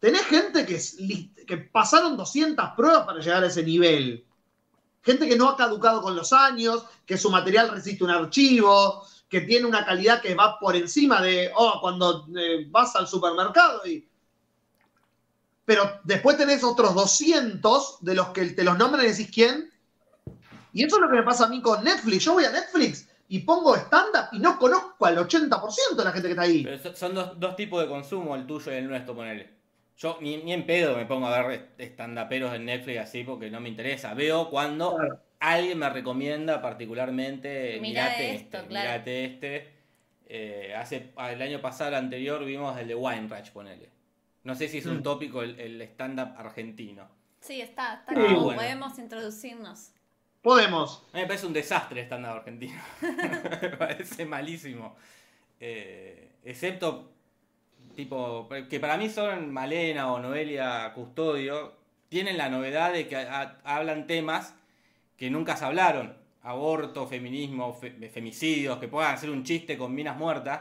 tenés 0.00 0.22
gente 0.22 0.64
que, 0.64 0.80
que 1.46 1.56
pasaron 1.58 2.16
200 2.16 2.70
pruebas 2.76 3.04
para 3.04 3.20
llegar 3.20 3.44
a 3.44 3.48
ese 3.48 3.62
nivel. 3.62 4.24
Gente 5.04 5.28
que 5.28 5.36
no 5.36 5.50
ha 5.50 5.56
caducado 5.56 6.00
con 6.02 6.16
los 6.16 6.32
años, 6.32 6.84
que 7.04 7.18
su 7.18 7.30
material 7.30 7.68
resiste 7.70 8.02
un 8.04 8.10
archivo, 8.10 9.04
que 9.28 9.42
tiene 9.42 9.66
una 9.66 9.84
calidad 9.84 10.22
que 10.22 10.34
va 10.34 10.58
por 10.58 10.74
encima 10.76 11.20
de, 11.20 11.50
oh, 11.54 11.78
cuando 11.80 12.26
eh, 12.36 12.66
vas 12.70 12.96
al 12.96 13.06
supermercado 13.06 13.86
y... 13.86 14.06
Pero 15.66 15.98
después 16.04 16.36
tenés 16.36 16.62
otros 16.62 16.94
200 16.94 17.98
de 18.00 18.14
los 18.14 18.28
que 18.28 18.44
te 18.50 18.64
los 18.64 18.76
nombran 18.76 19.04
y 19.04 19.08
decís 19.08 19.30
quién. 19.32 19.70
Y 20.74 20.84
eso 20.84 20.96
es 20.96 21.02
lo 21.02 21.08
que 21.08 21.16
me 21.16 21.22
pasa 21.22 21.44
a 21.44 21.48
mí 21.48 21.62
con 21.62 21.82
Netflix. 21.82 22.24
Yo 22.24 22.34
voy 22.34 22.44
a 22.44 22.50
Netflix 22.50 23.08
y 23.28 23.38
pongo 23.40 23.74
stand-up 23.74 24.28
y 24.32 24.38
no 24.40 24.58
conozco 24.58 25.06
al 25.06 25.16
80% 25.16 25.96
de 25.96 26.04
la 26.04 26.12
gente 26.12 26.28
que 26.28 26.32
está 26.32 26.42
ahí. 26.42 26.64
Pero 26.64 26.82
so- 26.82 26.94
son 26.94 27.14
dos, 27.14 27.40
dos 27.40 27.56
tipos 27.56 27.80
de 27.82 27.88
consumo, 27.88 28.34
el 28.36 28.46
tuyo 28.46 28.72
y 28.72 28.76
el 28.76 28.88
nuestro, 28.88 29.14
ponele. 29.14 29.53
Yo 29.96 30.18
ni, 30.20 30.38
ni 30.38 30.52
en 30.52 30.66
pedo 30.66 30.96
me 30.96 31.06
pongo 31.06 31.26
a 31.28 31.46
ver 31.46 31.70
estandaperos 31.78 32.52
en 32.54 32.64
Netflix 32.64 32.98
así 33.00 33.22
porque 33.24 33.50
no 33.50 33.60
me 33.60 33.68
interesa. 33.68 34.12
Veo 34.14 34.50
cuando 34.50 34.96
Claro. 34.96 35.20
alguien 35.40 35.78
me 35.78 35.88
recomienda 35.88 36.60
particularmente, 36.60 37.78
Mirá 37.80 38.04
mirate 38.04 38.34
esto, 38.34 38.56
este, 38.58 38.68
claro. 38.68 38.88
mirate 38.90 39.24
este. 39.24 39.68
Eh, 40.26 40.74
hace, 40.76 41.12
el 41.30 41.42
año 41.42 41.60
pasado, 41.60 41.90
el 41.90 41.96
anterior, 41.96 42.44
vimos 42.44 42.76
el 42.78 42.88
de 42.88 42.94
Weinreich, 42.94 43.52
ponele. 43.52 43.90
No 44.42 44.54
sé 44.54 44.68
si 44.68 44.78
es 44.78 44.86
un 44.86 44.98
Mm. 44.98 45.02
tópico 45.02 45.42
el, 45.42 45.58
el 45.60 45.80
stand-up 45.82 46.34
argentino. 46.36 47.08
Sí, 47.40 47.60
está, 47.60 47.94
está 47.94 48.14
Sí, 48.14 48.20
como 48.20 48.40
bueno. 48.44 48.60
podemos 48.60 48.98
introducirnos. 48.98 49.92
Podemos. 50.42 51.04
A 51.12 51.16
mí 51.16 51.22
me 51.22 51.26
parece 51.26 51.46
un 51.46 51.52
desastre 51.52 52.00
el 52.00 52.06
stand-up 52.06 52.32
argentino. 52.32 52.80
me 53.62 53.68
parece 53.70 54.26
malísimo. 54.26 54.96
Eh, 55.60 56.32
excepto, 56.44 57.13
tipo, 57.94 58.48
que 58.68 58.80
para 58.80 58.96
mí 58.96 59.08
son 59.08 59.52
Malena 59.52 60.12
o 60.12 60.18
Noelia 60.18 60.92
Custodio, 60.94 61.74
tienen 62.08 62.36
la 62.36 62.48
novedad 62.48 62.92
de 62.92 63.08
que 63.08 63.16
ha- 63.16 63.58
hablan 63.64 64.06
temas 64.06 64.54
que 65.16 65.30
nunca 65.30 65.56
se 65.56 65.64
hablaron. 65.64 66.16
Aborto, 66.42 67.06
feminismo, 67.06 67.72
fe- 67.74 68.10
femicidios, 68.10 68.78
que 68.78 68.88
puedan 68.88 69.14
hacer 69.14 69.30
un 69.30 69.44
chiste 69.44 69.78
con 69.78 69.94
minas 69.94 70.16
muertas. 70.16 70.60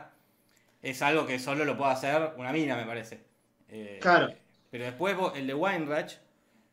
Es 0.82 1.02
algo 1.02 1.26
que 1.26 1.40
solo 1.40 1.66
lo 1.66 1.78
puede 1.78 1.92
hacer 1.92 2.32
una 2.38 2.52
mina, 2.52 2.76
me 2.78 2.86
parece. 2.86 3.22
Eh, 3.70 4.00
Claro. 4.02 4.30
Pero 4.72 4.86
después 4.86 5.16
el 5.36 5.46
de 5.48 5.54
Weinreich 5.54 6.18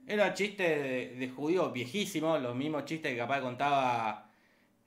era 0.07 0.33
chiste 0.35 0.63
de, 0.63 1.09
de 1.17 1.29
judío 1.29 1.71
viejísimo, 1.71 2.39
los 2.39 2.55
mismos 2.57 2.85
chistes 2.87 3.13
que 3.13 3.19
capaz 3.19 3.41
contaba 3.41 4.27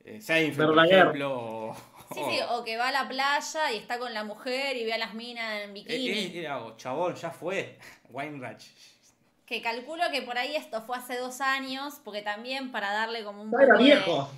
eh, 0.03 0.19
Seinfeld, 0.19 0.69
por 0.69 0.75
ejemplo. 1.03 1.31
o- 1.39 1.75
Sí, 2.13 2.21
sí, 2.29 2.39
o 2.49 2.63
que 2.63 2.77
va 2.77 2.89
a 2.89 2.91
la 2.91 3.07
playa 3.07 3.71
y 3.71 3.77
está 3.77 3.97
con 3.99 4.13
la 4.13 4.23
mujer 4.23 4.75
y 4.77 4.85
ve 4.85 4.93
a 4.93 4.97
las 4.97 5.13
minas 5.13 5.61
en 5.63 5.69
Eh, 5.69 5.73
bikini. 5.73 6.07
eh, 6.09 6.39
era, 6.41 6.63
oh, 6.63 6.75
chabón, 6.77 7.15
ya 7.15 7.31
fue. 7.31 7.77
Weinreich. 8.09 8.63
Que 9.45 9.61
calculo 9.61 10.03
que 10.11 10.21
por 10.21 10.37
ahí 10.37 10.55
esto 10.55 10.81
fue 10.83 10.97
hace 10.97 11.17
dos 11.17 11.41
años, 11.41 11.99
porque 12.03 12.21
también 12.21 12.71
para 12.71 12.91
darle 12.91 13.23
como 13.23 13.41
un 13.41 13.51
poco 13.51 13.65
de- 13.77 13.83
viejo. 13.83 14.29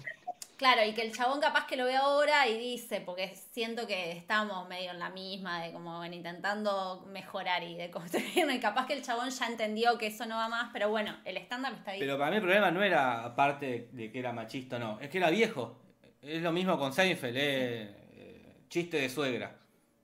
Claro, 0.57 0.85
y 0.85 0.93
que 0.93 1.01
el 1.01 1.11
chabón 1.13 1.41
capaz 1.41 1.67
que 1.67 1.75
lo 1.75 1.83
ve 1.83 1.97
ahora 1.97 2.47
y 2.47 2.57
dice, 2.57 3.01
porque 3.01 3.35
siento 3.51 3.85
que 3.87 4.13
estamos 4.13 4.65
medio 4.69 4.91
en 4.91 4.99
la 4.99 5.09
misma, 5.09 5.61
de 5.61 5.73
como 5.73 6.01
en 6.05 6.13
intentando 6.13 7.03
mejorar 7.07 7.61
y 7.63 7.75
de 7.75 7.91
construir, 7.91 8.23
y 8.49 8.59
capaz 8.61 8.87
que 8.87 8.93
el 8.93 9.03
chabón 9.03 9.29
ya 9.31 9.47
entendió 9.47 9.97
que 9.97 10.07
eso 10.07 10.25
no 10.25 10.37
va 10.37 10.47
más, 10.47 10.69
pero 10.71 10.89
bueno, 10.89 11.13
el 11.25 11.35
estándar 11.35 11.73
está 11.73 11.91
ahí. 11.91 11.99
Pero 11.99 12.17
para 12.17 12.29
mí 12.31 12.37
el 12.37 12.41
problema 12.41 12.71
no 12.71 12.81
era, 12.81 13.25
aparte 13.25 13.89
de 13.91 14.09
que 14.11 14.17
era 14.19 14.31
machista 14.31 14.77
o 14.77 14.79
no, 14.79 14.99
es 15.01 15.09
que 15.09 15.17
era 15.17 15.29
viejo. 15.29 15.77
Es 16.25 16.41
lo 16.41 16.51
mismo 16.51 16.79
con 16.79 16.91
Seinfeld, 16.91 17.37
eh, 17.37 17.95
eh, 18.13 18.55
chiste 18.67 18.97
de 18.97 19.09
suegra. 19.09 19.55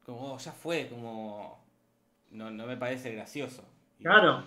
Como, 0.05 0.34
oh, 0.34 0.38
ya 0.38 0.51
fue, 0.51 0.88
como... 0.88 1.59
No, 2.30 2.51
no 2.51 2.67
me 2.67 2.78
parece 2.78 3.11
gracioso. 3.11 3.63
Claro. 3.99 4.43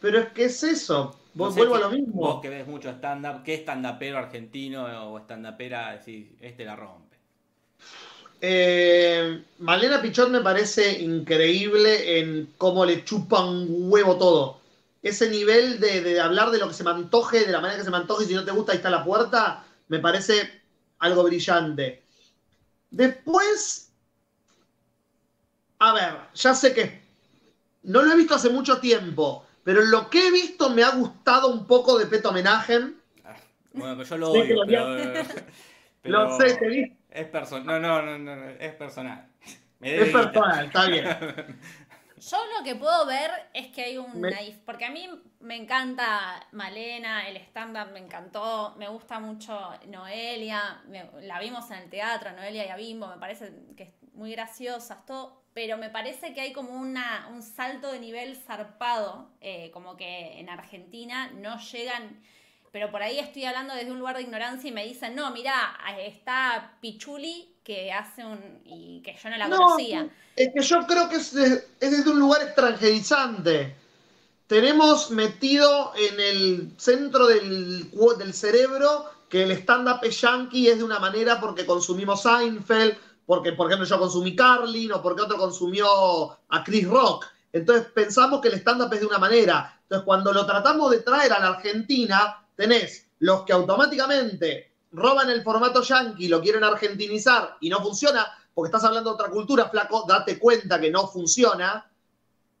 Pero 0.00 0.20
es 0.20 0.28
que 0.28 0.44
es 0.44 0.62
eso. 0.62 1.18
No 1.34 1.44
Vos 1.46 1.54
sé 1.54 1.60
vuelvo 1.60 1.74
a 1.74 1.80
lo 1.80 1.90
mismo. 1.90 2.12
Vos 2.14 2.40
que 2.40 2.48
ves 2.48 2.66
mucho 2.66 2.88
stand-up, 2.90 3.42
¿qué 3.42 3.54
stand-upero 3.54 4.18
argentino 4.18 5.12
o 5.12 5.18
stand-upera 5.18 5.98
decís, 5.98 6.28
este 6.40 6.64
la 6.64 6.76
rompe? 6.76 7.16
Eh, 8.40 9.42
Malena 9.58 10.00
Pichot 10.00 10.30
me 10.30 10.40
parece 10.40 11.00
increíble 11.00 12.20
en 12.20 12.52
cómo 12.56 12.84
le 12.84 13.04
chupa 13.04 13.44
un 13.44 13.90
huevo 13.90 14.16
todo. 14.16 14.60
Ese 15.02 15.28
nivel 15.28 15.80
de, 15.80 16.00
de 16.00 16.20
hablar 16.20 16.50
de 16.50 16.58
lo 16.58 16.68
que 16.68 16.74
se 16.74 16.84
me 16.84 16.90
antoje, 16.90 17.44
de 17.44 17.52
la 17.52 17.60
manera 17.60 17.78
que 17.78 17.84
se 17.84 17.90
me 17.90 17.96
antoje, 17.96 18.24
y 18.24 18.28
si 18.28 18.34
no 18.34 18.44
te 18.44 18.52
gusta, 18.52 18.72
ahí 18.72 18.76
está 18.76 18.90
la 18.90 19.04
puerta, 19.04 19.65
me 19.88 19.98
parece 19.98 20.62
algo 20.98 21.22
brillante. 21.24 22.02
Después, 22.90 23.92
a 25.78 25.92
ver, 25.92 26.14
ya 26.34 26.54
sé 26.54 26.74
que 26.74 27.00
no 27.84 28.02
lo 28.02 28.12
he 28.12 28.16
visto 28.16 28.34
hace 28.34 28.50
mucho 28.50 28.80
tiempo, 28.80 29.46
pero 29.64 29.82
lo 29.82 30.08
que 30.10 30.28
he 30.28 30.30
visto 30.30 30.70
me 30.70 30.82
ha 30.82 30.90
gustado 30.90 31.48
un 31.48 31.66
poco 31.66 31.98
de 31.98 32.06
Peto 32.06 32.30
Homenaje. 32.30 32.80
Bueno, 33.72 33.96
pero 33.96 34.08
yo 34.08 34.18
lo 34.18 34.32
Sí, 34.32 34.38
odio, 34.38 34.56
lo- 34.56 34.66
pero, 34.66 35.24
pero 36.02 36.24
Lo 36.24 36.36
sé, 36.38 36.54
te 36.56 36.68
vi. 36.68 36.96
es 37.10 37.26
personal. 37.28 37.80
No, 37.82 38.02
no, 38.02 38.02
no, 38.02 38.18
no, 38.18 38.36
no, 38.36 38.50
es 38.50 38.74
personal. 38.74 39.26
Me 39.80 40.02
Es 40.02 40.08
personal, 40.10 40.64
está 40.66 40.86
bien. 40.86 41.04
Yo 42.30 42.38
lo 42.58 42.64
que 42.64 42.74
puedo 42.74 43.06
ver 43.06 43.30
es 43.54 43.68
que 43.68 43.82
hay 43.84 43.98
un 43.98 44.20
Me- 44.20 44.30
naif, 44.30 44.56
porque 44.64 44.84
a 44.84 44.90
mí 44.90 45.08
me 45.40 45.54
encanta 45.56 46.44
Malena, 46.52 47.28
el 47.28 47.36
stand-up 47.36 47.92
me 47.92 48.00
encantó, 48.00 48.74
me 48.78 48.88
gusta 48.88 49.20
mucho 49.20 49.70
Noelia, 49.86 50.82
me- 50.88 51.08
la 51.22 51.38
vimos 51.38 51.70
en 51.70 51.78
el 51.78 51.90
teatro, 51.90 52.32
Noelia 52.32 52.66
y 52.66 52.68
Abimbo, 52.70 53.06
me 53.06 53.18
parece 53.18 53.52
que 53.76 53.82
es 53.84 53.92
muy 54.14 54.32
graciosas, 54.32 55.04
todo, 55.06 55.44
pero 55.54 55.76
me 55.78 55.88
parece 55.88 56.34
que 56.34 56.40
hay 56.40 56.52
como 56.52 56.70
una, 56.72 57.28
un 57.30 57.42
salto 57.42 57.92
de 57.92 58.00
nivel 58.00 58.34
zarpado, 58.36 59.30
eh, 59.40 59.70
como 59.70 59.96
que 59.96 60.40
en 60.40 60.48
Argentina 60.48 61.30
no 61.32 61.58
llegan, 61.60 62.20
pero 62.72 62.90
por 62.90 63.02
ahí 63.02 63.18
estoy 63.18 63.44
hablando 63.44 63.74
desde 63.74 63.90
un 63.92 63.98
lugar 63.98 64.16
de 64.16 64.22
ignorancia 64.22 64.68
y 64.68 64.72
me 64.72 64.84
dicen, 64.86 65.14
no, 65.14 65.30
mira, 65.32 65.78
está 65.98 66.78
Pichuli 66.80 67.58
que 67.64 67.92
hace 67.92 68.24
un, 68.24 68.60
y 68.64 69.02
que 69.02 69.16
yo 69.16 69.30
no 69.30 69.36
la 69.36 69.48
No, 69.48 69.58
conocía. 69.58 70.08
Es 70.34 70.48
que 70.54 70.62
yo 70.62 70.86
creo 70.86 71.08
que 71.08 71.16
es, 71.16 71.32
de- 71.34 71.64
es 71.80 71.90
desde 71.90 72.10
un 72.10 72.18
lugar 72.18 72.42
extranjerizante. 72.42 73.74
Tenemos 74.48 75.10
metido 75.10 75.92
en 75.96 76.20
el 76.20 76.72
centro 76.78 77.26
del, 77.26 77.90
del 78.18 78.34
cerebro 78.34 79.06
que 79.28 79.44
el 79.44 79.52
stand-up 79.52 80.00
es 80.04 80.20
yankee 80.22 80.68
es 80.68 80.78
de 80.78 80.84
una 80.84 81.00
manera 81.00 81.40
porque 81.40 81.66
consumimos 81.66 82.22
Seinfeld, 82.22 82.96
porque 83.26 83.52
por 83.54 83.68
ejemplo 83.68 83.88
yo 83.88 83.98
consumí 83.98 84.36
Carlin 84.36 84.92
o 84.92 85.02
porque 85.02 85.22
otro 85.22 85.38
consumió 85.38 85.88
a 86.48 86.64
Chris 86.64 86.88
Rock. 86.88 87.26
Entonces 87.52 87.86
pensamos 87.94 88.40
que 88.40 88.48
el 88.48 88.54
stand-up 88.56 88.92
es 88.94 89.00
de 89.00 89.06
una 89.06 89.18
manera. 89.18 89.78
Entonces 89.82 90.04
cuando 90.06 90.32
lo 90.32 90.46
tratamos 90.46 90.90
de 90.92 91.00
traer 91.00 91.32
a 91.32 91.40
la 91.40 91.48
Argentina, 91.48 92.45
tenés 92.56 93.06
los 93.20 93.42
que 93.42 93.52
automáticamente 93.52 94.72
roban 94.92 95.30
el 95.30 95.42
formato 95.42 95.82
yankee, 95.82 96.28
lo 96.28 96.40
quieren 96.40 96.64
argentinizar 96.64 97.56
y 97.60 97.68
no 97.68 97.82
funciona, 97.82 98.26
porque 98.54 98.68
estás 98.68 98.84
hablando 98.84 99.10
de 99.10 99.14
otra 99.14 99.30
cultura, 99.30 99.68
flaco, 99.68 100.04
date 100.08 100.38
cuenta 100.38 100.80
que 100.80 100.90
no 100.90 101.06
funciona. 101.06 101.90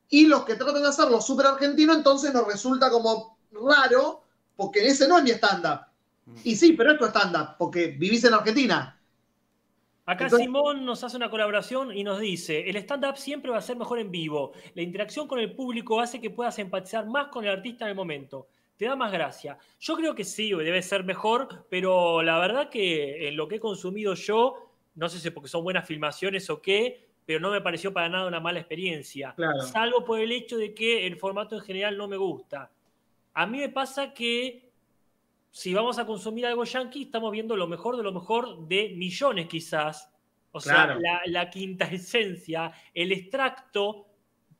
Y 0.08 0.26
los 0.26 0.44
que 0.44 0.54
tratan 0.54 0.82
de 0.82 0.88
hacerlo 0.88 1.20
súper 1.20 1.46
argentino, 1.46 1.94
entonces 1.94 2.32
nos 2.32 2.46
resulta 2.46 2.90
como 2.90 3.38
raro, 3.52 4.22
porque 4.54 4.86
ese 4.86 5.08
no 5.08 5.18
es 5.18 5.24
mi 5.24 5.30
stand-up. 5.30 5.80
Y 6.44 6.56
sí, 6.56 6.72
pero 6.72 6.92
es 6.92 6.98
tu 6.98 7.06
stand-up, 7.06 7.56
porque 7.58 7.88
vivís 7.88 8.24
en 8.24 8.34
Argentina. 8.34 8.92
Acá 10.04 10.24
Entonces- 10.24 10.46
Simón 10.46 10.84
nos 10.84 11.02
hace 11.02 11.16
una 11.16 11.30
colaboración 11.30 11.96
y 11.96 12.04
nos 12.04 12.20
dice, 12.20 12.68
el 12.68 12.76
stand-up 12.76 13.16
siempre 13.16 13.50
va 13.50 13.58
a 13.58 13.62
ser 13.62 13.76
mejor 13.76 13.98
en 13.98 14.10
vivo. 14.12 14.52
La 14.74 14.82
interacción 14.82 15.26
con 15.26 15.40
el 15.40 15.52
público 15.52 16.00
hace 16.00 16.20
que 16.20 16.30
puedas 16.30 16.58
empatizar 16.60 17.06
más 17.06 17.28
con 17.28 17.44
el 17.44 17.50
artista 17.50 17.84
en 17.86 17.90
el 17.90 17.96
momento. 17.96 18.46
Te 18.76 18.84
da 18.86 18.94
más 18.96 19.10
gracia. 19.12 19.58
Yo 19.80 19.96
creo 19.96 20.14
que 20.14 20.24
sí, 20.24 20.50
debe 20.50 20.82
ser 20.82 21.02
mejor, 21.04 21.66
pero 21.70 22.22
la 22.22 22.38
verdad 22.38 22.68
que 22.68 23.28
en 23.28 23.36
lo 23.36 23.48
que 23.48 23.56
he 23.56 23.60
consumido 23.60 24.14
yo, 24.14 24.70
no 24.94 25.08
sé 25.08 25.18
si 25.18 25.28
es 25.28 25.34
porque 25.34 25.48
son 25.48 25.64
buenas 25.64 25.86
filmaciones 25.86 26.48
o 26.50 26.60
qué, 26.60 27.06
pero 27.24 27.40
no 27.40 27.50
me 27.50 27.60
pareció 27.60 27.92
para 27.92 28.08
nada 28.08 28.26
una 28.28 28.38
mala 28.40 28.58
experiencia. 28.60 29.32
Claro. 29.34 29.62
Salvo 29.62 30.04
por 30.04 30.20
el 30.20 30.30
hecho 30.30 30.56
de 30.58 30.74
que 30.74 31.06
el 31.06 31.16
formato 31.16 31.56
en 31.56 31.62
general 31.62 31.96
no 31.96 32.06
me 32.06 32.16
gusta. 32.16 32.70
A 33.34 33.46
mí 33.46 33.58
me 33.58 33.68
pasa 33.68 34.12
que 34.14 34.70
si 35.50 35.72
vamos 35.74 35.98
a 35.98 36.04
consumir 36.06 36.46
algo 36.46 36.64
yankee, 36.64 37.02
estamos 37.04 37.32
viendo 37.32 37.56
lo 37.56 37.66
mejor 37.66 37.96
de 37.96 38.02
lo 38.02 38.12
mejor 38.12 38.68
de 38.68 38.90
millones 38.90 39.46
quizás. 39.48 40.12
O 40.52 40.60
sea, 40.60 40.86
la, 41.00 41.20
la 41.26 41.50
quinta 41.50 41.84
esencia, 41.92 42.72
el 42.94 43.12
extracto 43.12 44.06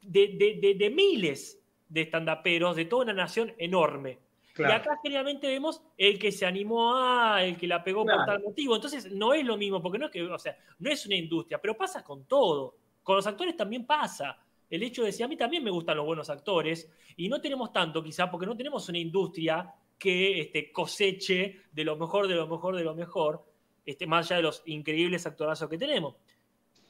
de, 0.02 0.28
de- 0.38 0.58
de- 0.60 0.74
de 0.74 0.90
miles 0.90 1.62
de 1.88 2.02
estandaperos 2.02 2.76
de 2.76 2.84
toda 2.84 3.04
una 3.04 3.12
nación 3.12 3.52
enorme. 3.58 4.18
Y 4.58 4.62
acá 4.62 4.98
generalmente 5.02 5.46
vemos 5.48 5.82
el 5.98 6.18
que 6.18 6.32
se 6.32 6.46
animó 6.46 6.96
a, 6.96 7.44
el 7.44 7.58
que 7.58 7.66
la 7.66 7.84
pegó 7.84 8.04
Claro. 8.04 8.20
por 8.20 8.26
tal 8.26 8.42
motivo. 8.42 8.74
Entonces 8.74 9.12
no 9.12 9.34
es 9.34 9.44
lo 9.44 9.56
mismo, 9.58 9.82
porque 9.82 9.98
no 9.98 10.06
es 10.06 10.10
que, 10.12 10.22
o 10.22 10.38
sea, 10.38 10.56
no 10.78 10.90
es 10.90 11.04
una 11.04 11.14
industria, 11.14 11.60
pero 11.60 11.76
pasa 11.76 12.02
con 12.02 12.24
todo. 12.24 12.76
Con 13.02 13.16
los 13.16 13.26
actores 13.26 13.54
también 13.54 13.84
pasa. 13.84 14.38
El 14.68 14.82
hecho 14.82 15.02
de 15.02 15.08
decir, 15.08 15.24
a 15.24 15.28
mí 15.28 15.36
también 15.36 15.62
me 15.62 15.70
gustan 15.70 15.96
los 15.96 16.06
buenos 16.06 16.30
actores, 16.30 16.90
y 17.16 17.28
no 17.28 17.40
tenemos 17.40 17.72
tanto 17.72 18.02
quizá, 18.02 18.30
porque 18.30 18.46
no 18.46 18.56
tenemos 18.56 18.88
una 18.88 18.98
industria 18.98 19.72
que 19.98 20.40
este, 20.40 20.72
coseche 20.72 21.62
de 21.70 21.84
lo 21.84 21.96
mejor, 21.96 22.26
de 22.26 22.34
lo 22.34 22.46
mejor, 22.46 22.76
de 22.76 22.84
lo 22.84 22.94
mejor, 22.94 23.44
este, 23.84 24.06
más 24.06 24.26
allá 24.26 24.36
de 24.36 24.42
los 24.42 24.62
increíbles 24.66 25.26
actorazos 25.26 25.68
que 25.68 25.78
tenemos. 25.78 26.16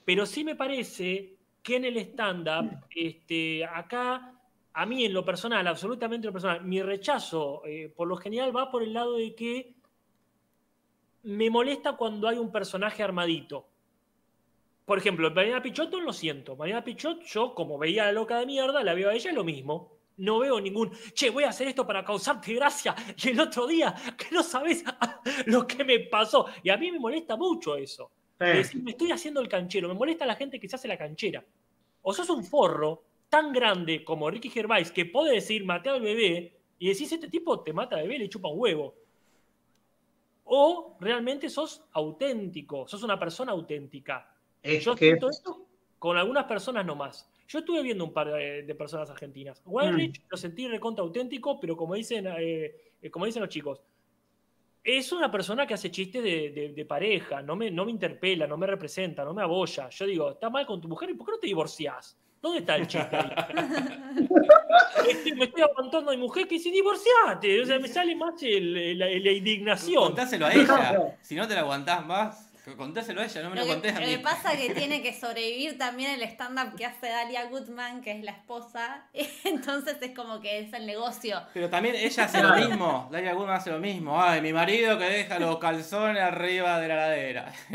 Pero 0.05 0.25
sí 0.25 0.45
me 0.45 0.55
parece 0.55 1.37
que 1.63 1.77
en 1.77 1.85
el 1.85 1.97
stand-up, 1.99 2.85
este, 2.95 3.65
acá, 3.65 4.36
a 4.79 4.85
mí 4.85 5.07
en 5.07 5.15
lo 5.15 5.25
personal, 5.25 5.67
absolutamente 5.67 6.27
en 6.27 6.29
lo 6.29 6.33
personal, 6.35 6.63
mi 6.63 6.83
rechazo 6.83 7.63
eh, 7.65 7.91
por 7.97 8.07
lo 8.07 8.17
general 8.17 8.55
va 8.55 8.71
por 8.71 8.83
el 8.83 8.93
lado 8.93 9.17
de 9.17 9.35
que 9.35 9.75
me 11.23 11.49
molesta 11.49 11.97
cuando 11.97 12.29
hay 12.29 12.37
un 12.37 12.53
personaje 12.53 13.03
armadito. 13.03 13.67
Por 14.85 14.99
ejemplo, 14.99 15.31
Mariana 15.31 15.63
Pichot 15.63 15.91
no 15.91 16.01
lo 16.03 16.13
siento. 16.13 16.57
Mariana 16.57 16.85
Pichot, 16.85 17.23
yo 17.23 17.55
como 17.55 17.79
veía 17.79 18.03
a 18.03 18.07
la 18.07 18.13
loca 18.13 18.39
de 18.39 18.45
mierda, 18.45 18.85
la 18.85 18.93
veo 18.93 19.09
a 19.09 19.15
ella 19.15 19.33
lo 19.33 19.45
mismo. 19.45 19.97
No 20.19 20.41
veo 20.41 20.61
ningún, 20.61 20.93
che, 21.15 21.31
voy 21.31 21.45
a 21.45 21.49
hacer 21.49 21.69
esto 21.69 21.87
para 21.87 22.05
causarte 22.05 22.53
gracia. 22.53 22.95
Y 23.25 23.31
el 23.31 23.41
otro 23.41 23.67
día, 23.67 23.95
que 24.17 24.27
no 24.31 24.43
sabes 24.43 24.85
lo 25.47 25.67
que 25.67 25.85
me 25.85 26.01
pasó. 26.01 26.49
Y 26.63 26.69
a 26.69 26.77
mí 26.77 26.93
me 26.93 26.99
molesta 26.99 27.35
mucho 27.35 27.77
eso. 27.77 28.11
Eh, 28.39 28.59
decir, 28.59 28.83
me 28.83 28.91
estoy 28.91 29.11
haciendo 29.11 29.41
el 29.41 29.49
canchero. 29.49 29.89
Me 29.89 29.95
molesta 29.95 30.27
la 30.27 30.35
gente 30.35 30.61
que 30.61 30.69
se 30.69 30.77
hace 30.77 30.87
la 30.87 30.99
canchera. 30.99 31.43
O 32.03 32.13
sos 32.13 32.29
un 32.29 32.45
forro 32.45 33.05
tan 33.37 33.53
grande 33.53 34.03
como 34.03 34.31
Ricky 34.31 34.49
Gervais 34.49 34.91
que 34.91 35.05
puede 35.05 35.35
decir, 35.35 35.65
maté 35.65 35.91
al 35.91 36.01
bebé, 36.01 36.57
y 36.79 36.89
decís, 36.89 37.13
este 37.13 37.29
tipo 37.29 37.61
te 37.61 37.73
mata 37.73 37.97
al 37.97 38.03
bebé 38.03 38.17
y 38.17 38.19
le 38.21 38.29
chupa 38.29 38.49
un 38.49 38.59
huevo. 38.61 38.95
O 40.45 40.97
realmente 41.01 41.49
sos 41.51 41.83
auténtico, 41.93 42.87
sos 42.89 43.03
una 43.03 43.19
persona 43.19 43.53
auténtica. 43.53 44.33
es 44.63 44.85
Yo 44.85 44.95
que 44.95 45.07
siento 45.07 45.29
esto 45.29 45.67
con 45.99 46.17
algunas 46.17 46.45
personas 46.45 46.87
nomás. 46.87 47.29
Yo 47.49 47.59
estuve 47.61 47.83
viendo 47.83 48.05
un 48.05 48.13
par 48.13 48.33
de, 48.33 48.63
de 48.63 48.75
personas 48.75 49.11
argentinas. 49.11 49.61
Weinrich 49.67 50.23
lo 50.31 50.37
sentí 50.37 50.67
recontra 50.69 51.03
auténtico, 51.05 51.59
pero 51.61 51.77
como 51.77 51.95
dicen, 51.95 52.27
eh, 52.39 52.75
como 53.11 53.27
dicen 53.27 53.43
los 53.43 53.51
chicos, 53.51 53.83
es 54.83 55.13
una 55.13 55.31
persona 55.31 55.67
que 55.67 55.75
hace 55.75 55.91
chistes 55.91 56.23
de, 56.23 56.51
de- 56.51 56.69
de 56.73 56.85
pareja, 56.85 57.43
no 57.43 57.55
me, 57.57 57.71
no 57.71 57.85
me 57.85 57.91
interpela, 57.91 58.47
no 58.47 58.57
me 58.57 58.67
representa, 58.67 59.25
no 59.25 59.35
me 59.35 59.43
abolla. 59.43 59.89
Yo 59.91 60.07
digo, 60.07 60.31
está 60.31 60.49
mal 60.49 60.65
con 60.65 60.81
tu 60.81 60.89
mujer, 60.89 61.11
¿y 61.11 61.15
por 61.15 61.27
qué 61.27 61.33
no 61.33 61.39
te 61.39 61.49
divorciás? 61.49 62.17
¿Dónde 62.43 62.59
está 62.61 62.77
el 62.77 62.87
chiste 62.87 63.17
ahí? 63.17 63.31
Este, 65.09 65.35
me 65.35 65.45
estoy 65.45 65.63
aguantando 65.63 66.11
a 66.11 66.15
mi 66.15 66.21
mujer 66.21 66.49
que 66.49 66.57
dice 66.57 66.71
divorciate. 66.71 67.61
O 67.63 67.67
sea, 67.67 67.79
me 67.79 67.87
sale 67.89 68.15
más 68.17 68.35
el- 68.43 68.99
la, 68.99 69.07
la 69.07 69.31
indignación. 69.31 70.03
Contáselo 70.03 70.47
a 70.47 70.53
ella. 70.53 71.15
Si 71.21 71.35
no 71.37 71.47
te 71.47 71.55
la 71.55 71.61
aguantás 71.61 72.05
más, 72.05 72.53
contáselo 72.77 73.21
a 73.21 73.25
ella, 73.25 73.43
no 73.43 73.51
me 73.51 73.57
lo, 73.57 73.61
Lo 73.63 73.67
que, 73.69 73.73
contés 73.75 73.95
a 73.97 74.01
lo 74.01 74.07
mí. 74.07 74.13
que 74.17 74.19
pasa 74.19 74.53
es 74.55 74.61
que 74.67 74.75
tiene 74.75 75.03
que 75.03 75.13
sobrevivir 75.13 75.79
también 75.79 76.11
el 76.11 76.23
stand-up 76.23 76.75
que 76.77 76.85
hace 76.87 77.09
Dalia 77.09 77.45
Goodman, 77.49 78.01
que 78.01 78.13
es 78.13 78.25
la 78.25 78.33
esposa. 78.33 79.05
Entonces 79.45 79.97
es 80.01 80.11
como 80.11 80.41
que 80.41 80.59
es 80.61 80.73
el 80.73 80.87
negocio. 80.87 81.41
Pero 81.55 81.71
también 81.71 81.95
ella 81.95 82.25
hace 82.25 82.43
lo 82.43 82.55
mismo. 82.57 83.09
Daria 83.13 83.33
Goodman 83.35 83.57
hace 83.57 83.71
lo 83.71 83.79
mismo. 83.79 84.21
Ay, 84.21 84.41
mi 84.41 84.53
marido 84.53 84.99
que 84.99 85.05
deja 85.05 85.39
los 85.39 85.59
calzones 85.59 86.21
arriba 86.23 86.81
de 86.81 86.89
la 86.89 86.97
ladera. 86.97 87.53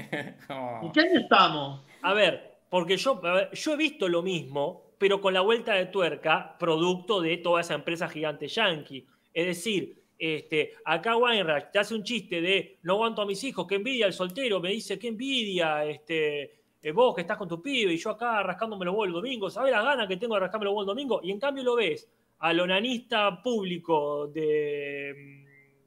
¿En 0.81 0.91
qué 0.91 1.01
estamos? 1.13 1.81
A 2.01 2.13
ver, 2.13 2.50
porque 2.71 2.95
yo, 2.95 3.21
yo 3.51 3.73
he 3.73 3.75
visto 3.75 4.07
lo 4.07 4.21
mismo, 4.21 4.93
pero 4.97 5.19
con 5.19 5.33
la 5.33 5.41
vuelta 5.41 5.73
de 5.73 5.87
tuerca, 5.87 6.55
producto 6.57 7.19
de 7.19 7.35
toda 7.35 7.59
esa 7.59 7.73
empresa 7.73 8.07
gigante 8.07 8.47
yankee. 8.47 9.05
Es 9.33 9.45
decir, 9.45 10.01
este, 10.17 10.75
acá 10.85 11.17
Weinreich 11.17 11.69
te 11.69 11.79
hace 11.79 11.93
un 11.93 12.03
chiste 12.05 12.39
de 12.39 12.79
no 12.83 12.93
aguanto 12.93 13.21
a 13.21 13.25
mis 13.25 13.43
hijos, 13.43 13.67
qué 13.67 13.75
envidia 13.75 14.05
el 14.05 14.13
soltero, 14.13 14.61
me 14.61 14.69
dice 14.69 14.97
qué 14.97 15.09
envidia, 15.09 15.83
este, 15.83 16.61
eh, 16.81 16.91
vos 16.93 17.13
que 17.13 17.21
estás 17.21 17.37
con 17.37 17.49
tu 17.49 17.61
pibe 17.61 17.91
y 17.91 17.97
yo 17.97 18.11
acá 18.11 18.41
rascándome 18.41 18.85
los 18.85 18.93
huevos 18.93 19.07
el 19.07 19.13
domingo, 19.15 19.49
¿sabes 19.49 19.73
la 19.73 19.83
gana 19.83 20.07
que 20.07 20.15
tengo 20.15 20.35
de 20.35 20.39
rascarme 20.39 20.63
los 20.63 20.71
huevos 20.71 20.85
el 20.85 20.95
domingo? 20.95 21.19
Y 21.21 21.31
en 21.31 21.41
cambio 21.41 21.65
lo 21.65 21.75
ves 21.75 22.09
al 22.39 22.57
onanista 22.57 23.43
público 23.43 24.27
de 24.27 25.43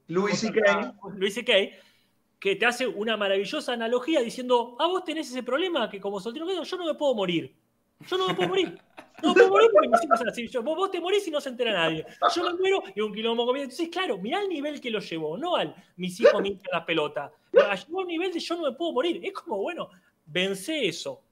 Louis 0.09 0.39
C.K. 0.39 0.97
Luis 1.17 1.33
C.K., 1.33 1.53
que 2.45 2.57
te 2.57 2.67
hace 2.67 2.87
una 2.87 3.17
maravillosa 3.17 3.73
analogía 3.73 4.21
diciendo, 4.21 4.77
ah, 4.79 4.87
vos 4.87 5.03
tenés 5.03 5.31
ese 5.31 5.43
problema 5.43 5.89
que 5.89 5.99
como 5.99 6.21
soltero 6.21 6.45
yo 6.63 6.77
no 6.77 6.85
me 6.85 6.93
puedo 6.93 7.15
morir. 7.15 7.55
Yo 8.07 8.19
no 8.19 8.29
me 8.29 8.35
puedo 8.35 8.51
morir. 8.51 8.79
No 9.23 9.29
me 9.31 9.35
puedo 9.35 9.49
morir 9.49 9.71
porque 9.73 9.89
mis 9.89 10.05
hijos 10.05 10.21
así. 10.29 10.47
Yo- 10.49 10.63
vos, 10.63 10.77
vos 10.77 10.91
te 10.91 11.01
morís 11.01 11.27
y 11.27 11.31
no 11.31 11.41
se 11.41 11.49
entera 11.49 11.73
nadie. 11.73 12.05
Yo 12.37 12.45
me 12.45 12.53
muero 12.53 12.83
y 12.95 13.01
un 13.01 13.15
quilombo 13.15 13.47
conmigo. 13.47 13.63
Entonces, 13.65 13.89
claro, 13.89 14.19
mirá 14.19 14.43
el 14.43 14.51
nivel 14.51 14.79
que 14.79 14.91
lo 14.91 14.99
llevó. 14.99 15.39
No 15.39 15.57
al 15.57 15.75
mis 15.97 16.21
hijos 16.21 16.43
me 16.43 16.49
hinchan 16.49 16.69
la 16.71 16.85
pelota. 16.85 17.33
La 17.51 17.75
llevó 17.77 18.01
a 18.01 18.03
un 18.03 18.09
nivel 18.09 18.31
de 18.31 18.41
yo 18.41 18.57
no 18.57 18.65
me 18.71 18.73
puedo 18.77 18.93
morir. 18.93 19.21
Es 19.25 19.33
como, 19.33 19.57
bueno, 19.63 19.89
vence 20.27 20.87
eso. 20.87 21.23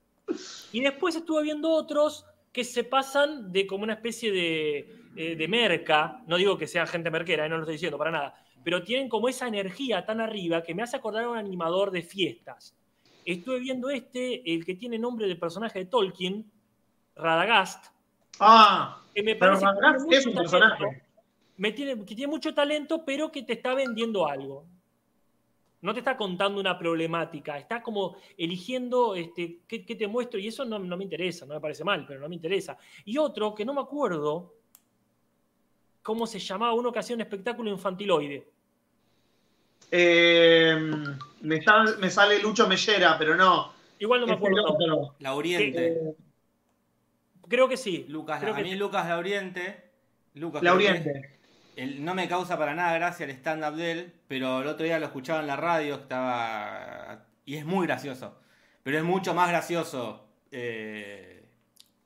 Y 0.72 0.80
después 0.80 1.14
estuve 1.14 1.42
viendo 1.42 1.70
otros 1.72 2.24
que 2.50 2.64
se 2.64 2.84
pasan 2.84 3.52
de 3.52 3.66
como 3.66 3.84
una 3.84 3.92
especie 3.92 4.32
de, 4.32 4.96
eh, 5.14 5.36
de 5.36 5.46
merca. 5.46 6.22
No 6.26 6.38
digo 6.38 6.56
que 6.56 6.66
sean 6.66 6.86
gente 6.86 7.10
merquera, 7.10 7.44
eh, 7.44 7.50
no 7.50 7.56
lo 7.56 7.64
estoy 7.64 7.74
diciendo 7.74 7.98
para 7.98 8.10
nada. 8.12 8.34
Pero 8.64 8.82
tienen 8.82 9.08
como 9.08 9.28
esa 9.28 9.48
energía 9.48 10.04
tan 10.04 10.20
arriba 10.20 10.62
que 10.62 10.74
me 10.74 10.82
hace 10.82 10.96
acordar 10.96 11.24
a 11.24 11.30
un 11.30 11.38
animador 11.38 11.90
de 11.90 12.02
fiestas. 12.02 12.76
Estuve 13.24 13.60
viendo 13.60 13.90
este, 13.90 14.52
el 14.52 14.64
que 14.64 14.74
tiene 14.74 14.98
nombre 14.98 15.26
del 15.26 15.38
personaje 15.38 15.80
de 15.80 15.84
Tolkien, 15.86 16.50
Radagast, 17.14 17.92
Ah, 18.40 19.02
que 19.14 19.22
me 19.22 19.36
pero 19.36 19.52
parece 19.52 19.66
que 19.66 19.80
Radagast 19.80 20.08
tiene 20.08 20.20
es 20.20 20.26
un 20.26 20.34
personaje. 20.34 21.02
me 21.56 21.72
tiene, 21.72 22.04
que 22.04 22.14
tiene 22.14 22.30
mucho 22.30 22.54
talento, 22.54 23.04
pero 23.04 23.30
que 23.30 23.42
te 23.42 23.54
está 23.54 23.74
vendiendo 23.74 24.26
algo. 24.26 24.66
No 25.82 25.92
te 25.92 25.98
está 25.98 26.16
contando 26.16 26.60
una 26.60 26.78
problemática, 26.78 27.58
está 27.58 27.82
como 27.82 28.16
eligiendo 28.36 29.16
este, 29.16 29.60
qué, 29.66 29.84
qué 29.84 29.96
te 29.96 30.06
muestro, 30.06 30.38
y 30.38 30.46
eso 30.46 30.64
no, 30.64 30.78
no 30.78 30.96
me 30.96 31.04
interesa, 31.04 31.44
no 31.44 31.54
me 31.54 31.60
parece 31.60 31.82
mal, 31.82 32.06
pero 32.06 32.20
no 32.20 32.28
me 32.28 32.36
interesa. 32.36 32.78
Y 33.04 33.18
otro 33.18 33.54
que 33.54 33.64
no 33.64 33.74
me 33.74 33.80
acuerdo 33.80 34.54
cómo 36.02 36.26
se 36.26 36.38
llamaba, 36.38 36.74
uno 36.74 36.92
que 36.92 37.00
hacía 37.00 37.16
un 37.16 37.22
espectáculo 37.22 37.70
infantiloide. 37.70 38.51
Eh, 39.94 40.74
me, 41.42 41.60
sal- 41.62 41.98
me 41.98 42.08
sale 42.10 42.38
Lucho 42.40 42.66
Mellera, 42.66 43.18
pero 43.18 43.34
no. 43.36 43.72
Igual 43.98 44.20
no 44.22 44.26
me 44.26 44.32
Este 44.32 44.46
acuerdo. 44.46 44.72
otro. 44.72 45.14
La 45.18 45.34
Oriente. 45.34 45.86
Eh, 45.92 46.14
Creo 47.48 47.68
que 47.68 47.76
sí. 47.76 48.06
Lucas, 48.08 48.40
creo 48.40 48.54
a 48.54 48.56
que 48.56 48.62
mí 48.62 48.70
sí. 48.70 48.76
Lucas 48.76 49.06
La 49.06 49.18
Oriente. 49.18 49.90
Lucas 50.34 50.62
La 50.62 50.72
Oriente. 50.72 51.38
el- 51.76 52.02
no 52.02 52.14
me 52.14 52.26
causa 52.26 52.56
para 52.56 52.74
nada 52.74 52.94
gracia 52.94 53.24
el 53.24 53.30
stand-up 53.32 53.74
de 53.76 53.90
él, 53.92 54.12
pero 54.28 54.62
el 54.62 54.66
otro 54.68 54.84
día 54.86 54.98
lo 54.98 55.04
escuchaba 55.06 55.40
en 55.40 55.46
la 55.46 55.56
radio, 55.56 55.96
estaba. 55.96 57.26
Y 57.44 57.56
es 57.56 57.66
muy 57.66 57.86
gracioso. 57.86 58.38
Pero 58.82 58.96
es 58.96 59.04
mucho 59.04 59.34
más 59.34 59.48
gracioso 59.50 60.26
eh, 60.50 61.44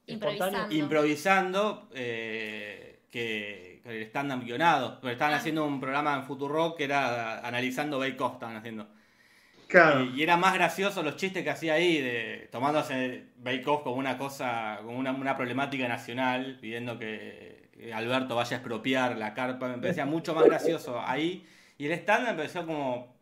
Improvisando. 0.07 0.75
improvisando 0.75 1.89
eh, 1.95 3.01
que, 3.11 3.76
stand-up 3.91 4.45
guionado. 4.45 5.01
Porque 5.01 5.13
estaban 5.13 5.35
Ah. 5.35 5.39
haciendo 5.39 5.65
un 5.67 5.81
programa 5.81 6.15
en 6.15 6.25
Futurock 6.25 6.77
que 6.77 6.85
era 6.85 7.41
analizando 7.47 7.99
Bake 7.99 8.21
Off, 8.21 8.35
estaban 8.35 8.57
haciendo. 8.57 8.89
Claro. 9.69 10.05
Y, 10.05 10.21
y 10.21 10.23
era 10.23 10.37
más 10.37 10.55
gracioso 10.55 11.03
los 11.03 11.17
chistes 11.17 11.43
que 11.43 11.51
hacía 11.51 11.75
ahí, 11.75 12.01
de, 12.01 12.49
tomándose 12.53 13.27
Bake 13.39 13.67
Off 13.67 13.83
como 13.83 13.97
una 13.97 14.17
cosa, 14.17 14.79
como 14.85 14.97
una, 14.99 15.13
una 15.13 15.37
problemática 15.37 15.89
nacional, 15.89 16.59
pidiendo 16.61 16.99
que, 16.99 17.71
que 17.73 17.93
Alberto 17.93 18.37
vaya 18.37 18.57
a 18.57 18.61
expropiar 18.61 19.17
la 19.17 19.35
carpa. 19.35 19.69
Me 19.69 19.79
parecía 19.79 20.07
mucho 20.07 20.35
más 20.35 20.45
gracioso 20.45 21.01
ahí. 21.05 21.47
Y 21.79 21.87
el 21.87 21.93
stand 21.93 22.29
me 22.29 22.35
pareció 22.35 22.65
como. 22.65 23.17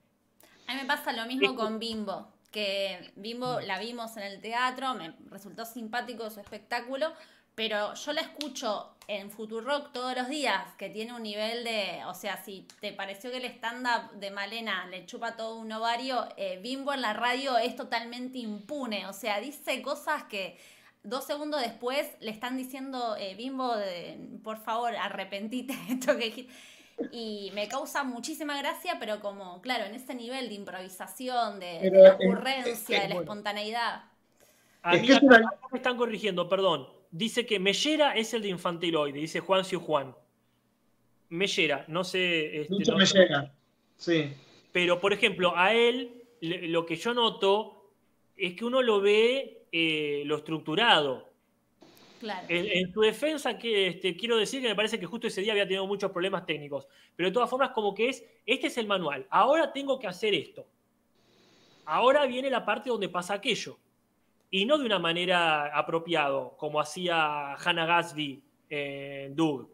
A 0.66 0.74
mí 0.74 0.80
me 0.80 0.86
pasa 0.86 1.12
lo 1.12 1.26
mismo 1.26 1.54
con 1.56 1.78
Bimbo, 1.78 2.28
que 2.50 3.12
Bimbo 3.16 3.60
la 3.60 3.78
vimos 3.78 4.16
en 4.16 4.22
el 4.24 4.40
teatro, 4.40 4.94
me 4.94 5.14
resultó 5.30 5.64
simpático 5.64 6.30
su 6.30 6.40
espectáculo, 6.40 7.12
pero 7.54 7.94
yo 7.94 8.12
la 8.12 8.20
escucho 8.22 8.90
en 9.06 9.30
Futurock 9.30 9.92
todos 9.92 10.16
los 10.16 10.28
días, 10.28 10.64
que 10.78 10.88
tiene 10.88 11.12
un 11.12 11.22
nivel 11.22 11.62
de, 11.62 12.02
o 12.06 12.14
sea, 12.14 12.42
si 12.42 12.66
te 12.80 12.92
pareció 12.92 13.30
que 13.30 13.36
el 13.36 13.44
stand-up 13.44 14.12
de 14.18 14.30
Malena 14.30 14.86
le 14.86 15.04
chupa 15.04 15.36
todo 15.36 15.56
un 15.56 15.70
ovario, 15.72 16.26
eh, 16.36 16.58
Bimbo 16.62 16.92
en 16.94 17.02
la 17.02 17.12
radio 17.12 17.58
es 17.58 17.76
totalmente 17.76 18.38
impune, 18.38 19.06
o 19.06 19.12
sea, 19.12 19.40
dice 19.40 19.82
cosas 19.82 20.24
que 20.24 20.58
dos 21.02 21.24
segundos 21.26 21.60
después 21.60 22.08
le 22.20 22.30
están 22.30 22.56
diciendo, 22.56 23.14
eh, 23.18 23.34
Bimbo, 23.34 23.76
de- 23.76 24.18
por 24.42 24.56
favor, 24.56 24.96
arrepentite 24.96 25.74
de 25.76 25.92
esto 25.94 26.16
que 26.16 26.24
dijiste. 26.24 26.52
Y 27.10 27.50
me 27.54 27.66
causa 27.68 28.04
muchísima 28.04 28.56
gracia, 28.56 28.96
pero 29.00 29.20
como, 29.20 29.60
claro, 29.60 29.84
en 29.84 29.94
ese 29.96 30.14
nivel 30.14 30.48
de 30.48 30.54
improvisación, 30.54 31.58
de, 31.60 31.88
eh, 31.88 32.10
ocurrencia, 32.12 33.00
de 33.02 33.08
la 33.08 33.14
espontaneidad. 33.16 34.04
A 34.82 34.94
Es 34.94 35.00
mí 35.02 35.06
que 35.08 35.12
es 35.12 35.18
acá- 35.18 35.26
una- 35.26 35.36
acá 35.48 35.66
me 35.72 35.78
están 35.78 35.96
corrigiendo, 35.96 36.48
perdón. 36.48 36.88
Dice 37.16 37.46
que 37.46 37.60
Mellera 37.60 38.16
es 38.16 38.34
el 38.34 38.42
de 38.42 38.48
infantiloide, 38.48 39.20
dice 39.20 39.38
Juan 39.38 39.64
Ciu 39.64 39.78
Juan. 39.78 40.16
Mellera, 41.28 41.84
no 41.86 42.02
sé. 42.02 42.62
este, 42.62 42.74
Lucho 42.74 42.90
no- 42.90 42.98
Mellera. 42.98 43.54
Sí. 43.96 44.32
Pero, 44.72 45.00
por 45.00 45.12
ejemplo, 45.12 45.52
a 45.56 45.72
él 45.72 46.24
lo 46.40 46.84
que 46.84 46.96
yo 46.96 47.14
noto 47.14 47.92
es 48.36 48.54
que 48.54 48.64
uno 48.64 48.82
lo 48.82 49.00
ve 49.00 49.62
eh, 49.70 50.24
lo 50.26 50.38
estructurado. 50.38 51.30
Claro. 52.18 52.46
En, 52.48 52.66
en 52.66 52.92
su 52.92 53.00
defensa, 53.02 53.56
que 53.58 53.86
este, 53.86 54.16
quiero 54.16 54.36
decir 54.36 54.60
que 54.60 54.66
me 54.66 54.74
parece 54.74 54.98
que 54.98 55.06
justo 55.06 55.28
ese 55.28 55.40
día 55.40 55.52
había 55.52 55.68
tenido 55.68 55.86
muchos 55.86 56.10
problemas 56.10 56.44
técnicos. 56.44 56.88
Pero 57.14 57.28
de 57.28 57.32
todas 57.32 57.48
formas, 57.48 57.70
como 57.70 57.94
que 57.94 58.08
es, 58.08 58.24
este 58.44 58.66
es 58.66 58.76
el 58.76 58.88
manual. 58.88 59.24
Ahora 59.30 59.72
tengo 59.72 60.00
que 60.00 60.08
hacer 60.08 60.34
esto. 60.34 60.66
Ahora 61.84 62.26
viene 62.26 62.50
la 62.50 62.64
parte 62.64 62.90
donde 62.90 63.08
pasa 63.08 63.34
aquello 63.34 63.78
y 64.54 64.66
no 64.66 64.78
de 64.78 64.86
una 64.86 65.00
manera 65.00 65.76
apropiado, 65.76 66.56
como 66.56 66.78
hacía 66.78 67.54
Hannah 67.54 67.86
Gatsby 67.86 68.40
en 68.68 69.32
eh, 69.32 69.32
Doug, 69.34 69.68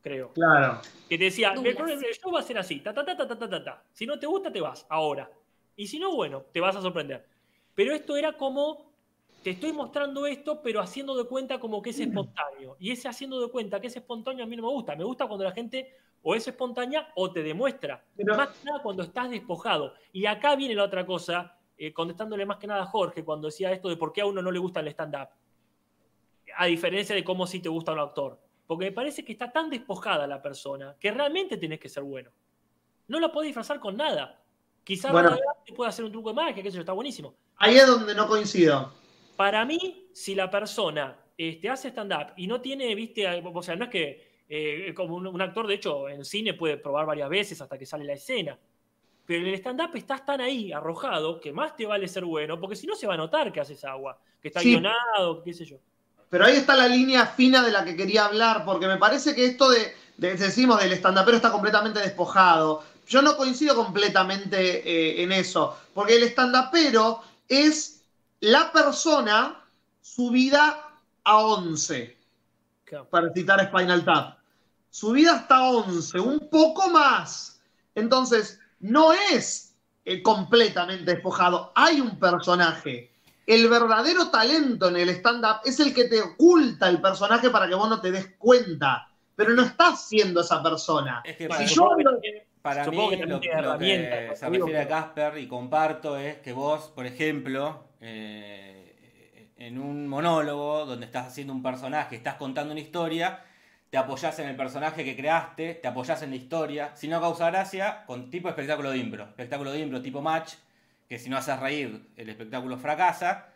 creo. 0.00 0.32
Claro. 0.32 0.80
Que 1.06 1.18
te 1.18 1.24
decía, 1.24 1.52
el, 1.52 1.76
problema, 1.76 2.00
el 2.00 2.14
show 2.14 2.32
va 2.32 2.40
a 2.40 2.42
ser 2.42 2.56
así, 2.56 2.80
ta, 2.80 2.94
ta, 2.94 3.04
ta, 3.04 3.14
ta, 3.14 3.28
ta, 3.28 3.36
ta, 3.36 3.62
ta. 3.62 3.84
Si 3.92 4.06
no 4.06 4.18
te 4.18 4.26
gusta, 4.26 4.50
te 4.50 4.62
vas, 4.62 4.86
ahora. 4.88 5.30
Y 5.76 5.86
si 5.88 5.98
no, 5.98 6.16
bueno, 6.16 6.40
te 6.50 6.58
vas 6.58 6.74
a 6.74 6.80
sorprender. 6.80 7.26
Pero 7.74 7.94
esto 7.94 8.16
era 8.16 8.32
como, 8.32 8.94
te 9.42 9.50
estoy 9.50 9.74
mostrando 9.74 10.24
esto, 10.24 10.62
pero 10.62 10.80
haciendo 10.80 11.14
de 11.18 11.24
cuenta 11.24 11.60
como 11.60 11.82
que 11.82 11.90
es 11.90 11.98
mm. 11.98 12.04
espontáneo. 12.04 12.76
Y 12.80 12.92
ese 12.92 13.08
haciendo 13.08 13.38
de 13.38 13.50
cuenta 13.50 13.78
que 13.78 13.88
es 13.88 13.96
espontáneo 13.96 14.42
a 14.42 14.46
mí 14.46 14.56
no 14.56 14.62
me 14.62 14.70
gusta. 14.70 14.96
Me 14.96 15.04
gusta 15.04 15.26
cuando 15.26 15.44
la 15.44 15.52
gente 15.52 15.98
o 16.22 16.34
es 16.34 16.48
espontánea 16.48 17.12
o 17.14 17.30
te 17.30 17.42
demuestra. 17.42 18.02
Pero... 18.16 18.34
Más 18.34 18.48
que 18.56 18.64
nada 18.64 18.80
cuando 18.82 19.02
estás 19.02 19.28
despojado. 19.28 19.92
Y 20.14 20.24
acá 20.24 20.56
viene 20.56 20.74
la 20.74 20.84
otra 20.84 21.04
cosa 21.04 21.58
eh, 21.76 21.92
contestándole 21.92 22.46
más 22.46 22.58
que 22.58 22.66
nada 22.66 22.82
a 22.82 22.86
Jorge 22.86 23.24
cuando 23.24 23.48
decía 23.48 23.72
esto 23.72 23.88
de 23.88 23.96
por 23.96 24.12
qué 24.12 24.20
a 24.20 24.26
uno 24.26 24.40
no 24.40 24.50
le 24.50 24.58
gusta 24.58 24.80
el 24.80 24.88
stand-up. 24.88 25.28
A 26.56 26.66
diferencia 26.66 27.14
de 27.14 27.24
cómo 27.24 27.46
sí 27.46 27.60
te 27.60 27.68
gusta 27.68 27.92
un 27.92 27.98
actor. 27.98 28.40
Porque 28.66 28.86
me 28.86 28.92
parece 28.92 29.24
que 29.24 29.32
está 29.32 29.50
tan 29.52 29.68
despojada 29.68 30.26
la 30.26 30.40
persona 30.40 30.96
que 30.98 31.10
realmente 31.10 31.56
tenés 31.56 31.80
que 31.80 31.88
ser 31.88 32.02
bueno. 32.02 32.30
No 33.08 33.20
la 33.20 33.30
podés 33.30 33.48
disfrazar 33.48 33.80
con 33.80 33.96
nada. 33.96 34.40
Quizás 34.82 35.12
Bueno. 35.12 35.36
te 35.66 35.72
puede 35.72 35.88
hacer 35.88 36.04
un 36.04 36.12
truco 36.12 36.30
de 36.30 36.36
magia, 36.36 36.62
que 36.62 36.68
eso 36.68 36.80
está 36.80 36.92
buenísimo. 36.92 37.34
Ahí 37.56 37.76
es 37.76 37.86
donde 37.86 38.14
no 38.14 38.26
coincido. 38.26 38.92
Para 39.36 39.64
mí, 39.64 40.08
si 40.12 40.34
la 40.34 40.50
persona 40.50 41.18
este, 41.36 41.68
hace 41.68 41.88
stand-up 41.88 42.32
y 42.36 42.46
no 42.46 42.60
tiene, 42.60 42.94
viste, 42.94 43.26
o 43.26 43.62
sea, 43.62 43.76
no 43.76 43.84
es 43.84 43.90
que 43.90 44.44
eh, 44.48 44.92
como 44.94 45.16
un, 45.16 45.26
un 45.26 45.42
actor, 45.42 45.66
de 45.66 45.74
hecho, 45.74 46.08
en 46.08 46.24
cine 46.24 46.54
puede 46.54 46.76
probar 46.76 47.06
varias 47.06 47.28
veces 47.28 47.60
hasta 47.60 47.76
que 47.76 47.86
sale 47.86 48.04
la 48.04 48.12
escena. 48.14 48.58
Pero 49.26 49.40
en 49.42 49.48
el 49.48 49.54
stand-up 49.54 49.90
estás 49.94 50.24
tan 50.26 50.40
ahí, 50.40 50.72
arrojado, 50.72 51.40
que 51.40 51.52
más 51.52 51.76
te 51.76 51.86
vale 51.86 52.06
ser 52.08 52.24
bueno, 52.24 52.60
porque 52.60 52.76
si 52.76 52.86
no 52.86 52.94
se 52.94 53.06
va 53.06 53.14
a 53.14 53.16
notar 53.16 53.52
que 53.52 53.60
haces 53.60 53.82
agua, 53.84 54.18
que 54.42 54.48
está 54.48 54.60
Sí. 54.60 54.70
guionado, 54.70 55.42
qué 55.42 55.54
sé 55.54 55.64
yo. 55.64 55.76
Pero 56.28 56.44
ahí 56.44 56.56
está 56.56 56.74
la 56.76 56.88
línea 56.88 57.26
fina 57.26 57.62
de 57.62 57.70
la 57.72 57.84
que 57.84 57.96
quería 57.96 58.26
hablar, 58.26 58.64
porque 58.64 58.86
me 58.86 58.96
parece 58.98 59.34
que 59.34 59.46
esto 59.46 59.70
de, 59.70 59.94
de- 60.16 60.34
decimos 60.34 60.80
del 60.80 60.92
estandapero 60.92 61.36
está 61.36 61.50
completamente 61.50 62.00
despojado. 62.00 62.82
Yo 63.06 63.22
no 63.22 63.36
coincido 63.36 63.74
completamente 63.74 64.58
eh, 64.88 65.22
en 65.22 65.32
eso, 65.32 65.78
porque 65.94 66.16
el 66.16 66.22
estandapero 66.24 67.20
es 67.48 68.02
la 68.40 68.72
persona 68.72 69.60
subida 70.00 70.90
a 71.24 71.38
11, 71.38 72.16
Claro. 72.84 73.06
para 73.08 73.32
citar 73.32 73.66
Spinal 73.68 74.04
Tap. 74.04 74.38
Subida 74.90 75.34
hasta 75.36 75.62
11, 75.70 76.20
un 76.20 76.48
poco 76.50 76.88
más. 76.90 77.60
Entonces, 77.94 78.60
no 78.84 79.14
es 79.14 79.74
eh, 80.04 80.22
completamente 80.22 81.14
despojado, 81.14 81.72
hay 81.74 82.00
un 82.00 82.18
personaje. 82.18 83.10
El 83.46 83.68
verdadero 83.68 84.28
talento 84.28 84.88
en 84.88 84.96
el 84.96 85.08
stand-up 85.08 85.60
es 85.64 85.80
el 85.80 85.94
que 85.94 86.04
te 86.04 86.20
oculta 86.20 86.88
el 86.88 87.00
personaje 87.00 87.48
para 87.48 87.66
que 87.66 87.74
vos 87.74 87.88
no 87.88 88.00
te 88.00 88.12
des 88.12 88.34
cuenta. 88.36 89.08
Pero 89.34 89.54
no 89.54 89.62
estás 89.62 90.06
siendo 90.06 90.42
esa 90.42 90.62
persona. 90.62 91.22
Es 91.24 91.36
que 91.36 91.48
Si 91.52 91.74
yo 91.74 91.90
que 92.22 92.46
para 92.60 92.84
supongo 92.84 93.10
mí 93.10 93.16
que 93.16 93.26
lo, 93.26 93.40
que 93.40 93.48
se 94.36 94.48
refiere 94.48 94.80
a 94.80 94.88
Casper 94.88 95.38
y 95.38 95.48
comparto 95.48 96.16
es 96.18 96.38
que 96.38 96.52
vos, 96.52 96.92
por 96.94 97.06
ejemplo, 97.06 97.84
eh, 98.00 99.50
en 99.56 99.78
un 99.78 100.06
monólogo 100.06 100.84
donde 100.84 101.06
estás 101.06 101.28
haciendo 101.28 101.54
un 101.54 101.62
personaje, 101.62 102.16
estás 102.16 102.34
contando 102.34 102.72
una 102.72 102.80
historia, 102.80 103.42
te 103.94 103.98
apoyás 103.98 104.36
en 104.40 104.48
el 104.48 104.56
personaje 104.56 105.04
que 105.04 105.14
creaste, 105.14 105.74
te 105.74 105.86
apoyás 105.86 106.20
en 106.22 106.30
la 106.30 106.34
historia. 106.34 106.90
Si 106.96 107.06
no 107.06 107.20
causa 107.20 107.48
gracia, 107.48 108.02
con 108.06 108.28
tipo 108.28 108.48
espectáculo 108.48 108.90
de 108.90 108.98
impro. 108.98 109.22
Espectáculo 109.22 109.70
de 109.70 109.78
impro 109.78 110.02
tipo 110.02 110.20
match, 110.20 110.54
que 111.08 111.16
si 111.20 111.30
no 111.30 111.36
haces 111.36 111.60
reír, 111.60 112.04
el 112.16 112.28
espectáculo 112.28 112.76
fracasa. 112.76 113.50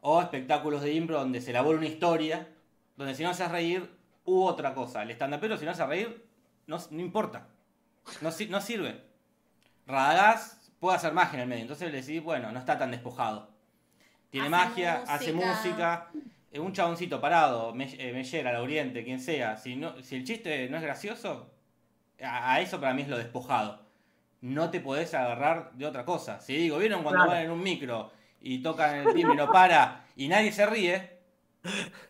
O 0.00 0.22
espectáculos 0.22 0.80
de 0.80 0.94
impro 0.94 1.18
donde 1.18 1.42
se 1.42 1.50
elabora 1.50 1.76
una 1.76 1.88
historia, 1.88 2.48
donde 2.96 3.14
si 3.14 3.22
no 3.22 3.28
haces 3.28 3.50
reír, 3.50 3.86
hubo 4.24 4.46
otra 4.46 4.72
cosa. 4.72 5.02
El 5.02 5.10
stand-upero, 5.10 5.58
si 5.58 5.66
no 5.66 5.72
hace 5.72 5.84
reír, 5.84 6.24
no, 6.66 6.78
no 6.90 7.00
importa. 7.02 7.48
No, 8.22 8.32
si- 8.32 8.46
no 8.46 8.62
sirve. 8.62 8.98
Radagast 9.86 10.68
puede 10.80 10.96
hacer 10.96 11.12
magia 11.12 11.34
en 11.36 11.40
el 11.42 11.48
medio, 11.48 11.62
entonces 11.64 11.92
le 11.92 12.00
decís, 12.00 12.22
bueno, 12.22 12.50
no 12.50 12.58
está 12.58 12.78
tan 12.78 12.92
despojado. 12.92 13.50
Tiene 14.30 14.46
Hace 14.46 14.50
magia, 14.50 15.02
hace 15.06 15.32
música. 15.34 16.08
Eh, 16.52 16.60
Un 16.60 16.72
chaboncito 16.72 17.20
parado, 17.20 17.74
Me- 17.74 17.94
eh, 17.98 18.12
Mellera, 18.12 18.52
la 18.52 18.62
Oriente, 18.62 19.04
quien 19.04 19.20
sea. 19.20 19.56
Si, 19.56 19.76
no, 19.76 20.00
si 20.02 20.16
el 20.16 20.24
chiste 20.24 20.68
no 20.68 20.76
es 20.76 20.82
gracioso, 20.82 21.50
a, 22.22 22.52
a 22.54 22.60
eso 22.60 22.80
para 22.80 22.94
mí 22.94 23.02
es 23.02 23.08
lo 23.08 23.18
despojado. 23.18 23.82
No 24.40 24.70
te 24.70 24.80
podés 24.80 25.14
agarrar 25.14 25.72
de 25.72 25.86
otra 25.86 26.04
cosa. 26.04 26.40
Si 26.40 26.54
digo, 26.56 26.78
¿vieron 26.78 27.02
cuando 27.02 27.18
Claro. 27.24 27.30
van 27.32 27.42
en 27.44 27.50
un 27.52 27.62
micro 27.62 28.10
y 28.40 28.58
tocan 28.60 28.96
el 28.96 29.14
timbre 29.14 29.34
y 29.34 29.36
no 29.36 29.50
para 29.52 30.04
y 30.16 30.28
nadie 30.28 30.50
se 30.52 30.66
ríe? 30.66 31.10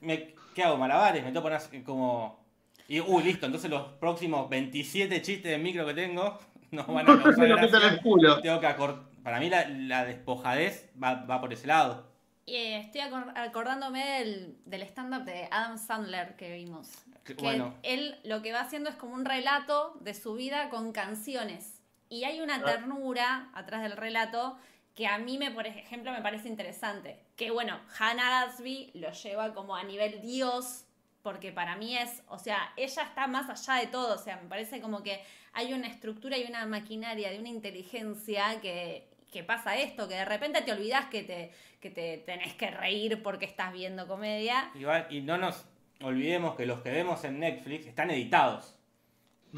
Me, 0.01 0.35
¿Qué 0.55 0.63
hago? 0.63 0.77
¿Malabares? 0.77 1.23
Me 1.25 1.33
toco 1.33 1.49
unas- 1.49 1.71
como... 1.85 2.43
Y, 2.89 3.01
uy, 3.01 3.23
listo, 3.23 3.47
entonces 3.47 3.71
los 3.71 3.83
próximos 3.95 4.49
27 4.51 5.23
chistes 5.23 5.51
de 5.51 5.59
micro 5.59 5.87
que 5.87 5.95
tengo 5.95 6.39
no 6.71 6.85
van 6.87 7.09
a 7.09 7.23
causar 7.23 7.47
gracia. 7.49 8.01
Tengo 8.43 8.61
que 8.61 8.67
acor- 8.69 9.03
Para 9.23 9.39
mí 9.39 9.49
la, 9.51 9.69
la 9.69 10.05
despojadez 10.05 10.91
va, 11.03 11.15
va 11.27 11.41
por 11.41 11.53
ese 11.53 11.67
lado. 11.67 12.12
Y, 12.45 12.57
eh, 12.57 12.79
estoy 12.79 13.01
acor- 13.03 13.33
acordándome 13.37 14.05
del, 14.19 14.57
del 14.65 14.83
stand-up 14.83 15.25
de 15.25 15.49
Adam 15.51 15.79
Sandler 15.79 16.37
que 16.37 16.53
vimos. 16.53 16.89
Que, 17.25 17.37
Que 17.37 17.43
bueno, 17.43 17.75
él 17.83 18.19
lo 18.25 18.43
que 18.43 18.53
va 18.53 18.61
haciendo 18.61 18.91
es 18.91 18.97
como 18.97 19.15
un 19.15 19.25
relato 19.25 19.97
de 20.01 20.13
su 20.15 20.35
vida 20.35 20.69
con 20.69 20.93
canciones. 20.93 21.81
Y 22.09 22.25
hay 22.25 22.41
una 22.41 22.63
ternura 22.63 23.51
atrás 23.55 23.83
del 23.83 23.97
relato 23.97 24.59
que 24.95 25.07
a 25.07 25.17
mí, 25.19 25.39
me, 25.39 25.51
por 25.51 25.67
ejemplo, 25.67 26.13
me 26.13 26.21
parece 26.21 26.49
interesante. 26.49 27.19
Que 27.37 27.51
bueno, 27.51 27.81
Hannah 27.99 28.47
Gatsby 28.47 28.91
lo 28.95 29.11
lleva 29.13 29.55
como 29.55 29.75
a 29.77 29.85
nivel 29.85 30.21
Dios, 30.21 30.85
porque 31.23 31.53
para 31.53 31.77
mí 31.77 31.97
es, 31.97 32.23
o 32.29 32.39
sea, 32.39 32.73
ella 32.77 33.03
está 33.05 33.29
más 33.29 33.49
allá 33.49 33.81
de 33.81 33.87
todo. 33.87 34.17
O 34.17 34.19
sea, 34.19 34.37
me 34.37 34.49
parece 34.49 34.81
como 34.83 35.03
que 35.03 35.23
hay 35.55 35.73
una 35.73 35.87
estructura 35.87 36.37
y 36.37 36.45
una 36.45 36.67
maquinaria 36.67 37.31
de 37.31 37.39
una 37.39 37.49
inteligencia 37.49 38.61
que, 38.61 39.09
que 39.31 39.43
pasa 39.45 39.77
esto, 39.77 40.09
que 40.09 40.15
de 40.17 40.25
repente 40.27 40.61
te 40.61 40.73
olvidas 40.73 41.07
que 41.07 41.23
te, 41.23 41.53
que 41.83 41.91
te 41.91 42.19
tenés 42.19 42.55
que 42.55 42.71
reír 42.71 43.23
porque 43.23 43.45
estás 43.45 43.73
viendo 43.73 44.07
comedia. 44.07 44.71
igual, 44.77 45.07
y 45.11 45.21
no 45.21 45.37
nos 45.37 45.67
olvidemos 46.01 46.55
que 46.55 46.65
los 46.65 46.81
que 46.81 46.91
vemos 46.91 47.25
en 47.25 47.41
Netflix 47.41 47.87
están 47.87 48.11
editados. 48.11 48.79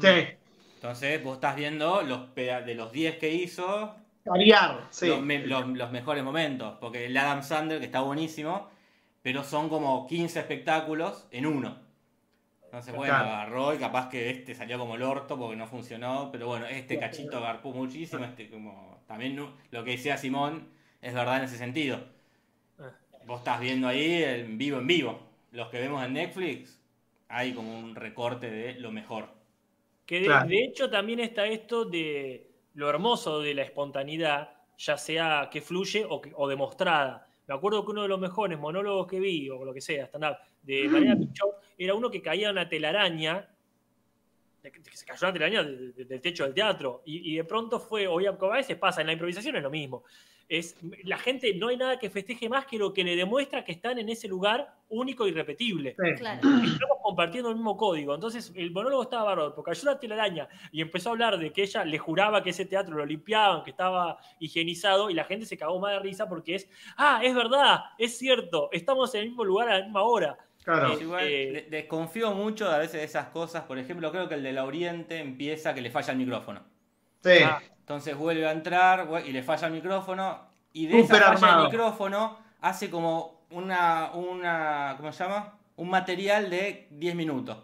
Sí. 0.01 0.07
Entonces 0.75 1.23
vos 1.23 1.35
estás 1.35 1.55
viendo 1.55 2.01
los 2.01 2.33
de 2.35 2.73
los 2.75 2.91
10 2.91 3.17
que 3.17 3.31
hizo, 3.31 3.95
Variar, 4.25 4.87
sí. 4.89 5.07
los, 5.07 5.21
me- 5.21 5.45
los- 5.45 5.67
los 5.67 5.91
mejores 5.91 6.23
momentos. 6.23 6.77
Porque 6.81 7.05
el 7.05 7.15
Adam 7.15 7.43
Sandler, 7.43 7.79
que 7.79 7.85
está 7.85 8.01
buenísimo, 8.01 8.69
pero 9.21 9.43
son 9.43 9.69
como 9.69 10.05
15 10.07 10.39
espectáculos 10.39 11.27
en 11.31 11.45
uno. 11.45 11.77
Entonces, 12.63 12.93
bueno, 12.93 13.13
Claro. 13.13 13.29
agarró 13.29 13.73
y 13.73 13.77
capaz 13.77 14.09
que 14.09 14.29
este 14.31 14.53
salió 14.55 14.77
como 14.79 14.95
el 14.95 15.03
orto 15.03 15.37
porque 15.37 15.55
no 15.55 15.67
funcionó. 15.67 16.29
Pero 16.31 16.47
bueno, 16.47 16.65
este 16.65 16.99
cachito 16.99 17.37
agarpó 17.37 17.71
muchísimo. 17.71 18.25
Este 18.25 18.49
como 18.49 18.95
También 19.07 19.35
lo 19.71 19.83
que 19.83 19.91
decía 19.91 20.17
Simón 20.17 20.67
es 21.01 21.13
verdad 21.13 21.37
en 21.37 21.43
ese 21.43 21.57
sentido. 21.57 22.14
Vos 23.25 23.39
estás 23.39 23.59
viendo 23.59 23.87
ahí 23.87 24.23
en 24.23 24.57
vivo 24.57 24.77
en 24.77 24.87
vivo. 24.87 25.19
Los 25.51 25.69
que 25.69 25.79
vemos 25.79 26.03
en 26.05 26.13
Netflix, 26.13 26.79
hay 27.27 27.53
como 27.53 27.77
un 27.77 27.95
recorte 27.95 28.49
de 28.49 28.73
lo 28.79 28.91
mejor. 28.91 29.29
Que 30.05 30.19
de, 30.19 30.25
Claro. 30.25 30.47
de 30.47 30.63
hecho 30.63 30.89
también 30.89 31.19
está 31.19 31.47
esto 31.47 31.85
de 31.85 32.51
lo 32.75 32.89
hermoso 32.89 33.39
de 33.41 33.53
la 33.55 33.63
espontaneidad, 33.63 34.51
ya 34.77 34.97
sea 34.97 35.49
que 35.51 35.61
fluye 35.61 36.05
o, 36.07 36.21
que- 36.21 36.33
o 36.35 36.47
demostrada. 36.47 37.27
Me 37.47 37.55
acuerdo 37.55 37.83
que 37.85 37.91
uno 37.91 38.01
de 38.03 38.07
los 38.09 38.19
mejores 38.19 38.59
monólogos 38.59 39.07
que 39.07 39.19
vi, 39.19 39.49
o 39.49 39.63
lo 39.63 39.73
que 39.73 39.81
sea, 39.81 40.05
stand-up, 40.05 40.37
de 40.61 40.87
Mariana 40.87 41.17
Pichot, 41.17 41.55
era 41.77 41.93
uno 41.93 42.09
que 42.11 42.21
caía 42.21 42.51
una 42.51 42.67
telaraña, 42.67 43.47
que 44.61 44.81
se 44.97 45.05
cayó 45.05 45.27
una 45.27 45.33
telaraña 45.33 45.63
de- 45.63 45.91
de- 45.93 46.05
del 46.05 46.21
techo 46.21 46.43
del 46.43 46.53
teatro, 46.53 47.01
y, 47.05 47.33
y 47.33 47.35
de 47.37 47.43
pronto 47.43 47.79
fue, 47.79 48.05
como 48.37 48.51
a 48.51 48.57
veces 48.57 48.77
pasa, 48.77 49.01
en 49.01 49.07
la 49.07 49.13
improvisación 49.13 49.55
es 49.55 49.63
lo 49.63 49.69
mismo. 49.69 50.03
Es, 50.47 50.75
la 51.03 51.17
gente, 51.17 51.53
no 51.55 51.69
hay 51.69 51.77
nada 51.77 51.97
que 51.97 52.09
festeje 52.09 52.47
más 52.49 52.65
que 52.67 52.77
lo 52.77 52.93
que 52.93 53.03
le 53.03 53.15
demuestra 53.15 53.63
que 53.65 53.71
están 53.71 53.97
en 53.97 54.09
ese 54.09 54.27
lugar 54.27 54.75
único 54.89 55.27
y 55.27 55.31
repetible 55.31 55.95
Sí. 55.99 56.13
Claro. 56.17 56.39
estamos 56.41 56.97
compartiendo 57.01 57.49
el 57.49 57.55
mismo 57.55 57.75
código. 57.75 58.13
Entonces, 58.13 58.53
el 58.55 58.69
monólogo 58.71 59.01
estaba 59.03 59.23
bárbaro, 59.23 59.55
porque 59.55 59.71
cayó 59.71 59.85
la 59.91 59.99
telaraña 59.99 60.47
y 60.71 60.81
empezó 60.81 61.09
a 61.09 61.11
hablar 61.13 61.39
de 61.39 61.51
que 61.51 61.63
ella 61.63 61.83
le 61.83 61.97
juraba 61.97 62.43
que 62.43 62.51
ese 62.51 62.65
teatro 62.65 62.95
lo 62.95 63.05
limpiaban, 63.05 63.63
que 63.63 63.71
estaba 63.71 64.17
higienizado, 64.39 65.09
y 65.09 65.15
la 65.15 65.23
gente 65.23 65.45
se 65.47 65.57
cagó 65.57 65.79
más 65.79 65.93
de 65.93 65.99
risa 65.99 66.29
porque 66.29 66.55
es, 66.55 66.69
ah, 66.97 67.21
es 67.23 67.33
verdad, 67.33 67.79
es 67.97 68.17
cierto, 68.17 68.69
estamos 68.71 69.13
en 69.15 69.21
el 69.21 69.27
mismo 69.29 69.43
lugar 69.43 69.69
a 69.69 69.79
la 69.79 69.83
misma 69.85 70.03
hora. 70.03 70.37
Claro. 70.63 70.93
Eh, 70.93 70.97
Igual, 71.01 71.23
eh, 71.27 71.51
de- 71.51 71.61
desconfío 71.77 72.31
mucho 72.33 72.69
a 72.69 72.77
veces 72.77 72.93
de 72.99 73.03
esas 73.03 73.27
cosas. 73.29 73.63
Por 73.63 73.77
ejemplo, 73.79 74.11
creo 74.11 74.27
que 74.29 74.35
el 74.35 74.43
de 74.43 74.51
la 74.53 74.63
Oriente 74.65 75.17
empieza 75.19 75.73
que 75.75 75.81
le 75.81 75.89
falla 75.91 76.11
el 76.13 76.17
micrófono. 76.19 76.63
Sí. 77.25 77.43
Ah, 77.43 77.61
Entonces 77.79 78.15
vuelve 78.15 78.47
a 78.47 78.51
entrar 78.51 79.07
y 79.25 79.31
le 79.31 79.43
falla 79.43 79.67
el 79.67 79.73
micrófono. 79.73 80.39
Y 80.73 80.87
de 80.87 81.01
Súper 81.01 81.15
esa 81.17 81.25
falla 81.25 81.33
armado. 81.35 81.61
del 81.63 81.71
micrófono 81.71 82.37
hace 82.61 82.89
como 82.89 83.41
una, 83.51 84.11
una. 84.13 84.93
¿Cómo 84.97 85.11
se 85.11 85.23
llama? 85.23 85.53
Un 85.77 85.89
material 85.89 86.49
de 86.49 86.87
10 86.91 87.15
minutos. 87.15 87.57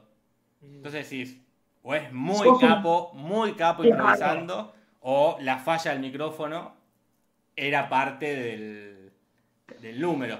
Entonces 0.62 1.10
decís, 1.10 1.38
o 1.84 1.96
es 1.96 2.12
muy 2.14 2.36
Sos 2.38 2.62
un- 2.62 2.70
capo, 2.70 3.12
muy 3.14 3.54
capo 3.54 3.84
improvisando, 3.84 4.74
o 5.02 5.38
la 5.42 5.58
falla 5.58 5.92
del 5.92 6.00
micrófono 6.02 6.74
era 7.56 7.90
parte 7.90 8.36
del, 8.36 9.12
del 9.80 10.00
número. 10.00 10.40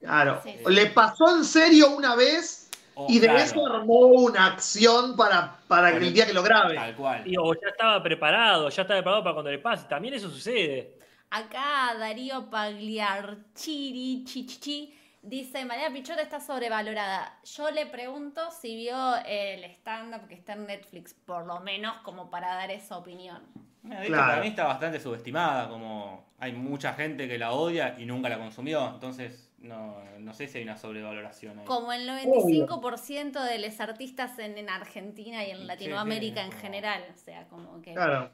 Claro. 0.00 0.40
Sí, 0.42 0.54
sí. 0.58 0.72
Le 0.72 0.86
pasó 0.86 1.36
en 1.36 1.44
serio 1.44 1.90
una 1.96 2.14
vez 2.14 2.65
O, 2.98 3.06
y 3.10 3.18
de 3.18 3.26
claro, 3.28 3.42
eso 3.42 3.66
armó 3.66 3.98
una 4.06 4.46
acción 4.46 5.16
para, 5.16 5.58
para 5.68 5.90
el 5.90 6.12
día 6.14 6.26
que 6.26 6.32
lo 6.32 6.42
grabe. 6.42 6.74
Tal 6.74 6.94
cual. 6.96 7.22
y- 7.26 7.36
o 7.36 7.52
ya 7.54 7.68
estaba 7.68 8.02
preparado, 8.02 8.68
ya 8.70 8.82
estaba 8.82 8.98
preparado 9.00 9.22
para 9.22 9.34
cuando 9.34 9.50
le 9.50 9.58
pase. 9.58 9.86
También 9.86 10.14
eso 10.14 10.30
sucede. 10.30 10.98
Acá 11.30 11.94
Darío 11.98 12.48
Pagliarchiri 12.50 14.24
Chichichi 14.24 14.94
dice, 15.22 15.64
María 15.64 15.90
Pichot 15.92 16.18
está 16.18 16.40
sobrevalorada. 16.40 17.38
Yo 17.44 17.70
le 17.70 17.86
pregunto 17.86 18.40
si 18.50 18.76
vio 18.76 19.16
el 19.26 19.64
stand-up 19.64 20.28
que 20.28 20.34
está 20.36 20.52
en 20.54 20.66
Netflix, 20.66 21.14
por 21.14 21.44
lo 21.46 21.60
menos 21.60 21.96
como 21.98 22.30
para 22.30 22.54
dar 22.54 22.70
esa 22.70 22.96
opinión. 22.96 23.42
De 23.82 23.94
hecho, 23.96 24.06
Claro. 24.08 24.26
para 24.26 24.42
mí 24.42 24.48
está 24.48 24.64
bastante 24.64 25.00
subestimada, 25.00 25.68
como 25.68 26.26
hay 26.38 26.52
mucha 26.52 26.94
gente 26.94 27.28
que 27.28 27.38
la 27.38 27.52
odia 27.52 27.94
y 27.98 28.04
nunca 28.06 28.28
la 28.28 28.38
consumió, 28.38 28.88
entonces 28.88 29.45
no, 29.66 29.96
no 30.18 30.32
sé 30.34 30.48
si 30.48 30.58
hay 30.58 30.64
una 30.64 30.76
sobrevaloración 30.76 31.58
ahí. 31.58 31.64
Como 31.66 31.92
el 31.92 32.08
95% 32.08 33.42
de 33.42 33.58
los 33.58 33.80
artistas 33.80 34.38
en, 34.38 34.56
en 34.58 34.70
Argentina 34.70 35.44
y 35.44 35.50
en 35.50 35.66
Latinoamérica 35.66 36.40
sí, 36.40 36.46
en 36.46 36.50
como- 36.50 36.62
general. 36.62 37.04
O 37.14 37.18
sea, 37.18 37.48
como 37.48 37.82
que... 37.82 37.92
Claro. 37.94 38.30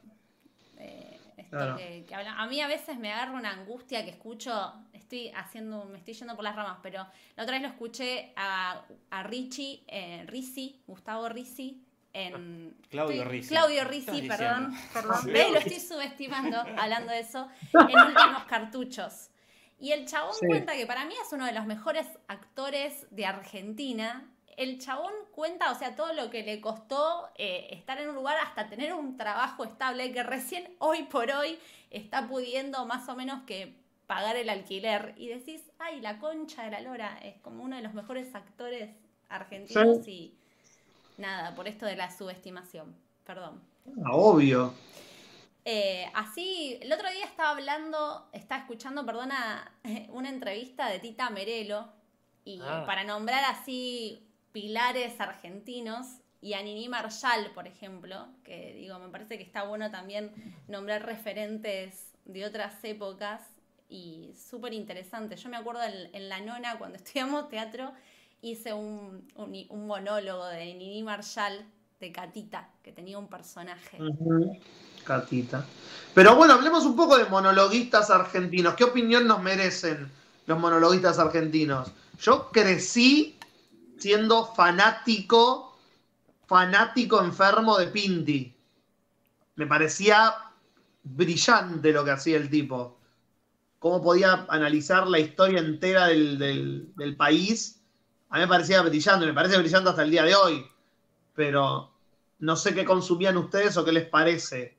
eh, 0.77 1.19
esto 1.37 1.57
Claro. 1.57 1.77
que, 1.77 2.05
que 2.07 2.15
habla- 2.15 2.35
A 2.39 2.47
mí 2.47 2.61
a 2.61 2.67
veces 2.67 2.97
me 2.97 3.11
agarra 3.11 3.33
una 3.33 3.51
angustia 3.51 4.03
que 4.03 4.11
escucho, 4.11 4.73
estoy 4.93 5.29
haciendo, 5.35 5.85
me 5.85 5.97
estoy 5.97 6.13
yendo 6.13 6.35
por 6.35 6.43
las 6.43 6.55
ramas, 6.55 6.77
pero 6.81 7.05
la 7.35 7.43
otra 7.43 7.53
vez 7.55 7.61
lo 7.61 7.67
escuché 7.67 8.33
a, 8.35 8.83
a 9.11 9.23
Richie, 9.23 9.83
eh, 9.87 10.23
Rizzi, 10.27 10.81
Gustavo 10.87 11.29
Rizzi, 11.29 11.83
en... 12.13 12.75
Claudio 12.89 13.23
estoy- 13.23 13.31
Rizzi. 13.31 13.49
Claudio 13.49 13.81
¿Qué 13.83 13.87
Rizzi, 13.89 14.19
estás 14.21 14.37
perdón, 14.37 14.73
perdón. 14.93 15.17
Sí. 15.23 15.31
Ve, 15.31 15.49
lo 15.51 15.57
estoy 15.57 15.79
subestimando, 15.79 16.57
hablando 16.77 17.11
de 17.11 17.19
eso, 17.19 17.47
en 17.73 17.99
últimos 17.99 18.43
cartuchos. 18.47 19.29
Y 19.79 19.91
el 19.91 20.05
chabón 20.07 20.33
Sí. 20.33 20.47
cuenta 20.47 20.73
que 20.73 20.85
para 20.85 21.05
mí 21.05 21.13
es 21.21 21.31
uno 21.33 21.45
de 21.45 21.51
los 21.51 21.65
mejores 21.65 22.07
actores 22.27 23.05
de 23.11 23.25
Argentina. 23.25 24.29
El 24.55 24.79
chabón 24.79 25.11
cuenta, 25.31 25.71
o 25.71 25.75
sea, 25.75 25.95
todo 25.95 26.13
lo 26.13 26.29
que 26.29 26.43
le 26.43 26.61
costó 26.61 27.29
eh, 27.35 27.67
estar 27.71 27.99
en 27.99 28.09
un 28.09 28.15
lugar 28.15 28.37
hasta 28.37 28.67
tener 28.69 28.93
un 28.93 29.17
trabajo 29.17 29.63
estable 29.63 30.11
que 30.13 30.21
recién 30.23 30.75
hoy 30.79 31.03
por 31.03 31.29
hoy 31.31 31.57
está 31.89 32.27
pudiendo 32.27 32.85
más 32.85 33.09
o 33.09 33.15
menos 33.15 33.43
que 33.43 33.75
pagar 34.07 34.35
el 34.35 34.49
alquiler. 34.49 35.15
Y 35.17 35.27
decís, 35.29 35.61
ay, 35.79 36.01
la 36.01 36.19
concha 36.19 36.63
de 36.63 36.71
la 36.71 36.81
lora, 36.81 37.17
es 37.23 37.39
como 37.41 37.63
uno 37.63 37.75
de 37.75 37.81
los 37.81 37.93
mejores 37.93 38.33
actores 38.35 38.91
argentinos 39.29 40.07
y 40.07 40.35
nada, 41.17 41.55
por 41.55 41.67
esto 41.67 41.85
de 41.87 41.95
la 41.95 42.11
subestimación. 42.11 42.95
Perdón. 43.25 43.59
Ah, 44.05 44.11
obvio. 44.13 44.73
Eh, 45.65 46.05
así, 46.13 46.77
el 46.81 46.91
otro 46.91 47.09
día 47.09 47.25
estaba 47.25 47.51
hablando, 47.51 48.27
estaba 48.33 48.61
escuchando, 48.61 49.05
perdona, 49.05 49.71
una 50.09 50.29
entrevista 50.29 50.89
de 50.89 50.99
Tita 50.99 51.29
Merelo, 51.29 51.87
y 52.45 52.59
Ah. 52.61 52.83
para 52.85 53.03
nombrar 53.05 53.43
así 53.45 54.27
pilares 54.51 55.19
argentinos, 55.21 56.19
y 56.41 56.53
a 56.55 56.61
Nini 56.61 56.89
Marshall, 56.89 57.51
por 57.55 57.67
ejemplo, 57.67 58.27
que 58.43 58.73
digo, 58.73 58.99
me 58.99 59.07
parece 59.07 59.37
que 59.37 59.43
está 59.45 59.63
bueno 59.63 59.89
también 59.91 60.31
nombrar 60.67 61.05
referentes 61.05 62.11
de 62.25 62.45
otras 62.45 62.83
épocas, 62.83 63.41
y 63.87 64.33
súper 64.35 64.73
interesante. 64.73 65.35
Yo 65.37 65.49
me 65.49 65.55
acuerdo 65.57 65.83
en, 65.83 66.13
en 66.13 66.27
La 66.27 66.41
Nona, 66.41 66.77
cuando 66.77 66.97
estudiamos 67.03 67.47
teatro, 67.47 67.93
hice 68.41 68.73
un, 68.73 69.25
un- 69.35 69.65
un 69.69 69.87
monólogo 69.87 70.45
de 70.47 70.73
Nini 70.73 71.01
Marshall, 71.03 71.65
de 72.01 72.11
Catita, 72.11 72.69
que 72.83 72.91
tenía 72.91 73.17
un 73.17 73.29
personaje. 73.29 73.97
Catita. 75.03 75.65
Pero 76.13 76.35
bueno, 76.35 76.53
hablemos 76.53 76.85
un 76.85 76.95
poco 76.95 77.17
de 77.17 77.25
monologuistas 77.25 78.09
argentinos. 78.09 78.75
¿Qué 78.75 78.83
opinión 78.83 79.27
nos 79.27 79.41
merecen 79.41 80.11
los 80.45 80.59
monologuistas 80.59 81.17
argentinos? 81.19 81.91
Yo 82.21 82.49
crecí 82.51 83.37
siendo 83.97 84.45
fanático, 84.53 85.77
fanático 86.45 87.21
enfermo 87.23 87.77
de 87.77 87.87
Pinti. 87.87 88.55
Me 89.55 89.65
parecía 89.67 90.35
brillante 91.03 91.91
lo 91.91 92.03
que 92.05 92.11
hacía 92.11 92.37
el 92.37 92.49
tipo. 92.49 92.97
Cómo 93.79 94.01
podía 94.01 94.45
analizar 94.49 95.07
la 95.07 95.19
historia 95.19 95.59
entera 95.59 96.07
del, 96.07 96.37
del- 96.39 96.93
del 96.95 97.15
país. 97.15 97.81
A 98.29 98.35
mí 98.35 98.41
me 98.41 98.47
parecía 98.47 98.81
brillante, 98.81 99.25
me 99.25 99.33
parece 99.33 99.57
brillante 99.57 99.89
hasta 99.89 100.03
el 100.03 100.11
día 100.11 100.23
de 100.23 100.35
hoy. 100.35 100.65
Pero 101.35 101.91
no 102.39 102.55
sé 102.55 102.73
qué 102.73 102.85
consumían 102.85 103.37
ustedes 103.37 103.75
o 103.77 103.83
qué 103.85 103.91
les 103.91 104.07
parece. 104.07 104.77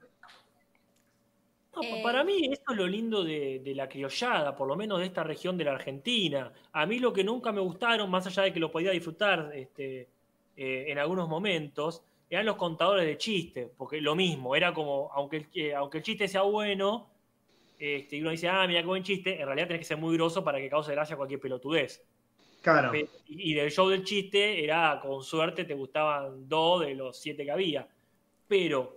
No, 1.76 1.82
Eh, 1.82 2.00
Para 2.02 2.24
mí 2.24 2.48
esto 2.52 2.72
es 2.72 2.78
lo 2.78 2.86
lindo 2.86 3.24
de, 3.24 3.60
de 3.60 3.74
la 3.74 3.88
criollada, 3.88 4.54
por 4.56 4.68
lo 4.68 4.76
menos 4.76 5.00
de 5.00 5.06
esta 5.06 5.24
región 5.24 5.56
de 5.56 5.64
la 5.64 5.72
Argentina. 5.72 6.52
A 6.72 6.86
mí 6.86 6.98
lo 6.98 7.12
que 7.12 7.24
nunca 7.24 7.52
me 7.52 7.60
gustaron, 7.60 8.10
más 8.10 8.26
allá 8.26 8.44
de 8.44 8.52
que 8.52 8.60
lo 8.60 8.70
podía 8.70 8.90
disfrutar 8.90 9.50
este, 9.54 10.08
eh, 10.56 10.84
en 10.88 10.98
algunos 10.98 11.28
momentos, 11.28 12.02
eran 12.30 12.46
los 12.46 12.56
contadores 12.56 13.06
de 13.06 13.18
chistes, 13.18 13.68
porque 13.76 14.00
lo 14.00 14.14
mismo, 14.14 14.56
era 14.56 14.72
como, 14.72 15.10
aunque 15.12 15.36
el, 15.38 15.46
eh, 15.54 15.74
aunque 15.74 15.98
el 15.98 16.04
chiste 16.04 16.26
sea 16.28 16.42
bueno, 16.42 17.10
este, 17.78 18.16
y 18.16 18.20
uno 18.20 18.30
dice, 18.30 18.48
ah, 18.48 18.66
mira 18.66 18.80
qué 18.80 18.86
buen 18.86 19.02
chiste, 19.02 19.40
en 19.40 19.46
realidad 19.46 19.66
tenés 19.66 19.80
que 19.80 19.86
ser 19.86 19.98
muy 19.98 20.16
groso 20.16 20.42
para 20.42 20.58
que 20.58 20.70
cause 20.70 20.92
gracia 20.92 21.16
cualquier 21.16 21.40
pelotudez. 21.40 22.02
Claro. 22.62 22.92
Y 23.28 23.52
del 23.52 23.70
show 23.70 23.88
del 23.90 24.04
chiste 24.04 24.64
era, 24.64 24.98
con 25.02 25.22
suerte, 25.22 25.64
te 25.64 25.74
gustaban 25.74 26.48
dos 26.48 26.80
de 26.80 26.94
los 26.94 27.18
siete 27.18 27.44
que 27.44 27.50
había. 27.50 27.86
Pero 28.48 28.96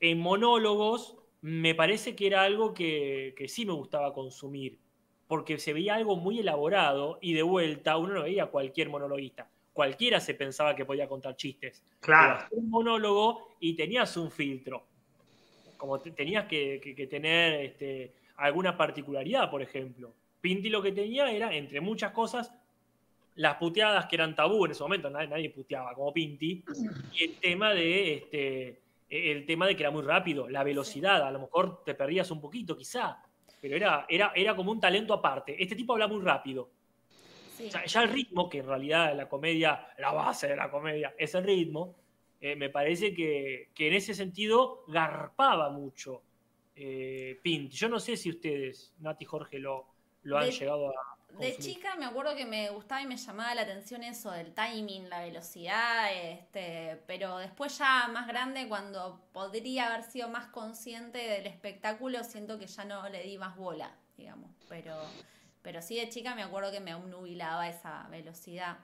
en 0.00 0.18
monólogos 0.18 1.16
me 1.42 1.74
parece 1.74 2.14
que 2.14 2.26
era 2.26 2.42
algo 2.42 2.74
que, 2.74 3.34
que 3.36 3.48
sí 3.48 3.64
me 3.64 3.72
gustaba 3.72 4.12
consumir, 4.12 4.78
porque 5.26 5.58
se 5.58 5.72
veía 5.72 5.94
algo 5.94 6.16
muy 6.16 6.40
elaborado 6.40 7.18
y 7.22 7.32
de 7.32 7.42
vuelta 7.42 7.96
uno 7.96 8.14
no 8.14 8.22
veía 8.22 8.44
a 8.44 8.46
cualquier 8.50 8.88
monologuista. 8.88 9.48
Cualquiera 9.72 10.20
se 10.20 10.34
pensaba 10.34 10.74
que 10.76 10.84
podía 10.84 11.08
contar 11.08 11.36
chistes. 11.36 11.82
Claro. 12.00 12.46
Un 12.50 12.68
monólogo 12.68 13.54
y 13.60 13.74
tenías 13.74 14.16
un 14.16 14.30
filtro. 14.30 14.84
Como 15.76 15.98
te- 16.00 16.10
tenías 16.10 16.46
que, 16.46 16.80
que- 16.82 16.94
que 16.94 17.06
tener 17.06 17.64
este, 17.64 18.12
alguna 18.36 18.76
particularidad, 18.76 19.48
por 19.50 19.62
ejemplo. 19.62 20.12
Pinti 20.40 20.68
lo 20.68 20.82
que 20.82 20.92
tenía 20.92 21.30
era, 21.30 21.54
entre 21.54 21.80
muchas 21.80 22.12
cosas, 22.12 22.52
las 23.36 23.54
puteadas 23.56 24.06
que 24.06 24.16
eran 24.16 24.34
tabú 24.34 24.64
en 24.66 24.72
ese 24.72 24.82
momento, 24.82 25.08
nadie, 25.08 25.28
nadie 25.28 25.50
puteaba 25.50 25.94
como 25.94 26.12
Pinti, 26.12 26.64
y 27.14 27.24
el 27.24 27.36
tema 27.36 27.72
de 27.72 28.14
este, 28.14 28.80
el 29.10 29.44
tema 29.44 29.66
de 29.66 29.74
que 29.76 29.82
era 29.82 29.90
muy 29.90 30.02
rápido, 30.02 30.48
la 30.48 30.62
velocidad, 30.64 31.26
a 31.26 31.30
lo 31.30 31.40
mejor 31.40 31.82
te 31.84 31.94
perdías 31.94 32.30
un 32.30 32.40
poquito, 32.40 32.76
quizá, 32.76 33.18
pero 33.60 33.76
era, 33.76 34.06
era, 34.08 34.32
era 34.34 34.54
como 34.56 34.70
un 34.72 34.80
talento 34.80 35.12
aparte. 35.12 35.60
Este 35.62 35.74
tipo 35.76 35.92
habla 35.92 36.06
muy 36.08 36.22
rápido. 36.22 36.70
Sí. 37.56 37.66
O 37.66 37.70
sea, 37.70 37.84
ya 37.84 38.02
el 38.04 38.08
ritmo, 38.10 38.48
que 38.48 38.58
en 38.58 38.66
realidad 38.66 39.14
la 39.14 39.28
comedia, 39.28 39.88
la 39.98 40.12
base 40.12 40.48
de 40.48 40.56
la 40.56 40.70
comedia 40.70 41.14
es 41.18 41.34
el 41.34 41.44
ritmo, 41.44 41.96
eh, 42.40 42.56
me 42.56 42.70
parece 42.70 43.12
que, 43.12 43.68
que 43.74 43.88
en 43.88 43.94
ese 43.94 44.14
sentido 44.14 44.84
garpaba 44.88 45.68
mucho 45.68 46.22
eh, 46.74 47.38
Pinti. 47.42 47.76
Yo 47.76 47.88
no 47.90 47.98
sé 48.00 48.16
si 48.16 48.30
ustedes, 48.30 48.94
Nati 49.00 49.24
y 49.24 49.26
Jorge, 49.26 49.58
lo, 49.58 49.88
lo 50.22 50.38
han 50.38 50.46
De- 50.46 50.52
llegado 50.52 50.88
a. 50.88 51.18
De 51.38 51.56
chica 51.58 51.96
me 51.96 52.04
acuerdo 52.04 52.34
que 52.34 52.44
me 52.44 52.70
gustaba 52.70 53.02
y 53.02 53.06
me 53.06 53.16
llamaba 53.16 53.54
la 53.54 53.62
atención 53.62 54.02
eso 54.02 54.30
del 54.30 54.52
timing, 54.52 55.08
la 55.08 55.20
velocidad, 55.20 56.12
este, 56.12 57.00
pero 57.06 57.38
después 57.38 57.78
ya 57.78 58.08
más 58.08 58.26
grande, 58.26 58.68
cuando 58.68 59.20
podría 59.32 59.86
haber 59.86 60.04
sido 60.04 60.28
más 60.28 60.46
consciente 60.48 61.18
del 61.18 61.46
espectáculo, 61.46 62.22
siento 62.24 62.58
que 62.58 62.66
ya 62.66 62.84
no 62.84 63.08
le 63.08 63.22
di 63.22 63.38
más 63.38 63.56
bola, 63.56 63.90
digamos. 64.16 64.50
Pero, 64.68 64.96
pero 65.62 65.80
sí 65.82 65.96
de 65.96 66.08
chica 66.08 66.34
me 66.34 66.42
acuerdo 66.42 66.70
que 66.70 66.80
me 66.80 66.94
obnubilaba 66.94 67.68
esa 67.68 68.06
velocidad. 68.10 68.78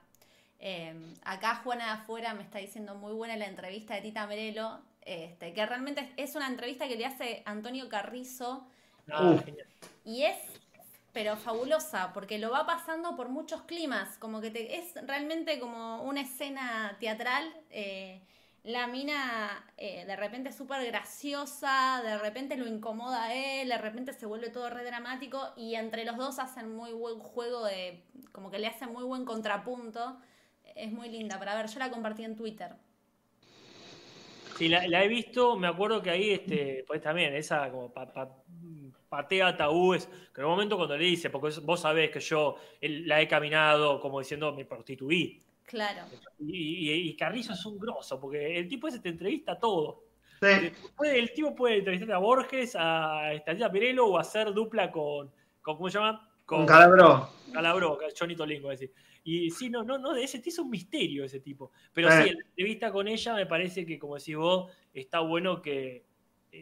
Eh, 0.58 0.94
acá 1.24 1.56
Juana 1.56 1.84
de 1.86 1.90
afuera 1.90 2.32
me 2.32 2.42
está 2.42 2.58
diciendo 2.58 2.94
muy 2.94 3.12
buena 3.12 3.36
la 3.36 3.46
entrevista 3.46 3.94
de 3.94 4.00
Tita 4.00 4.26
Merelo, 4.26 4.80
este, 5.02 5.52
que 5.52 5.66
realmente 5.66 6.12
es 6.16 6.34
una 6.34 6.46
entrevista 6.46 6.88
que 6.88 6.96
le 6.96 7.06
hace 7.06 7.42
Antonio 7.44 7.88
Carrizo 7.88 8.66
Ah, 9.12 9.40
y 10.04 10.22
es, 10.22 10.36
pero 11.16 11.36
fabulosa, 11.38 12.12
porque 12.12 12.38
lo 12.38 12.50
va 12.50 12.66
pasando 12.66 13.16
por 13.16 13.30
muchos 13.30 13.62
climas, 13.62 14.18
como 14.18 14.42
que 14.42 14.50
te, 14.50 14.76
es 14.78 14.94
realmente 15.06 15.58
como 15.58 16.02
una 16.02 16.20
escena 16.20 16.96
teatral. 17.00 17.44
eh, 17.70 18.20
la 18.64 18.86
mina 18.86 19.64
eh, 19.78 20.04
de 20.06 20.16
repente 20.16 20.50
es 20.50 20.56
súper 20.56 20.84
graciosa, 20.86 22.02
de 22.04 22.18
repente 22.18 22.56
lo 22.58 22.66
incomoda 22.66 23.24
a 23.26 23.34
él, 23.34 23.68
de 23.70 23.78
repente 23.78 24.12
se 24.12 24.26
vuelve 24.26 24.50
todo 24.50 24.68
re 24.68 24.84
dramático 24.84 25.40
y 25.56 25.76
entre 25.76 26.04
los 26.04 26.18
dos 26.18 26.38
hacen 26.38 26.74
muy 26.76 26.92
buen 26.92 27.18
juego 27.20 27.64
de, 27.64 28.02
como 28.32 28.50
que 28.50 28.58
le 28.58 28.66
hacen 28.66 28.92
muy 28.92 29.04
buen 29.04 29.24
contrapunto. 29.24 30.18
Es 30.74 30.92
muy 30.92 31.08
linda 31.08 31.38
para 31.38 31.54
ver, 31.56 31.66
yo 31.68 31.78
la 31.78 31.90
compartí 31.90 32.24
en 32.24 32.36
Twitter. 32.36 32.76
Sí, 34.54 34.68
la, 34.68 35.04
he 35.04 35.08
visto, 35.08 35.56
me 35.56 35.66
acuerdo 35.68 36.00
que 36.02 36.10
ahí, 36.10 36.30
este, 36.30 36.84
pues 36.86 37.02
también, 37.02 37.34
esa 37.34 37.70
como 37.70 37.92
pa- 37.92 38.10
patea 39.08 39.56
tabúes, 39.56 40.06
que 40.34 40.40
en 40.40 40.46
un 40.46 40.52
momento 40.52 40.76
cuando 40.76 40.96
le 40.96 41.04
dice, 41.04 41.30
porque 41.30 41.58
vos 41.60 41.80
sabés 41.80 42.10
que 42.10 42.20
yo 42.20 42.56
la 42.80 43.20
he 43.20 43.28
caminado 43.28 44.00
como 44.00 44.18
diciendo, 44.18 44.52
me 44.52 44.64
prostituí. 44.64 45.40
Claro. 45.64 46.02
Y, 46.38 46.90
y- 46.90 47.08
y 47.10 47.16
Carrizo 47.16 47.52
es 47.52 47.66
un 47.66 47.78
grosso, 47.78 48.20
porque 48.20 48.56
el 48.58 48.68
tipo 48.68 48.86
ese 48.88 49.00
te 49.00 49.08
entrevista 49.08 49.58
todo. 49.58 50.04
Sí. 50.40 50.70
Puede- 50.96 51.18
el 51.18 51.32
tipo 51.32 51.54
puede 51.54 51.78
entrevistar 51.78 52.12
a 52.12 52.18
Borges, 52.18 52.76
a 52.78 53.32
Estadía 53.32 53.70
Pirelo 53.70 54.06
o 54.06 54.18
hacer 54.18 54.52
dupla 54.52 54.90
con, 54.92 55.30
con 55.62 55.76
¿cómo 55.76 55.88
se 55.90 55.98
llama? 55.98 56.30
Con 56.44 56.64
Calabro. 56.66 57.28
Calabro, 57.52 57.98
Johnny 58.16 58.36
Tolingo, 58.36 58.70
es 58.70 58.78
decir. 58.80 58.94
Y 59.24 59.50
sí, 59.50 59.68
no, 59.68 59.82
no, 59.82 59.98
no, 59.98 60.14
ese 60.14 60.40
es 60.44 60.58
un 60.60 60.70
misterio 60.70 61.24
ese 61.24 61.40
tipo. 61.40 61.72
Pero 61.92 62.08
Eh. 62.08 62.12
sí, 62.22 62.28
en 62.28 62.34
la 62.38 62.44
entrevista 62.48 62.92
con 62.92 63.08
ella 63.08 63.34
me 63.34 63.46
parece 63.46 63.84
que, 63.84 63.98
como 63.98 64.16
decís 64.16 64.36
vos, 64.36 64.70
está 64.94 65.18
bueno 65.18 65.60
que, 65.60 66.05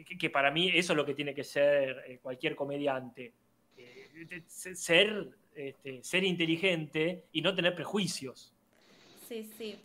que, 0.03 0.17
que 0.17 0.29
para 0.29 0.51
mí 0.51 0.69
eso 0.69 0.93
es 0.93 0.97
lo 0.97 1.05
que 1.05 1.13
tiene 1.13 1.33
que 1.33 1.43
ser 1.43 2.03
eh, 2.07 2.19
cualquier 2.21 2.55
comediante. 2.55 3.33
Eh, 3.77 4.43
ser, 4.47 5.29
este, 5.55 6.03
ser 6.03 6.23
inteligente 6.23 7.25
y 7.31 7.41
no 7.41 7.53
tener 7.55 7.75
prejuicios. 7.75 8.53
Sí, 9.27 9.49
sí. 9.57 9.79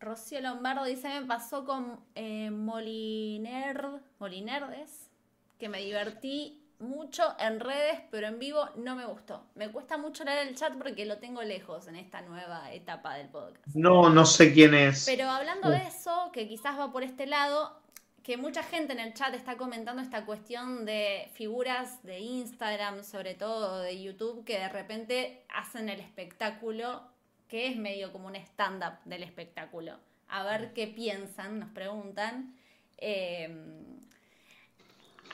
Rocío 0.00 0.40
Lombardo 0.40 0.84
dice, 0.84 1.08
me 1.20 1.26
pasó 1.26 1.64
con 1.64 1.98
eh, 2.14 2.50
Molinerd, 2.50 4.00
Molinerdes, 4.18 5.10
que 5.58 5.68
me 5.68 5.80
divertí 5.80 6.62
mucho 6.78 7.34
en 7.40 7.58
redes, 7.58 8.00
pero 8.10 8.28
en 8.28 8.38
vivo 8.38 8.68
no 8.76 8.94
me 8.94 9.04
gustó. 9.06 9.44
Me 9.56 9.70
cuesta 9.70 9.98
mucho 9.98 10.24
leer 10.24 10.46
el 10.46 10.54
chat 10.54 10.74
porque 10.74 11.04
lo 11.04 11.18
tengo 11.18 11.42
lejos 11.42 11.88
en 11.88 11.96
esta 11.96 12.22
nueva 12.22 12.72
etapa 12.72 13.14
del 13.14 13.28
podcast. 13.28 13.74
No, 13.74 14.08
no 14.10 14.24
sé 14.24 14.52
quién 14.52 14.74
es. 14.74 15.04
Pero 15.04 15.28
hablando 15.28 15.70
de 15.70 15.78
eso, 15.78 16.30
que 16.32 16.46
quizás 16.46 16.78
va 16.78 16.92
por 16.92 17.02
este 17.02 17.26
lado, 17.26 17.80
que 18.28 18.36
mucha 18.36 18.62
gente 18.62 18.92
en 18.92 19.00
el 19.00 19.14
chat 19.14 19.32
está 19.32 19.56
comentando 19.56 20.02
esta 20.02 20.26
cuestión 20.26 20.84
de 20.84 21.30
figuras 21.32 22.02
de 22.02 22.18
Instagram, 22.18 23.02
sobre 23.02 23.34
todo 23.34 23.80
de 23.80 24.02
YouTube, 24.02 24.44
que 24.44 24.58
de 24.58 24.68
repente 24.68 25.46
hacen 25.48 25.88
el 25.88 25.98
espectáculo, 25.98 27.04
que 27.48 27.68
es 27.68 27.78
medio 27.78 28.12
como 28.12 28.26
un 28.26 28.36
stand-up 28.36 28.98
del 29.06 29.22
espectáculo. 29.22 29.96
A 30.28 30.42
ver 30.42 30.74
qué 30.74 30.88
piensan, 30.88 31.58
nos 31.58 31.70
preguntan. 31.70 32.54
Eh, 32.98 33.48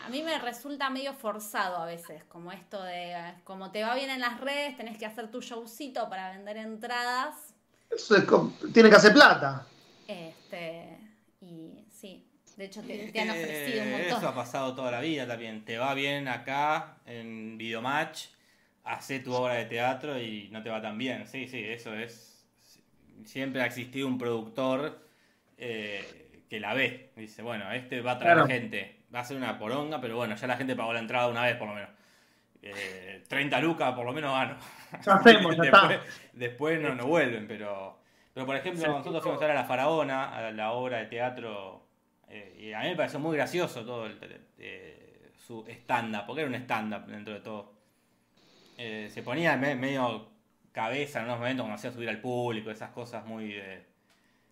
a 0.04 0.08
mí 0.08 0.22
me 0.22 0.38
resulta 0.38 0.88
medio 0.88 1.14
forzado 1.14 1.78
a 1.78 1.86
veces, 1.86 2.22
como 2.26 2.52
esto 2.52 2.80
de, 2.80 3.34
como 3.42 3.72
te 3.72 3.82
va 3.82 3.96
bien 3.96 4.10
en 4.10 4.20
las 4.20 4.40
redes, 4.40 4.76
tenés 4.76 4.98
que 4.98 5.06
hacer 5.06 5.32
tu 5.32 5.40
showcito 5.40 6.08
para 6.08 6.30
vender 6.30 6.58
entradas. 6.58 7.54
Eso 7.90 8.14
es 8.14 8.24
tiene 8.72 8.88
que 8.88 8.94
hacer 8.94 9.12
plata. 9.12 9.66
Este, 10.06 10.96
y 11.40 11.83
de 12.56 12.64
hecho 12.66 12.82
te, 12.82 13.08
te 13.10 13.20
han 13.20 13.30
ofrecido 13.30 13.82
un 13.82 13.88
Eh, 13.88 13.92
montón. 13.92 14.18
Eso 14.18 14.28
ha 14.28 14.34
pasado 14.34 14.74
toda 14.74 14.90
la 14.90 15.00
vida 15.00 15.26
también. 15.26 15.64
Te 15.64 15.78
va 15.78 15.94
bien 15.94 16.28
acá 16.28 16.96
en 17.06 17.58
Videomatch, 17.58 18.26
hace 18.84 19.20
tu 19.20 19.32
obra 19.34 19.54
de 19.54 19.64
teatro 19.66 20.18
y 20.20 20.48
no 20.50 20.62
te 20.62 20.70
va 20.70 20.80
tan 20.82 20.96
bien. 20.98 21.26
Sí, 21.26 21.48
sí, 21.48 21.62
eso 21.64 21.94
es. 21.94 22.46
Siempre 23.24 23.62
ha 23.62 23.66
existido 23.66 24.06
un 24.06 24.18
productor 24.18 25.00
eh, 25.58 26.42
que 26.50 26.60
la 26.60 26.74
ve. 26.74 27.10
Dice, 27.16 27.42
bueno, 27.42 27.70
este 27.72 28.00
va 28.00 28.12
a 28.12 28.18
traer 28.18 28.34
Claro. 28.36 28.48
gente. 28.48 28.96
Va 29.14 29.20
a 29.20 29.24
ser 29.24 29.36
una 29.36 29.58
poronga, 29.58 30.00
pero 30.00 30.16
bueno, 30.16 30.34
ya 30.34 30.46
la 30.46 30.56
gente 30.56 30.74
pagó 30.74 30.92
la 30.92 30.98
entrada 31.00 31.28
una 31.28 31.42
vez 31.44 31.56
por 31.56 31.68
lo 31.68 31.74
menos. 31.74 31.90
Eh, 32.62 33.22
30 33.28 33.60
lucas 33.60 33.92
por 33.94 34.04
lo 34.06 34.12
menos 34.12 34.32
gano. 34.32 34.56
Ya 35.04 35.12
hacemos, 35.14 35.56
ya 35.56 35.62
después, 35.62 35.90
está. 35.92 36.00
después 36.32 36.80
no, 36.80 36.94
no 36.94 37.06
vuelven, 37.06 37.46
pero. 37.46 37.98
Pero 38.32 38.46
por 38.46 38.56
ejemplo, 38.56 38.88
nosotros 38.88 39.22
fuimos 39.22 39.40
a 39.40 39.46
ver 39.46 39.56
a 39.56 39.60
la 39.60 39.64
Faraona, 39.66 40.36
a 40.36 40.50
la 40.50 40.72
obra 40.72 40.98
de 40.98 41.06
teatro, 41.06 41.83
eh, 42.34 42.56
y 42.68 42.72
a 42.72 42.80
mí 42.80 42.88
me 42.90 42.96
pareció 42.96 43.20
muy 43.20 43.36
gracioso 43.36 43.84
todo 43.84 44.06
el, 44.06 44.18
eh, 44.58 45.32
su 45.46 45.64
stand-up, 45.68 46.24
porque 46.26 46.42
era 46.42 46.50
un 46.50 46.56
stand-up 46.56 47.06
dentro 47.06 47.34
de 47.34 47.40
todo. 47.40 47.74
Eh, 48.76 49.08
se 49.12 49.22
ponía 49.22 49.56
me- 49.56 49.76
medio 49.76 50.30
cabeza 50.72 51.20
en 51.20 51.26
unos 51.26 51.38
momentos 51.38 51.62
cuando 51.64 51.76
hacía 51.76 51.92
subir 51.92 52.08
al 52.08 52.20
público, 52.20 52.70
esas 52.70 52.90
cosas 52.90 53.24
muy 53.26 53.52
de, 53.52 53.86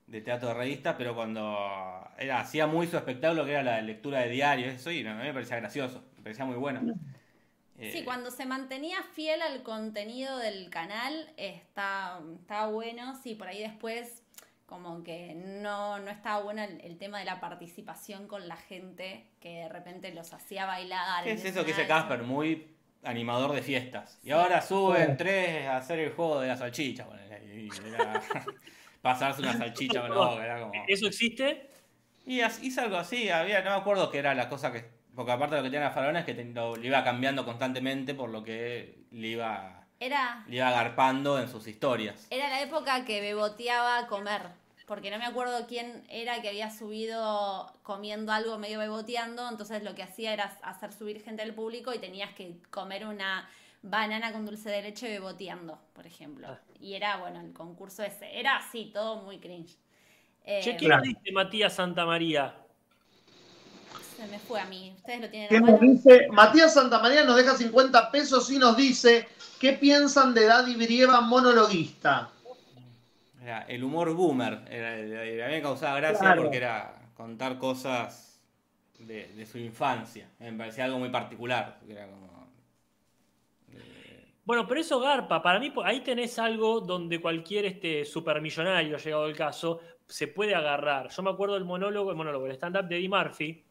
de 0.06 0.20
teatro 0.22 0.48
de 0.50 0.54
revista, 0.54 0.96
pero 0.98 1.14
cuando 1.14 1.58
era, 2.18 2.40
hacía 2.40 2.66
muy 2.68 2.86
su 2.88 2.96
espectáculo, 2.98 3.44
que 3.46 3.52
era 3.52 3.62
la 3.64 3.82
lectura 3.82 4.20
de 4.20 4.30
diarios, 4.30 4.74
eso, 4.74 4.90
y 4.92 5.06
a 5.06 5.14
mí 5.14 5.24
me 5.24 5.34
parecía 5.34 5.58
gracioso, 5.58 6.04
me 6.18 6.22
parecía 6.24 6.44
muy 6.46 6.56
bueno. 6.56 6.88
Sí, 7.80 8.02
Eh, 8.02 8.04
cuando 8.04 8.30
se 8.30 8.46
mantenía 8.46 9.02
fiel 9.02 9.42
al 9.42 9.62
contenido 9.62 10.38
del 10.38 10.70
canal, 10.70 11.32
está, 11.36 12.20
está 12.40 12.66
bueno. 12.68 13.14
Sí, 13.22 13.34
por 13.34 13.48
ahí 13.48 13.60
después, 13.60 14.21
como 14.72 15.02
que 15.04 15.34
no, 15.36 15.98
no 16.00 16.10
estaba 16.10 16.42
bueno 16.42 16.62
el, 16.62 16.80
el 16.80 16.96
tema 16.98 17.18
de 17.18 17.26
la 17.26 17.40
participación 17.40 18.26
con 18.26 18.48
la 18.48 18.56
gente, 18.56 19.26
que 19.40 19.50
de 19.64 19.68
repente 19.68 20.12
los 20.14 20.32
hacía 20.32 20.64
bailar. 20.66 21.24
¿Qué 21.24 21.30
en 21.32 21.36
es 21.38 21.44
eso 21.44 21.60
que 21.64 21.72
dice. 21.72 21.86
Casper? 21.86 22.22
Muy 22.22 22.68
animador 23.04 23.52
de 23.52 23.62
fiestas. 23.62 24.18
Y 24.22 24.26
Sí. 24.26 24.32
ahora 24.32 24.62
suben 24.62 25.16
tres 25.18 25.66
a 25.66 25.76
hacer 25.76 25.98
el 25.98 26.12
juego 26.12 26.40
de 26.40 26.48
la 26.48 26.56
salchicha. 26.56 27.04
ponele, 27.06 27.44
Y 27.68 27.68
era 27.86 28.22
pasarse 29.02 29.42
una 29.42 29.56
salchicha 29.56 30.00
con 30.00 30.10
la 30.10 30.16
boca. 30.16 30.44
Era 30.44 30.60
como... 30.60 30.72
¿Eso 30.88 31.06
existe? 31.06 31.68
Y 32.24 32.40
hizo 32.42 32.80
algo 32.80 32.96
así. 32.96 33.28
Había, 33.28 33.62
no 33.62 33.70
me 33.70 33.76
acuerdo 33.76 34.10
qué 34.10 34.18
era 34.18 34.34
la 34.34 34.48
cosa 34.48 34.72
que. 34.72 34.84
Porque 35.14 35.32
aparte 35.32 35.56
lo 35.56 35.62
que 35.62 35.68
tenía 35.68 35.88
la 35.88 35.90
faraona 35.90 36.20
es 36.20 36.24
que 36.24 36.34
te- 36.34 36.44
lo, 36.44 36.76
le 36.76 36.86
iba 36.86 37.04
cambiando 37.04 37.44
constantemente 37.44 38.14
por 38.14 38.30
lo 38.30 38.42
que 38.42 39.04
le 39.10 39.26
iba, 39.28 39.84
Era, 40.00 40.42
le 40.48 40.56
iba 40.56 40.68
agarpando 40.68 41.38
en 41.38 41.48
sus 41.48 41.66
historias. 41.66 42.26
era 42.30 42.48
la 42.48 42.62
época 42.62 43.04
que 43.04 43.20
beboteaba 43.20 43.98
a 43.98 44.06
comer. 44.06 44.42
Porque 44.86 45.10
no 45.10 45.18
me 45.18 45.24
acuerdo 45.26 45.66
quién 45.66 46.04
era 46.08 46.42
que 46.42 46.48
había 46.48 46.70
subido 46.70 47.72
comiendo 47.82 48.32
algo 48.32 48.58
medio 48.58 48.78
beboteando, 48.78 49.48
entonces 49.48 49.82
lo 49.82 49.94
que 49.94 50.02
hacía 50.02 50.32
era 50.32 50.44
hacer 50.62 50.92
subir 50.92 51.22
gente 51.22 51.42
al 51.42 51.54
público 51.54 51.92
y 51.94 51.98
tenías 51.98 52.32
que 52.34 52.56
comer 52.70 53.06
una 53.06 53.48
banana 53.82 54.32
con 54.32 54.44
dulce 54.46 54.70
de 54.70 54.82
leche 54.82 55.08
beboteando, 55.08 55.78
por 55.92 56.06
ejemplo. 56.06 56.46
Ah. 56.50 56.58
Y 56.80 56.94
era, 56.94 57.16
bueno, 57.18 57.40
el 57.40 57.52
concurso 57.52 58.02
ese. 58.02 58.38
Era 58.38 58.56
así, 58.56 58.90
todo 58.92 59.22
muy 59.22 59.38
cringe. 59.38 59.76
Eh, 60.44 60.60
Che, 60.62 60.76
¿qué 60.76 60.86
Claro. 60.86 61.04
nos 61.04 61.14
dice 61.14 61.32
Matías 61.32 61.74
Santamaría? 61.74 62.54
se 64.16 64.26
me 64.26 64.38
fue 64.38 64.60
a 64.60 64.66
mí. 64.66 64.92
¿Ustedes 64.96 65.20
lo 65.20 65.30
tienen 65.30 65.48
¿Qué 65.48 65.56
a 65.56 65.60
nos 65.60 65.70
mano? 65.70 65.92
dice? 65.92 66.28
Matías 66.30 66.74
Santamaría 66.74 67.24
nos 67.24 67.36
deja 67.36 67.56
50 67.56 68.10
pesos 68.10 68.50
y 68.50 68.58
nos 68.58 68.76
dice, 68.76 69.28
¿qué 69.58 69.72
piensan 69.72 70.32
de 70.34 70.46
Daddy 70.46 70.76
Brieva 70.76 71.20
monologuista? 71.20 72.30
Era 73.42 73.62
el 73.62 73.82
humor 73.82 74.12
boomer. 74.14 74.60
Era, 74.70 74.96
era- 74.98 75.46
a 75.46 75.48
mí 75.48 75.54
me 75.56 75.62
causaba 75.62 75.96
gracia 75.98 76.18
Claro. 76.20 76.42
porque 76.42 76.56
era 76.58 76.94
contar 77.14 77.58
cosas 77.58 78.40
de, 78.98 79.28
de 79.34 79.46
su 79.46 79.58
infancia. 79.58 80.28
Me 80.38 80.52
parecía 80.52 80.84
algo 80.84 80.98
muy 80.98 81.08
particular. 81.10 81.76
porque 81.78 81.92
Era 81.94 82.06
como. 82.06 82.48
eh, 83.72 84.32
Bueno, 84.44 84.66
pero 84.66 84.80
eso 84.80 85.00
garpa. 85.00 85.42
Para 85.42 85.58
mí, 85.58 85.72
ahí 85.84 86.00
tenés 86.00 86.38
algo 86.38 86.80
donde 86.80 87.20
cualquier 87.20 87.64
este, 87.66 88.04
supermillonario, 88.04 88.96
llegado 88.96 89.26
el 89.26 89.36
caso, 89.36 89.80
se 90.06 90.28
puede 90.28 90.54
agarrar. 90.54 91.08
Yo 91.10 91.22
me 91.22 91.30
acuerdo 91.30 91.54
del 91.54 91.64
monólogo, 91.64 92.10
el 92.10 92.16
monólogo, 92.16 92.46
el 92.46 92.52
stand-up 92.52 92.86
de 92.86 92.96
Eddie 92.96 93.08
Murphy, 93.08 93.64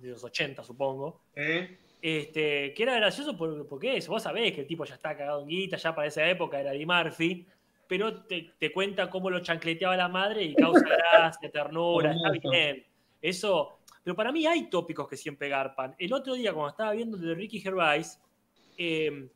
de 0.00 0.08
los 0.10 0.24
80, 0.24 0.62
supongo. 0.64 1.22
¿Eh? 1.34 1.78
Este, 2.02 2.74
que 2.74 2.82
era 2.82 2.94
gracioso 2.96 3.34
por- 3.36 3.66
porque 3.66 3.96
eso, 3.96 4.12
vos 4.12 4.22
sabés 4.22 4.52
que 4.52 4.60
el 4.62 4.66
tipo 4.66 4.84
ya 4.84 4.94
está 4.94 5.16
cagado 5.16 5.40
en 5.42 5.48
guita, 5.48 5.76
ya 5.78 5.94
para 5.94 6.08
esa 6.08 6.26
época 6.28 6.60
era 6.60 6.74
Eddie 6.74 6.84
Murphy, 6.86 7.46
pero 7.96 8.24
te, 8.24 8.54
te 8.58 8.72
cuenta 8.72 9.08
cómo 9.08 9.30
lo 9.30 9.38
chancleteaba 9.38 9.96
la 9.96 10.08
madre 10.08 10.42
y 10.42 10.54
causa 10.56 10.84
gracia, 11.12 11.48
ternura, 11.48 12.12
está 12.12 12.50
bien. 12.50 12.84
Eso, 13.22 13.78
pero 14.02 14.16
para 14.16 14.32
mí 14.32 14.44
hay 14.46 14.68
tópicos 14.68 15.06
que 15.06 15.16
siempre 15.16 15.48
garpan. 15.48 15.94
El 15.96 16.12
otro 16.12 16.34
día, 16.34 16.52
cuando 16.52 16.70
estaba 16.70 16.90
viendo 16.90 17.16
de 17.16 17.36
Ricky 17.36 17.60
Gervais, 17.60 18.20
eh, 18.76 19.28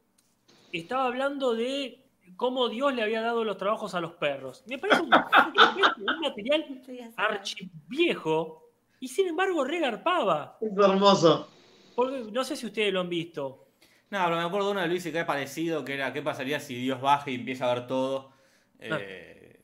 estaba 0.73 1.07
hablando 1.07 1.55
de 1.55 2.05
cómo 2.35 2.69
Dios 2.69 2.93
le 2.93 3.03
había 3.03 3.23
dado 3.23 3.45
los 3.45 3.57
trabajos 3.57 3.95
a 3.95 4.01
los 4.01 4.15
perros. 4.15 4.65
Me 4.67 4.77
parece 4.77 5.03
un, 5.03 5.15
un 5.15 6.21
material 6.21 6.83
archiviejo 7.17 8.73
y 8.99 9.07
sin 9.07 9.29
embargo 9.29 9.63
regarpaba. 9.63 10.59
Es 10.61 10.77
hermoso. 10.77 11.49
Porque 11.95 12.25
no 12.33 12.43
sé 12.43 12.57
si 12.57 12.67
ustedes 12.67 12.93
lo 12.93 13.03
han 13.03 13.09
visto. 13.09 13.69
No, 14.11 14.19
pero 14.25 14.37
me 14.37 14.43
acuerdo 14.43 14.67
de 14.67 14.73
uno 14.73 14.81
de 14.81 14.89
Luis 14.89 15.07
y 15.07 15.13
que 15.13 15.25
parecido, 15.25 15.85
que 15.85 15.95
era 15.95 16.13
¿qué 16.13 16.23
pasaría 16.23 16.59
si 16.59 16.75
Dios 16.75 17.01
baja 17.01 17.31
y 17.31 17.37
empieza 17.37 17.71
a 17.71 17.75
ver 17.75 17.87
todo? 17.87 18.37
Eh, 18.81 19.59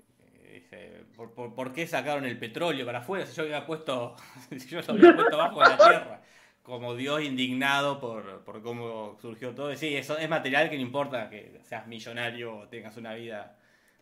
dice, 0.53 1.05
¿por, 1.17 1.33
por, 1.33 1.55
por 1.55 1.73
qué 1.73 1.87
sacaron 1.87 2.25
el 2.25 2.39
petróleo 2.39 2.85
para 2.87 3.01
afuera? 3.01 3.27
Si 3.27 3.37
yo 3.37 3.45
había 3.45 3.67
puesto, 3.67 4.17
si 4.51 4.69
yo 4.69 4.81
lo 4.81 4.95
había 4.95 5.15
puesto 5.15 5.41
abajo 5.41 5.61
de 5.61 5.69
la 5.69 5.77
tierra. 5.77 6.21
Como 6.63 6.95
Dios 6.95 7.23
indignado 7.23 8.01
por, 8.01 8.43
por 8.43 8.63
cómo 8.63 9.19
surgió 9.21 9.55
todo. 9.55 9.73
Y 9.73 9.77
sí, 9.77 9.95
eso 9.95 10.17
es 10.17 10.29
material 10.29 10.71
que 10.71 10.77
no 10.77 10.83
importa 10.83 11.29
que 11.29 11.61
seas 11.63 11.87
millonario 11.87 12.57
o 12.57 12.69
tengas 12.69 12.97
una 12.97 13.13
vida 13.15 13.59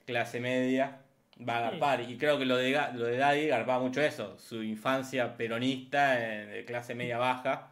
clase 0.07 0.39
media, 0.41 1.01
va 1.47 1.59
a 1.59 1.61
garpar. 1.63 2.03
Y 2.03 2.17
creo 2.17 2.39
que 2.39 2.45
lo 2.45 2.57
de, 2.57 2.71
lo 2.95 3.05
de 3.05 3.17
Daddy 3.17 3.49
garpaba 3.49 3.81
mucho 3.81 4.01
eso, 4.01 4.39
su 4.39 4.63
infancia 4.63 5.37
peronista 5.37 6.21
eh, 6.21 6.47
de 6.47 6.65
clase 6.65 6.95
media 6.95 7.19
baja. 7.19 7.69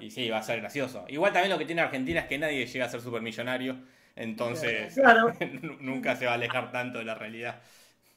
Y 0.00 0.10
sí, 0.10 0.28
va 0.28 0.38
a 0.38 0.42
ser 0.42 0.60
gracioso. 0.60 1.04
Igual 1.08 1.32
también 1.32 1.50
lo 1.50 1.58
que 1.58 1.64
tiene 1.64 1.80
Argentina 1.80 2.20
es 2.20 2.26
que 2.26 2.38
nadie 2.38 2.66
llega 2.66 2.84
a 2.84 2.88
ser 2.88 3.00
supermillonario, 3.00 3.76
entonces 4.16 4.94
Claro. 4.94 5.32
nunca 5.80 6.16
se 6.16 6.26
va 6.26 6.32
a 6.32 6.34
alejar 6.34 6.72
tanto 6.72 6.98
de 6.98 7.04
la 7.04 7.14
realidad. 7.14 7.60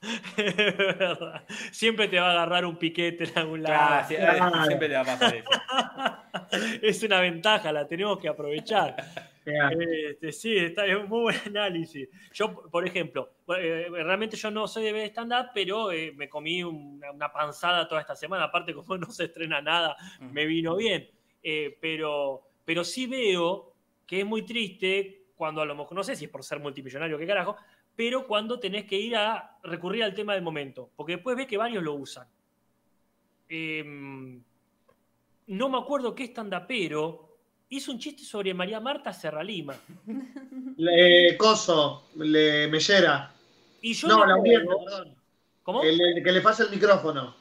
Siempre 1.71 2.07
te 2.07 2.19
va 2.19 2.29
a 2.29 2.31
agarrar 2.31 2.65
un 2.65 2.77
piquete 2.77 3.25
en 3.25 3.37
algún 3.37 3.59
Claro, 3.61 3.95
lado. 3.95 4.07
sí, 4.07 4.15
Claro. 4.15 4.63
siempre 4.65 4.87
te 4.87 4.93
va 4.95 5.01
a 5.01 5.05
pasar 5.05 5.35
eso. 5.35 5.49
Es 6.81 7.03
una 7.03 7.19
ventaja, 7.19 7.71
la 7.71 7.87
tenemos 7.87 8.17
que 8.19 8.27
aprovechar. 8.27 8.95
Este, 9.45 10.31
sí, 10.31 10.55
está, 10.57 10.85
es 10.85 10.95
un 10.95 11.07
muy 11.09 11.21
buen 11.21 11.37
análisis. 11.47 12.07
Yo, 12.33 12.53
por 12.69 12.87
ejemplo, 12.87 13.29
eh, 13.57 13.87
realmente 13.91 14.37
yo 14.37 14.49
no 14.51 14.67
soy 14.67 14.83
de 14.85 14.93
ver 14.93 15.07
stand-up, 15.09 15.47
pero 15.53 15.91
eh, 15.91 16.11
me 16.15 16.29
comí 16.29 16.63
una, 16.63 17.11
una 17.11 17.31
panzada 17.31 17.87
toda 17.87 18.01
esta 18.01 18.15
semana. 18.15 18.45
Aparte, 18.45 18.73
como 18.73 18.97
no 18.97 19.09
se 19.11 19.25
estrena 19.25 19.61
nada, 19.61 19.95
me 20.19 20.45
vino 20.45 20.75
bien. 20.75 21.09
Eh, 21.41 21.77
pero, 21.81 22.41
pero 22.65 22.83
sí 22.83 23.05
veo 23.07 23.73
que 24.05 24.19
es 24.21 24.25
muy 24.25 24.43
triste 24.43 25.18
cuando 25.39 25.61
a 25.61 25.65
lo 25.65 25.73
mejor, 25.73 25.93
no 25.95 26.03
sé 26.03 26.17
si 26.17 26.25
es 26.25 26.29
por 26.29 26.43
ser 26.43 26.59
multimillonario, 26.59 27.17
qué 27.17 27.25
carajo, 27.25 27.55
pero 27.95 28.27
cuando 28.27 28.59
tenés 28.59 28.83
que 28.83 28.97
ir 28.99 29.15
a 29.15 29.57
recurrir 29.63 30.03
al 30.03 30.13
tema 30.13 30.33
del 30.33 30.41
momento. 30.43 30.89
Porque 30.97 31.13
después 31.13 31.37
ves 31.37 31.47
que 31.47 31.55
varios 31.55 31.81
lo 31.81 31.93
usan. 31.93 32.27
Em, 33.47 34.43
no 35.47 35.69
me 35.69 35.77
acuerdo 35.77 36.13
qué 36.13 36.25
stand-upero 36.25 37.37
hizo 37.69 37.89
un 37.93 37.99
chiste 37.99 38.23
sobre 38.23 38.53
María 38.53 38.81
Marta 38.81 39.13
Serralima. 39.13 39.75
Le, 40.77 41.37
coso, 41.37 42.09
le, 42.17 42.67
Mellera. 42.67 43.33
Y 43.81 43.93
yo 43.93 44.09
No, 44.09 44.25
la 44.25 44.35
acuerdo- 44.35 44.83
perdón. 44.85 45.15
¿Cómo? 45.63 45.83
El, 45.83 46.01
el 46.01 46.21
que 46.21 46.31
le 46.33 46.41
falla 46.41 46.65
el 46.65 46.71
micrófono. 46.71 47.33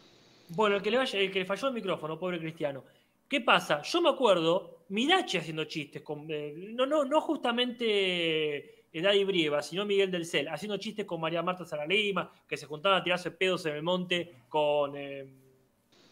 Bueno, 0.51 0.77
el 0.77 0.83
que, 0.83 0.91
le 0.93 0.99
vaya- 0.99 1.19
el 1.19 1.33
que 1.33 1.41
le 1.41 1.45
falló 1.47 1.67
el 1.67 1.75
micrófono, 1.75 2.17
pobre 2.17 2.39
cristiano. 2.39 2.85
¿Qué 3.29 3.41
pasa? 3.41 3.83
Yo 3.83 4.01
me 4.01 4.09
acuerdo 4.11 4.78
Mirachi 4.91 5.39
haciendo 5.39 5.65
chistes 5.65 6.03
con. 6.03 6.27
eh, 6.31 6.55
no, 6.75 6.87
no, 6.87 7.05
no 7.05 7.21
justamente 7.21 8.87
eh, 8.93 9.01
Daddy 9.03 9.25
Brieva, 9.25 9.63
sino 9.63 9.85
Miguel 9.85 10.11
del 10.11 10.25
Cel, 10.25 10.49
haciendo 10.49 10.77
chistes 10.79 11.05
con 11.05 11.21
María 11.21 11.43
Marta 11.43 11.65
Saralima, 11.65 12.31
que 12.47 12.57
se 12.57 12.67
juntaban 12.67 13.01
a 13.01 13.05
tirarse 13.05 13.31
pedos 13.33 13.67
en 13.67 13.77
el 13.77 13.83
monte 13.83 14.43
con. 14.49 14.93
eh, 14.97 15.27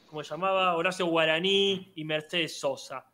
¿Cómo 0.06 0.22
se 0.22 0.30
llamaba? 0.30 0.76
Horacio 0.76 1.06
Guaraní 1.06 1.92
y 1.96 2.04
Mercedes 2.04 2.58
Sosa. 2.58 3.04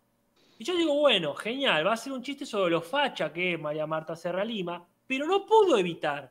Y 0.59 0.65
yo 0.65 0.77
digo, 0.77 0.95
bueno, 0.95 1.35
genial, 1.35 1.87
va 1.87 1.95
a 1.95 1.97
ser 1.97 2.13
un 2.13 2.23
chiste 2.23 2.45
sobre 2.45 2.71
lo 2.71 2.83
facha 2.83 3.33
que 3.33 3.55
es 3.55 3.61
María 3.61 3.87
Marta 3.87 4.15
Serra 4.15 4.45
Lima, 4.45 4.87
pero 5.07 5.27
no 5.27 5.47
pudo 5.47 5.79
evitar 5.79 6.31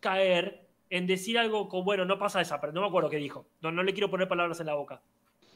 caer 0.00 0.66
en 0.90 1.06
decir 1.06 1.38
algo 1.38 1.68
como, 1.68 1.84
bueno, 1.84 2.04
no 2.04 2.18
pasa 2.18 2.40
esa, 2.40 2.60
pero 2.60 2.72
no 2.72 2.80
me 2.82 2.88
acuerdo 2.88 3.08
qué 3.08 3.16
dijo. 3.18 3.46
No, 3.62 3.70
no 3.72 3.82
le 3.82 3.92
quiero 3.92 4.10
poner 4.10 4.26
palabras 4.28 4.58
en 4.60 4.66
la 4.66 4.74
boca. 4.74 5.00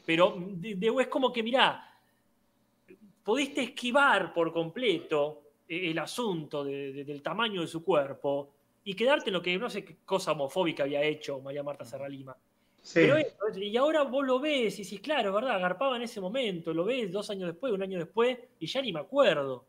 Pero 0.06 0.36
de, 0.38 0.76
de- 0.76 0.94
es 1.00 1.08
como 1.08 1.32
que, 1.32 1.42
mirá, 1.42 1.87
pudiste 3.22 3.62
esquivar 3.62 4.32
por 4.32 4.52
completo 4.52 5.42
eh, 5.68 5.90
el 5.90 5.98
asunto 5.98 6.64
de- 6.64 6.92
de- 6.92 7.04
del 7.04 7.22
tamaño 7.22 7.60
de 7.60 7.66
su 7.66 7.84
cuerpo 7.84 8.50
y 8.84 8.94
quedarte 8.94 9.30
en 9.30 9.34
lo 9.34 9.42
que 9.42 9.56
no 9.58 9.68
sé 9.68 9.84
qué 9.84 9.96
cosa 10.04 10.32
homofóbica 10.32 10.84
había 10.84 11.02
hecho 11.02 11.40
María 11.40 11.62
Marta 11.62 11.84
Serra 11.84 12.08
Lima. 12.08 12.36
Sí. 12.80 13.00
Pero 13.00 13.16
eso, 13.18 13.36
y 13.60 13.76
ahora 13.76 14.02
vos 14.04 14.24
lo 14.24 14.40
ves 14.40 14.78
y 14.78 14.82
decís, 14.82 15.00
claro, 15.00 15.32
verdad, 15.32 15.56
agarpaba 15.56 15.96
en 15.96 16.02
ese 16.02 16.20
momento, 16.22 16.72
lo 16.72 16.84
ves 16.84 17.12
dos 17.12 17.28
años 17.28 17.48
después, 17.48 17.72
un 17.72 17.82
año 17.82 17.98
después, 17.98 18.38
y 18.60 18.66
ya 18.66 18.80
ni 18.80 18.92
me 18.92 19.00
acuerdo. 19.00 19.66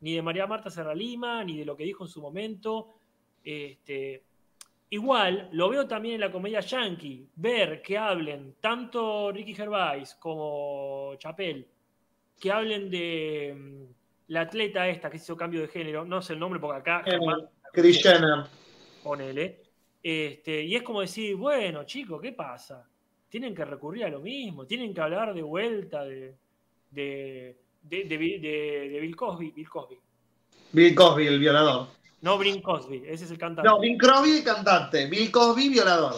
Ni 0.00 0.14
de 0.14 0.22
María 0.22 0.46
Marta 0.46 0.70
Serra 0.70 0.94
Lima, 0.94 1.44
ni 1.44 1.58
de 1.58 1.64
lo 1.64 1.76
que 1.76 1.84
dijo 1.84 2.04
en 2.04 2.08
su 2.10 2.22
momento. 2.22 2.94
Este, 3.42 4.22
igual, 4.90 5.50
lo 5.52 5.68
veo 5.68 5.86
también 5.86 6.14
en 6.14 6.20
la 6.22 6.32
comedia 6.32 6.60
yankee, 6.60 7.26
ver 7.36 7.82
que 7.82 7.98
hablen 7.98 8.54
tanto 8.60 9.30
Ricky 9.32 9.54
Gervais 9.54 10.14
como 10.14 11.14
Chapel, 11.18 11.66
que 12.40 12.50
hablen 12.50 12.90
de 12.90 13.54
mm, 13.56 14.32
la 14.32 14.42
atleta 14.42 14.88
esta 14.88 15.10
que 15.10 15.16
hizo 15.16 15.36
cambio 15.36 15.60
de 15.60 15.68
género, 15.68 16.04
no 16.04 16.20
sé 16.22 16.32
el 16.34 16.38
nombre 16.38 16.60
porque 16.60 16.78
acá 16.78 17.02
Eh, 17.06 17.18
Jenner. 17.92 18.44
ponele. 19.02 19.60
Este, 20.02 20.62
y 20.62 20.74
es 20.76 20.82
como 20.82 21.00
decir, 21.00 21.34
bueno, 21.36 21.84
chicos, 21.84 22.20
¿qué 22.20 22.32
pasa? 22.32 22.86
Tienen 23.28 23.54
que 23.54 23.64
recurrir 23.64 24.04
a 24.04 24.08
lo 24.10 24.20
mismo, 24.20 24.66
tienen 24.66 24.92
que 24.94 25.00
hablar 25.00 25.34
de 25.34 25.42
vuelta 25.42 26.04
de, 26.04 26.36
de, 26.90 27.56
de, 27.82 28.04
de, 28.04 28.16
Bill- 28.18 28.40
de- 28.40 28.88
de 28.90 29.00
Bill 29.00 29.16
Cosby. 29.16 29.50
Bill 29.50 29.68
Cosby. 29.68 29.96
Bill 30.72 30.94
Cosby, 30.94 31.26
el 31.26 31.38
violador. 31.38 31.88
No 32.20 32.38
Brin 32.38 32.60
Cosby, 32.62 33.02
ese 33.06 33.24
es 33.24 33.30
el 33.30 33.38
cantante. 33.38 33.68
No, 33.68 33.80
Bill 33.80 33.98
Crosby, 33.98 34.42
cantante. 34.44 35.06
Bill 35.06 35.30
Cosby, 35.30 35.68
violador. 35.68 36.14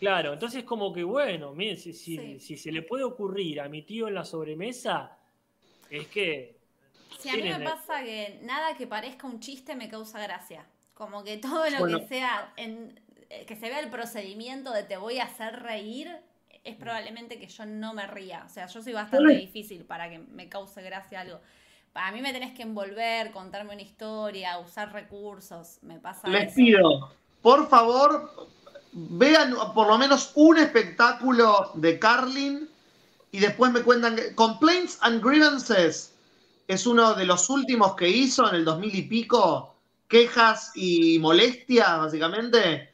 Claro, 0.00 0.32
entonces 0.32 0.64
como 0.64 0.92
que 0.92 1.02
bueno, 1.04 1.52
miren, 1.54 1.76
si, 1.76 1.92
si- 1.92 2.16
Sí. 2.16 2.40
si 2.40 2.56
se 2.56 2.72
le 2.72 2.82
puede 2.82 3.04
ocurrir 3.04 3.60
a 3.60 3.68
mi 3.68 3.82
tío 3.82 4.08
en 4.08 4.14
la 4.14 4.24
sobremesa, 4.24 5.16
es 5.98 6.08
que... 6.08 6.56
Sí, 7.18 7.28
a 7.30 7.36
mí 7.36 7.42
me 7.42 7.60
pasa 7.60 8.02
que 8.02 8.38
nada 8.42 8.74
que 8.76 8.86
parezca 8.86 9.26
un 9.26 9.40
chiste 9.40 9.74
me 9.76 9.88
causa 9.88 10.20
gracia. 10.20 10.66
Como 10.94 11.24
que 11.24 11.36
todo 11.38 11.68
lo 11.70 11.78
Bueno. 11.78 12.00
que 12.00 12.06
sea, 12.08 12.52
en, 12.56 13.00
eh, 13.30 13.44
que 13.46 13.56
se 13.56 13.68
vea 13.68 13.80
el 13.80 13.90
procedimiento 13.90 14.72
de 14.72 14.82
te 14.82 14.96
voy 14.96 15.18
a 15.18 15.24
hacer 15.24 15.62
reír, 15.62 16.14
es 16.64 16.76
probablemente 16.76 17.38
que 17.38 17.46
yo 17.46 17.66
no 17.66 17.94
me 17.94 18.06
ría. 18.06 18.44
O 18.46 18.48
sea, 18.48 18.66
yo 18.66 18.82
soy 18.82 18.92
bastante 18.92 19.24
Bueno. 19.24 19.40
difícil 19.40 19.84
para 19.84 20.08
que 20.10 20.18
me 20.18 20.48
cause 20.48 20.80
gracia 20.82 21.20
algo. 21.20 21.40
Para 21.92 22.10
mí 22.10 22.20
me 22.20 22.32
tenés 22.32 22.52
que 22.54 22.62
envolver, 22.62 23.30
contarme 23.30 23.72
una 23.72 23.82
historia, 23.82 24.58
usar 24.58 24.92
recursos. 24.92 25.78
Me 25.82 25.98
pasa 26.00 26.28
Les 26.28 26.46
eso. 26.48 26.56
pido, 26.56 27.12
por 27.42 27.68
favor, 27.68 28.48
vean 28.92 29.54
por 29.74 29.86
lo 29.88 29.98
menos 29.98 30.32
un 30.34 30.58
espectáculo 30.58 31.70
de 31.74 31.98
Carlin 31.98 32.68
y 33.34 33.40
después 33.40 33.72
me 33.72 33.82
cuentan. 33.82 34.14
que- 34.14 34.32
Complaints 34.36 34.98
and 35.00 35.20
Grievances 35.20 36.14
es 36.68 36.86
uno 36.86 37.14
de 37.14 37.26
los 37.26 37.50
últimos 37.50 37.96
que 37.96 38.08
hizo 38.08 38.48
en 38.48 38.54
el 38.54 38.64
2000 38.64 38.94
y 38.94 39.02
pico. 39.02 39.74
Quejas 40.06 40.70
y 40.76 41.18
molestias, 41.18 41.98
básicamente. 41.98 42.90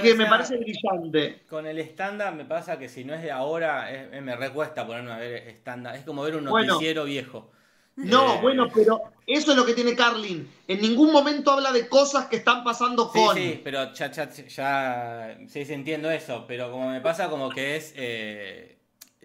que 0.00 0.12
O 0.12 0.16
me 0.16 0.26
parece 0.26 0.56
brillante. 0.58 1.42
Con 1.48 1.66
el 1.66 1.78
estándar 1.78 2.32
me 2.34 2.44
pasa 2.44 2.78
que 2.78 2.88
si 2.88 3.02
no 3.02 3.12
es 3.14 3.22
de 3.22 3.32
ahora, 3.32 3.90
es- 3.90 4.22
me 4.22 4.36
recuesta 4.36 4.86
ponerme 4.86 5.10
a 5.10 5.16
ver 5.16 5.48
estándar. 5.48 5.96
Es 5.96 6.04
como 6.04 6.22
ver 6.22 6.36
un 6.36 6.44
Bueno. 6.44 6.74
noticiero 6.74 7.04
viejo. 7.04 7.50
No, 7.96 8.34
Eh, 8.34 8.38
bueno, 8.42 8.68
pero 8.72 9.00
eso 9.26 9.50
es 9.52 9.56
lo 9.56 9.64
que 9.64 9.72
tiene 9.72 9.96
Carlin. 9.96 10.48
En 10.68 10.80
ningún 10.82 11.10
momento 11.10 11.50
habla 11.50 11.72
de 11.72 11.88
cosas 11.88 12.26
que 12.26 12.36
están 12.36 12.62
pasando 12.62 13.10
Sí, 13.10 13.18
con. 13.18 13.36
sí, 13.36 13.60
pero 13.64 13.92
ya, 13.94 14.12
ya, 14.12 14.30
ya 14.30 15.38
sí, 15.48 15.64
sí, 15.64 15.72
entiendo 15.72 16.10
eso, 16.10 16.44
pero 16.46 16.70
como 16.70 16.90
me 16.90 17.00
pasa 17.00 17.30
como 17.30 17.48
que 17.48 17.76
es 17.76 17.94
eh, 17.96 18.75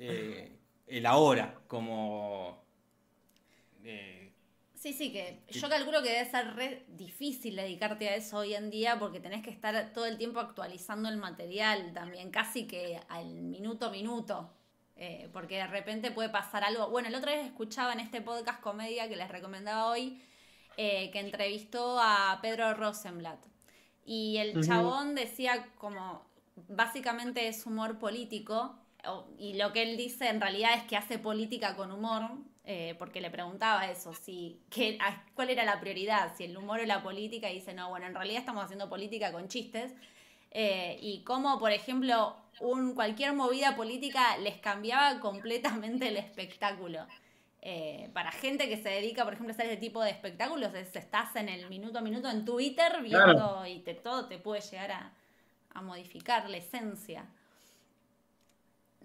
eh, 0.08 0.60
el 0.88 1.06
ahora, 1.06 1.62
como... 1.68 2.64
eh, 3.84 4.34
Sí, 4.74 4.94
sí, 4.94 5.12
que 5.12 5.44
yo 5.50 5.70
calculo 5.70 6.02
que 6.02 6.10
debe 6.10 6.26
ser 6.30 6.56
re 6.56 6.86
difícil 6.90 7.56
dedicarte 7.56 8.10
a 8.10 8.16
eso 8.16 8.40
hoy 8.40 8.56
en 8.56 8.72
día 8.72 8.98
porque 8.98 9.20
tenés 9.20 9.44
que 9.44 9.52
estar 9.52 9.94
todo 9.94 10.08
el 10.08 10.18
tiempo 10.18 10.40
actualizando 10.40 11.08
el 11.10 11.18
material 11.18 11.94
también, 11.94 12.32
casi 12.32 12.66
que 12.68 13.00
al 13.10 13.42
minuto 13.42 13.88
a 13.88 13.92
minuto. 13.92 14.52
eh, 14.96 15.30
porque 15.34 15.56
de 15.58 15.68
repente 15.68 16.12
puede 16.12 16.30
pasar 16.30 16.64
algo. 16.64 16.90
Bueno, 16.90 17.08
el 17.10 17.16
otro 17.16 17.32
día 17.32 17.42
escuchaba 17.42 17.94
en 17.94 18.00
este 18.02 18.22
podcast 18.22 18.62
comedia 18.62 19.08
que 19.10 19.16
les 19.16 19.30
recomendaba 19.30 19.88
hoy, 19.90 20.22
eh, 20.78 21.10
que 21.12 21.20
entrevistó 21.20 22.00
a 22.00 22.40
Pedro 22.42 22.74
Rosenblatt. 22.76 23.46
Y 24.06 24.38
el 24.38 24.60
chabón 24.62 25.16
decía 25.16 25.68
como, 25.78 26.26
básicamente 26.68 27.48
es 27.48 27.66
humor 27.66 28.00
político, 28.00 28.78
y 29.38 29.54
lo 29.56 29.72
que 29.74 29.84
él 29.84 29.98
dice 29.98 30.30
en 30.30 30.40
realidad 30.42 30.72
es 30.76 30.84
que 30.84 30.96
hace 30.98 31.18
política 31.18 31.76
con 31.76 31.92
humor, 31.92 32.24
eh, 32.64 32.96
porque 33.00 33.22
le 33.22 33.32
preguntaba 33.32 33.90
eso, 33.90 34.14
si, 34.14 34.60
que, 34.70 34.98
a- 35.02 35.24
cuál 35.34 35.50
era 35.50 35.66
la 35.66 35.80
prioridad, 35.80 36.36
si 36.36 36.44
el 36.46 36.56
humor 36.58 36.80
o 36.82 36.86
la 36.86 37.02
política, 37.02 37.50
y 37.50 37.56
dice, 37.56 37.74
no, 37.74 37.90
bueno, 37.90 38.06
en 38.06 38.14
realidad 38.16 38.40
estamos 38.40 38.64
haciendo 38.64 38.90
política 38.90 39.32
con 39.32 39.48
chistes, 39.48 39.94
eh, 40.52 40.98
y 41.02 41.24
cómo, 41.24 41.58
por 41.60 41.72
ejemplo, 41.72 42.36
un, 42.60 42.94
cualquier 42.94 43.34
movida 43.34 43.76
política 43.76 44.38
les 44.38 44.58
cambiaba 44.58 45.20
completamente 45.20 46.08
el 46.10 46.18
espectáculo. 46.18 47.08
Eh, 47.64 48.10
para 48.14 48.32
gente 48.32 48.68
que 48.70 48.78
se 48.78 48.90
dedica, 48.90 49.24
por 49.24 49.34
ejemplo, 49.34 49.54
a 49.54 49.56
hacer 49.56 49.68
ese 49.68 49.78
tipo 49.78 50.02
de 50.04 50.10
espectáculos, 50.12 50.74
es, 50.74 50.96
estás 50.96 51.36
en 51.36 51.48
el 51.50 51.70
minuto 51.70 52.00
a 52.00 52.02
minuto 52.02 52.30
en 52.30 52.44
Twitter 52.44 52.92
viendo 53.02 53.18
Claro. 53.34 53.66
y 53.68 53.80
te, 53.80 53.94
todo 53.96 54.28
te 54.28 54.38
puede 54.40 54.62
llegar 54.62 54.92
a, 54.92 55.14
a 55.74 55.82
modificar 55.82 56.50
la 56.50 56.58
esencia. 56.58 57.26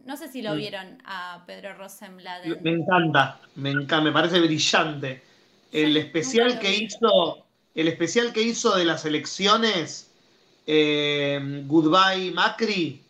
No 0.05 0.16
sé 0.16 0.28
si 0.31 0.43
lo 0.43 0.55
Mm. 0.55 0.56
vieron 0.56 1.02
a 1.05 1.43
Pedro 1.47 1.74
Rosenblatt. 1.74 2.44
en- 2.44 2.62
Me 2.62 2.70
encanta, 2.70 3.40
me 3.56 3.70
encanta, 3.70 4.01
me 4.01 4.12
parece 4.12 4.40
brillante. 4.40 5.23
El 5.73 5.93
Sí, 5.94 5.98
especial 5.98 6.59
que 6.60 6.74
hizo, 6.77 7.44
el 7.74 7.89
especial 7.89 8.32
que 8.32 8.43
hizo 8.43 8.77
de 8.77 8.85
las 8.85 9.05
elecciones, 9.05 10.10
eh, 10.66 11.62
Goodbye 11.66 12.31
Macri. 12.32 13.02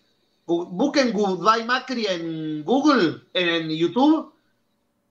Bu- 0.47 0.69
Busquen 0.71 1.13
Goodbye 1.13 1.65
Macri 1.65 2.07
en 2.07 2.65
Google, 2.65 3.23
en 3.35 3.69
YouTube. 3.71 4.33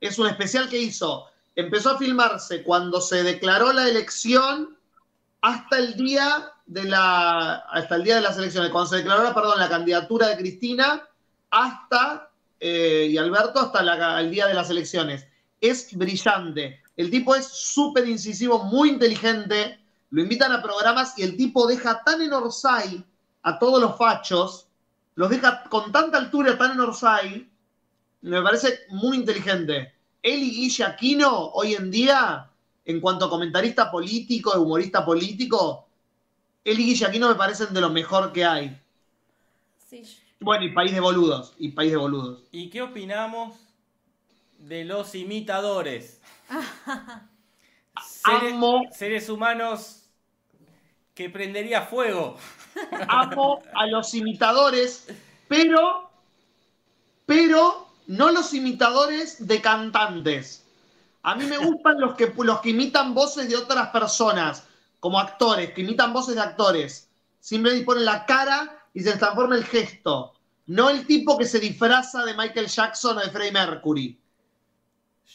Es 0.01 0.17
un 0.17 0.27
especial 0.27 0.69
que 0.69 0.79
hizo. 0.79 1.27
Empezó 1.55 1.91
a 1.91 1.97
filmarse 1.97 2.63
cuando 2.63 2.99
se 2.99 3.23
declaró 3.23 3.71
la 3.73 3.87
elección 3.87 4.75
hasta 5.41 5.77
el 5.77 5.95
día 5.95 6.51
de 6.65 6.83
la 6.85 7.55
hasta 7.71 7.95
el 7.95 8.03
día 8.03 8.15
de 8.15 8.21
las 8.21 8.37
elecciones, 8.37 8.71
cuando 8.71 8.89
se 8.89 8.97
declaró, 8.97 9.33
perdón, 9.33 9.59
la 9.59 9.69
candidatura 9.69 10.27
de 10.29 10.37
Cristina 10.37 11.03
hasta 11.55 12.29
eh, 12.59 13.07
y 13.11 13.17
Alberto 13.17 13.59
hasta 13.59 13.81
la- 13.81 14.19
el 14.19 14.29
día 14.29 14.47
de 14.47 14.53
las 14.53 14.69
elecciones. 14.69 15.27
Es 15.61 15.95
brillante. 15.95 16.81
El 16.97 17.09
tipo 17.09 17.33
es 17.35 17.47
súper 17.47 18.07
incisivo, 18.07 18.63
muy 18.65 18.89
inteligente. 18.89 19.79
Lo 20.09 20.21
invitan 20.21 20.51
a 20.51 20.61
programas 20.61 21.17
y 21.17 21.23
el 21.23 21.37
tipo 21.37 21.65
deja 21.67 22.03
tan 22.03 22.21
en 22.21 22.33
Orsay 22.33 23.03
a 23.43 23.59
todos 23.59 23.81
los 23.81 23.97
fachos, 23.97 24.67
los 25.15 25.29
deja 25.29 25.63
con 25.69 25.91
tanta 25.91 26.17
altura 26.17 26.57
tan 26.57 26.71
en 26.71 26.79
Orsay, 26.81 27.49
me 28.21 28.41
parece 28.41 28.79
muy 28.89 29.17
inteligente. 29.17 29.93
Él 30.21 30.41
y 30.43 30.51
Guille 30.51 30.83
Aquino, 30.83 31.51
hoy 31.53 31.75
en 31.75 31.91
día, 31.91 32.49
en 32.85 32.99
cuanto 32.99 33.25
a 33.25 33.29
comentarista 33.29 33.91
político, 33.91 34.59
humorista 34.59 35.05
político, 35.05 35.87
él 36.63 36.79
y 36.79 36.85
Guille 36.85 37.05
Aquino 37.05 37.29
me 37.29 37.35
parecen 37.35 37.73
de 37.73 37.81
lo 37.81 37.89
mejor 37.89 38.33
que 38.33 38.43
hay. 38.43 38.81
Sí, 39.89 40.03
Bueno, 40.45 40.63
y 40.63 40.69
País 40.73 40.91
de 40.91 40.99
Boludos, 40.99 41.55
y 41.57 41.69
País 41.69 41.89
de 41.89 41.97
Boludos. 41.97 42.43
¿Y 42.51 42.69
qué 42.69 42.83
opinamos 42.83 43.55
de 44.59 44.85
los 44.85 45.15
imitadores? 45.15 46.21
Seres, 48.05 48.53
Amo. 48.53 48.83
seres 48.91 49.27
humanos 49.27 50.03
que 51.15 51.31
prendería 51.31 51.81
fuego. 51.81 52.37
amo 53.07 53.63
a 53.73 53.87
los 53.87 54.13
imitadores, 54.13 55.07
pero, 55.47 56.11
pero 57.25 57.87
no 58.05 58.29
los 58.29 58.53
imitadores 58.53 59.47
de 59.47 59.59
cantantes. 59.61 60.63
A 61.23 61.33
mí 61.33 61.45
me 61.45 61.57
gustan 61.57 61.99
los 61.99 62.13
que, 62.13 62.31
los 62.37 62.61
que 62.61 62.69
imitan 62.69 63.15
voces 63.15 63.49
de 63.49 63.55
otras 63.55 63.89
personas, 63.89 64.67
como 64.99 65.19
actores, 65.19 65.71
que 65.71 65.81
imitan 65.81 66.13
voces 66.13 66.35
de 66.35 66.41
actores. 66.41 67.09
Simplemente 67.39 67.83
ponen 67.83 68.05
la 68.05 68.27
cara 68.27 68.83
y 68.93 69.01
se 69.01 69.17
transforma 69.17 69.55
el 69.55 69.65
gesto. 69.65 70.34
No 70.67 70.89
el 70.89 71.05
tipo 71.05 71.37
que 71.37 71.45
se 71.45 71.59
disfraza 71.59 72.25
de 72.25 72.33
Michael 72.35 72.67
Jackson 72.67 73.17
o 73.17 73.21
de 73.21 73.29
Freddie 73.29 73.51
Mercury. 73.51 74.19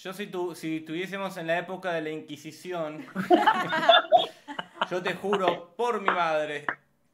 Yo 0.02 0.12
si, 0.12 0.26
tu, 0.26 0.54
si 0.54 0.78
estuviésemos 0.78 1.36
en 1.36 1.46
la 1.46 1.58
época 1.58 1.92
de 1.92 2.02
la 2.02 2.10
Inquisición, 2.10 3.04
yo 4.90 5.02
te 5.02 5.14
juro 5.14 5.74
por 5.76 6.00
mi 6.00 6.06
madre 6.06 6.66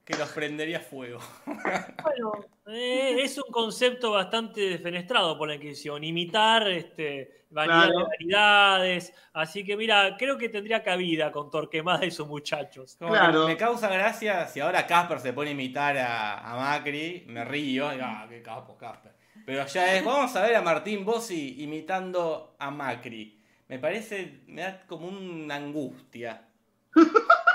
que 0.07 0.17
los 0.17 0.31
prendería 0.31 0.81
fuego. 0.81 1.19
Bueno, 2.03 2.33
eh, 2.69 3.19
es 3.23 3.37
un 3.37 3.51
concepto 3.53 4.13
bastante 4.13 4.61
defenestrado 4.63 5.37
por 5.37 5.49
la 5.49 5.57
Inquisición. 5.57 6.03
Imitar 6.05 6.67
este, 6.69 7.45
vanidad 7.51 7.83
Claro. 7.87 7.99
de 7.99 8.05
vanidades. 8.05 9.13
Así 9.33 9.65
que, 9.65 9.77
mira, 9.77 10.17
creo 10.17 10.39
que 10.39 10.49
tendría 10.49 10.83
cabida 10.83 11.31
con 11.33 11.51
Torquemada 11.51 12.07
y 12.07 12.11
sus 12.13 12.27
muchachos. 12.29 12.97
Como 12.99 13.11
Claro. 13.13 13.47
me 13.49 13.57
causa 13.57 13.89
gracia 13.89 14.47
si 14.47 14.61
ahora 14.61 14.87
Casper 14.87 15.19
se 15.21 15.33
pone 15.33 15.51
a 15.51 15.53
imitar 15.53 15.99
a, 15.99 16.39
a 16.39 16.57
Macri, 16.57 17.25
me 17.27 17.45
río, 17.45 17.93
y, 17.95 17.99
ah, 18.01 18.27
qué 18.29 18.41
capo 18.41 18.79
Casper. 18.79 19.13
Pero 19.45 19.67
ya 19.67 19.95
es, 19.97 20.05
vamos 20.05 20.35
a 20.37 20.43
ver 20.43 20.55
a 20.57 20.63
Martín 20.63 21.05
Bossi 21.05 21.63
imitando 21.63 22.55
a 22.59 22.71
Macri. 22.71 23.43
Me 23.69 23.79
parece, 23.81 24.43
me 24.47 24.63
da 24.63 24.87
como 24.87 25.09
una 25.09 25.57
angustia. 25.57 26.49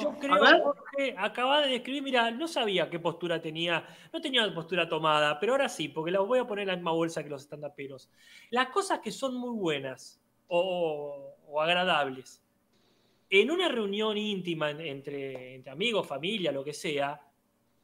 Yo 0.00 0.18
creo. 0.18 0.62
Jorge, 0.62 1.14
acaba 1.16 1.60
de 1.62 1.70
describir, 1.70 2.02
mira, 2.02 2.30
no 2.30 2.46
sabía 2.48 2.88
qué 2.90 2.98
postura 2.98 3.40
tenía, 3.40 3.84
no 4.12 4.20
tenía 4.20 4.44
una 4.44 4.54
postura 4.54 4.88
tomada, 4.88 5.38
pero 5.40 5.52
ahora 5.52 5.68
sí, 5.68 5.88
porque 5.88 6.10
la 6.10 6.20
voy 6.20 6.38
a 6.38 6.46
poner 6.46 6.62
en 6.62 6.68
la 6.68 6.76
misma 6.76 6.92
bolsa 6.92 7.22
que 7.22 7.30
los 7.30 7.42
estandaperos. 7.42 8.10
Las 8.50 8.68
cosas 8.68 9.00
que 9.00 9.10
son 9.10 9.34
muy 9.34 9.56
buenas 9.56 10.20
o, 10.48 11.34
o 11.46 11.60
agradables, 11.60 12.42
en 13.30 13.50
una 13.50 13.68
reunión 13.68 14.16
íntima 14.16 14.70
en- 14.70 14.80
entre, 14.80 15.54
entre 15.56 15.72
amigos, 15.72 16.06
familia, 16.06 16.50
lo 16.52 16.64
que 16.64 16.72
sea, 16.72 17.20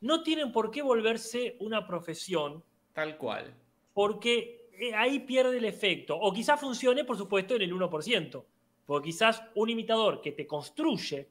no 0.01 0.23
tienen 0.23 0.53
por 0.53 0.71
qué 0.71 0.83
volverse 0.83 1.57
una 1.61 1.87
profesión 1.87 2.63
Tal 2.93 3.17
cual. 3.17 3.55
porque 3.93 4.69
eh, 4.79 4.95
ahí 4.95 5.21
pierde 5.21 5.59
el 5.59 5.65
efecto. 5.67 6.17
O 6.19 6.33
quizás 6.33 6.59
funcione, 6.61 7.05
por 7.05 7.17
supuesto, 7.17 7.55
en 7.55 7.63
el 7.63 7.73
1%. 7.73 8.45
Porque 8.87 9.07
quizás 9.11 9.43
un 9.55 9.71
imitador 9.71 10.21
que 10.21 10.33
te 10.33 10.47
construye, 10.47 11.29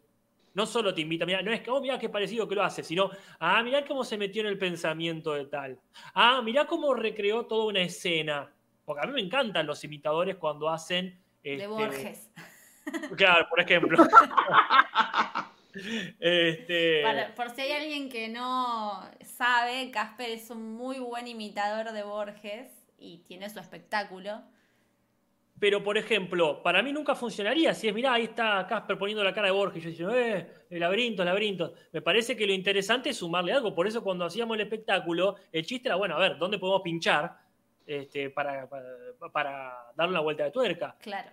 no 0.54 0.66
solo 0.66 0.94
te 0.94 1.02
invita, 1.02 1.26
mira, 1.26 1.42
no 1.42 1.52
es 1.52 1.62
que, 1.62 1.72
oh, 1.72 1.82
mira 1.82 1.98
qué 1.98 2.10
parecido 2.10 2.48
que 2.48 2.56
lo 2.56 2.64
hace, 2.64 2.84
sino, 2.84 3.10
ah, 3.40 3.62
mirá 3.64 3.86
cómo 3.86 4.04
se 4.04 4.18
metió 4.18 4.42
en 4.42 4.48
el 4.48 4.58
pensamiento 4.58 5.34
de 5.34 5.46
tal. 5.46 5.80
Ah, 6.14 6.42
mirá 6.44 6.66
cómo 6.66 6.94
recreó 6.94 7.46
toda 7.46 7.66
una 7.66 7.82
escena. 7.82 8.52
Porque 8.86 9.02
a 9.04 9.08
mí 9.08 9.14
me 9.14 9.22
encantan 9.22 9.66
los 9.66 9.84
imitadores 9.84 10.36
cuando 10.36 10.70
hacen... 10.70 11.20
de 11.44 11.56
este, 11.56 11.68
Borges. 11.68 12.30
Claro, 13.16 13.48
por 13.50 13.62
ejemplo. 13.62 13.98
este, 16.20 17.02
Para- 17.02 17.34
por 17.34 17.50
si 17.52 17.62
hay 17.62 17.72
alguien 17.72 18.10
que 18.10 18.28
no 18.28 19.10
sabe, 19.22 19.90
Casper 19.90 20.32
es 20.32 20.50
un 20.50 20.76
muy 20.76 21.00
buen 21.00 21.30
imitador 21.30 21.94
de 21.94 22.04
Borges 22.04 22.70
y 22.98 23.20
tiene 23.20 23.50
su 23.50 23.60
espectáculo. 23.60 24.44
Pero, 25.60 25.84
por 25.84 25.98
ejemplo, 25.98 26.62
para 26.62 26.82
mí 26.82 26.92
nunca 26.92 27.16
funcionaría 27.16 27.74
si 27.74 27.88
es, 27.88 27.94
mirá, 27.94 28.14
ahí 28.14 28.24
está 28.24 28.66
Casper 28.68 28.98
poniendo 28.98 29.24
la 29.24 29.34
cara 29.34 29.48
de 29.48 29.54
Borges. 29.54 29.84
Yo 29.84 29.90
diciendo, 29.90 30.16
eh, 30.18 30.48
laberintos, 30.72 31.26
laberintos. 31.26 31.72
Me 31.92 32.02
parece 32.02 32.36
que 32.36 32.46
lo 32.46 32.54
interesante 32.54 33.12
es 33.12 33.18
sumarle 33.18 33.54
algo. 33.54 33.74
Por 33.74 33.88
eso, 33.88 34.04
cuando 34.04 34.26
hacíamos 34.26 34.56
el 34.56 34.62
espectáculo, 34.62 35.36
el 35.52 35.66
chiste 35.66 35.88
era, 35.88 35.96
bueno, 35.96 36.16
a 36.16 36.20
ver, 36.20 36.38
¿dónde 36.38 36.58
podemos 36.58 36.82
pinchar 36.82 37.38
este, 37.86 38.30
para, 38.30 38.68
para, 38.68 38.86
para 39.32 39.78
darle 39.96 40.12
una 40.12 40.22
vuelta 40.22 40.44
de 40.44 40.52
tuerca? 40.52 40.96
Claro. 41.00 41.30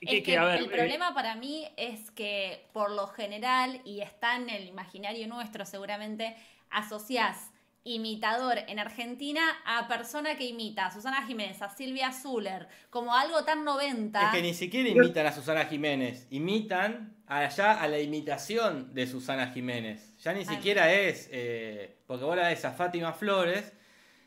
Es 0.00 0.22
que- 0.22 0.38
ver, 0.38 0.58
el 0.58 0.64
eh, 0.66 0.68
problema 0.68 1.14
para 1.14 1.34
mí 1.36 1.66
es 1.76 2.10
que 2.10 2.66
por 2.72 2.90
lo 2.90 3.06
general, 3.08 3.80
y 3.84 4.00
está 4.00 4.36
en 4.36 4.48
el 4.50 4.66
imaginario 4.66 5.26
nuestro 5.26 5.64
seguramente, 5.64 6.36
asociás 6.70 7.50
imitador 7.84 8.58
en 8.68 8.78
Argentina 8.78 9.40
a 9.64 9.88
persona 9.88 10.36
que 10.36 10.44
imita 10.44 10.86
a 10.86 10.90
Susana 10.90 11.26
Jiménez, 11.26 11.62
a 11.62 11.70
Silvia 11.70 12.12
Zuller, 12.12 12.68
como 12.90 13.14
algo 13.14 13.44
tan 13.44 13.64
90. 13.64 14.20
Es 14.22 14.34
que 14.34 14.42
ni 14.42 14.54
siquiera 14.54 14.88
imitan 14.88 15.26
a 15.26 15.32
Susana 15.32 15.64
Jiménez, 15.64 16.26
imitan 16.30 17.16
allá 17.26 17.80
a 17.80 17.88
la 17.88 17.98
imitación 17.98 18.92
de 18.94 19.06
Susana 19.06 19.48
Jiménez. 19.48 20.14
Ya 20.18 20.32
ni 20.32 20.40
Ay. 20.40 20.44
siquiera 20.46 20.92
es, 20.92 21.28
eh, 21.32 21.96
porque 22.06 22.24
vos 22.24 22.36
la 22.36 22.48
ves 22.48 22.64
a 22.64 22.72
Fátima 22.72 23.12
Flores, 23.12 23.72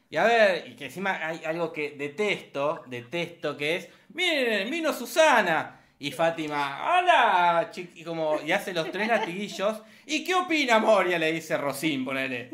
y 0.10 0.18
a 0.18 0.26
ver, 0.26 0.68
y 0.68 0.76
que 0.76 0.86
encima 0.86 1.26
hay 1.26 1.44
algo 1.44 1.74
que 1.74 1.92
detesto, 1.92 2.84
detesto, 2.88 3.58
que 3.58 3.78
es, 3.78 3.90
miren, 4.10 4.70
vino 4.70 4.94
Susana. 4.94 5.80
Y 5.98 6.12
Fátima, 6.12 7.00
hola, 7.00 7.70
chi-", 7.72 7.92
y 7.96 8.04
como, 8.04 8.40
y 8.46 8.52
hace 8.52 8.74
los 8.74 8.92
tres 8.92 9.08
latiguillos. 9.08 9.82
¿Y 10.06 10.24
qué 10.24 10.36
opina 10.36 10.78
Moria? 10.78 11.18
Le 11.18 11.32
dice 11.32 11.58
Rosín, 11.58 12.04
ponele. 12.04 12.52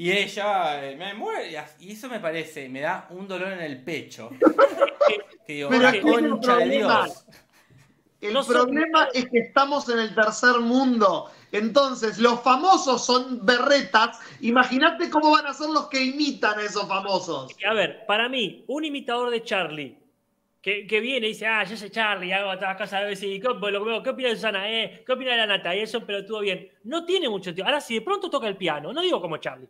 Y 0.00 0.10
ella, 0.12 0.82
eh, 0.88 0.96
me 0.96 1.12
muere, 1.12 1.52
y 1.80 1.92
eso 1.92 2.08
me 2.08 2.20
parece, 2.20 2.70
me 2.70 2.80
da 2.80 3.06
un 3.10 3.28
dolor 3.28 3.52
en 3.52 3.60
el 3.60 3.84
pecho. 3.84 4.30
Que 5.46 5.52
digo, 5.54 5.68
Pero 5.68 5.82
la 5.82 5.88
es 5.90 5.94
el 5.96 6.00
concha 6.02 6.56
de 6.56 6.62
problema. 6.62 7.04
Dios. 7.04 7.26
El 8.22 8.32
No 8.32 8.42
son- 8.42 8.54
problema 8.54 9.08
es 9.12 9.28
que 9.28 9.38
estamos 9.40 9.88
en 9.90 9.98
el 9.98 10.14
tercer 10.14 10.58
mundo. 10.60 11.30
Entonces, 11.52 12.18
los 12.18 12.40
famosos 12.40 13.04
son 13.04 13.44
berretas. 13.44 14.18
Imagínate 14.40 15.10
cómo 15.10 15.32
van 15.32 15.46
a 15.46 15.52
ser 15.52 15.68
los 15.68 15.88
que 15.88 16.02
imitan 16.02 16.58
a 16.58 16.62
esos 16.62 16.86
famosos. 16.88 17.54
A 17.68 17.74
ver, 17.74 18.06
para 18.06 18.28
mí, 18.30 18.64
un 18.68 18.84
imitador 18.86 19.28
de 19.30 19.42
Charlie 19.42 19.98
que, 20.62 20.86
que 20.86 21.00
viene 21.00 21.26
y 21.26 21.30
dice, 21.30 21.46
ah, 21.46 21.64
yo 21.64 21.76
soy 21.76 21.90
Charlie, 21.90 22.32
hago 22.32 22.50
a 22.52 22.76
casa 22.76 22.98
a 22.98 23.04
veces, 23.04 23.40
¿qué, 23.40 23.48
lo- 23.48 24.02
¿qué 24.02 24.10
opina 24.10 24.28
de 24.30 24.36
Susana? 24.36 24.70
Eh? 24.70 25.02
¿Qué 25.04 25.12
opina 25.12 25.32
de 25.32 25.36
la 25.38 25.46
Nata? 25.46 25.74
Y 25.74 25.80
eso, 25.80 26.06
pero 26.06 26.24
todo 26.24 26.40
bien. 26.40 26.70
No 26.84 27.04
tiene 27.04 27.28
mucho 27.28 27.44
sentido. 27.46 27.66
Ahora, 27.66 27.80
si 27.82 27.94
de 27.94 28.00
pronto 28.02 28.30
toca 28.30 28.46
el 28.48 28.56
piano, 28.56 28.92
no 28.94 29.02
digo 29.02 29.20
como 29.20 29.36
Charlie. 29.38 29.68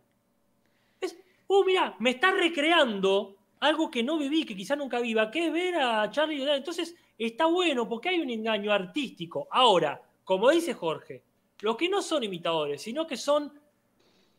Es, 1.51 1.57
uh, 1.57 1.65
mira, 1.65 1.95
me 1.99 2.11
está 2.11 2.31
recreando 2.31 3.35
algo 3.59 3.91
que 3.91 4.03
no 4.03 4.17
viví, 4.17 4.45
que 4.45 4.55
quizá 4.55 4.75
nunca 4.75 4.99
viva, 4.99 5.29
que 5.29 5.47
es 5.47 5.53
ver 5.53 5.75
a 5.75 6.09
Charlie. 6.09 6.49
Entonces, 6.49 6.95
está 7.17 7.45
bueno 7.45 7.87
porque 7.87 8.09
hay 8.09 8.19
un 8.19 8.29
engaño 8.29 8.71
artístico. 8.71 9.47
Ahora, 9.51 10.01
como 10.23 10.49
dice 10.49 10.73
Jorge, 10.73 11.23
los 11.59 11.75
que 11.75 11.89
no 11.89 12.01
son 12.01 12.23
imitadores, 12.23 12.81
sino 12.81 13.05
que 13.05 13.17
son 13.17 13.51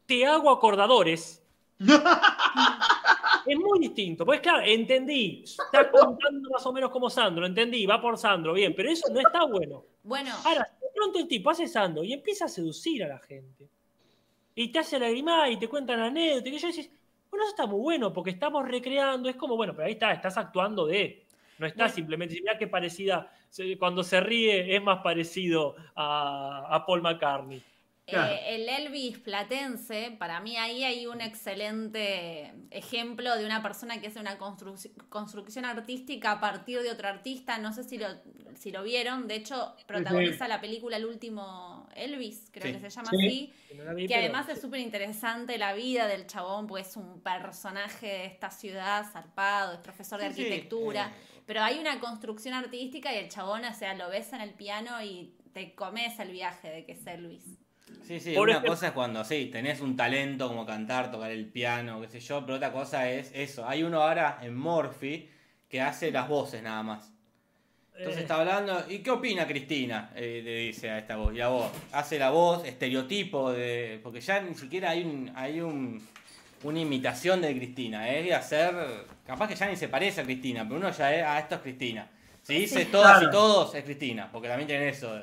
te 0.06 0.26
hago 0.26 0.50
acordadores, 0.50 1.42
es 3.46 3.58
muy 3.58 3.78
distinto. 3.78 4.24
Pues 4.24 4.40
claro, 4.40 4.62
entendí. 4.64 5.44
Está 5.44 5.90
contando 5.90 6.50
más 6.50 6.64
o 6.66 6.72
menos 6.72 6.90
como 6.90 7.08
Sandro, 7.10 7.46
entendí, 7.46 7.86
va 7.86 8.00
por 8.00 8.18
Sandro, 8.18 8.54
bien, 8.54 8.74
pero 8.74 8.90
eso 8.90 9.12
no 9.12 9.20
está 9.20 9.44
bueno. 9.44 9.84
Bueno, 10.02 10.34
Ahora, 10.44 10.68
de 10.80 10.88
pronto 10.94 11.18
el 11.18 11.28
tipo 11.28 11.50
hace 11.50 11.68
Sandro 11.68 12.02
y 12.02 12.12
empieza 12.12 12.46
a 12.46 12.48
seducir 12.48 13.04
a 13.04 13.08
la 13.08 13.18
gente. 13.18 13.68
Y 14.54 14.68
te 14.68 14.80
hace 14.80 14.98
lagrimar 14.98 15.50
y 15.50 15.58
te 15.58 15.68
cuentan 15.68 16.00
anécdotas. 16.00 16.52
Y 16.52 16.58
yo 16.58 16.68
decís, 16.68 16.90
bueno, 17.32 17.44
eso 17.44 17.50
está 17.50 17.66
muy 17.66 17.80
bueno 17.80 18.12
porque 18.12 18.30
estamos 18.30 18.68
recreando. 18.68 19.28
Es 19.30 19.36
como, 19.36 19.56
bueno, 19.56 19.72
pero 19.74 19.86
ahí 19.86 19.94
está, 19.94 20.12
estás 20.12 20.36
actuando 20.36 20.86
de. 20.86 21.26
No 21.58 21.66
Bueno. 21.74 21.88
simplemente, 21.88 22.34
mira 22.34 22.58
qué 22.58 22.66
parecida, 22.66 23.32
cuando 23.78 24.02
se 24.04 24.20
ríe 24.20 24.74
es 24.76 24.82
más 24.82 25.00
parecido 25.02 25.76
a, 25.94 26.66
a 26.74 26.84
Paul 26.84 27.00
McCartney. 27.02 27.62
Claro. 28.06 28.32
eh, 28.34 28.56
el 28.56 28.68
Elvis 28.68 29.18
platense, 29.18 30.14
para 30.18 30.40
mí 30.40 30.56
ahí 30.56 30.82
hay 30.82 31.06
un 31.06 31.20
excelente 31.20 32.52
ejemplo 32.70 33.36
de 33.36 33.46
una 33.46 33.62
persona 33.62 34.00
que 34.00 34.08
hace 34.08 34.18
una 34.20 34.38
construc- 34.38 34.90
construcción 35.08 35.64
artística 35.64 36.32
a 36.32 36.40
partir 36.40 36.80
de 36.82 36.90
otro 36.90 37.08
artista. 37.08 37.58
No 37.58 37.72
sé 37.72 37.84
si 37.84 37.98
lo, 37.98 38.08
si 38.56 38.72
lo 38.72 38.82
vieron. 38.82 39.28
De 39.28 39.36
hecho, 39.36 39.74
protagoniza 39.86 40.48
la 40.48 40.60
película 40.60 40.96
El 40.96 41.06
último 41.06 41.88
Elvis, 41.94 42.48
creo 42.52 42.66
Sí. 42.66 42.72
que 42.80 42.90
se 42.90 42.96
llama 42.96 43.08
Sí. 43.10 43.16
así. 43.26 43.52
Que 43.68 43.74
no 43.76 43.84
la 43.84 43.94
vi, 43.94 44.02
Que 44.06 44.14
pero- 44.14 44.20
además 44.24 44.48
es 44.48 44.60
súper 44.60 44.80
interesante 44.80 45.56
la 45.58 45.72
vida 45.74 46.06
del 46.08 46.26
chabón, 46.26 46.66
porque 46.66 46.82
es 46.82 46.96
un 46.96 47.20
personaje 47.22 48.06
de 48.06 48.24
esta 48.26 48.50
ciudad, 48.50 49.06
zarpado, 49.12 49.74
es 49.74 49.78
profesor 49.78 50.20
de 50.20 50.28
Sí, 50.30 50.34
sí, 50.34 50.42
arquitectura. 50.42 51.06
eh. 51.14 51.42
Pero 51.46 51.62
hay 51.62 51.78
una 51.78 51.98
construcción 52.00 52.54
artística 52.54 53.12
y 53.14 53.18
el 53.18 53.28
chabón, 53.28 53.64
o 53.64 53.74
sea, 53.74 53.94
lo 53.94 54.08
ves 54.10 54.32
en 54.32 54.40
el 54.40 54.54
piano 54.54 55.02
y 55.02 55.34
te 55.52 55.74
comes 55.74 56.18
el 56.18 56.30
viaje 56.30 56.68
de 56.68 56.84
que 56.84 56.92
es 56.92 57.06
Elvis. 57.06 57.44
Sí, 58.06 58.20
sí, 58.20 58.34
Por 58.34 58.44
una 58.48 58.52
ejemplo- 58.58 58.72
cosa 58.72 58.86
es 58.88 58.92
cuando 58.92 59.24
sí, 59.24 59.48
tenés 59.52 59.80
un 59.80 59.96
talento 59.96 60.48
como 60.48 60.66
cantar, 60.66 61.10
tocar 61.10 61.30
el 61.30 61.46
piano, 61.46 62.00
qué 62.00 62.08
sé 62.08 62.20
yo, 62.20 62.40
pero 62.44 62.56
otra 62.56 62.72
cosa 62.72 63.08
es 63.10 63.30
eso. 63.34 63.66
Hay 63.68 63.82
uno 63.82 64.02
ahora 64.02 64.38
en 64.42 64.54
Morphy 64.54 65.28
que 65.68 65.80
hace 65.80 66.10
las 66.10 66.28
voces 66.28 66.62
nada 66.62 66.82
más. 66.82 67.12
Entonces 67.94 68.18
Eh, 68.20 68.22
está 68.22 68.36
hablando, 68.40 68.84
¿y 68.88 68.98
qué 68.98 69.10
opina 69.10 69.46
Cristina? 69.46 70.10
Eh, 70.16 70.40
le 70.44 70.56
dice 70.66 70.90
a 70.90 70.98
esta 70.98 71.16
voz, 71.16 71.34
y 71.34 71.40
a 71.40 71.48
vos. 71.48 71.70
Hace 71.92 72.18
la 72.18 72.30
voz, 72.30 72.64
estereotipo 72.66 73.52
de. 73.52 74.00
Porque 74.02 74.20
ya 74.20 74.40
ni 74.40 74.54
siquiera 74.54 74.90
hay 74.90 75.02
un, 75.04 75.30
hay 75.34 75.60
un 75.60 76.02
una 76.64 76.78
imitación 76.80 77.40
de 77.42 77.54
Cristina, 77.56 78.08
es 78.08 78.24
de 78.24 78.34
hacer. 78.34 78.74
Capaz 79.26 79.48
que 79.48 79.54
ya 79.56 79.66
ni 79.68 79.76
se 79.76 79.88
parece 79.88 80.20
a 80.20 80.24
Cristina, 80.24 80.62
pero 80.64 80.76
uno 80.76 80.90
ya 80.90 81.14
es, 81.14 81.24
ah, 81.26 81.38
esto 81.38 81.56
es 81.56 81.60
Cristina. 81.60 82.08
Si 82.42 82.54
dice 82.54 82.84
Sí. 82.84 82.90
todas 82.90 83.18
Claro. 83.18 83.28
y 83.28 83.30
todos, 83.32 83.74
es 83.74 83.84
Cristina, 83.84 84.28
porque 84.32 84.48
también 84.48 84.66
tienen 84.68 84.88
eso. 84.88 85.16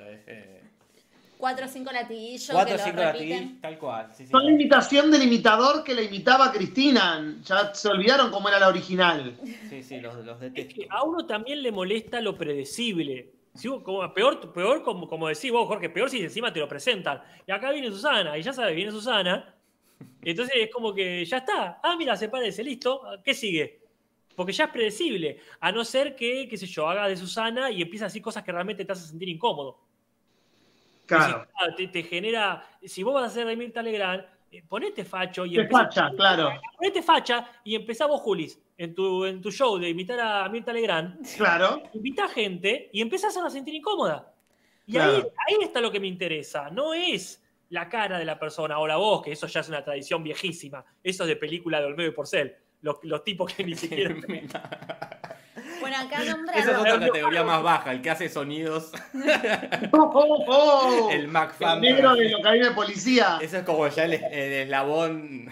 Cuatro 1.39 1.67
o 1.67 1.69
cinco 1.69 1.89
latiguillos 1.93 2.49
Cuatro 2.51 2.75
o 2.75 2.77
cinco 2.77 3.01
tal 3.61 3.79
cual. 3.79 4.09
sí, 4.11 4.25
sí. 4.25 4.31
Son 4.31 4.43
la 4.45 4.51
imitación 4.51 5.09
del 5.09 5.23
imitador 5.23 5.85
que 5.85 5.93
la 5.93 6.01
imitaba 6.01 6.47
a 6.47 6.51
Cristina. 6.51 7.37
Ya 7.45 7.73
se 7.73 7.87
olvidaron 7.87 8.29
cómo 8.29 8.49
era 8.49 8.59
la 8.59 8.67
original. 8.67 9.39
Sí, 9.69 9.81
sí, 9.81 10.01
los, 10.01 10.15
los 10.25 10.41
Es 10.41 10.67
que 10.73 10.85
a 10.89 11.01
uno 11.05 11.25
también 11.25 11.63
le 11.63 11.71
molesta 11.71 12.19
lo 12.19 12.37
predecible. 12.37 13.31
Si 13.55 13.69
vos- 13.69 13.81
como, 13.83 14.13
peor, 14.13 14.51
peor 14.51 14.83
como, 14.83 15.07
como 15.07 15.29
decís 15.29 15.49
vos, 15.49 15.65
Jorge, 15.65 15.89
peor 15.89 16.09
si 16.09 16.21
encima 16.21 16.51
te 16.51 16.59
lo 16.59 16.67
presentan. 16.67 17.21
Y 17.47 17.53
acá 17.53 17.71
viene 17.71 17.89
Susana, 17.89 18.37
y 18.37 18.41
ya 18.41 18.51
sabes, 18.51 18.75
viene 18.75 18.91
Susana. 18.91 19.55
Entonces 20.21 20.53
es 20.57 20.69
como 20.69 20.93
que 20.93 21.23
ya 21.23 21.37
está. 21.37 21.79
Ah, 21.81 21.95
mira, 21.97 22.17
se 22.17 22.27
parece, 22.27 22.65
listo. 22.65 23.01
¿Qué 23.23 23.33
sigue? 23.33 23.79
Porque 24.35 24.51
ya 24.51 24.65
es 24.65 24.71
predecible. 24.71 25.39
A 25.61 25.71
no 25.71 25.85
ser 25.85 26.17
que, 26.17 26.49
qué 26.49 26.57
sé 26.57 26.65
yo, 26.65 26.89
haga 26.89 27.07
de 27.07 27.15
Susana 27.15 27.71
y 27.71 27.81
empieza 27.81 28.03
a 28.05 28.09
decir 28.09 28.21
cosas 28.21 28.43
que 28.43 28.51
realmente 28.51 28.83
te 28.83 28.91
hacen 28.91 29.07
sentir 29.07 29.29
incómodo. 29.29 29.87
Claro. 31.17 31.47
Ah, 31.55 31.75
te, 31.75 31.87
te 31.87 32.03
genera. 32.03 32.63
Si 32.83 33.03
vos 33.03 33.13
vas 33.13 33.23
a 33.23 33.27
hacer 33.27 33.45
de 33.47 33.55
Mirta 33.55 33.81
Legrand, 33.81 34.23
eh, 34.51 34.63
ponete 34.67 35.03
facho 35.03 35.45
y 35.45 35.57
empezá- 35.57 35.83
facha, 35.85 36.11
claro. 36.15 36.51
Ponete 36.77 37.01
facha 37.01 37.49
y 37.63 37.75
empezá 37.75 38.05
vos, 38.05 38.21
Julis, 38.21 38.59
en 38.77 38.95
tu, 38.95 39.25
en 39.25 39.41
tu 39.41 39.51
show 39.51 39.77
de 39.77 39.89
invitar 39.89 40.19
a 40.19 40.47
Mirta 40.49 40.71
Legrand 40.73 41.25
Claro. 41.35 41.83
invita 41.93 42.25
a 42.25 42.29
gente 42.29 42.89
y 42.93 43.01
empezás 43.01 43.35
a 43.37 43.49
sentir 43.49 43.75
incómoda. 43.75 44.33
Y 44.85 44.93
Claro. 44.93 45.13
ahí, 45.17 45.23
ahí 45.47 45.63
está 45.63 45.81
lo 45.81 45.91
que 45.91 45.99
me 45.99 46.07
interesa. 46.07 46.69
No 46.71 46.93
es 46.93 47.43
la 47.69 47.87
cara 47.89 48.17
de 48.17 48.25
la 48.25 48.39
persona 48.39 48.79
o 48.79 48.87
la 48.87 48.95
voz, 48.97 49.21
que 49.23 49.31
eso 49.33 49.45
ya 49.45 49.59
es 49.59 49.69
una 49.69 49.83
tradición 49.83 50.23
viejísima. 50.23 50.83
Eso 51.03 51.23
es 51.23 51.27
de 51.29 51.35
película 51.35 51.79
de 51.79 51.85
Olmedo 51.85 52.09
y 52.09 52.13
Porcel. 52.13 52.55
Los, 52.81 52.97
los 53.03 53.23
tipos 53.23 53.53
que 53.53 53.63
ni 53.63 53.75
siquiera. 53.75 54.15
Bueno, 55.81 55.95
acá 55.97 56.21
Esa 56.21 56.31
es 56.31 56.37
nombraron. 56.37 56.79
otra 56.95 57.07
categoría 57.07 57.43
más 57.43 57.63
baja, 57.63 57.91
el 57.93 58.01
que 58.01 58.09
hace 58.09 58.27
sonidos, 58.27 58.91
Oh, 59.93 60.11
oh, 60.13 60.45
oh. 60.47 61.09
el 61.09 61.27
Mac 61.29 61.55
El 61.59 61.79
negro 61.81 62.15
de 62.15 62.29
lo 62.29 62.41
que 62.41 62.47
hay 62.49 62.59
de 62.59 62.71
policía. 62.71 63.39
Eso 63.41 63.57
es 63.57 63.63
como 63.63 63.87
ya 63.87 64.03
el, 64.03 64.13
el 64.13 64.53
eslabón 64.63 65.45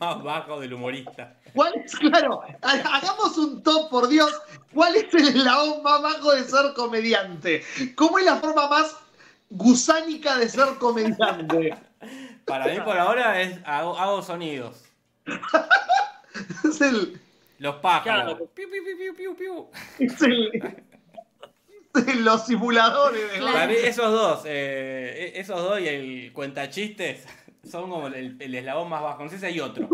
más 0.00 0.22
bajo 0.22 0.60
del 0.60 0.74
humorista. 0.74 1.34
¿Cuál 1.52 1.74
es? 1.84 1.96
Claro, 1.96 2.42
ha- 2.62 2.96
hagamos 2.96 3.36
un 3.38 3.62
top, 3.64 3.90
por 3.90 4.08
Dios. 4.08 4.32
¿Cuál 4.72 4.94
es 4.96 5.12
el 5.14 5.28
eslabón 5.28 5.82
más 5.82 6.00
bajo 6.00 6.32
de 6.32 6.44
ser 6.44 6.72
comediante? 6.74 7.64
¿Cómo 7.96 8.18
es 8.20 8.24
la 8.24 8.36
forma 8.36 8.68
más 8.68 8.96
gusánica 9.50 10.36
de 10.38 10.48
ser 10.48 10.76
comediante? 10.78 11.74
Para 12.46 12.66
mí 12.68 12.80
por 12.80 12.96
ahora 12.96 13.40
es 13.40 13.58
hago, 13.64 13.98
hago 13.98 14.22
sonidos. 14.22 14.84
Es 16.64 16.80
el. 16.80 17.20
Los 17.58 17.76
pájaros. 17.76 18.34
Claro. 18.34 18.46
Piu, 18.54 18.68
piu, 18.70 18.82
piu, 18.84 18.96
piu, 18.98 19.14
piu, 19.14 19.36
piu. 19.36 19.66
Es 19.98 20.22
el. 20.22 20.50
es 21.94 22.08
el- 22.08 22.24
los 22.24 22.46
simuladores 22.46 23.20
de 23.32 23.38
Claro. 23.38 23.52
Para 23.52 23.66
mí 23.68 23.74
esos 23.76 24.10
dos, 24.10 24.42
eh, 24.46 25.32
esos 25.36 25.60
dos 25.62 25.80
y 25.80 25.86
el 25.88 26.32
cuentachistes 26.32 27.26
son 27.68 27.88
como 27.90 28.08
el, 28.08 28.36
el 28.40 28.54
eslabón 28.54 28.88
más 28.88 29.02
bajo. 29.02 29.24
No 29.24 29.30
sé 29.30 29.38
si 29.38 29.46
hay 29.46 29.60
otro. 29.60 29.88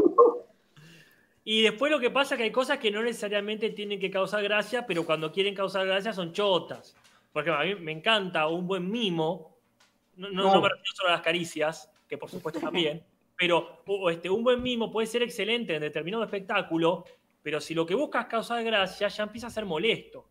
Y 1.45 1.63
después 1.63 1.91
lo 1.91 1.99
que 1.99 2.11
pasa 2.11 2.35
es 2.35 2.39
que 2.39 2.45
hay 2.45 2.53
cosas 2.53 2.79
que 2.79 2.91
no 2.91 3.03
necesariamente 3.03 3.71
tienen 3.71 3.99
que 3.99 4.11
causar 4.11 4.43
gracia, 4.43 4.87
pero 4.87 5.05
cuando 5.07 5.33
quieren 5.33 5.55
causar 5.55 5.87
gracia 5.87 6.13
son 6.13 6.33
chotas. 6.33 6.95
Porque 7.33 7.51
a 7.51 7.61
mí 7.61 7.75
me 7.77 7.93
encanta 7.93 8.47
un 8.49 8.67
buen 8.67 8.91
mimo. 8.91 9.57
No, 10.17 10.29
no- 10.31 10.43
No. 10.45 10.55
no 10.55 10.63
me 10.63 10.69
refiero 10.69 10.93
solo 10.95 11.09
a 11.11 11.13
las 11.13 11.23
caricias, 11.23 11.91
que 12.09 12.19
por 12.19 12.31
supuesto 12.31 12.61
también. 12.61 13.03
Pero 13.39 13.83
o- 13.87 14.11
este, 14.11 14.29
un 14.29 14.43
buen 14.43 14.63
mimo 14.63 14.91
puede 14.91 15.07
ser 15.07 15.23
excelente 15.23 15.75
en 15.77 15.81
determinado 15.81 16.25
espectáculo, 16.25 17.05
pero 17.43 17.61
si 17.61 17.73
lo 17.73 17.87
que 17.87 17.95
buscas 17.95 18.25
es 18.25 18.31
causar 18.31 18.63
gracia, 18.65 19.07
ya 19.09 19.23
empieza 19.23 19.47
a 19.47 19.51
ser 19.51 19.65
molesto. 19.65 20.29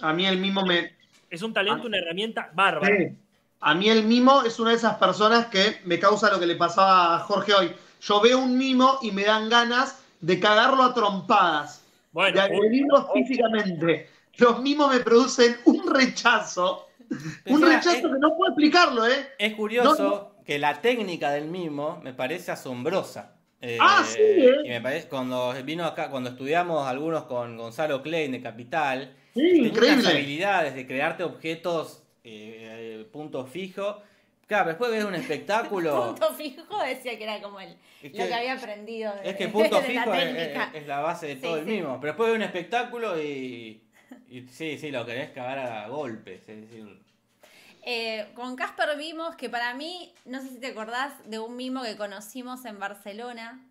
A 0.00 0.12
mí 0.12 0.26
el 0.26 0.38
mimo 0.38 0.66
me. 0.66 0.96
Es 1.30 1.42
un 1.42 1.52
talento, 1.52 1.86
una 1.86 1.98
herramienta 1.98 2.50
bárbara. 2.52 2.94
Sí. 2.96 3.16
A 3.60 3.74
mí 3.74 3.88
el 3.88 4.04
mimo 4.04 4.42
es 4.42 4.58
una 4.58 4.70
de 4.70 4.76
esas 4.76 4.96
personas 4.96 5.46
que 5.46 5.76
me 5.84 5.98
causa 5.98 6.30
lo 6.30 6.38
que 6.40 6.46
le 6.46 6.56
pasaba 6.56 7.16
a 7.16 7.18
Jorge 7.20 7.54
hoy. 7.54 7.72
Yo 8.02 8.20
veo 8.20 8.38
un 8.40 8.58
mimo 8.58 8.98
y 9.00 9.10
me 9.12 9.24
dan 9.24 9.48
ganas 9.48 10.04
de 10.20 10.38
cagarlo 10.40 10.82
a 10.82 10.92
trompadas, 10.92 11.86
Bueno, 12.12 12.34
de 12.34 12.40
agredirlo 12.42 13.08
físicamente. 13.14 14.10
Los 14.38 14.60
mimos 14.60 14.92
me 14.92 15.00
producen 15.00 15.56
un 15.64 15.88
rechazo. 15.94 16.88
Un 17.46 17.62
rechazo 17.62 18.10
que 18.12 18.18
no 18.18 18.36
puedo 18.36 18.50
explicarlo, 18.52 19.06
¿eh? 19.06 19.28
Es 19.38 19.54
curioso 19.54 20.02
No, 20.02 20.33
que 20.44 20.58
la 20.58 20.80
técnica 20.80 21.30
del 21.30 21.46
mimo 21.46 22.00
me 22.02 22.12
parece 22.12 22.52
asombrosa. 22.52 23.32
Eh, 23.60 23.78
Ah, 23.80 24.04
sí, 24.06 24.18
¿eh? 24.20 24.54
Y 24.64 24.68
me 24.68 24.80
parece, 24.80 25.08
cuando 25.08 25.54
vino 25.64 25.84
acá, 25.86 26.10
cuando 26.10 26.30
estudiamos 26.30 26.86
algunos 26.86 27.24
con 27.24 27.56
Gonzalo 27.56 28.02
Klein 28.02 28.32
de 28.32 28.42
Capital, 28.42 29.14
Sí, 29.32 29.40
tenía 29.40 29.60
unas 29.62 29.76
increíble. 29.78 30.08
habilidades 30.10 30.74
de 30.74 30.86
crearte 30.86 31.24
objetos, 31.24 32.02
eh, 32.24 33.00
eh, 33.00 33.06
puntos 33.10 33.48
fijos. 33.50 33.96
Claro, 34.46 34.68
después 34.68 34.90
ves 34.90 35.04
un 35.04 35.14
espectáculo. 35.14 36.06
Punto 36.18 36.34
fijo 36.34 36.62
decía 36.84 37.16
que 37.16 37.24
era 37.24 37.40
como 37.40 37.58
el, 37.60 37.70
Es 38.02 38.12
lo 38.12 38.26
que- 38.26 38.34
había 38.34 38.52
aprendido 38.52 39.14
de, 39.16 39.30
Es 39.30 39.36
que 39.36 39.48
punto 39.48 39.80
de 39.80 39.86
fijo 39.86 40.12
es, 40.12 40.20
técnica. 40.20 40.70
es- 40.74 40.82
es 40.82 40.86
la 40.86 41.00
base 41.00 41.26
de 41.28 41.34
Sí, 41.36 41.40
todo 41.40 41.56
el 41.56 41.64
sí. 41.64 41.70
mismo. 41.70 41.98
Pero 42.00 42.12
después 42.12 42.28
ves 42.28 42.36
un 42.36 42.42
espectáculo 42.42 43.20
y, 43.22 43.82
y 44.28 44.42
sí, 44.48 44.76
sí, 44.78 44.90
lo 44.90 45.06
querés 45.06 45.30
cagar 45.30 45.58
a 45.58 45.88
golpes. 45.88 46.46
Es 46.48 46.60
decir, 46.60 47.00
Eh, 47.86 48.32
con 48.34 48.56
Casper 48.56 48.96
vimos 48.96 49.36
que 49.36 49.50
para 49.50 49.74
mí, 49.74 50.14
no 50.24 50.40
sé 50.40 50.48
si 50.48 50.58
te 50.58 50.68
acordás 50.68 51.12
de 51.28 51.38
un 51.38 51.54
mimo 51.54 51.82
que 51.82 51.98
conocimos 51.98 52.64
en 52.64 52.78
Barcelona, 52.78 53.62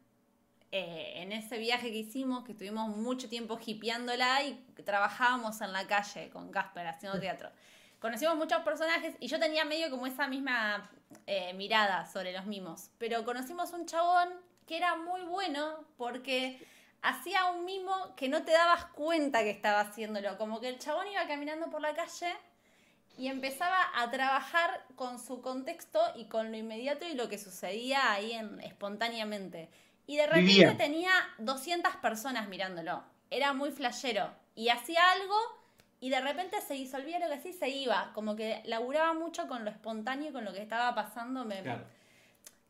eh, 0.71 1.13
en 1.15 1.31
ese 1.31 1.57
viaje 1.57 1.91
que 1.91 1.97
hicimos, 1.97 2.43
que 2.43 2.51
estuvimos 2.51 2.95
mucho 2.95 3.27
tiempo 3.27 3.59
hipeándola 3.65 4.43
y 4.43 4.53
trabajábamos 4.85 5.61
en 5.61 5.73
la 5.73 5.87
calle 5.87 6.29
con 6.29 6.51
Casper 6.51 6.85
haciendo 6.85 7.19
teatro. 7.19 7.49
Conocimos 7.99 8.35
muchos 8.35 8.61
personajes 8.61 9.15
y 9.19 9.27
yo 9.27 9.39
tenía 9.39 9.65
medio 9.65 9.89
como 9.89 10.05
esa 10.05 10.27
misma 10.27 10.91
eh, 11.25 11.53
mirada 11.55 12.05
sobre 12.05 12.33
los 12.33 12.45
mimos, 12.45 12.91
pero 12.99 13.25
conocimos 13.25 13.73
un 13.73 13.87
chabón 13.87 14.29
que 14.67 14.77
era 14.77 14.95
muy 14.95 15.21
bueno 15.21 15.85
porque 15.97 16.63
hacía 17.01 17.45
un 17.45 17.65
mimo 17.65 18.13
que 18.15 18.29
no 18.29 18.43
te 18.43 18.51
dabas 18.51 18.85
cuenta 18.85 19.41
que 19.41 19.49
estaba 19.49 19.79
haciéndolo, 19.79 20.37
como 20.37 20.59
que 20.59 20.69
el 20.69 20.77
chabón 20.77 21.07
iba 21.07 21.25
caminando 21.25 21.71
por 21.71 21.81
la 21.81 21.95
calle 21.95 22.31
y 23.17 23.27
empezaba 23.27 23.77
a 23.95 24.09
trabajar 24.09 24.85
con 24.95 25.19
su 25.19 25.41
contexto 25.41 25.99
y 26.15 26.25
con 26.25 26.51
lo 26.51 26.57
inmediato 26.57 27.05
y 27.05 27.13
lo 27.13 27.29
que 27.29 27.37
sucedía 27.37 28.11
ahí 28.11 28.31
en, 28.33 28.59
espontáneamente. 28.61 29.69
Y 30.07 30.17
de 30.17 30.25
repente 30.27 30.51
Vivía. 30.51 30.77
tenía 30.77 31.11
200 31.37 31.95
personas 31.97 32.49
mirándolo. 32.49 33.03
Era 33.29 33.53
muy 33.53 33.71
flashero. 33.71 34.31
Y 34.55 34.69
hacía 34.69 35.11
algo 35.11 35.35
y 35.99 36.09
de 36.09 36.19
repente 36.21 36.59
se 36.61 36.73
disolvía 36.73 37.19
lo 37.19 37.29
que 37.29 37.39
sí 37.39 37.53
se 37.53 37.69
iba. 37.69 38.11
Como 38.13 38.35
que 38.35 38.61
laburaba 38.65 39.13
mucho 39.13 39.47
con 39.47 39.63
lo 39.63 39.71
espontáneo 39.71 40.29
y 40.29 40.33
con 40.33 40.43
lo 40.43 40.51
que 40.51 40.61
estaba 40.61 40.93
pasando. 40.95 41.45
Me, 41.45 41.61
claro. 41.61 41.85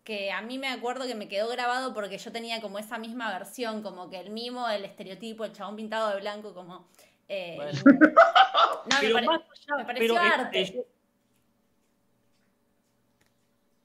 que 0.04 0.32
a 0.32 0.42
mí 0.42 0.60
me 0.60 0.68
acuerdo 0.68 1.08
que 1.08 1.16
me 1.16 1.28
quedó 1.28 1.48
grabado 1.48 1.94
porque 1.94 2.18
yo 2.18 2.32
tenía 2.32 2.62
como 2.62 2.80
esa 2.80 2.98
misma 2.98 3.32
versión, 3.32 3.82
como 3.82 4.10
que 4.10 4.20
el 4.20 4.30
mimo, 4.30 4.70
el 4.70 4.86
estereotipo, 4.86 5.46
el 5.46 5.54
chabón 5.54 5.78
pintado 5.78 6.10
de 6.10 6.20
blanco, 6.20 6.54
como... 6.54 6.88
eh, 7.30 7.54
Bueno. 7.56 7.80
no, 7.86 8.84
me, 8.86 9.00
Pero 9.02 9.14
pare- 9.16 9.28
más 9.28 9.42
allá- 9.42 9.78
me 9.78 9.86
pareció 9.86 10.16
pero, 10.16 10.20
arte. 10.20 10.62
eh, 10.62 10.74
yo- 10.74 10.84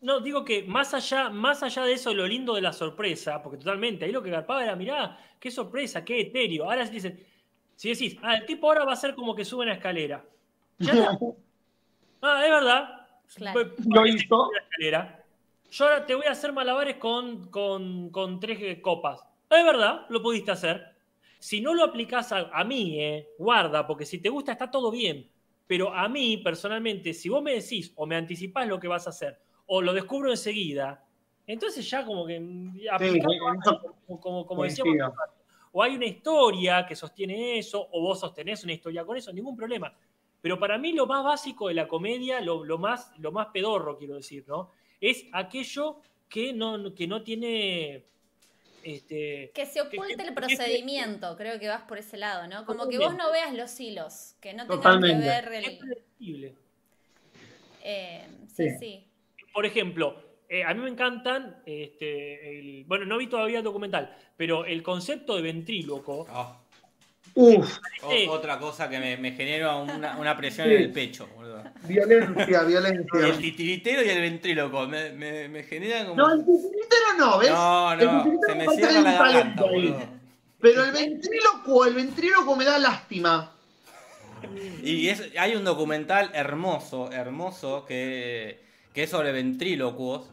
no, 0.01 0.21
digo 0.21 0.45
que 0.45 0.63
más 0.63 0.95
allá, 0.95 1.29
más 1.29 1.63
allá 1.65 1.85
de 1.85 1.93
eso, 1.95 2.15
lo 2.15 2.27
lindo 2.27 2.55
de 2.55 2.61
la 2.61 2.73
sorpresa, 2.73 3.43
porque 3.43 3.59
totalmente, 3.59 4.05
ahí 4.05 4.13
lo 4.13 4.23
que 4.23 4.31
garpaba 4.31 4.63
era, 4.63 4.77
mirá, 4.77 5.19
qué 5.41 5.51
sorpresa, 5.51 6.05
qué 6.05 6.21
etéreo. 6.21 6.65
Ahora 6.65 6.87
si 6.87 6.93
dicen, 6.93 7.27
si 7.75 7.89
decís, 7.91 8.17
ah, 8.23 8.37
el 8.37 8.47
tipo 8.47 8.69
ahora 8.69 8.85
va 8.85 8.93
a 8.93 8.97
ser 8.97 9.15
como 9.17 9.35
que 9.35 9.45
sube 9.45 9.65
una 9.65 9.75
escalera. 9.75 10.25
Ya 10.79 10.93
está. 10.93 11.19
Ah, 12.21 12.45
es 12.45 12.51
verdad. 12.51 13.07
Claro. 13.37 13.61
Lo 13.87 14.05
hizo. 14.05 14.51
escalera. 14.61 15.25
Yo 15.71 15.85
ahora 15.85 16.05
te 16.05 16.17
voy 16.17 16.27
a 16.27 16.33
hacer 16.33 16.53
malabares 16.53 16.97
con, 16.97 17.49
con, 17.49 18.11
con 18.11 18.41
tres 18.41 18.81
copas. 18.81 19.21
Es 19.49 19.65
verdad, 19.65 20.05
lo 20.09 20.21
pudiste 20.21 20.51
hacer. 20.51 20.97
Si 21.39 21.61
no 21.61 21.75
lo 21.75 21.85
aplicás 21.85 22.33
a, 22.33 22.51
a 22.53 22.65
mí, 22.65 23.01
eh, 23.01 23.29
guarda, 23.39 23.87
porque 23.87 24.05
si 24.05 24.19
te 24.19 24.29
gusta 24.29 24.53
está 24.53 24.71
todo 24.71 24.91
bien. 24.91 25.29
Pero 25.67 25.93
a 25.93 26.09
mí, 26.09 26.39
personalmente, 26.39 27.13
si 27.13 27.29
vos 27.29 27.43
me 27.43 27.55
decís 27.55 27.93
o 27.97 28.07
me 28.07 28.17
anticipás 28.17 28.67
lo 28.67 28.81
que 28.81 28.89
vas 28.89 29.07
a 29.07 29.11
hacer 29.11 29.39
o 29.67 29.83
lo 29.83 29.93
descubro 29.93 30.31
enseguida, 30.31 31.05
entonces 31.47 31.89
ya 31.89 32.05
como 32.05 32.27
que 32.27 32.41
mm, 32.41 32.77
eso 32.77 33.81
como, 34.07 34.21
como, 34.21 34.47
como 34.47 34.65
decíamos, 34.65 34.97
o 35.73 35.83
hay 35.83 35.95
una 35.95 36.07
historia 36.07 36.87
que 36.87 36.97
sostiene 36.97 37.59
eso, 37.59 37.89
o 37.93 38.01
vos 38.01 38.21
sostenés 38.21 38.65
una 38.65 38.73
historia 38.73 39.05
con 39.05 39.17
eso, 39.17 39.33
ningún 39.33 39.57
problema. 39.57 39.95
Pero 40.41 40.59
para 40.59 40.79
mí 40.79 40.93
lo 40.93 41.07
más 41.07 41.25
básico 41.25 41.69
de 41.69 41.75
la 41.75 41.89
comedia, 41.89 42.41
lo, 42.41 42.65
lo 42.65 42.79
más, 42.79 43.13
lo 43.19 43.33
más 43.33 43.49
pedorro, 43.49 43.99
quiero 43.99 44.15
decir, 44.15 44.45
¿no? 44.47 44.71
Es 45.01 45.27
aquello 45.33 46.01
que 46.29 46.53
no, 46.53 46.95
que 46.95 47.07
no 47.07 47.23
tiene. 47.23 48.07
Este, 48.89 49.51
Que 49.55 49.67
se 49.67 49.83
oculte 49.83 50.17
que- 50.17 50.23
el 50.23 50.29
que- 50.29 50.35
procedimiento, 50.35 51.37
creo 51.37 51.59
que 51.61 51.69
vas 51.69 51.83
por 51.83 51.99
ese 51.99 52.17
lado, 52.17 52.47
¿no? 52.49 52.65
Como 52.65 52.89
que 52.89 52.97
vos 52.99 53.15
no 53.17 53.31
veas 53.31 53.53
los 53.55 53.79
hilos, 53.79 54.35
que 54.41 54.55
no 54.55 54.63
tengas 54.63 54.77
Totalmente. 54.83 55.23
que 55.25 55.29
ver 55.29 55.53
es 55.63 55.69
el... 55.69 55.79
predecible. 55.79 56.55
eh, 57.83 58.27
sí, 58.55 58.71
Sí. 58.71 58.77
sí. 58.79 59.05
Por 59.53 59.67
ejemplo, 59.67 60.23
eh, 60.49 60.65
a 60.65 60.73
mí 60.75 60.81
me 60.81 60.89
encantan, 60.89 61.63
este, 61.67 62.59
el- 62.59 62.85
bueno, 62.85 63.05
no 63.05 63.19
vi 63.19 63.27
todavía 63.27 63.59
el 63.59 63.65
documental, 63.65 64.17
pero 64.37 64.65
el 64.65 64.83
concepto 64.83 65.37
de 65.37 65.43
ventríloco. 65.43 66.27
Oh, 66.31 66.57
Uf, 67.41 67.79
o- 68.03 68.31
otra 68.33 68.59
cosa 68.59 68.89
que 68.89 68.99
me, 68.99 69.17
me 69.17 69.31
genera 69.33 69.77
una, 69.77 70.17
una 70.19 70.37
presión 70.37 70.67
Sí. 70.67 70.75
en 70.75 70.83
el 70.83 70.91
pecho, 70.93 71.29
boludo. 71.37 71.63
violencia, 71.87 72.61
El 72.63 72.67
violencia. 72.67 73.39
titiritero 73.39 74.03
y 74.05 74.09
el 74.09 74.21
ventríloco 74.23 74.87
me, 74.89 75.11
me, 75.13 75.49
me 75.49 75.63
generan 75.63 76.07
como. 76.07 76.17
No, 76.17 76.33
el 76.35 76.41
titiritero 76.41 77.15
no, 77.17 77.39
¿ves? 77.39 77.51
no, 77.51 77.93
El 77.93 78.07
no, 78.07 78.25
se 78.47 78.55
me 78.57 78.67
cierra 78.75 79.01
la 79.01 79.13
garganta, 79.13 79.63
boludo. 79.63 80.01
Pero 80.61 80.85
el 80.85 80.91
ventrílocuo, 80.91 81.85
el 81.87 81.95
ventrílocuo 81.95 82.57
me 82.57 82.65
da 82.65 82.79
lástima. 82.79 83.53
Y 84.83 85.09
es, 85.09 85.31
hay 85.39 85.55
un 85.55 85.65
documental 85.65 86.31
hermoso, 86.35 87.11
hermoso, 87.13 87.85
que, 87.87 88.61
que 88.95 89.05
es 89.05 89.11
sobre 89.11 89.31
ventrílocuos. 89.33 90.29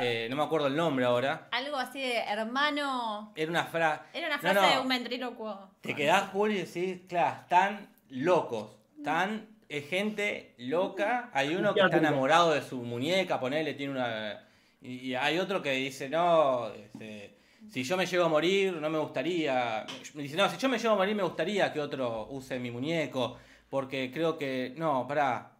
Eh, 0.00 0.26
no 0.28 0.36
me 0.36 0.42
acuerdo 0.42 0.66
el 0.66 0.76
nombre 0.76 1.04
ahora. 1.04 1.48
Algo 1.52 1.76
así 1.76 2.00
de 2.00 2.18
hermano... 2.18 3.32
Era 3.36 3.50
una 3.50 3.64
frase. 3.64 4.02
Era 4.12 4.26
una 4.26 4.38
frase 4.38 4.60
no. 4.60 4.68
de 4.68 4.78
un 4.80 4.88
ventrílocuo. 4.88 5.70
Te 5.80 5.94
quedás, 5.94 6.30
Juli, 6.30 6.54
y 6.54 6.62
decís, 6.62 7.02
claro, 7.08 7.42
están 7.42 7.88
locos. 8.08 8.70
Están 8.96 9.54
es 9.68 9.88
gente 9.88 10.54
loca. 10.58 11.30
Hay 11.32 11.54
uno 11.54 11.74
que 11.74 11.80
está 11.80 11.98
enamorado 11.98 12.52
de 12.52 12.62
su 12.62 12.82
muñeca, 12.82 13.40
ponele, 13.40 13.74
tiene 13.74 13.92
una. 13.92 14.40
Y, 14.80 15.10
y 15.10 15.14
hay 15.14 15.38
otro 15.38 15.62
que 15.62 15.72
dice, 15.72 16.08
no, 16.08 16.68
este, 16.68 17.36
si 17.70 17.82
yo 17.82 17.96
me 17.96 18.06
llego 18.06 18.24
a 18.24 18.28
morir, 18.28 18.74
no 18.74 18.90
me 18.90 18.98
gustaría. 18.98 19.84
Me 20.14 20.22
dice, 20.22 20.36
no, 20.36 20.48
si 20.48 20.58
yo 20.58 20.68
me 20.68 20.78
llego 20.78 20.94
a 20.94 20.96
morir, 20.96 21.14
me 21.14 21.22
gustaría 21.22 21.72
que 21.72 21.80
otro 21.80 22.28
use 22.30 22.58
mi 22.58 22.70
muñeco. 22.70 23.38
Porque 23.68 24.10
creo 24.12 24.38
que. 24.38 24.74
No, 24.76 25.06
pará. 25.08 25.50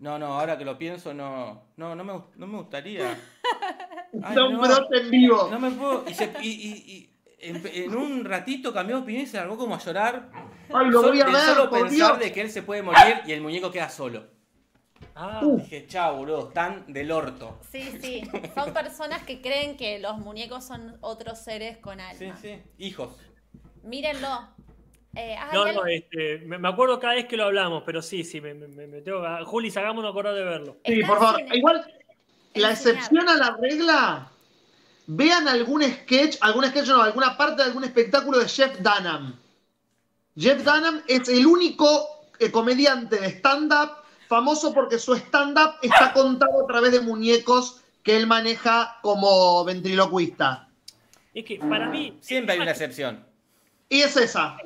No, 0.00 0.18
no, 0.18 0.26
ahora 0.38 0.56
que 0.58 0.64
lo 0.64 0.76
pienso, 0.78 1.12
no. 1.14 1.62
No, 1.76 1.94
no 1.94 2.04
me, 2.04 2.12
no 2.36 2.46
me 2.46 2.56
gustaría. 2.58 3.16
Ay, 4.22 4.34
no. 4.34 4.58
brote 4.60 4.98
en 4.98 5.10
vivo. 5.10 5.48
No 5.50 5.60
me 5.60 5.70
puedo. 5.70 6.04
Y, 6.08 6.14
se- 6.14 6.32
y- 6.42 6.48
y- 6.48 6.92
y 6.92 7.10
en, 7.38 7.62
en 7.66 7.94
un 7.96 8.24
ratito 8.24 8.72
cambió 8.72 8.96
de 8.96 9.02
opinión 9.02 9.24
y 9.24 9.26
se 9.26 9.36
largó 9.36 9.56
como 9.56 9.74
a 9.74 9.78
llorar. 9.78 10.30
Ay, 10.72 10.88
lo 10.90 11.02
voy 11.02 11.20
a 11.20 11.24
de 11.26 11.32
ver, 11.32 11.40
solo 11.42 11.70
por 11.70 11.80
pensar 11.80 11.90
Dios. 11.90 12.18
de 12.18 12.32
que 12.32 12.40
él 12.40 12.50
se 12.50 12.62
puede 12.62 12.82
morir 12.82 13.20
y 13.26 13.32
el 13.32 13.40
muñeco 13.40 13.70
queda 13.70 13.88
solo. 13.88 14.26
Ah, 15.14 15.40
Uf. 15.42 15.62
Dije, 15.62 15.86
chao, 15.86 16.16
boludo, 16.16 16.48
están 16.48 16.90
del 16.92 17.10
orto. 17.12 17.58
Sí, 17.70 17.82
sí. 18.00 18.22
Son 18.54 18.72
personas 18.72 19.22
que 19.22 19.40
creen 19.42 19.76
que 19.76 19.98
los 19.98 20.18
muñecos 20.18 20.64
son 20.64 20.96
otros 21.02 21.38
seres 21.38 21.76
con 21.78 22.00
alma. 22.00 22.18
Sí, 22.18 22.30
sí. 22.40 22.62
Hijos. 22.78 23.16
Mírenlo. 23.82 24.48
Eh, 25.14 25.36
ay, 25.36 25.48
no, 25.52 25.62
algo- 25.64 25.80
no, 25.82 25.86
este, 25.86 26.38
me, 26.46 26.58
me 26.58 26.68
acuerdo 26.68 27.00
cada 27.00 27.14
vez 27.14 27.26
que 27.26 27.36
lo 27.36 27.44
hablamos, 27.44 27.82
pero 27.84 28.00
sí, 28.00 28.22
sí, 28.22 28.40
me, 28.40 28.54
me, 28.54 28.68
me 28.86 29.00
tengo 29.00 29.22
que- 29.22 29.44
Juli, 29.44 29.72
hagámonos 29.74 30.10
acordar 30.10 30.34
de 30.34 30.44
verlo. 30.44 30.76
Sí, 30.84 31.02
por 31.02 31.18
favor. 31.18 31.40
Igual, 31.52 31.84
la 32.54 32.70
excepción 32.72 33.28
a 33.28 33.34
la 33.36 33.56
regla, 33.60 34.30
vean 35.06 35.48
algún 35.48 35.82
sketch, 35.82 36.36
algún 36.40 36.64
sketch 36.66 36.86
no, 36.88 37.02
alguna 37.02 37.36
parte 37.36 37.62
de 37.62 37.68
algún 37.68 37.84
espectáculo 37.84 38.38
de 38.38 38.48
Jeff 38.48 38.78
Dunham. 38.78 39.36
Jeff 40.36 40.62
Dunham 40.64 41.02
es 41.08 41.28
el 41.28 41.44
único 41.46 42.06
eh, 42.38 42.50
comediante 42.52 43.18
de 43.18 43.26
stand-up 43.30 43.90
famoso 44.28 44.72
porque 44.72 44.98
su 44.98 45.14
stand-up 45.14 45.74
está 45.82 46.12
contado 46.12 46.62
a 46.62 46.66
través 46.68 46.92
de 46.92 47.00
muñecos 47.00 47.80
que 48.04 48.16
él 48.16 48.28
maneja 48.28 48.96
como 49.02 49.64
ventriloquista. 49.64 50.68
Es 51.34 51.44
que 51.44 51.58
para 51.58 51.88
mí. 51.88 52.16
Siempre 52.20 52.54
hay 52.54 52.60
una 52.60 52.70
excepción. 52.70 53.24
Y 53.88 54.02
es 54.02 54.16
esa. 54.16 54.56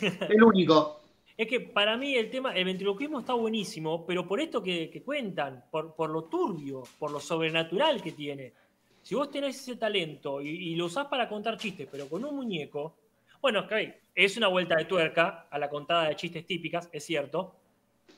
El 0.28 0.42
único. 0.42 1.00
Es 1.36 1.46
que 1.48 1.60
para 1.60 1.98
mí 1.98 2.14
el 2.14 2.30
tema, 2.30 2.54
el 2.54 2.64
ventriloquismo 2.64 3.20
está 3.20 3.34
buenísimo, 3.34 4.06
pero 4.06 4.26
por 4.26 4.40
esto 4.40 4.62
que, 4.62 4.88
que 4.88 5.02
cuentan, 5.02 5.64
por, 5.70 5.94
por 5.94 6.08
lo 6.08 6.24
turbio, 6.24 6.82
por 6.98 7.10
lo 7.10 7.20
sobrenatural 7.20 8.02
que 8.02 8.12
tiene. 8.12 8.54
Si 9.02 9.14
vos 9.14 9.30
tenés 9.30 9.60
ese 9.60 9.76
talento 9.76 10.40
y, 10.40 10.48
y 10.48 10.76
lo 10.76 10.86
usás 10.86 11.08
para 11.08 11.28
contar 11.28 11.58
chistes, 11.58 11.88
pero 11.92 12.08
con 12.08 12.24
un 12.24 12.36
muñeco, 12.36 12.96
bueno, 13.42 13.60
ok, 13.60 13.72
es 14.14 14.36
una 14.38 14.48
vuelta 14.48 14.76
de 14.76 14.86
tuerca 14.86 15.46
a 15.50 15.58
la 15.58 15.68
contada 15.68 16.08
de 16.08 16.16
chistes 16.16 16.46
típicas, 16.46 16.88
es 16.90 17.04
cierto, 17.04 17.54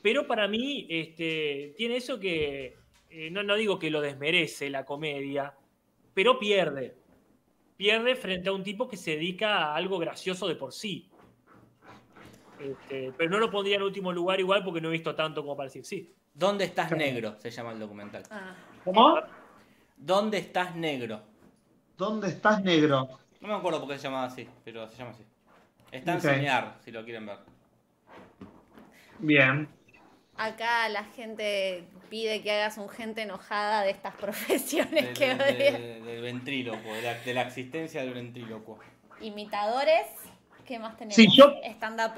pero 0.01 0.25
para 0.25 0.47
mí 0.47 0.87
este, 0.89 1.73
tiene 1.75 1.97
eso 1.97 2.19
que, 2.19 2.77
eh, 3.09 3.29
no, 3.31 3.43
no 3.43 3.55
digo 3.55 3.79
que 3.79 3.89
lo 3.89 4.01
desmerece 4.01 4.69
la 4.69 4.85
comedia, 4.85 5.53
pero 6.13 6.39
pierde. 6.39 6.95
Pierde 7.75 8.15
frente 8.15 8.49
a 8.49 8.53
un 8.53 8.63
tipo 8.63 8.87
que 8.87 8.97
se 8.97 9.11
dedica 9.11 9.57
a 9.57 9.75
algo 9.75 9.99
gracioso 9.99 10.47
de 10.47 10.55
por 10.55 10.73
sí. 10.73 11.09
Este, 12.59 13.13
pero 13.17 13.29
no 13.29 13.37
lo 13.39 13.49
pondría 13.49 13.77
en 13.77 13.83
último 13.83 14.11
lugar 14.11 14.39
igual 14.39 14.63
porque 14.63 14.81
no 14.81 14.89
he 14.89 14.91
visto 14.91 15.15
tanto 15.15 15.41
como 15.41 15.55
para 15.55 15.65
decir 15.67 15.85
sí. 15.85 16.13
¿Dónde 16.33 16.65
estás 16.65 16.91
negro? 16.91 17.35
Se 17.39 17.49
llama 17.51 17.71
el 17.71 17.79
documental. 17.79 18.23
Ah, 18.29 18.53
¿Cómo? 18.83 19.19
¿Dónde 19.97 20.37
estás 20.37 20.75
negro? 20.75 21.21
¿Dónde 21.97 22.27
estás, 22.29 22.63
negro? 22.63 23.09
No 23.41 23.47
me 23.49 23.53
acuerdo 23.55 23.79
por 23.81 23.89
qué 23.89 23.97
se 23.97 24.03
llamaba 24.03 24.25
así, 24.25 24.47
pero 24.63 24.87
se 24.89 24.95
llama 24.97 25.11
así. 25.11 25.23
Está 25.91 26.11
en 26.11 26.17
enseñar, 26.17 26.77
si 26.83 26.91
lo 26.91 27.03
quieren 27.03 27.25
ver. 27.25 27.39
Bien. 29.19 29.67
Acá 30.37 30.87
la 30.89 31.03
gente 31.03 31.83
pide 32.09 32.41
que 32.41 32.51
hagas 32.51 32.77
un 32.77 32.87
gente 32.87 33.23
enojada 33.23 33.81
de 33.83 33.91
estas 33.91 34.15
profesiones 34.21 35.07
De- 35.07 35.13
que 35.13 35.35
de- 35.35 36.01
del 36.01 36.21
ventrílocuo, 36.21 36.93
de 36.93 37.01
la, 37.01 37.13
de 37.15 37.33
la 37.33 37.41
existencia 37.41 38.01
del 38.01 38.13
ventrílocuo. 38.13 38.79
Imitadores. 39.21 40.05
¿Qué 40.69 40.77
más 40.77 40.95
tenemos? 40.97 41.15
Sí, 41.15 41.27
yo-. 41.35 41.51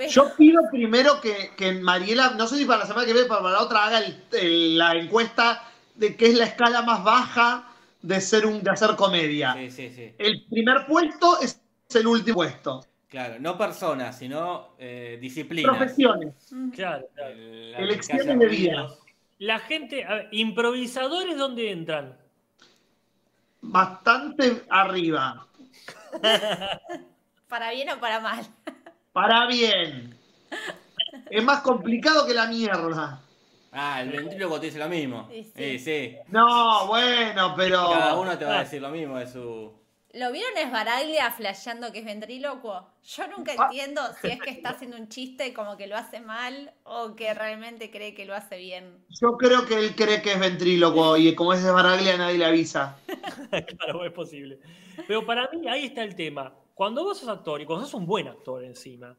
Yo 0.10 0.36
pido 0.36 0.62
primero 0.70 1.22
que, 1.22 1.52
que 1.56 1.72
Mariela, 1.72 2.32
no 2.32 2.48
sé 2.48 2.58
si 2.58 2.66
para 2.66 2.80
la 2.80 2.86
semana 2.86 3.08
que 3.08 3.14
viene, 3.14 3.30
para 3.30 3.50
la 3.50 3.62
otra, 3.62 3.86
haga 3.86 4.00
el- 4.00 4.26
el- 4.34 4.78
la 4.78 4.92
encuesta 4.94 5.64
de 5.96 6.18
qué 6.18 6.26
es 6.26 6.34
la 6.36 6.44
escala 6.44 6.82
más 6.82 7.02
baja 7.02 7.70
de, 8.02 8.20
ser 8.20 8.46
un, 8.46 8.62
de 8.62 8.70
hacer 8.72 8.98
comedia. 8.98 9.54
Sí, 9.54 9.72
sí, 9.72 9.90
sí. 9.96 10.14
El 10.18 10.44
primer 10.50 10.86
puesto 10.86 11.40
es 11.40 11.62
el 11.96 12.08
último 12.08 12.36
puesto. 12.36 12.86
Claro, 13.08 13.40
no 13.40 13.58
personas, 13.58 14.18
sino 14.20 14.76
eh, 14.78 15.18
disciplinas. 15.22 15.74
Profesiones. 15.78 16.54
Claro, 16.76 17.08
claro. 17.16 17.32
El- 17.32 17.72
la 17.72 17.78
Elecciones 17.78 18.38
de 18.38 18.48
vida. 18.48 18.88
La 19.40 19.60
gente, 19.60 20.04
a 20.04 20.16
ver, 20.16 20.28
improvisadores, 20.34 21.38
¿dónde 21.38 21.72
entran? 21.72 22.18
Bastante 23.62 24.64
arriba. 24.70 25.48
¿Para 27.52 27.70
bien 27.72 27.90
o 27.90 28.00
para 28.00 28.22
mal? 28.22 28.46
Para 29.12 29.46
bien. 29.46 30.18
Es 31.30 31.44
más 31.44 31.60
complicado 31.60 32.26
que 32.26 32.34
la 32.34 32.48
mierda. 32.48 33.22
Ah, 33.74 34.02
el 34.02 34.10
ventrílocuo 34.10 34.58
te 34.58 34.68
dice 34.68 34.80
lo 34.80 34.88
mismo. 34.88 35.28
Sí, 35.30 35.44
sí. 35.44 35.52
Sí, 35.54 35.80
sí. 35.80 36.18
No, 36.30 36.88
bueno, 36.88 37.54
pero. 37.58 37.90
Cada 37.92 38.16
uno 38.18 38.38
te 38.38 38.46
va 38.46 38.60
a 38.60 38.64
decir 38.64 38.82
lo 38.82 38.88
mismo 38.90 39.18
de 39.20 39.28
su. 39.28 39.74
¿Lo 40.14 40.32
vieron 40.32 40.58
Esbaraglia 40.58 41.30
flasheando 41.32 41.92
que 41.92 42.00
es 42.00 42.06
ventrílocuo? 42.06 42.88
Yo 43.04 43.28
nunca 43.28 43.52
Ah. 43.58 43.66
entiendo 43.66 44.02
si 44.22 44.28
es 44.30 44.40
que 44.42 44.50
está 44.52 44.70
haciendo 44.72 44.96
un 44.96 45.10
chiste 45.10 45.54
como 45.54 45.76
que 45.76 45.88
lo 45.88 45.98
hace 45.98 46.22
mal 46.22 46.72
o 46.84 47.18
que 47.18 47.34
realmente 47.34 47.92
cree 47.92 48.14
que 48.14 48.24
lo 48.26 48.34
hace 48.34 48.56
bien. 48.58 49.06
Yo 49.10 49.38
creo 49.38 49.66
que 49.66 49.76
él 49.78 49.94
cree 49.96 50.22
que 50.22 50.32
es 50.34 50.40
ventrílocuo 50.40 51.18
y 51.18 51.36
como 51.36 51.52
es 51.54 51.62
de 51.64 51.72
Baraglia 51.72 52.16
nadie 52.18 52.38
le 52.38 52.46
avisa. 52.46 52.96
Claro, 53.78 54.06
es 54.06 54.14
posible. 54.14 54.58
Pero 55.06 55.26
para 55.26 55.50
mí 55.50 55.68
ahí 55.68 55.86
está 55.88 56.04
el 56.04 56.16
tema. 56.16 56.54
Cuando 56.82 57.04
vos 57.04 57.20
sos 57.20 57.30
actor 57.30 57.62
y 57.62 57.66
cuando 57.68 57.86
sos 57.86 57.94
un 57.94 58.08
buen 58.08 58.28
actor 58.28 58.64
encima, 58.64 59.16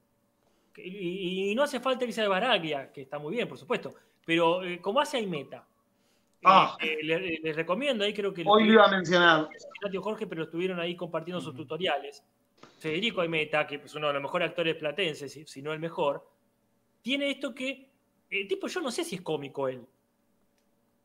y, 0.78 1.52
y 1.52 1.54
no 1.54 1.62
hace 1.62 1.78
falta 1.78 2.04
que 2.04 2.10
sea 2.10 2.24
de 2.24 2.28
Baraglia, 2.28 2.90
que 2.92 3.02
está 3.02 3.20
muy 3.20 3.32
bien, 3.36 3.46
por 3.46 3.56
supuesto, 3.56 3.94
pero 4.26 4.64
eh, 4.64 4.80
como 4.80 4.98
hace 4.98 5.18
Aimeta, 5.18 5.58
eh, 5.58 6.40
Ah. 6.42 6.76
eh, 6.80 6.98
le- 7.04 7.38
les 7.38 7.54
recomiendo, 7.54 8.02
ahí 8.02 8.12
creo 8.12 8.34
que 8.34 8.42
Hoy 8.44 8.64
lo 8.66 8.72
iba 8.72 8.86
a 8.86 8.90
mencionar. 8.90 9.48
Jorge, 10.00 10.26
pero 10.26 10.42
estuvieron 10.42 10.80
ahí 10.80 10.96
compartiendo 10.96 11.40
sus 11.40 11.54
tutoriales. 11.54 12.24
Federico 12.80 13.20
Aimeta, 13.20 13.64
que 13.64 13.76
es 13.76 13.94
uno 13.94 14.08
de 14.08 14.14
los 14.14 14.22
mejores 14.22 14.48
actores 14.48 14.74
platenses, 14.74 15.32
si, 15.32 15.46
si 15.46 15.62
no 15.62 15.72
el 15.72 15.78
mejor, 15.78 16.28
tiene 17.00 17.30
esto 17.30 17.54
que, 17.54 17.88
el 18.28 18.48
tipo, 18.48 18.66
yo 18.66 18.80
no 18.80 18.90
sé 18.90 19.04
si 19.04 19.14
es 19.14 19.22
cómico 19.22 19.68
él. 19.68 19.86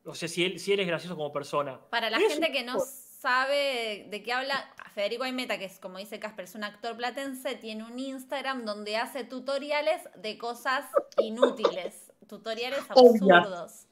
O 0.05 0.15
sea, 0.15 0.27
si 0.27 0.43
él, 0.43 0.57
si 0.59 0.73
él 0.73 0.79
es 0.79 0.87
gracioso 0.87 1.15
como 1.15 1.31
persona. 1.31 1.79
Para 1.91 2.09
la 2.09 2.17
gente 2.17 2.47
un 2.47 2.51
que 2.51 2.63
no 2.63 2.79
sabe 3.27 4.07
de 4.09 4.23
qué 4.23 4.31
habla, 4.31 4.73
Federico 4.95 5.23
Aimeta, 5.23 5.57
que 5.59 5.65
es 5.65 5.79
como 5.79 5.97
dice 5.97 6.17
Casper, 6.17 6.45
es 6.45 6.55
un 6.55 6.63
actor 6.63 6.95
platense, 6.95 7.55
tiene 7.55 7.83
un 7.83 7.99
Instagram 7.99 8.63
donde 8.63 8.95
hace 8.95 9.25
tutoriales 9.25 10.01
de 10.15 10.37
cosas 10.37 10.85
inútiles, 11.21 12.13
tutoriales 12.27 12.79
absurdos. 12.89 13.85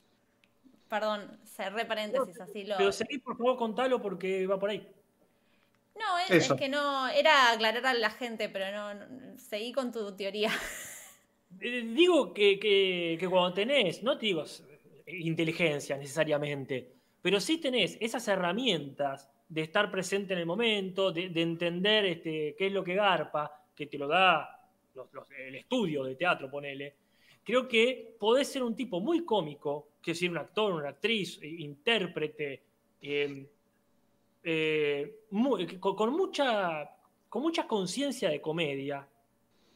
Perdón, 0.88 1.38
cerré 1.45 1.84
paréntesis, 1.84 2.40
así 2.40 2.64
lo... 2.64 2.78
Pero 2.78 2.91
seguí, 2.94 3.18
por 3.18 3.36
favor, 3.38 3.57
contalo 3.57 4.02
porque 4.02 4.48
va 4.48 4.57
por 4.57 4.70
ahí. 4.70 4.88
No, 5.95 6.18
es, 6.30 6.53
que 6.53 6.70
no, 6.70 7.10
era 7.10 7.52
aclarar 7.52 7.86
a 7.88 7.94
la 7.94 8.12
gente, 8.12 8.48
pero 8.48 8.72
no, 8.72 8.94
no- 8.94 9.38
seguí 9.38 9.74
con 9.74 9.91
tu 9.91 10.16
teoría. 10.16 10.49
Eh, 11.62 11.84
digo 11.86 12.34
que, 12.34 12.60
que- 12.60 13.16
que 13.18 13.30
cuando 13.30 13.53
tenés, 13.53 14.03
no 14.03 14.18
te 14.18 14.26
digo 14.26 14.44
inteligencia 15.07 15.95
necesariamente, 15.95 16.94
pero 17.26 17.39
sí 17.39 17.57
tenés 17.57 17.97
esas 18.02 18.27
herramientas 18.27 19.31
de 19.49 19.61
estar 19.61 19.89
presente 19.89 20.34
en 20.34 20.41
el 20.41 20.45
momento, 20.45 21.11
de, 21.11 21.30
de 21.30 21.41
entender 21.41 22.06
este, 22.06 22.53
qué 22.56 22.68
es 22.68 22.72
lo 22.72 22.84
que 22.84 22.93
garpa, 22.93 23.64
que 23.76 23.88
te 23.88 23.97
lo 23.97 24.07
da 24.07 24.69
el 25.39 25.56
estudio 25.56 26.03
de 26.03 26.14
teatro, 26.14 26.52
ponele. 26.52 26.93
Creo 27.43 27.68
que 27.68 28.15
podés 28.19 28.49
ser 28.49 28.61
un 28.61 28.76
tipo 28.76 28.99
muy 28.99 29.26
cómico, 29.26 29.88
que 30.03 30.11
decir, 30.11 30.30
un 30.30 30.38
actor, 30.38 30.72
una 30.72 30.89
actriz, 30.89 31.39
eh, 31.41 31.47
intérprete, 31.47 32.61
eh, 33.02 33.47
eh, 34.43 35.22
muy- 35.31 35.80
con, 35.80 35.95
con 35.95 36.14
mucha, 36.14 36.91
con 37.27 37.41
mucha 37.41 37.65
conciencia 37.65 38.30
de 38.30 38.39
comedia, 38.39 39.03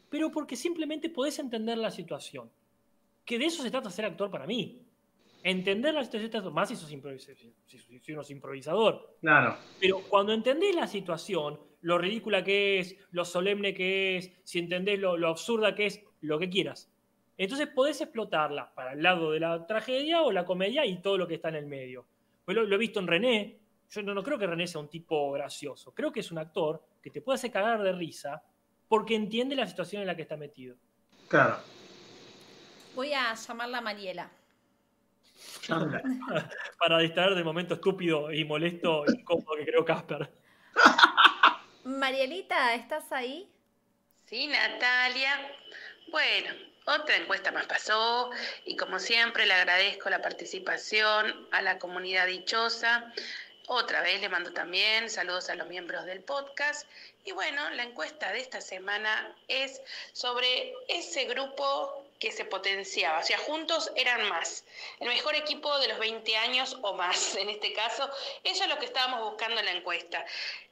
pero 0.08 0.32
porque 0.32 0.56
simplemente 0.56 1.10
podés 1.10 1.40
entender 1.40 1.80
la 1.80 1.90
situación. 1.90 2.48
Que 3.26 3.40
de 3.40 3.46
eso 3.46 3.64
se 3.64 3.72
trata 3.72 3.90
ser 3.90 4.06
actor 4.06 4.30
para 4.30 4.46
mí. 4.46 4.84
Entender 5.44 5.94
la 5.94 6.04
situación, 6.04 6.54
más 6.54 6.68
si, 6.70 6.76
sos 6.76 6.90
si- 6.90 7.00
si- 7.66 8.00
si 8.00 8.12
uno 8.12 8.22
es 8.22 8.30
improvisador. 8.30 9.16
Claro. 9.22 9.58
Pero 9.80 10.00
cuando 10.10 10.34
entendés 10.34 10.76
la 10.76 10.88
situación, 10.88 11.60
lo 11.82 11.98
ridícula 11.98 12.44
que 12.44 12.80
es, 12.80 12.98
lo 13.12 13.24
solemne 13.24 13.74
que 13.74 14.18
es, 14.18 14.32
si 14.44 14.60
entendés 14.60 15.00
lo, 15.00 15.16
lo 15.18 15.30
absurda 15.30 15.76
que 15.76 15.86
es, 15.86 16.04
lo 16.22 16.38
que 16.40 16.50
quieras. 16.50 16.92
Entonces 17.38 17.68
podés 17.68 18.02
explotarla 18.02 18.74
para 18.76 18.92
el 18.94 19.02
lado 19.02 19.32
de 19.32 19.40
la 19.40 19.66
tragedia 19.66 20.22
o 20.24 20.32
la 20.34 20.44
comedia 20.44 20.86
y 20.86 21.02
todo 21.02 21.18
lo 21.18 21.26
que 21.26 21.36
está 21.36 21.48
en 21.48 21.56
el 21.56 21.68
medio. 21.68 22.06
Pues 22.44 22.56
lo, 22.58 22.64
lo 22.64 22.76
he 22.76 22.80
visto 22.80 23.00
en 23.00 23.08
René. 23.08 23.60
Yo 23.92 24.04
no, 24.04 24.14
no 24.14 24.22
creo 24.24 24.38
que 24.38 24.46
René 24.46 24.68
sea 24.68 24.82
un 24.82 24.90
tipo 24.90 25.32
gracioso. 25.32 25.94
Creo 25.94 26.12
que 26.12 26.20
es 26.20 26.32
un 26.32 26.38
actor 26.38 26.84
que 27.02 27.10
te 27.12 27.22
puede 27.22 27.36
hacer 27.38 27.50
cagar 27.52 27.82
de 27.82 27.94
risa 27.94 28.44
porque 28.90 29.16
entiende 29.16 29.56
la 29.56 29.68
situación 29.68 30.02
en 30.02 30.08
la 30.08 30.16
que 30.18 30.24
está 30.24 30.36
metido. 30.36 30.76
Claro. 31.30 31.58
Voy 32.94 33.14
a 33.14 33.34
llamarla 33.36 33.78
a 33.78 33.82
Mariela. 33.82 34.32
Para 36.80 37.00
distraer 37.00 37.36
del 37.36 37.44
momento 37.44 37.76
estúpido 37.76 38.32
y 38.32 38.44
molesto 38.46 39.04
y 39.08 39.20
incómodo 39.20 39.56
que 39.58 39.66
creo 39.66 39.86
Casper. 39.86 40.30
Marielita, 41.84 42.76
¿estás 42.76 43.12
ahí? 43.12 43.50
Sí, 44.26 44.48
Natalia. 44.48 45.32
Bueno, 46.12 46.50
otra 46.86 47.16
encuesta 47.18 47.52
más 47.52 47.66
pasó 47.68 48.32
y 48.66 48.76
como 48.76 49.00
siempre 49.00 49.46
le 49.46 49.54
agradezco 49.54 50.10
la 50.10 50.22
participación 50.22 51.48
a 51.52 51.62
la 51.62 51.78
comunidad 51.80 52.28
dichosa. 52.28 53.14
Otra 53.68 54.02
vez 54.02 54.22
le 54.22 54.30
mando 54.30 54.52
también 54.52 55.10
saludos 55.10 55.50
a 55.50 55.56
los 55.56 55.68
miembros 55.68 56.06
del 56.06 56.22
podcast. 56.22 56.88
Y 57.26 57.32
bueno, 57.32 57.70
la 57.72 57.84
encuesta 57.84 58.32
de 58.32 58.40
esta 58.40 58.62
semana 58.62 59.36
es 59.48 59.82
sobre 60.14 60.74
ese 60.88 61.26
grupo 61.26 62.09
que 62.20 62.32
se 62.32 62.46
potenciaba. 62.46 63.20
O 63.20 63.24
sea, 63.24 63.38
juntos 63.38 63.92
eran 63.96 64.28
más. 64.28 64.66
El 65.00 65.08
mejor 65.08 65.36
equipo 65.36 65.80
de 65.80 65.88
los 65.88 66.00
20 66.00 66.36
años 66.38 66.78
o 66.82 66.94
más, 66.94 67.36
en 67.42 67.50
este 67.50 67.74
caso. 67.74 68.10
Eso 68.44 68.64
es 68.64 68.70
lo 68.70 68.78
que 68.78 68.86
estábamos 68.86 69.22
buscando 69.22 69.60
en 69.60 69.66
la 69.66 69.72
encuesta. 69.72 70.26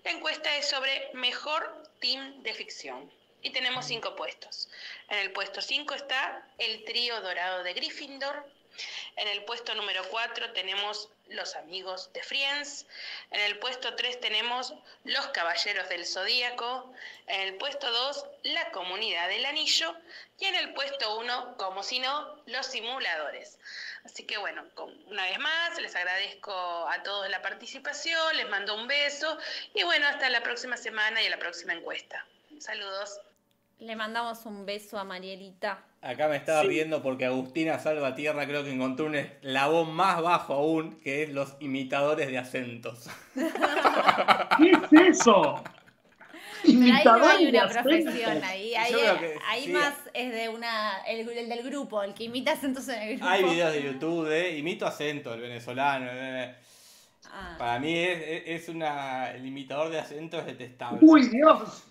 La 0.03 0.11
encuesta 0.11 0.55
es 0.57 0.67
sobre 0.69 1.09
mejor 1.13 1.83
team 1.99 2.43
de 2.43 2.53
ficción. 2.53 3.11
Y 3.41 3.51
tenemos 3.51 3.85
cinco 3.85 4.15
puestos. 4.15 4.67
En 5.09 5.19
el 5.19 5.31
puesto 5.31 5.61
5 5.61 5.93
está 5.93 6.45
el 6.57 6.83
trío 6.83 7.21
dorado 7.21 7.63
de 7.63 7.73
Gryffindor. 7.73 8.45
En 9.15 9.27
el 9.27 9.43
puesto 9.45 9.73
número 9.75 10.03
4 10.09 10.53
tenemos 10.53 11.09
los 11.29 11.55
amigos 11.55 12.11
de 12.13 12.23
Friends. 12.23 12.85
En 13.31 13.41
el 13.41 13.59
puesto 13.59 13.95
3 13.95 14.19
tenemos 14.19 14.73
los 15.03 15.27
caballeros 15.27 15.89
del 15.89 16.05
Zodíaco. 16.05 16.93
En 17.27 17.41
el 17.41 17.55
puesto 17.55 17.91
2, 17.91 18.25
la 18.43 18.71
comunidad 18.71 19.27
del 19.29 19.45
anillo. 19.45 19.95
Y 20.39 20.45
en 20.45 20.55
el 20.55 20.73
puesto 20.73 21.17
1, 21.17 21.57
como 21.57 21.83
si 21.83 21.99
no, 21.99 22.41
los 22.45 22.65
simuladores. 22.67 23.57
Así 24.05 24.23
que 24.23 24.37
bueno, 24.37 24.63
una 25.07 25.23
vez 25.23 25.39
más, 25.39 25.79
les 25.81 25.95
agradezco 25.95 26.53
a 26.87 27.03
todos 27.03 27.29
la 27.29 27.41
participación, 27.41 28.37
les 28.37 28.47
mando 28.47 28.75
un 28.75 28.87
beso 28.87 29.37
y 29.73 29.83
bueno, 29.83 30.07
hasta 30.07 30.29
la 30.29 30.41
próxima 30.43 30.77
semana 30.77 31.21
y 31.21 31.27
a 31.27 31.29
la 31.29 31.39
próxima 31.39 31.73
encuesta. 31.73 32.25
Saludos. 32.59 33.19
Le 33.79 33.95
mandamos 33.95 34.43
un 34.45 34.65
beso 34.65 34.97
a 34.97 35.03
Marielita. 35.03 35.83
Acá 36.01 36.27
me 36.27 36.35
estaba 36.37 36.61
Sí. 36.63 36.67
riendo 36.69 37.01
porque 37.03 37.25
Agustina 37.25 37.77
Salvatierra 37.79 38.45
creo 38.47 38.63
que 38.63 38.71
encontró 38.71 39.05
un 39.05 39.15
eslabón 39.15 39.93
más 39.93 40.21
bajo 40.21 40.53
aún, 40.53 40.99
que 40.99 41.23
es 41.23 41.29
los 41.29 41.55
imitadores 41.59 42.27
de 42.27 42.37
acentos. 42.39 43.07
¿Qué 43.35 44.71
es 44.71 45.19
eso? 45.19 45.63
Pero 46.63 46.73
ahí 46.73 46.79
no 46.79 46.87
Imitador 46.87 47.23
hay 47.31 47.45
de 47.45 47.49
una 47.51 47.63
acentos. 47.65 47.83
profesión, 48.13 48.43
ahí, 48.43 48.75
ahí, 48.75 48.91
Yo 48.91 48.97
creo 48.99 49.19
que 49.19 49.35
ahí 49.47 49.65
sí. 49.65 49.71
más 49.73 49.93
es 50.13 50.33
de 50.33 50.49
una, 50.49 50.97
el, 51.07 51.29
el 51.29 51.47
del 51.49 51.63
grupo, 51.63 52.01
el 52.03 52.13
que 52.13 52.23
imita 52.25 52.53
acentos 52.53 52.87
en 52.89 53.01
el 53.01 53.09
grupo. 53.17 53.29
Hay 53.29 53.43
videos 53.43 53.73
de 53.73 53.83
YouTube 53.83 54.27
de 54.27 54.57
imito 54.57 54.87
acento, 54.87 55.33
el 55.35 55.41
venezolano. 55.41 56.07
eh. 56.11 56.55
Ah. 57.31 57.55
Para 57.59 57.79
mí 57.79 57.95
es, 57.95 58.43
es- 58.45 58.69
una. 58.69 59.31
El 59.31 59.45
imitador 59.45 59.89
de 59.89 59.99
acento 59.99 60.39
es 60.39 60.45
detestable. 60.47 60.99
Uy, 61.01 61.27
Dios. 61.29 61.83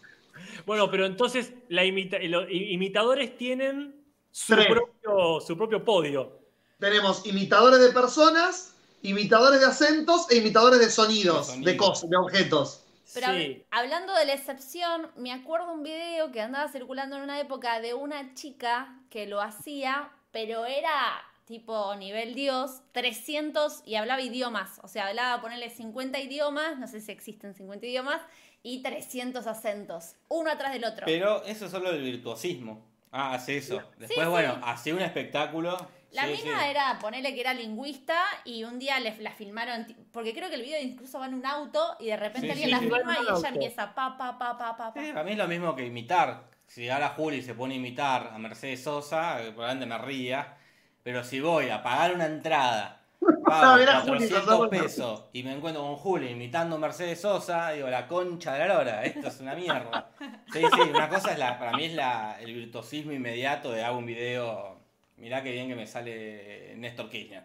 Bueno, 0.67 0.91
pero 0.91 1.07
entonces 1.07 1.53
la 1.69 1.85
imita- 1.85 2.19
los 2.29 2.47
imitadores 2.51 3.37
tienen 3.37 4.05
su 4.31 4.55
propio, 4.55 5.41
su 5.41 5.57
propio 5.57 5.85
podio. 5.85 6.39
Tenemos 6.79 7.25
imitadores 7.27 7.81
de 7.81 7.91
personas, 7.93 8.75
imitadores 9.03 9.61
de 9.61 9.67
acentos 9.67 10.31
e 10.31 10.37
imitadores 10.37 10.79
de 10.81 10.91
sonidos, 10.91 11.61
De 11.63 11.77
cosas, 11.77 12.11
de 12.11 12.17
objetos. 12.17 12.83
Pero 13.15 13.29
Sí. 13.29 13.65
hablando 13.71 14.13
de 14.15 14.27
la 14.27 14.35
excepción, 14.35 15.11
me 15.17 15.33
acuerdo 15.33 15.73
un 15.73 15.83
video 15.83 16.33
que 16.33 16.41
andaba 16.41 16.69
circulando 16.69 17.17
en 17.17 17.23
una 17.23 17.41
época 17.41 17.81
de 17.81 17.95
una 17.95 18.35
chica 18.35 18.99
que 19.11 19.27
lo 19.27 19.41
hacía, 19.41 20.11
pero 20.33 20.67
era 20.67 21.23
tipo 21.47 21.95
nivel 21.95 22.35
Dios, 22.35 22.81
300 22.91 23.81
y 23.87 23.95
hablaba 23.95 24.21
idiomas. 24.21 24.81
O 24.83 24.89
sea, 24.89 25.07
hablaba, 25.07 25.41
ponerle 25.41 25.71
50 25.71 26.19
idiomas, 26.19 26.77
no 26.77 26.89
sé 26.89 27.01
si 27.01 27.13
existen 27.13 27.55
50 27.55 27.87
idiomas, 27.87 28.21
y 28.69 28.83
300 28.83 29.47
acentos, 29.47 30.17
uno 30.27 30.51
atrás 30.51 30.73
del 30.73 30.85
otro. 30.85 31.07
Pero 31.07 31.45
eso 31.45 31.67
es 31.67 31.71
solo 31.71 31.91
el 31.91 32.03
virtuosismo. 32.03 32.85
Ah, 33.13 33.35
hace 33.35 33.59
eso. 33.59 33.81
Después, 33.97 34.27
sí. 34.27 34.31
bueno, 34.31 34.59
hacía 34.65 34.93
un 34.93 35.03
espectáculo. 35.03 35.79
La 36.11 36.25
Sí, 36.25 36.33
mina 36.43 36.65
sí. 36.65 36.71
era, 36.71 36.99
ponerle 36.99 37.33
que 37.33 37.43
era 37.43 37.55
lingüista 37.55 38.19
y 38.45 38.65
un 38.65 38.81
día 38.81 38.99
le, 38.99 39.17
la 39.19 39.31
filmaron, 39.31 39.87
porque 40.11 40.35
creo 40.35 40.49
que 40.49 40.57
el 40.57 40.63
video 40.63 40.83
incluso 40.83 41.21
va 41.21 41.27
en 41.27 41.35
un 41.35 41.47
auto 41.47 41.97
y 42.01 42.07
de 42.07 42.17
repente 42.17 42.41
Sí, 42.49 42.51
alguien 42.51 42.69
sí, 42.69 42.73
la 42.73 42.81
sí. 42.81 42.85
filma 42.87 43.17
y 43.21 43.39
ella 43.39 43.49
empieza 43.51 43.95
pa, 43.95 44.19
pa, 44.19 44.37
pa, 44.37 44.59
pa, 44.59 44.77
pa, 44.77 44.93
pa. 44.93 45.01
Sí, 45.01 45.13
para 45.13 45.23
mí 45.23 45.31
es 45.33 45.39
lo 45.39 45.47
mismo 45.47 45.77
que 45.77 45.87
imitar. 45.87 46.51
Si 46.67 46.89
ahora 46.89 47.11
Juli 47.11 47.43
se 47.43 47.55
pone 47.55 47.75
a 47.75 47.77
imitar 47.77 48.31
a 48.35 48.39
Mercedes 48.39 48.83
Sosa, 48.83 49.43
eh, 49.45 49.53
probablemente 49.53 49.87
me 49.87 49.99
ría. 49.99 50.57
Pero 51.05 51.23
si 51.23 51.39
voy 51.39 51.69
a 51.71 51.85
pagar 51.85 52.15
una 52.15 52.27
entrada, 52.27 52.96
pago 53.45 53.77
ver 53.79 53.89
a 53.89 54.01
Juli 54.01 54.19
400 54.29 54.45
Sosa, 54.45 54.57
bueno. 54.57 54.71
pesos 54.71 55.25
y 55.33 55.43
me 55.43 55.53
encuentro 55.53 55.83
con 55.83 55.97
Juli 55.97 56.29
imitando 56.29 56.77
a 56.77 56.79
Mercedes 56.79 57.21
Sosa, 57.21 57.71
digo, 57.73 57.89
la 57.89 58.07
concha 58.07 58.55
de 58.55 58.59
la 58.61 58.75
lora, 58.75 59.05
esto 59.05 59.29
es 59.29 59.41
una 59.41 59.55
mierda. 59.55 60.11
Sí, 60.53 60.61
sí, 60.61 60.81
una 60.91 61.09
cosa 61.09 61.33
es 61.33 61.39
la, 61.39 61.59
para 61.59 61.73
mí 61.77 61.85
es 61.85 61.95
la, 61.95 62.39
el 62.41 62.55
virtuosismo 62.55 63.13
inmediato 63.13 63.71
de 63.73 63.83
hago 63.85 63.99
un 63.99 64.07
video, 64.07 64.79
mirá 65.17 65.43
qué 65.43 65.53
bien 65.53 65.69
que 65.69 65.75
me 65.77 65.87
sale 65.87 66.75
Néstor 66.77 67.09
Kirchner. 67.09 67.45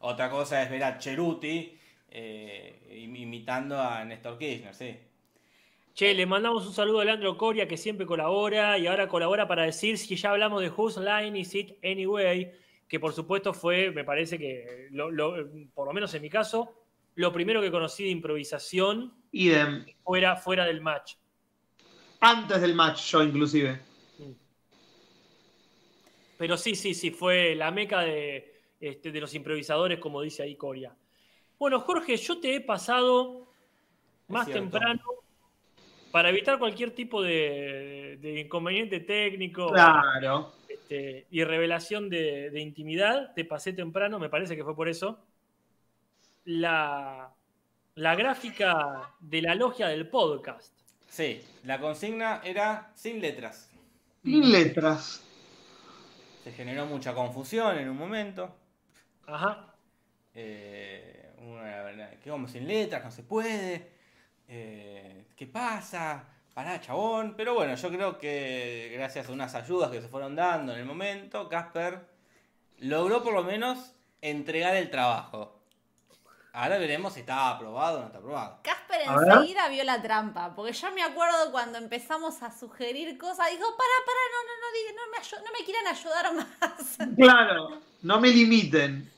Otra 0.00 0.28
cosa 0.30 0.62
es 0.62 0.70
ver 0.70 0.84
a 0.84 0.98
Cheruti 0.98 1.76
eh, 2.10 3.02
im- 3.04 3.16
imitando 3.16 3.80
a 3.80 4.04
Néstor 4.04 4.38
Kirchner, 4.38 4.74
sí. 4.74 4.96
Che, 5.94 6.12
le 6.12 6.26
mandamos 6.26 6.66
un 6.66 6.74
saludo 6.74 7.00
a 7.00 7.04
Leandro 7.06 7.38
Coria, 7.38 7.66
que 7.66 7.78
siempre 7.78 8.04
colabora 8.04 8.76
y 8.76 8.86
ahora 8.86 9.08
colabora 9.08 9.48
para 9.48 9.62
decir 9.62 9.96
si 9.96 10.14
ya 10.16 10.30
hablamos 10.30 10.60
de 10.60 10.68
Whose 10.68 11.00
Line 11.00 11.38
Is 11.38 11.54
It 11.54 11.78
Anyway, 11.82 12.52
que 12.88 13.00
por 13.00 13.12
supuesto 13.12 13.52
fue, 13.52 13.90
me 13.90 14.04
parece 14.04 14.38
que, 14.38 14.88
lo- 14.90 15.10
lo- 15.10 15.34
por 15.74 15.86
lo 15.88 15.92
menos 15.92 16.12
en 16.14 16.22
mi 16.22 16.30
caso, 16.30 16.82
lo 17.16 17.32
primero 17.32 17.60
que 17.60 17.70
conocí 17.70 18.04
de 18.04 18.10
improvisación 18.10 19.12
Idem. 19.32 19.86
fuera, 20.04 20.36
fuera 20.36 20.64
del 20.66 20.80
match. 20.80 21.14
Antes 22.20 22.60
del 22.60 22.74
match, 22.74 23.10
yo 23.10 23.22
inclusive. 23.22 23.80
Pero 26.38 26.56
sí, 26.56 26.74
sí, 26.74 26.92
sí, 26.94 27.10
fue 27.10 27.54
la 27.54 27.70
meca 27.70 28.00
de, 28.00 28.60
este, 28.80 29.10
de 29.10 29.20
los 29.20 29.34
improvisadores, 29.34 29.98
como 29.98 30.20
dice 30.20 30.42
ahí 30.42 30.54
Coria. 30.56 30.94
Bueno, 31.58 31.80
Jorge, 31.80 32.16
yo 32.18 32.38
te 32.40 32.56
he 32.56 32.60
pasado 32.60 33.48
más 34.28 34.46
temprano 34.46 35.02
para 36.10 36.28
evitar 36.28 36.58
cualquier 36.58 36.90
tipo 36.90 37.22
de, 37.22 38.18
de 38.20 38.40
inconveniente 38.40 39.00
técnico 39.00 39.68
Claro. 39.72 40.52
Este, 40.86 41.26
y 41.30 41.42
revelación 41.42 42.08
de, 42.08 42.50
de 42.50 42.60
intimidad. 42.60 43.32
Te 43.34 43.44
pasé 43.44 43.72
temprano, 43.72 44.20
me 44.20 44.28
parece 44.28 44.54
que 44.54 44.62
fue 44.62 44.76
por 44.76 44.88
eso. 44.88 45.18
La, 46.44 47.28
la 47.96 48.14
gráfica 48.14 49.12
de 49.18 49.42
la 49.42 49.56
logia 49.56 49.88
del 49.88 50.08
podcast. 50.08 50.72
Sí, 51.08 51.42
la 51.64 51.80
consigna 51.80 52.40
era 52.44 52.92
sin 52.94 53.20
letras. 53.20 53.68
Sin 54.22 54.52
letras. 54.52 55.24
Se 56.44 56.52
generó 56.52 56.86
mucha 56.86 57.12
confusión 57.14 57.76
en 57.78 57.88
un 57.88 57.96
momento. 57.96 58.54
Ajá. 59.26 59.74
Eh, 60.34 61.32
una- 61.38 62.10
¿Qué 62.22 62.30
vamos 62.30 62.52
sin 62.52 62.66
letras? 62.68 63.02
No 63.04 63.10
se 63.10 63.24
puede. 63.24 63.90
Eh, 64.46 65.26
¿Qué 65.34 65.46
pasa? 65.48 66.28
Pará, 66.56 66.80
chabón. 66.80 67.34
Pero 67.36 67.52
bueno, 67.52 67.74
yo 67.74 67.90
creo 67.90 68.18
que 68.18 68.90
gracias 68.94 69.28
a 69.28 69.32
unas 69.32 69.54
ayudas 69.54 69.90
que 69.90 70.00
se 70.00 70.08
fueron 70.08 70.34
dando 70.34 70.72
en 70.72 70.78
el 70.78 70.86
momento, 70.86 71.50
Casper 71.50 72.00
logró 72.78 73.22
por 73.22 73.34
lo 73.34 73.44
menos 73.44 73.92
entregar 74.22 74.74
el 74.74 74.88
trabajo. 74.90 75.60
Ahora 76.54 76.78
veremos 76.78 77.12
si 77.12 77.20
está 77.20 77.50
aprobado 77.50 77.98
o 77.98 78.00
no 78.00 78.06
está 78.06 78.16
aprobado. 78.16 78.60
Casper 78.62 79.02
enseguida 79.02 79.68
vio 79.68 79.84
la 79.84 80.00
trampa, 80.00 80.54
porque 80.56 80.72
yo 80.72 80.90
me 80.92 81.02
acuerdo 81.02 81.52
cuando 81.52 81.76
empezamos 81.76 82.42
a 82.42 82.50
sugerir 82.50 83.18
cosas, 83.18 83.50
dijo, 83.50 83.66
para, 83.76 83.96
para, 84.06 84.18
no, 84.32 84.40
no, 84.48 84.54
no, 84.62 84.68
diga- 84.72 84.96
no, 84.96 85.10
me, 85.12 85.18
ayu- 85.18 85.44
no 85.44 85.52
me 85.52 85.62
quieran 85.66 85.86
ayudar 85.88 86.34
más. 86.34 86.96
Claro. 87.18 87.82
No 88.00 88.18
me 88.18 88.28
limiten. 88.30 89.12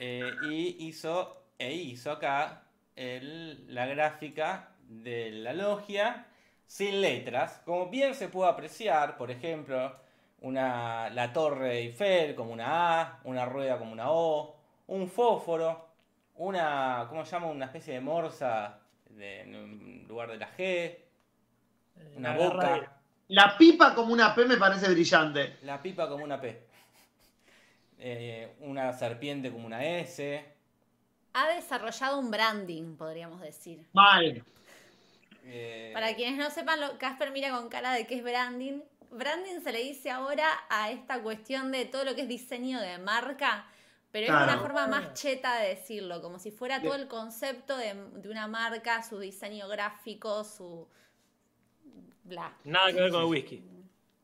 Eh, 0.00 0.32
y 0.50 0.88
hizo, 0.88 1.44
e 1.56 1.72
hizo 1.72 2.10
acá 2.10 2.64
el- 2.96 3.72
la 3.72 3.86
gráfica 3.86 4.70
de 4.88 5.30
la 5.32 5.52
logia 5.52 6.26
sin 6.66 7.00
letras. 7.00 7.60
Como 7.64 7.88
bien 7.88 8.14
se 8.14 8.28
puede 8.28 8.50
apreciar, 8.50 9.16
por 9.16 9.30
ejemplo, 9.30 9.94
una, 10.40 11.10
la 11.10 11.32
torre 11.32 11.78
Eiffel 11.78 12.34
como 12.34 12.52
una 12.52 13.00
A, 13.00 13.20
una 13.24 13.44
rueda 13.46 13.78
como 13.78 13.92
una 13.92 14.10
O, 14.10 14.56
un 14.88 15.08
fósforo, 15.08 15.88
una, 16.36 17.06
¿cómo 17.08 17.24
se 17.24 17.32
llama? 17.32 17.46
Una 17.48 17.66
especie 17.66 17.94
de 17.94 18.00
morsa 18.00 18.80
de- 19.10 19.40
en 19.42 20.06
lugar 20.08 20.30
de 20.30 20.36
la 20.38 20.50
G, 20.56 20.98
una 22.16 22.34
La 22.36 22.36
boca. 22.36 23.00
La 23.28 23.56
pipa 23.56 23.94
como 23.94 24.12
una 24.12 24.34
P 24.34 24.44
me 24.44 24.56
parece 24.58 24.88
brillante. 24.90 25.56
la 25.62 25.80
pipa 25.80 26.08
como 26.08 26.24
una 26.24 26.38
P, 26.40 26.66
eh, 27.98 28.54
una 28.60 28.92
serpiente 28.92 29.50
como 29.50 29.66
una 29.66 29.84
S. 29.84 30.44
Ha 31.32 31.48
desarrollado 31.48 32.18
un 32.18 32.30
branding, 32.30 32.96
podríamos 32.96 33.40
decir. 33.40 33.86
Mal. 33.92 34.44
Eh, 35.46 35.90
Para 35.94 36.14
quienes 36.14 36.38
no 36.38 36.50
sepan, 36.50 36.80
lo- 36.80 36.98
Casper 36.98 37.30
mira 37.30 37.50
con 37.50 37.68
cara 37.68 37.92
de 37.92 38.06
qué 38.06 38.16
es 38.16 38.22
branding. 38.24 38.80
Branding 39.10 39.60
se 39.62 39.72
le 39.72 39.82
dice 39.82 40.10
ahora 40.10 40.48
a 40.68 40.90
esta 40.90 41.20
cuestión 41.22 41.70
de 41.72 41.84
todo 41.84 42.04
lo 42.04 42.14
que 42.14 42.22
es 42.22 42.28
diseño 42.28 42.80
de 42.80 42.98
marca, 42.98 43.66
pero 44.10 44.26
es 44.26 44.32
una 44.32 44.58
forma 44.58 44.86
más 44.88 45.14
cheta 45.14 45.56
de 45.60 45.68
decirlo, 45.70 46.20
como 46.22 46.38
si 46.38 46.50
fuera 46.50 46.80
todo 46.82 46.94
el 46.94 47.06
concepto 47.08 47.76
de, 47.76 47.94
de 47.94 48.28
una 48.28 48.46
marca, 48.48 49.02
su 49.02 49.18
diseño 49.18 49.68
gráfico, 49.68 50.42
su... 50.44 50.86
bla. 52.24 52.52
Nada 52.64 52.88
que 52.92 53.00
ver 53.00 53.10
con 53.10 53.20
el 53.22 53.26
whisky. 53.26 53.62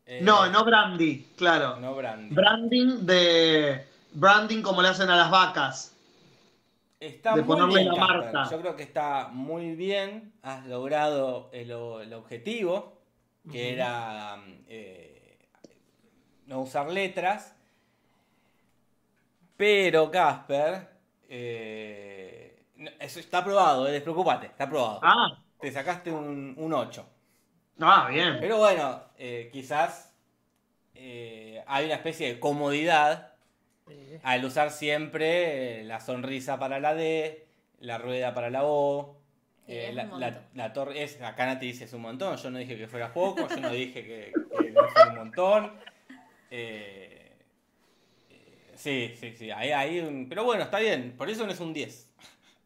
eh, 0.07 0.21
No, 0.23 0.47
no 0.49 0.65
brandy, 0.65 1.27
claro. 1.37 1.77
No 1.77 1.95
branding. 1.95 2.35
Branding 2.35 3.07
de. 3.07 3.85
Branding 4.13 4.63
como 4.63 4.83
le 4.83 4.89
hacen 4.89 5.09
a 5.11 5.17
las 5.17 5.31
vacas. 5.31 5.95
Está 7.01 7.35
de 7.35 7.43
muy 7.43 7.57
ponerle 7.57 7.81
bien, 7.81 7.95
la 7.95 8.07
marca. 8.07 8.51
Yo 8.51 8.61
creo 8.61 8.77
que 8.77 8.83
está 8.83 9.29
muy 9.33 9.75
bien. 9.75 10.35
Has 10.43 10.67
logrado 10.67 11.49
el, 11.53 11.73
objetivo, 11.73 13.01
que 13.51 13.73
era 13.73 14.45
eh, 14.69 15.49
no 16.47 16.61
usar 16.61 16.91
letras. 16.91 17.57
Pero, 19.57 20.11
Casper, 20.11 20.89
eh, 21.29 22.65
eso 22.99 23.21
está 23.21 23.39
aprobado, 23.39 23.89
eh, 23.89 23.93
despreocúpate, 23.93 24.47
está 24.47 24.65
aprobado. 24.65 25.01
Ah, 25.03 25.39
Te 25.59 25.71
sacaste 25.71 26.11
un, 26.11 26.55
un 26.57 26.73
8. 26.73 27.07
ah, 27.81 28.09
bien. 28.11 28.39
Pero 28.41 28.59
bueno, 28.59 29.03
eh, 29.17 29.49
quizás 29.53 30.09
hay 30.95 31.87
una 31.87 31.95
especie 31.95 32.35
de 32.35 32.41
comodidad 32.41 33.30
al 34.23 34.45
usar 34.45 34.71
siempre 34.71 35.81
eh, 35.81 35.85
la 35.85 36.01
sonrisa 36.01 36.59
para 36.59 36.81
la 36.81 36.95
D, 36.95 37.47
la 37.81 37.99
rueda 37.99 38.35
para 38.35 38.51
la 38.51 38.65
O. 38.65 39.17
Eh, 39.67 39.89
es 39.89 39.95
la, 40.55 40.73
torre 40.73 41.03
es, 41.03 41.21
acá 41.23 41.47
Nati 41.47 41.67
dice 41.67 41.85
es 41.85 41.93
un 41.93 42.03
montón, 42.03 42.37
yo 42.37 42.51
no 42.51 42.59
dije 42.59 42.77
que 42.77 42.89
fuera 42.89 43.13
poco, 43.13 43.47
yo 43.49 43.57
no 43.59 43.71
dije 43.71 44.05
que, 44.05 44.33
que 44.59 44.71
no 44.71 44.89
fuera 44.89 45.11
un 45.11 45.17
montón. 45.17 45.73
Eh, 46.51 47.37
eh, 48.31 48.73
sí, 48.75 49.15
sí, 49.19 49.33
sí, 49.37 49.51
ahí 49.51 49.71
hay 49.71 50.01
un... 50.01 50.29
Pero 50.29 50.45
bueno, 50.45 50.65
está 50.65 50.81
bien, 50.81 51.15
por 51.17 51.31
eso 51.31 51.47
no 51.47 51.53
es 51.53 51.61
un 51.61 51.73
10. 51.73 52.09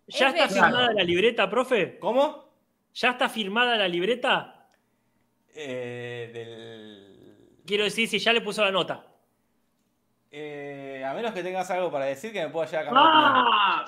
¿Ya 0.06 0.28
Es 0.28 0.34
está 0.34 0.48
firmada 0.48 0.92
la 0.92 1.02
libreta, 1.02 1.48
profe? 1.48 1.98
¿Cómo? 1.98 2.48
¿Ya 2.94 3.10
está 3.10 3.28
firmada 3.28 3.76
la 3.76 3.88
libreta? 3.88 4.68
Eh, 5.54 6.30
del... 6.32 7.60
Quiero 7.66 7.84
decir, 7.84 8.08
si 8.08 8.18
ya 8.18 8.32
le 8.32 8.40
puso 8.40 8.64
la 8.64 8.70
nota. 8.70 9.06
A 11.14 11.16
menos 11.16 11.32
que 11.32 11.42
tengas 11.42 11.70
algo 11.70 11.90
para 11.90 12.06
decir 12.06 12.32
que 12.32 12.42
me 12.42 12.48
pueda 12.50 12.66
llegar 12.66 12.82
a 12.82 12.86
cambiar. 12.86 13.06
¡Ah! 13.06 13.84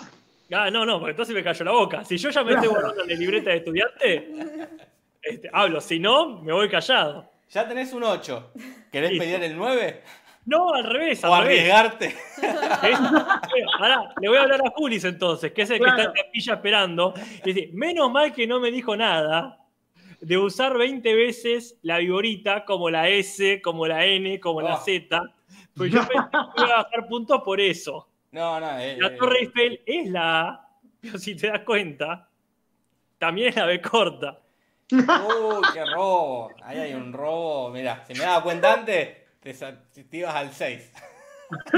Ah, 0.52 0.70
no, 0.70 0.86
no, 0.86 0.98
porque 0.98 1.10
entonces 1.10 1.34
me 1.34 1.42
cayó 1.42 1.64
la 1.64 1.72
boca. 1.72 2.04
Si 2.04 2.16
yo 2.16 2.30
ya 2.30 2.44
me 2.44 2.52
estoy 2.54 2.68
guardando 2.68 3.02
en 3.02 3.08
la 3.08 3.14
libreta 3.16 3.50
de 3.50 3.56
estudiante, 3.56 4.32
este, 5.20 5.50
hablo. 5.52 5.80
Si 5.80 5.98
no, 5.98 6.40
me 6.40 6.52
voy 6.52 6.68
callado. 6.68 7.28
Ya 7.50 7.66
tenés 7.66 7.92
un 7.92 8.04
8. 8.04 8.52
¿Querés 8.92 9.10
Listo. 9.10 9.24
pedir 9.24 9.42
el 9.42 9.56
9? 9.56 10.02
No, 10.44 10.72
al 10.72 10.84
revés, 10.84 11.24
¿O 11.24 11.34
al 11.34 11.42
revés. 11.46 11.72
arriesgarte? 11.72 12.06
¿Eh? 12.88 12.94
Ahora, 13.80 14.14
le 14.20 14.28
voy 14.28 14.38
a 14.38 14.42
hablar 14.42 14.60
a 14.64 14.70
Julis 14.70 15.04
entonces, 15.04 15.50
que 15.52 15.62
es 15.62 15.70
el 15.70 15.80
que 15.80 15.88
está 15.88 16.02
en 16.04 16.12
capilla 16.12 16.54
esperando. 16.54 17.14
Y 17.44 17.52
dice, 17.52 17.70
menos 17.72 18.12
mal 18.12 18.32
que 18.32 18.46
no 18.46 18.60
me 18.60 18.70
dijo 18.70 18.96
nada 18.96 19.58
de 20.20 20.38
usar 20.38 20.78
20 20.78 21.12
veces 21.14 21.76
la 21.82 21.98
viborita 21.98 22.64
como 22.64 22.88
la 22.88 23.08
S, 23.08 23.60
como 23.62 23.86
la 23.88 24.04
N, 24.06 24.38
como 24.38 24.60
la 24.62 24.76
Oh. 24.76 24.78
Z. 24.84 25.20
Pues 25.76 25.92
yo 25.92 26.00
pensé 26.08 26.28
que 26.56 26.62
iba 26.62 26.74
a 26.74 26.82
bajar 26.84 27.06
puntos 27.08 27.42
por 27.42 27.60
eso. 27.60 28.08
No, 28.32 28.58
no. 28.60 28.78
eh, 28.78 28.96
La 28.98 29.08
eh, 29.08 29.16
Torre 29.18 29.38
Eiffel 29.40 29.80
es 29.86 30.10
la 30.10 30.48
A, 30.48 30.68
pero 31.00 31.18
si 31.18 31.36
te 31.36 31.48
das 31.48 31.60
cuenta, 31.60 32.28
también 33.18 33.48
es 33.48 33.56
la 33.56 33.66
B 33.66 33.80
corta. 33.80 34.38
Uy, 34.90 35.02
qué 35.72 35.84
robo. 35.84 36.50
Ahí 36.62 36.78
hay 36.78 36.94
un 36.94 37.12
robo. 37.12 37.70
Mira, 37.70 38.04
si 38.06 38.12
me 38.14 38.20
daba 38.20 38.42
cuenta 38.42 38.72
antes, 38.74 39.16
te, 39.40 39.52
te 39.52 40.16
ibas 40.16 40.34
al 40.34 40.52
6. 40.52 40.92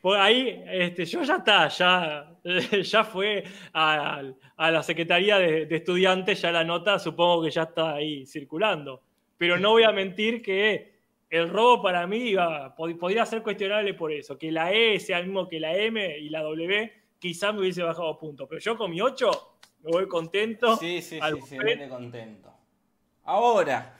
Pues 0.00 0.20
ahí, 0.20 0.62
este, 0.66 1.06
yo 1.06 1.22
ya 1.22 1.36
está, 1.36 1.66
ya, 1.68 2.30
ya 2.82 3.04
fue 3.04 3.42
a, 3.72 4.20
a 4.54 4.70
la 4.70 4.82
Secretaría 4.82 5.38
de, 5.38 5.64
de 5.64 5.76
Estudiantes, 5.76 6.42
ya 6.42 6.52
la 6.52 6.62
nota 6.62 6.98
supongo 6.98 7.42
que 7.42 7.50
ya 7.50 7.62
está 7.62 7.94
ahí 7.94 8.26
circulando. 8.26 9.00
Pero 9.38 9.56
no 9.58 9.70
voy 9.70 9.84
a 9.84 9.92
mentir 9.92 10.42
que 10.42 10.93
el 11.36 11.48
robo 11.50 11.82
para 11.82 12.06
mí 12.06 12.18
iba, 12.18 12.74
pod- 12.76 12.98
podría 12.98 13.26
ser 13.26 13.42
cuestionable 13.42 13.94
por 13.94 14.12
eso, 14.12 14.38
que 14.38 14.52
la 14.52 14.72
E 14.72 15.00
sea 15.00 15.18
el 15.18 15.26
mismo 15.26 15.48
que 15.48 15.58
la 15.60 15.74
M 15.76 16.18
y 16.18 16.28
la 16.28 16.42
W, 16.42 16.92
quizá 17.18 17.52
me 17.52 17.60
hubiese 17.60 17.82
bajado 17.82 18.16
puntos. 18.18 18.46
Pero 18.48 18.60
yo 18.60 18.76
con 18.76 18.90
mi 18.90 19.00
8 19.00 19.56
me 19.82 19.90
voy 19.90 20.06
contento. 20.08 20.76
Sí, 20.76 21.02
sí, 21.02 21.18
al 21.20 21.34
sí, 21.34 21.40
sí, 21.40 21.40
buffet. 21.56 21.64
vete 21.64 21.88
contento. 21.88 22.52
Ahora, 23.24 23.96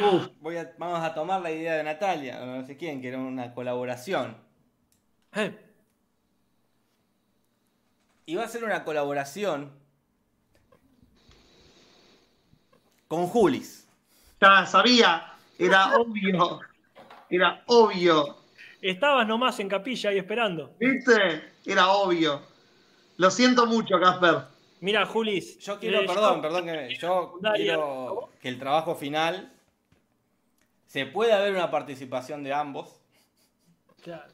Uf, 0.00 0.28
voy 0.40 0.56
a- 0.56 0.72
vamos 0.78 1.00
a 1.00 1.12
tomar 1.14 1.40
la 1.42 1.50
idea 1.52 1.74
de 1.76 1.84
Natalia, 1.84 2.42
o 2.42 2.46
no 2.46 2.66
sé 2.66 2.76
quién, 2.76 3.00
que 3.02 3.08
era 3.08 3.18
una 3.18 3.52
colaboración. 3.54 4.36
Eh, 5.36 5.54
Y 8.26 8.36
va 8.36 8.44
a 8.44 8.48
ser 8.48 8.64
una 8.64 8.82
colaboración 8.84 9.70
con 13.08 13.26
Julis. 13.26 13.86
ya 14.40 14.64
sabía, 14.66 15.33
era 15.58 15.96
obvio. 15.96 16.60
Era 17.30 17.62
obvio. 17.66 18.36
Estabas 18.80 19.26
nomás 19.26 19.58
en 19.60 19.68
capilla 19.68 20.10
ahí 20.10 20.18
esperando. 20.18 20.74
¿Viste? 20.78 21.52
Era 21.64 21.88
obvio. 21.88 22.42
Lo 23.16 23.30
siento 23.30 23.66
mucho, 23.66 23.98
Casper. 24.00 24.42
Mira, 24.80 25.06
Julis. 25.06 25.58
Yo 25.60 25.78
quiero, 25.78 26.00
eh, 26.00 26.06
perdón, 26.06 26.36
yo- 26.36 26.42
perdón, 26.42 26.64
que 26.66 26.94
yo 27.00 27.40
quiero 27.54 28.28
que 28.40 28.48
el 28.48 28.58
trabajo 28.58 28.94
final 28.94 29.50
se 30.86 31.06
pueda 31.06 31.38
ver 31.40 31.54
una 31.54 31.70
participación 31.70 32.42
de 32.44 32.52
ambos. 32.52 33.00
Claro. 34.02 34.30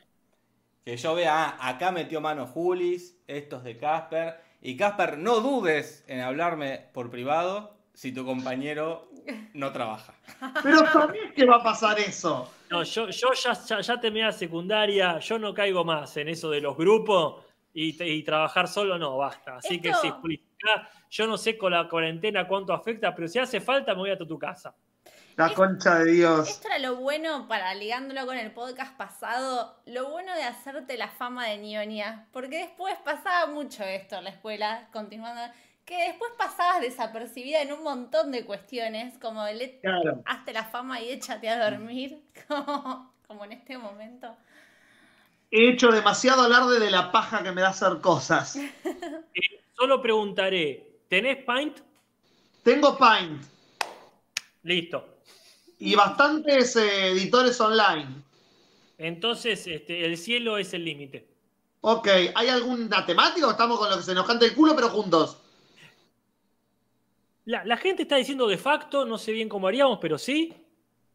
Que 0.85 0.97
yo 0.97 1.15
vea, 1.15 1.51
ah, 1.61 1.69
acá 1.69 1.93
metió 1.93 2.21
mano 2.21 2.47
Julis, 2.47 3.17
esto 3.29 3.59
es 3.59 3.65
de 3.65 3.77
Casper. 3.77 4.41
Y 4.63 4.77
Casper, 4.77 5.19
no 5.19 5.41
dudes 5.41 6.05
en 6.09 6.21
hablarme 6.21 6.87
por 6.93 7.11
privado 7.11 7.77
si 7.95 8.13
tu 8.13 8.25
compañero 8.25 9.09
no 9.55 9.73
trabaja. 9.73 10.15
Pero 10.63 10.79
sabés 10.93 11.33
que 11.35 11.45
va 11.45 11.57
a 11.57 11.63
pasar 11.63 11.99
eso. 11.99 12.51
No, 12.71 12.83
yo, 12.83 13.09
yo 13.09 13.33
ya, 13.33 13.53
ya, 13.53 13.81
ya 13.81 14.01
terminé 14.01 14.27
la 14.27 14.33
secundaria, 14.33 15.19
yo 15.19 15.39
no 15.39 15.53
caigo 15.55 15.85
más 15.85 16.17
en 16.17 16.29
eso 16.29 16.51
de 16.51 16.61
los 16.61 16.77
grupos 16.77 17.45
y, 17.73 18.03
y 18.03 18.23
trabajar 18.23 18.69
solo 18.69 18.99
no, 18.99 19.17
basta. 19.17 19.57
Así 19.57 19.81
que 19.81 19.89
Esto- 19.91 20.03
sí, 20.03 20.11
Juli, 20.21 20.45
acá 20.63 20.89
yo 21.11 21.27
no 21.27 21.37
sé 21.37 21.59
con 21.59 21.73
la 21.73 21.89
cuarentena 21.89 22.47
cuánto 22.47 22.73
afecta, 22.73 23.15
pero 23.15 23.29
si 23.29 23.39
hace 23.39 23.61
falta 23.61 23.95
me 23.95 24.01
voy 24.01 24.11
a 24.11 24.19
tu 24.19 24.39
casa. 24.39 24.75
La 25.37 25.55
concha 25.55 26.01
de 26.01 26.13
Dios. 26.13 26.49
Esto 26.51 26.69
era 26.69 26.79
lo 26.79 26.97
bueno, 26.97 27.49
para 27.49 27.73
ligándolo 27.75 28.27
con 28.27 28.37
el 28.37 28.51
podcast 28.53 28.95
pasado, 28.97 29.81
lo 29.87 30.11
bueno 30.11 30.35
de 30.35 30.43
hacerte 30.43 30.99
la 30.99 31.09
fama 31.09 31.47
de 31.47 31.57
ñoña. 31.59 32.27
Porque 32.31 32.59
después 32.59 32.95
pasaba 33.05 33.47
mucho 33.51 33.83
esto 33.85 34.19
en 34.19 34.25
la 34.25 34.31
escuela, 34.31 34.89
continuando, 34.93 35.41
que 35.91 36.05
después 36.07 36.31
pasabas 36.39 36.81
desapercibida 36.83 37.63
en 37.63 37.73
un 37.73 37.83
montón 37.83 38.31
de 38.31 38.45
cuestiones, 38.45 39.19
como 39.19 39.45
el 39.45 39.61
e- 39.61 39.81
Claro. 39.83 40.23
hazte 40.25 40.53
la 40.53 40.63
fama 40.65 41.01
y 41.01 41.11
échate 41.11 41.49
a 41.49 41.69
dormir, 41.69 42.21
como, 42.49 43.13
como 43.27 43.45
en 43.45 43.51
este 43.53 43.77
momento. 43.77 44.37
He 45.51 45.71
hecho 45.71 45.89
demasiado 45.91 46.43
alarde 46.43 46.79
de 46.79 46.93
la 46.93 47.11
paja 47.11 47.43
que 47.43 47.51
me 47.51 47.61
da 47.61 47.71
hacer 47.71 48.01
cosas. 48.01 48.57
Solo 49.77 50.01
preguntaré, 50.01 50.87
¿tenés 51.09 51.43
Paint? 51.45 51.79
Tengo 52.63 52.97
Paint 52.97 53.43
Listo. 54.63 55.17
y 55.81 55.97
bastantes 55.97 56.77
eh, 56.77 57.09
editores 57.09 57.61
online. 57.61 58.07
Entonces, 58.97 59.67
este, 59.67 60.05
el 60.05 60.17
cielo 60.17 60.57
es 60.57 60.73
el 60.73 60.85
límite. 60.85 61.27
Ok, 61.81 62.07
¿hay 62.35 62.49
alguna 62.49 63.05
temática 63.05 63.49
o 63.49 63.51
estamos 63.51 63.77
con 63.79 63.91
lo 63.91 63.97
que 63.97 64.03
se 64.05 64.15
nos 64.15 64.27
canta 64.27 64.45
el 64.45 64.55
culo, 64.55 64.77
pero 64.77 64.91
juntos? 64.91 65.39
La, 67.51 67.65
la 67.65 67.77
gente 67.77 68.03
está 68.03 68.17
diciendo 68.17 68.47
de 68.47 68.57
facto, 68.59 69.05
no 69.05 69.19
sé 69.19 69.33
bien 69.33 69.49
cómo 69.49 69.67
haríamos, 69.69 69.99
pero 70.01 70.17
sí. 70.19 70.55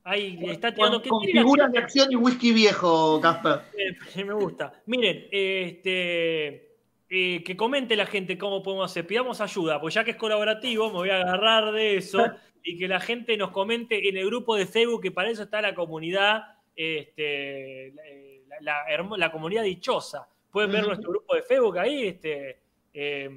Ahí 0.04 0.38
está 0.50 0.74
tirando 0.74 1.02
Con, 1.02 1.22
que 1.22 1.32
figuras 1.32 1.72
de 1.72 1.80
acción 1.80 2.12
y 2.12 2.16
whisky 2.16 2.52
viejo, 2.54 3.20
Casper. 3.22 3.62
Eh, 4.16 4.24
me 4.24 4.34
gusta. 4.34 4.72
Miren, 4.86 5.28
este, 5.32 6.78
eh, 7.10 7.44
que 7.44 7.56
comente 7.58 7.96
la 7.96 8.06
gente 8.06 8.38
cómo 8.38 8.62
podemos 8.62 8.92
hacer. 8.92 9.08
Pidamos 9.08 9.42
ayuda, 9.42 9.80
pues 9.82 9.94
ya 9.94 10.04
que 10.04 10.12
es 10.12 10.18
colaborativo, 10.18 10.88
me 10.88 10.94
voy 10.98 11.10
a 11.10 11.22
agarrar 11.22 11.72
de 11.74 11.98
eso 11.98 12.24
y 12.64 12.78
que 12.78 12.88
la 12.88 13.00
gente 13.00 13.38
nos 13.38 13.52
comente 13.52 14.08
en 14.10 14.18
el 14.18 14.26
grupo 14.28 14.56
de 14.56 14.66
Facebook, 14.68 15.02
que 15.02 15.12
para 15.12 15.30
eso 15.30 15.44
está 15.44 15.62
la 15.62 15.74
comunidad, 15.74 16.44
este, 16.76 17.94
la, 18.48 18.58
la- 18.60 18.62
la 18.62 18.90
hermo- 18.90 19.18
la 19.18 19.32
comunidad 19.32 19.64
dichosa. 19.64 20.28
Pueden 20.52 20.72
ver 20.72 20.86
nuestro 20.86 21.10
grupo 21.12 21.34
de 21.36 21.42
Facebook 21.44 21.78
ahí. 21.80 22.08
Este, 22.08 22.60
eh, 22.94 23.30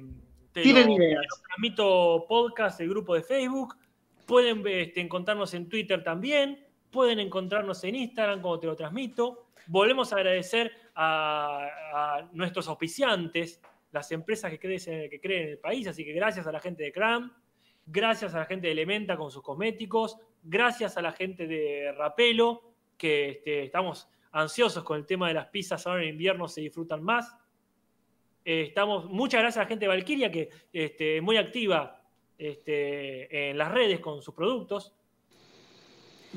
te 0.51 0.61
Tienen 0.61 0.87
lo- 0.87 0.93
ideas. 0.95 1.21
te 1.21 1.27
lo 1.27 1.43
transmito 1.47 2.25
podcast, 2.27 2.79
el 2.81 2.89
grupo 2.89 3.15
de 3.15 3.23
Facebook. 3.23 3.75
Pueden 4.25 4.63
este, 4.67 5.01
encontrarnos 5.01 5.53
en 5.53 5.69
Twitter 5.69 6.03
también. 6.03 6.65
Pueden 6.91 7.19
encontrarnos 7.19 7.83
en 7.83 7.95
Instagram, 7.95 8.41
como 8.41 8.59
te 8.59 8.67
lo 8.67 8.75
transmito. 8.75 9.47
Volvemos 9.67 10.11
a 10.11 10.17
agradecer 10.17 10.71
a, 10.95 11.67
a 11.93 12.29
nuestros 12.33 12.67
auspiciantes, 12.67 13.61
las 13.91 14.11
empresas 14.11 14.49
que 14.51 14.59
creen, 14.59 15.09
que 15.09 15.19
creen 15.21 15.43
en 15.43 15.49
el 15.49 15.57
país. 15.59 15.87
Así 15.87 16.03
que 16.03 16.13
gracias 16.13 16.47
a 16.47 16.51
la 16.51 16.59
gente 16.59 16.83
de 16.83 16.91
Cram, 16.91 17.31
gracias 17.85 18.33
a 18.33 18.39
la 18.39 18.45
gente 18.45 18.67
de 18.67 18.73
Elementa 18.73 19.17
con 19.17 19.29
sus 19.31 19.41
cosméticos, 19.43 20.17
gracias 20.43 20.97
a 20.97 21.01
la 21.01 21.11
gente 21.11 21.45
de 21.47 21.91
Rapelo, 21.95 22.73
que 22.97 23.29
este, 23.29 23.63
estamos 23.65 24.07
ansiosos 24.31 24.83
con 24.83 24.97
el 24.97 25.05
tema 25.05 25.27
de 25.27 25.33
las 25.35 25.47
pizzas. 25.47 25.85
Ahora 25.87 26.03
en 26.03 26.09
invierno 26.09 26.47
se 26.47 26.61
disfrutan 26.61 27.03
más. 27.03 27.35
Eh, 28.45 28.65
estamos, 28.67 29.05
muchas 29.05 29.41
gracias 29.41 29.57
a 29.57 29.63
la 29.63 29.67
gente 29.67 29.85
de 29.85 29.89
Valkyria, 29.89 30.31
que 30.31 30.49
este, 30.73 31.17
es 31.17 31.23
muy 31.23 31.37
activa 31.37 32.01
este, 32.37 33.49
en 33.49 33.57
las 33.57 33.71
redes 33.71 33.99
con 33.99 34.21
sus 34.21 34.33
productos. 34.33 34.93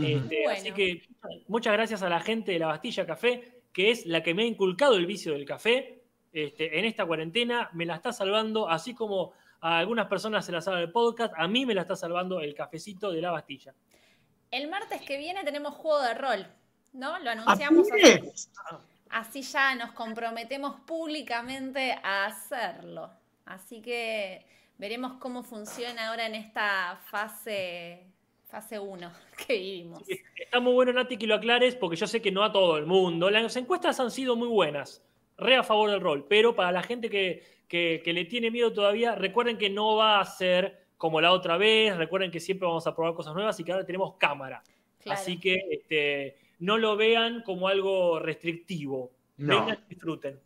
Este, 0.01 0.43
Bueno. 0.45 0.51
Así 0.51 0.73
que 0.73 1.03
muchas 1.49 1.73
gracias 1.73 2.03
a 2.03 2.09
la 2.09 2.21
gente 2.21 2.53
de 2.53 2.59
la 2.59 2.67
Bastilla 2.67 3.07
Café, 3.07 3.63
que 3.73 3.91
es 3.91 4.07
la 4.07 4.23
que 4.23 4.35
me 4.35 4.43
ha 4.43 4.47
inculcado 4.47 4.97
el 4.97 5.07
vicio 5.07 5.33
del 5.33 5.45
café 5.45 6.03
este, 6.33 6.79
en 6.79 6.85
esta 6.85 7.07
cuarentena. 7.07 7.71
Me 7.73 7.87
la 7.87 7.97
está 7.97 8.13
salvando, 8.13 8.69
así 8.69 8.95
como 8.95 9.33
a 9.61 9.79
algunas 9.79 10.09
personas 10.09 10.45
se 10.45 10.53
la 10.53 10.61
salva 10.61 10.81
el 10.81 10.91
podcast, 10.91 11.33
a 11.37 11.47
mí 11.47 11.65
me 11.65 11.75
la 11.75 11.83
está 11.83 11.95
salvando 11.95 12.41
el 12.41 12.55
cafecito 12.55 13.13
de 13.13 13.21
la 13.21 13.31
Bastilla. 13.31 13.75
El 14.51 14.69
martes 14.69 15.01
que 15.03 15.17
viene 15.17 15.45
tenemos 15.45 15.75
juego 15.75 16.03
de 16.03 16.15
rol, 16.15 16.47
¿no? 16.93 17.19
Lo 17.21 17.31
anunciamos 17.31 17.89
Así 17.91 18.33
así. 19.13 19.43
ya 19.43 19.75
nos 19.75 19.93
comprometemos 19.93 20.81
públicamente 20.81 21.93
a 22.03 22.27
hacerlo. 22.27 23.11
Así 23.45 23.81
que 23.83 24.45
veremos 24.79 25.15
cómo 25.15 25.43
funciona 25.43 26.09
ahora 26.09 26.27
en 26.27 26.35
esta 26.35 26.99
fase 27.11 28.07
fase 28.49 28.79
1 28.79 29.11
que 29.47 29.55
vivimos. 29.55 30.03
Está 30.37 30.61
muy 30.61 30.75
bueno, 30.75 30.93
Nati, 30.93 31.17
que 31.17 31.27
lo 31.27 31.37
aclares, 31.37 31.75
porque 31.75 31.97
yo 31.97 32.07
sé 32.07 32.21
que 32.21 32.31
no 32.31 32.43
a 32.45 32.53
todo 32.53 32.77
el 32.77 32.87
mundo. 32.87 33.31
Las 33.31 33.57
encuestas 33.57 33.99
han 34.01 34.11
sido 34.11 34.37
muy 34.37 34.49
buenas, 34.49 35.03
re 35.39 35.57
a 35.57 35.63
favor 35.63 35.91
del 35.91 36.01
rol, 36.01 36.27
pero 36.29 36.55
para 36.55 36.71
la 36.73 36.83
gente 36.83 37.09
que, 37.09 37.43
que- 37.67 38.03
que 38.05 38.13
le 38.13 38.27
tiene 38.27 38.51
miedo 38.51 38.71
todavía, 38.73 39.15
recuerden 39.15 39.57
que 39.57 39.71
no 39.71 39.97
va 39.97 40.21
a 40.21 40.25
ser 40.27 40.83
como 40.99 41.21
la 41.21 41.33
otra 41.33 41.57
vez, 41.57 41.97
recuerden 41.97 42.31
que 42.31 42.39
siempre 42.41 42.69
vamos 42.69 42.87
a 42.87 42.95
probar 42.95 43.15
cosas 43.15 43.35
nuevas 43.35 43.59
y 43.59 43.65
que 43.65 43.73
ahora 43.73 43.87
tenemos 43.87 44.15
cámara. 44.17 44.63
Claro. 45.03 45.19
Así 45.21 45.41
que 45.41 45.61
este, 45.71 46.37
no 46.63 46.79
lo 46.79 46.97
vean 46.97 47.43
como 47.43 47.67
algo 47.67 48.21
restrictivo. 48.21 49.11
No. 49.37 49.61
Vengan 49.67 49.85
y 49.89 49.95
disfruten. 49.95 50.41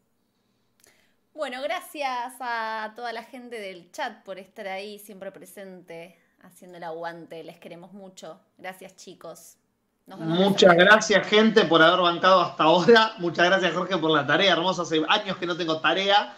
Bueno, 1.34 1.60
gracias 1.60 2.32
a 2.40 2.94
toda 2.96 3.12
la 3.12 3.22
gente 3.22 3.60
del 3.60 3.92
chat 3.92 4.24
por 4.24 4.38
estar 4.38 4.66
ahí 4.66 4.98
siempre 4.98 5.30
presente, 5.30 6.18
haciendo 6.40 6.78
el 6.78 6.84
aguante. 6.84 7.44
Les 7.44 7.58
queremos 7.58 7.92
mucho. 7.92 8.40
Gracias, 8.56 8.96
chicos. 8.96 9.58
Nos 10.06 10.18
vemos 10.18 10.38
la 10.38 10.48
Muchas 10.48 10.74
gracias, 10.74 11.26
gente, 11.26 11.66
por 11.66 11.82
haber 11.82 12.00
bancado 12.00 12.40
hasta 12.40 12.64
ahora. 12.64 13.12
Muchas 13.18 13.44
gracias, 13.44 13.74
Jorge, 13.74 13.98
por 13.98 14.10
la 14.10 14.26
tarea 14.26 14.52
hermosa. 14.54 14.82
Hace 14.82 15.02
años 15.08 15.36
que 15.36 15.44
no 15.44 15.54
tengo 15.54 15.80
tarea. 15.82 16.34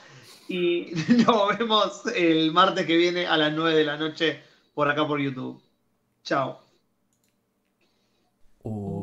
Y 0.48 0.90
nos 1.24 1.56
vemos 1.56 2.04
el 2.16 2.50
martes 2.50 2.84
que 2.84 2.96
viene 2.96 3.28
a 3.28 3.36
las 3.36 3.52
9 3.52 3.76
de 3.76 3.84
la 3.84 3.96
noche 3.96 4.42
por 4.74 4.88
acá 4.90 5.06
por 5.06 5.20
YouTube. 5.20 5.62
Chao. 6.24 6.60
Te 8.60 8.97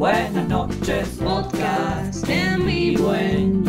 Buenas 0.00 0.48
noches, 0.48 1.08
Podcast 1.22 2.26
en 2.26 2.64
vivo 2.64 3.14
en 3.14 3.62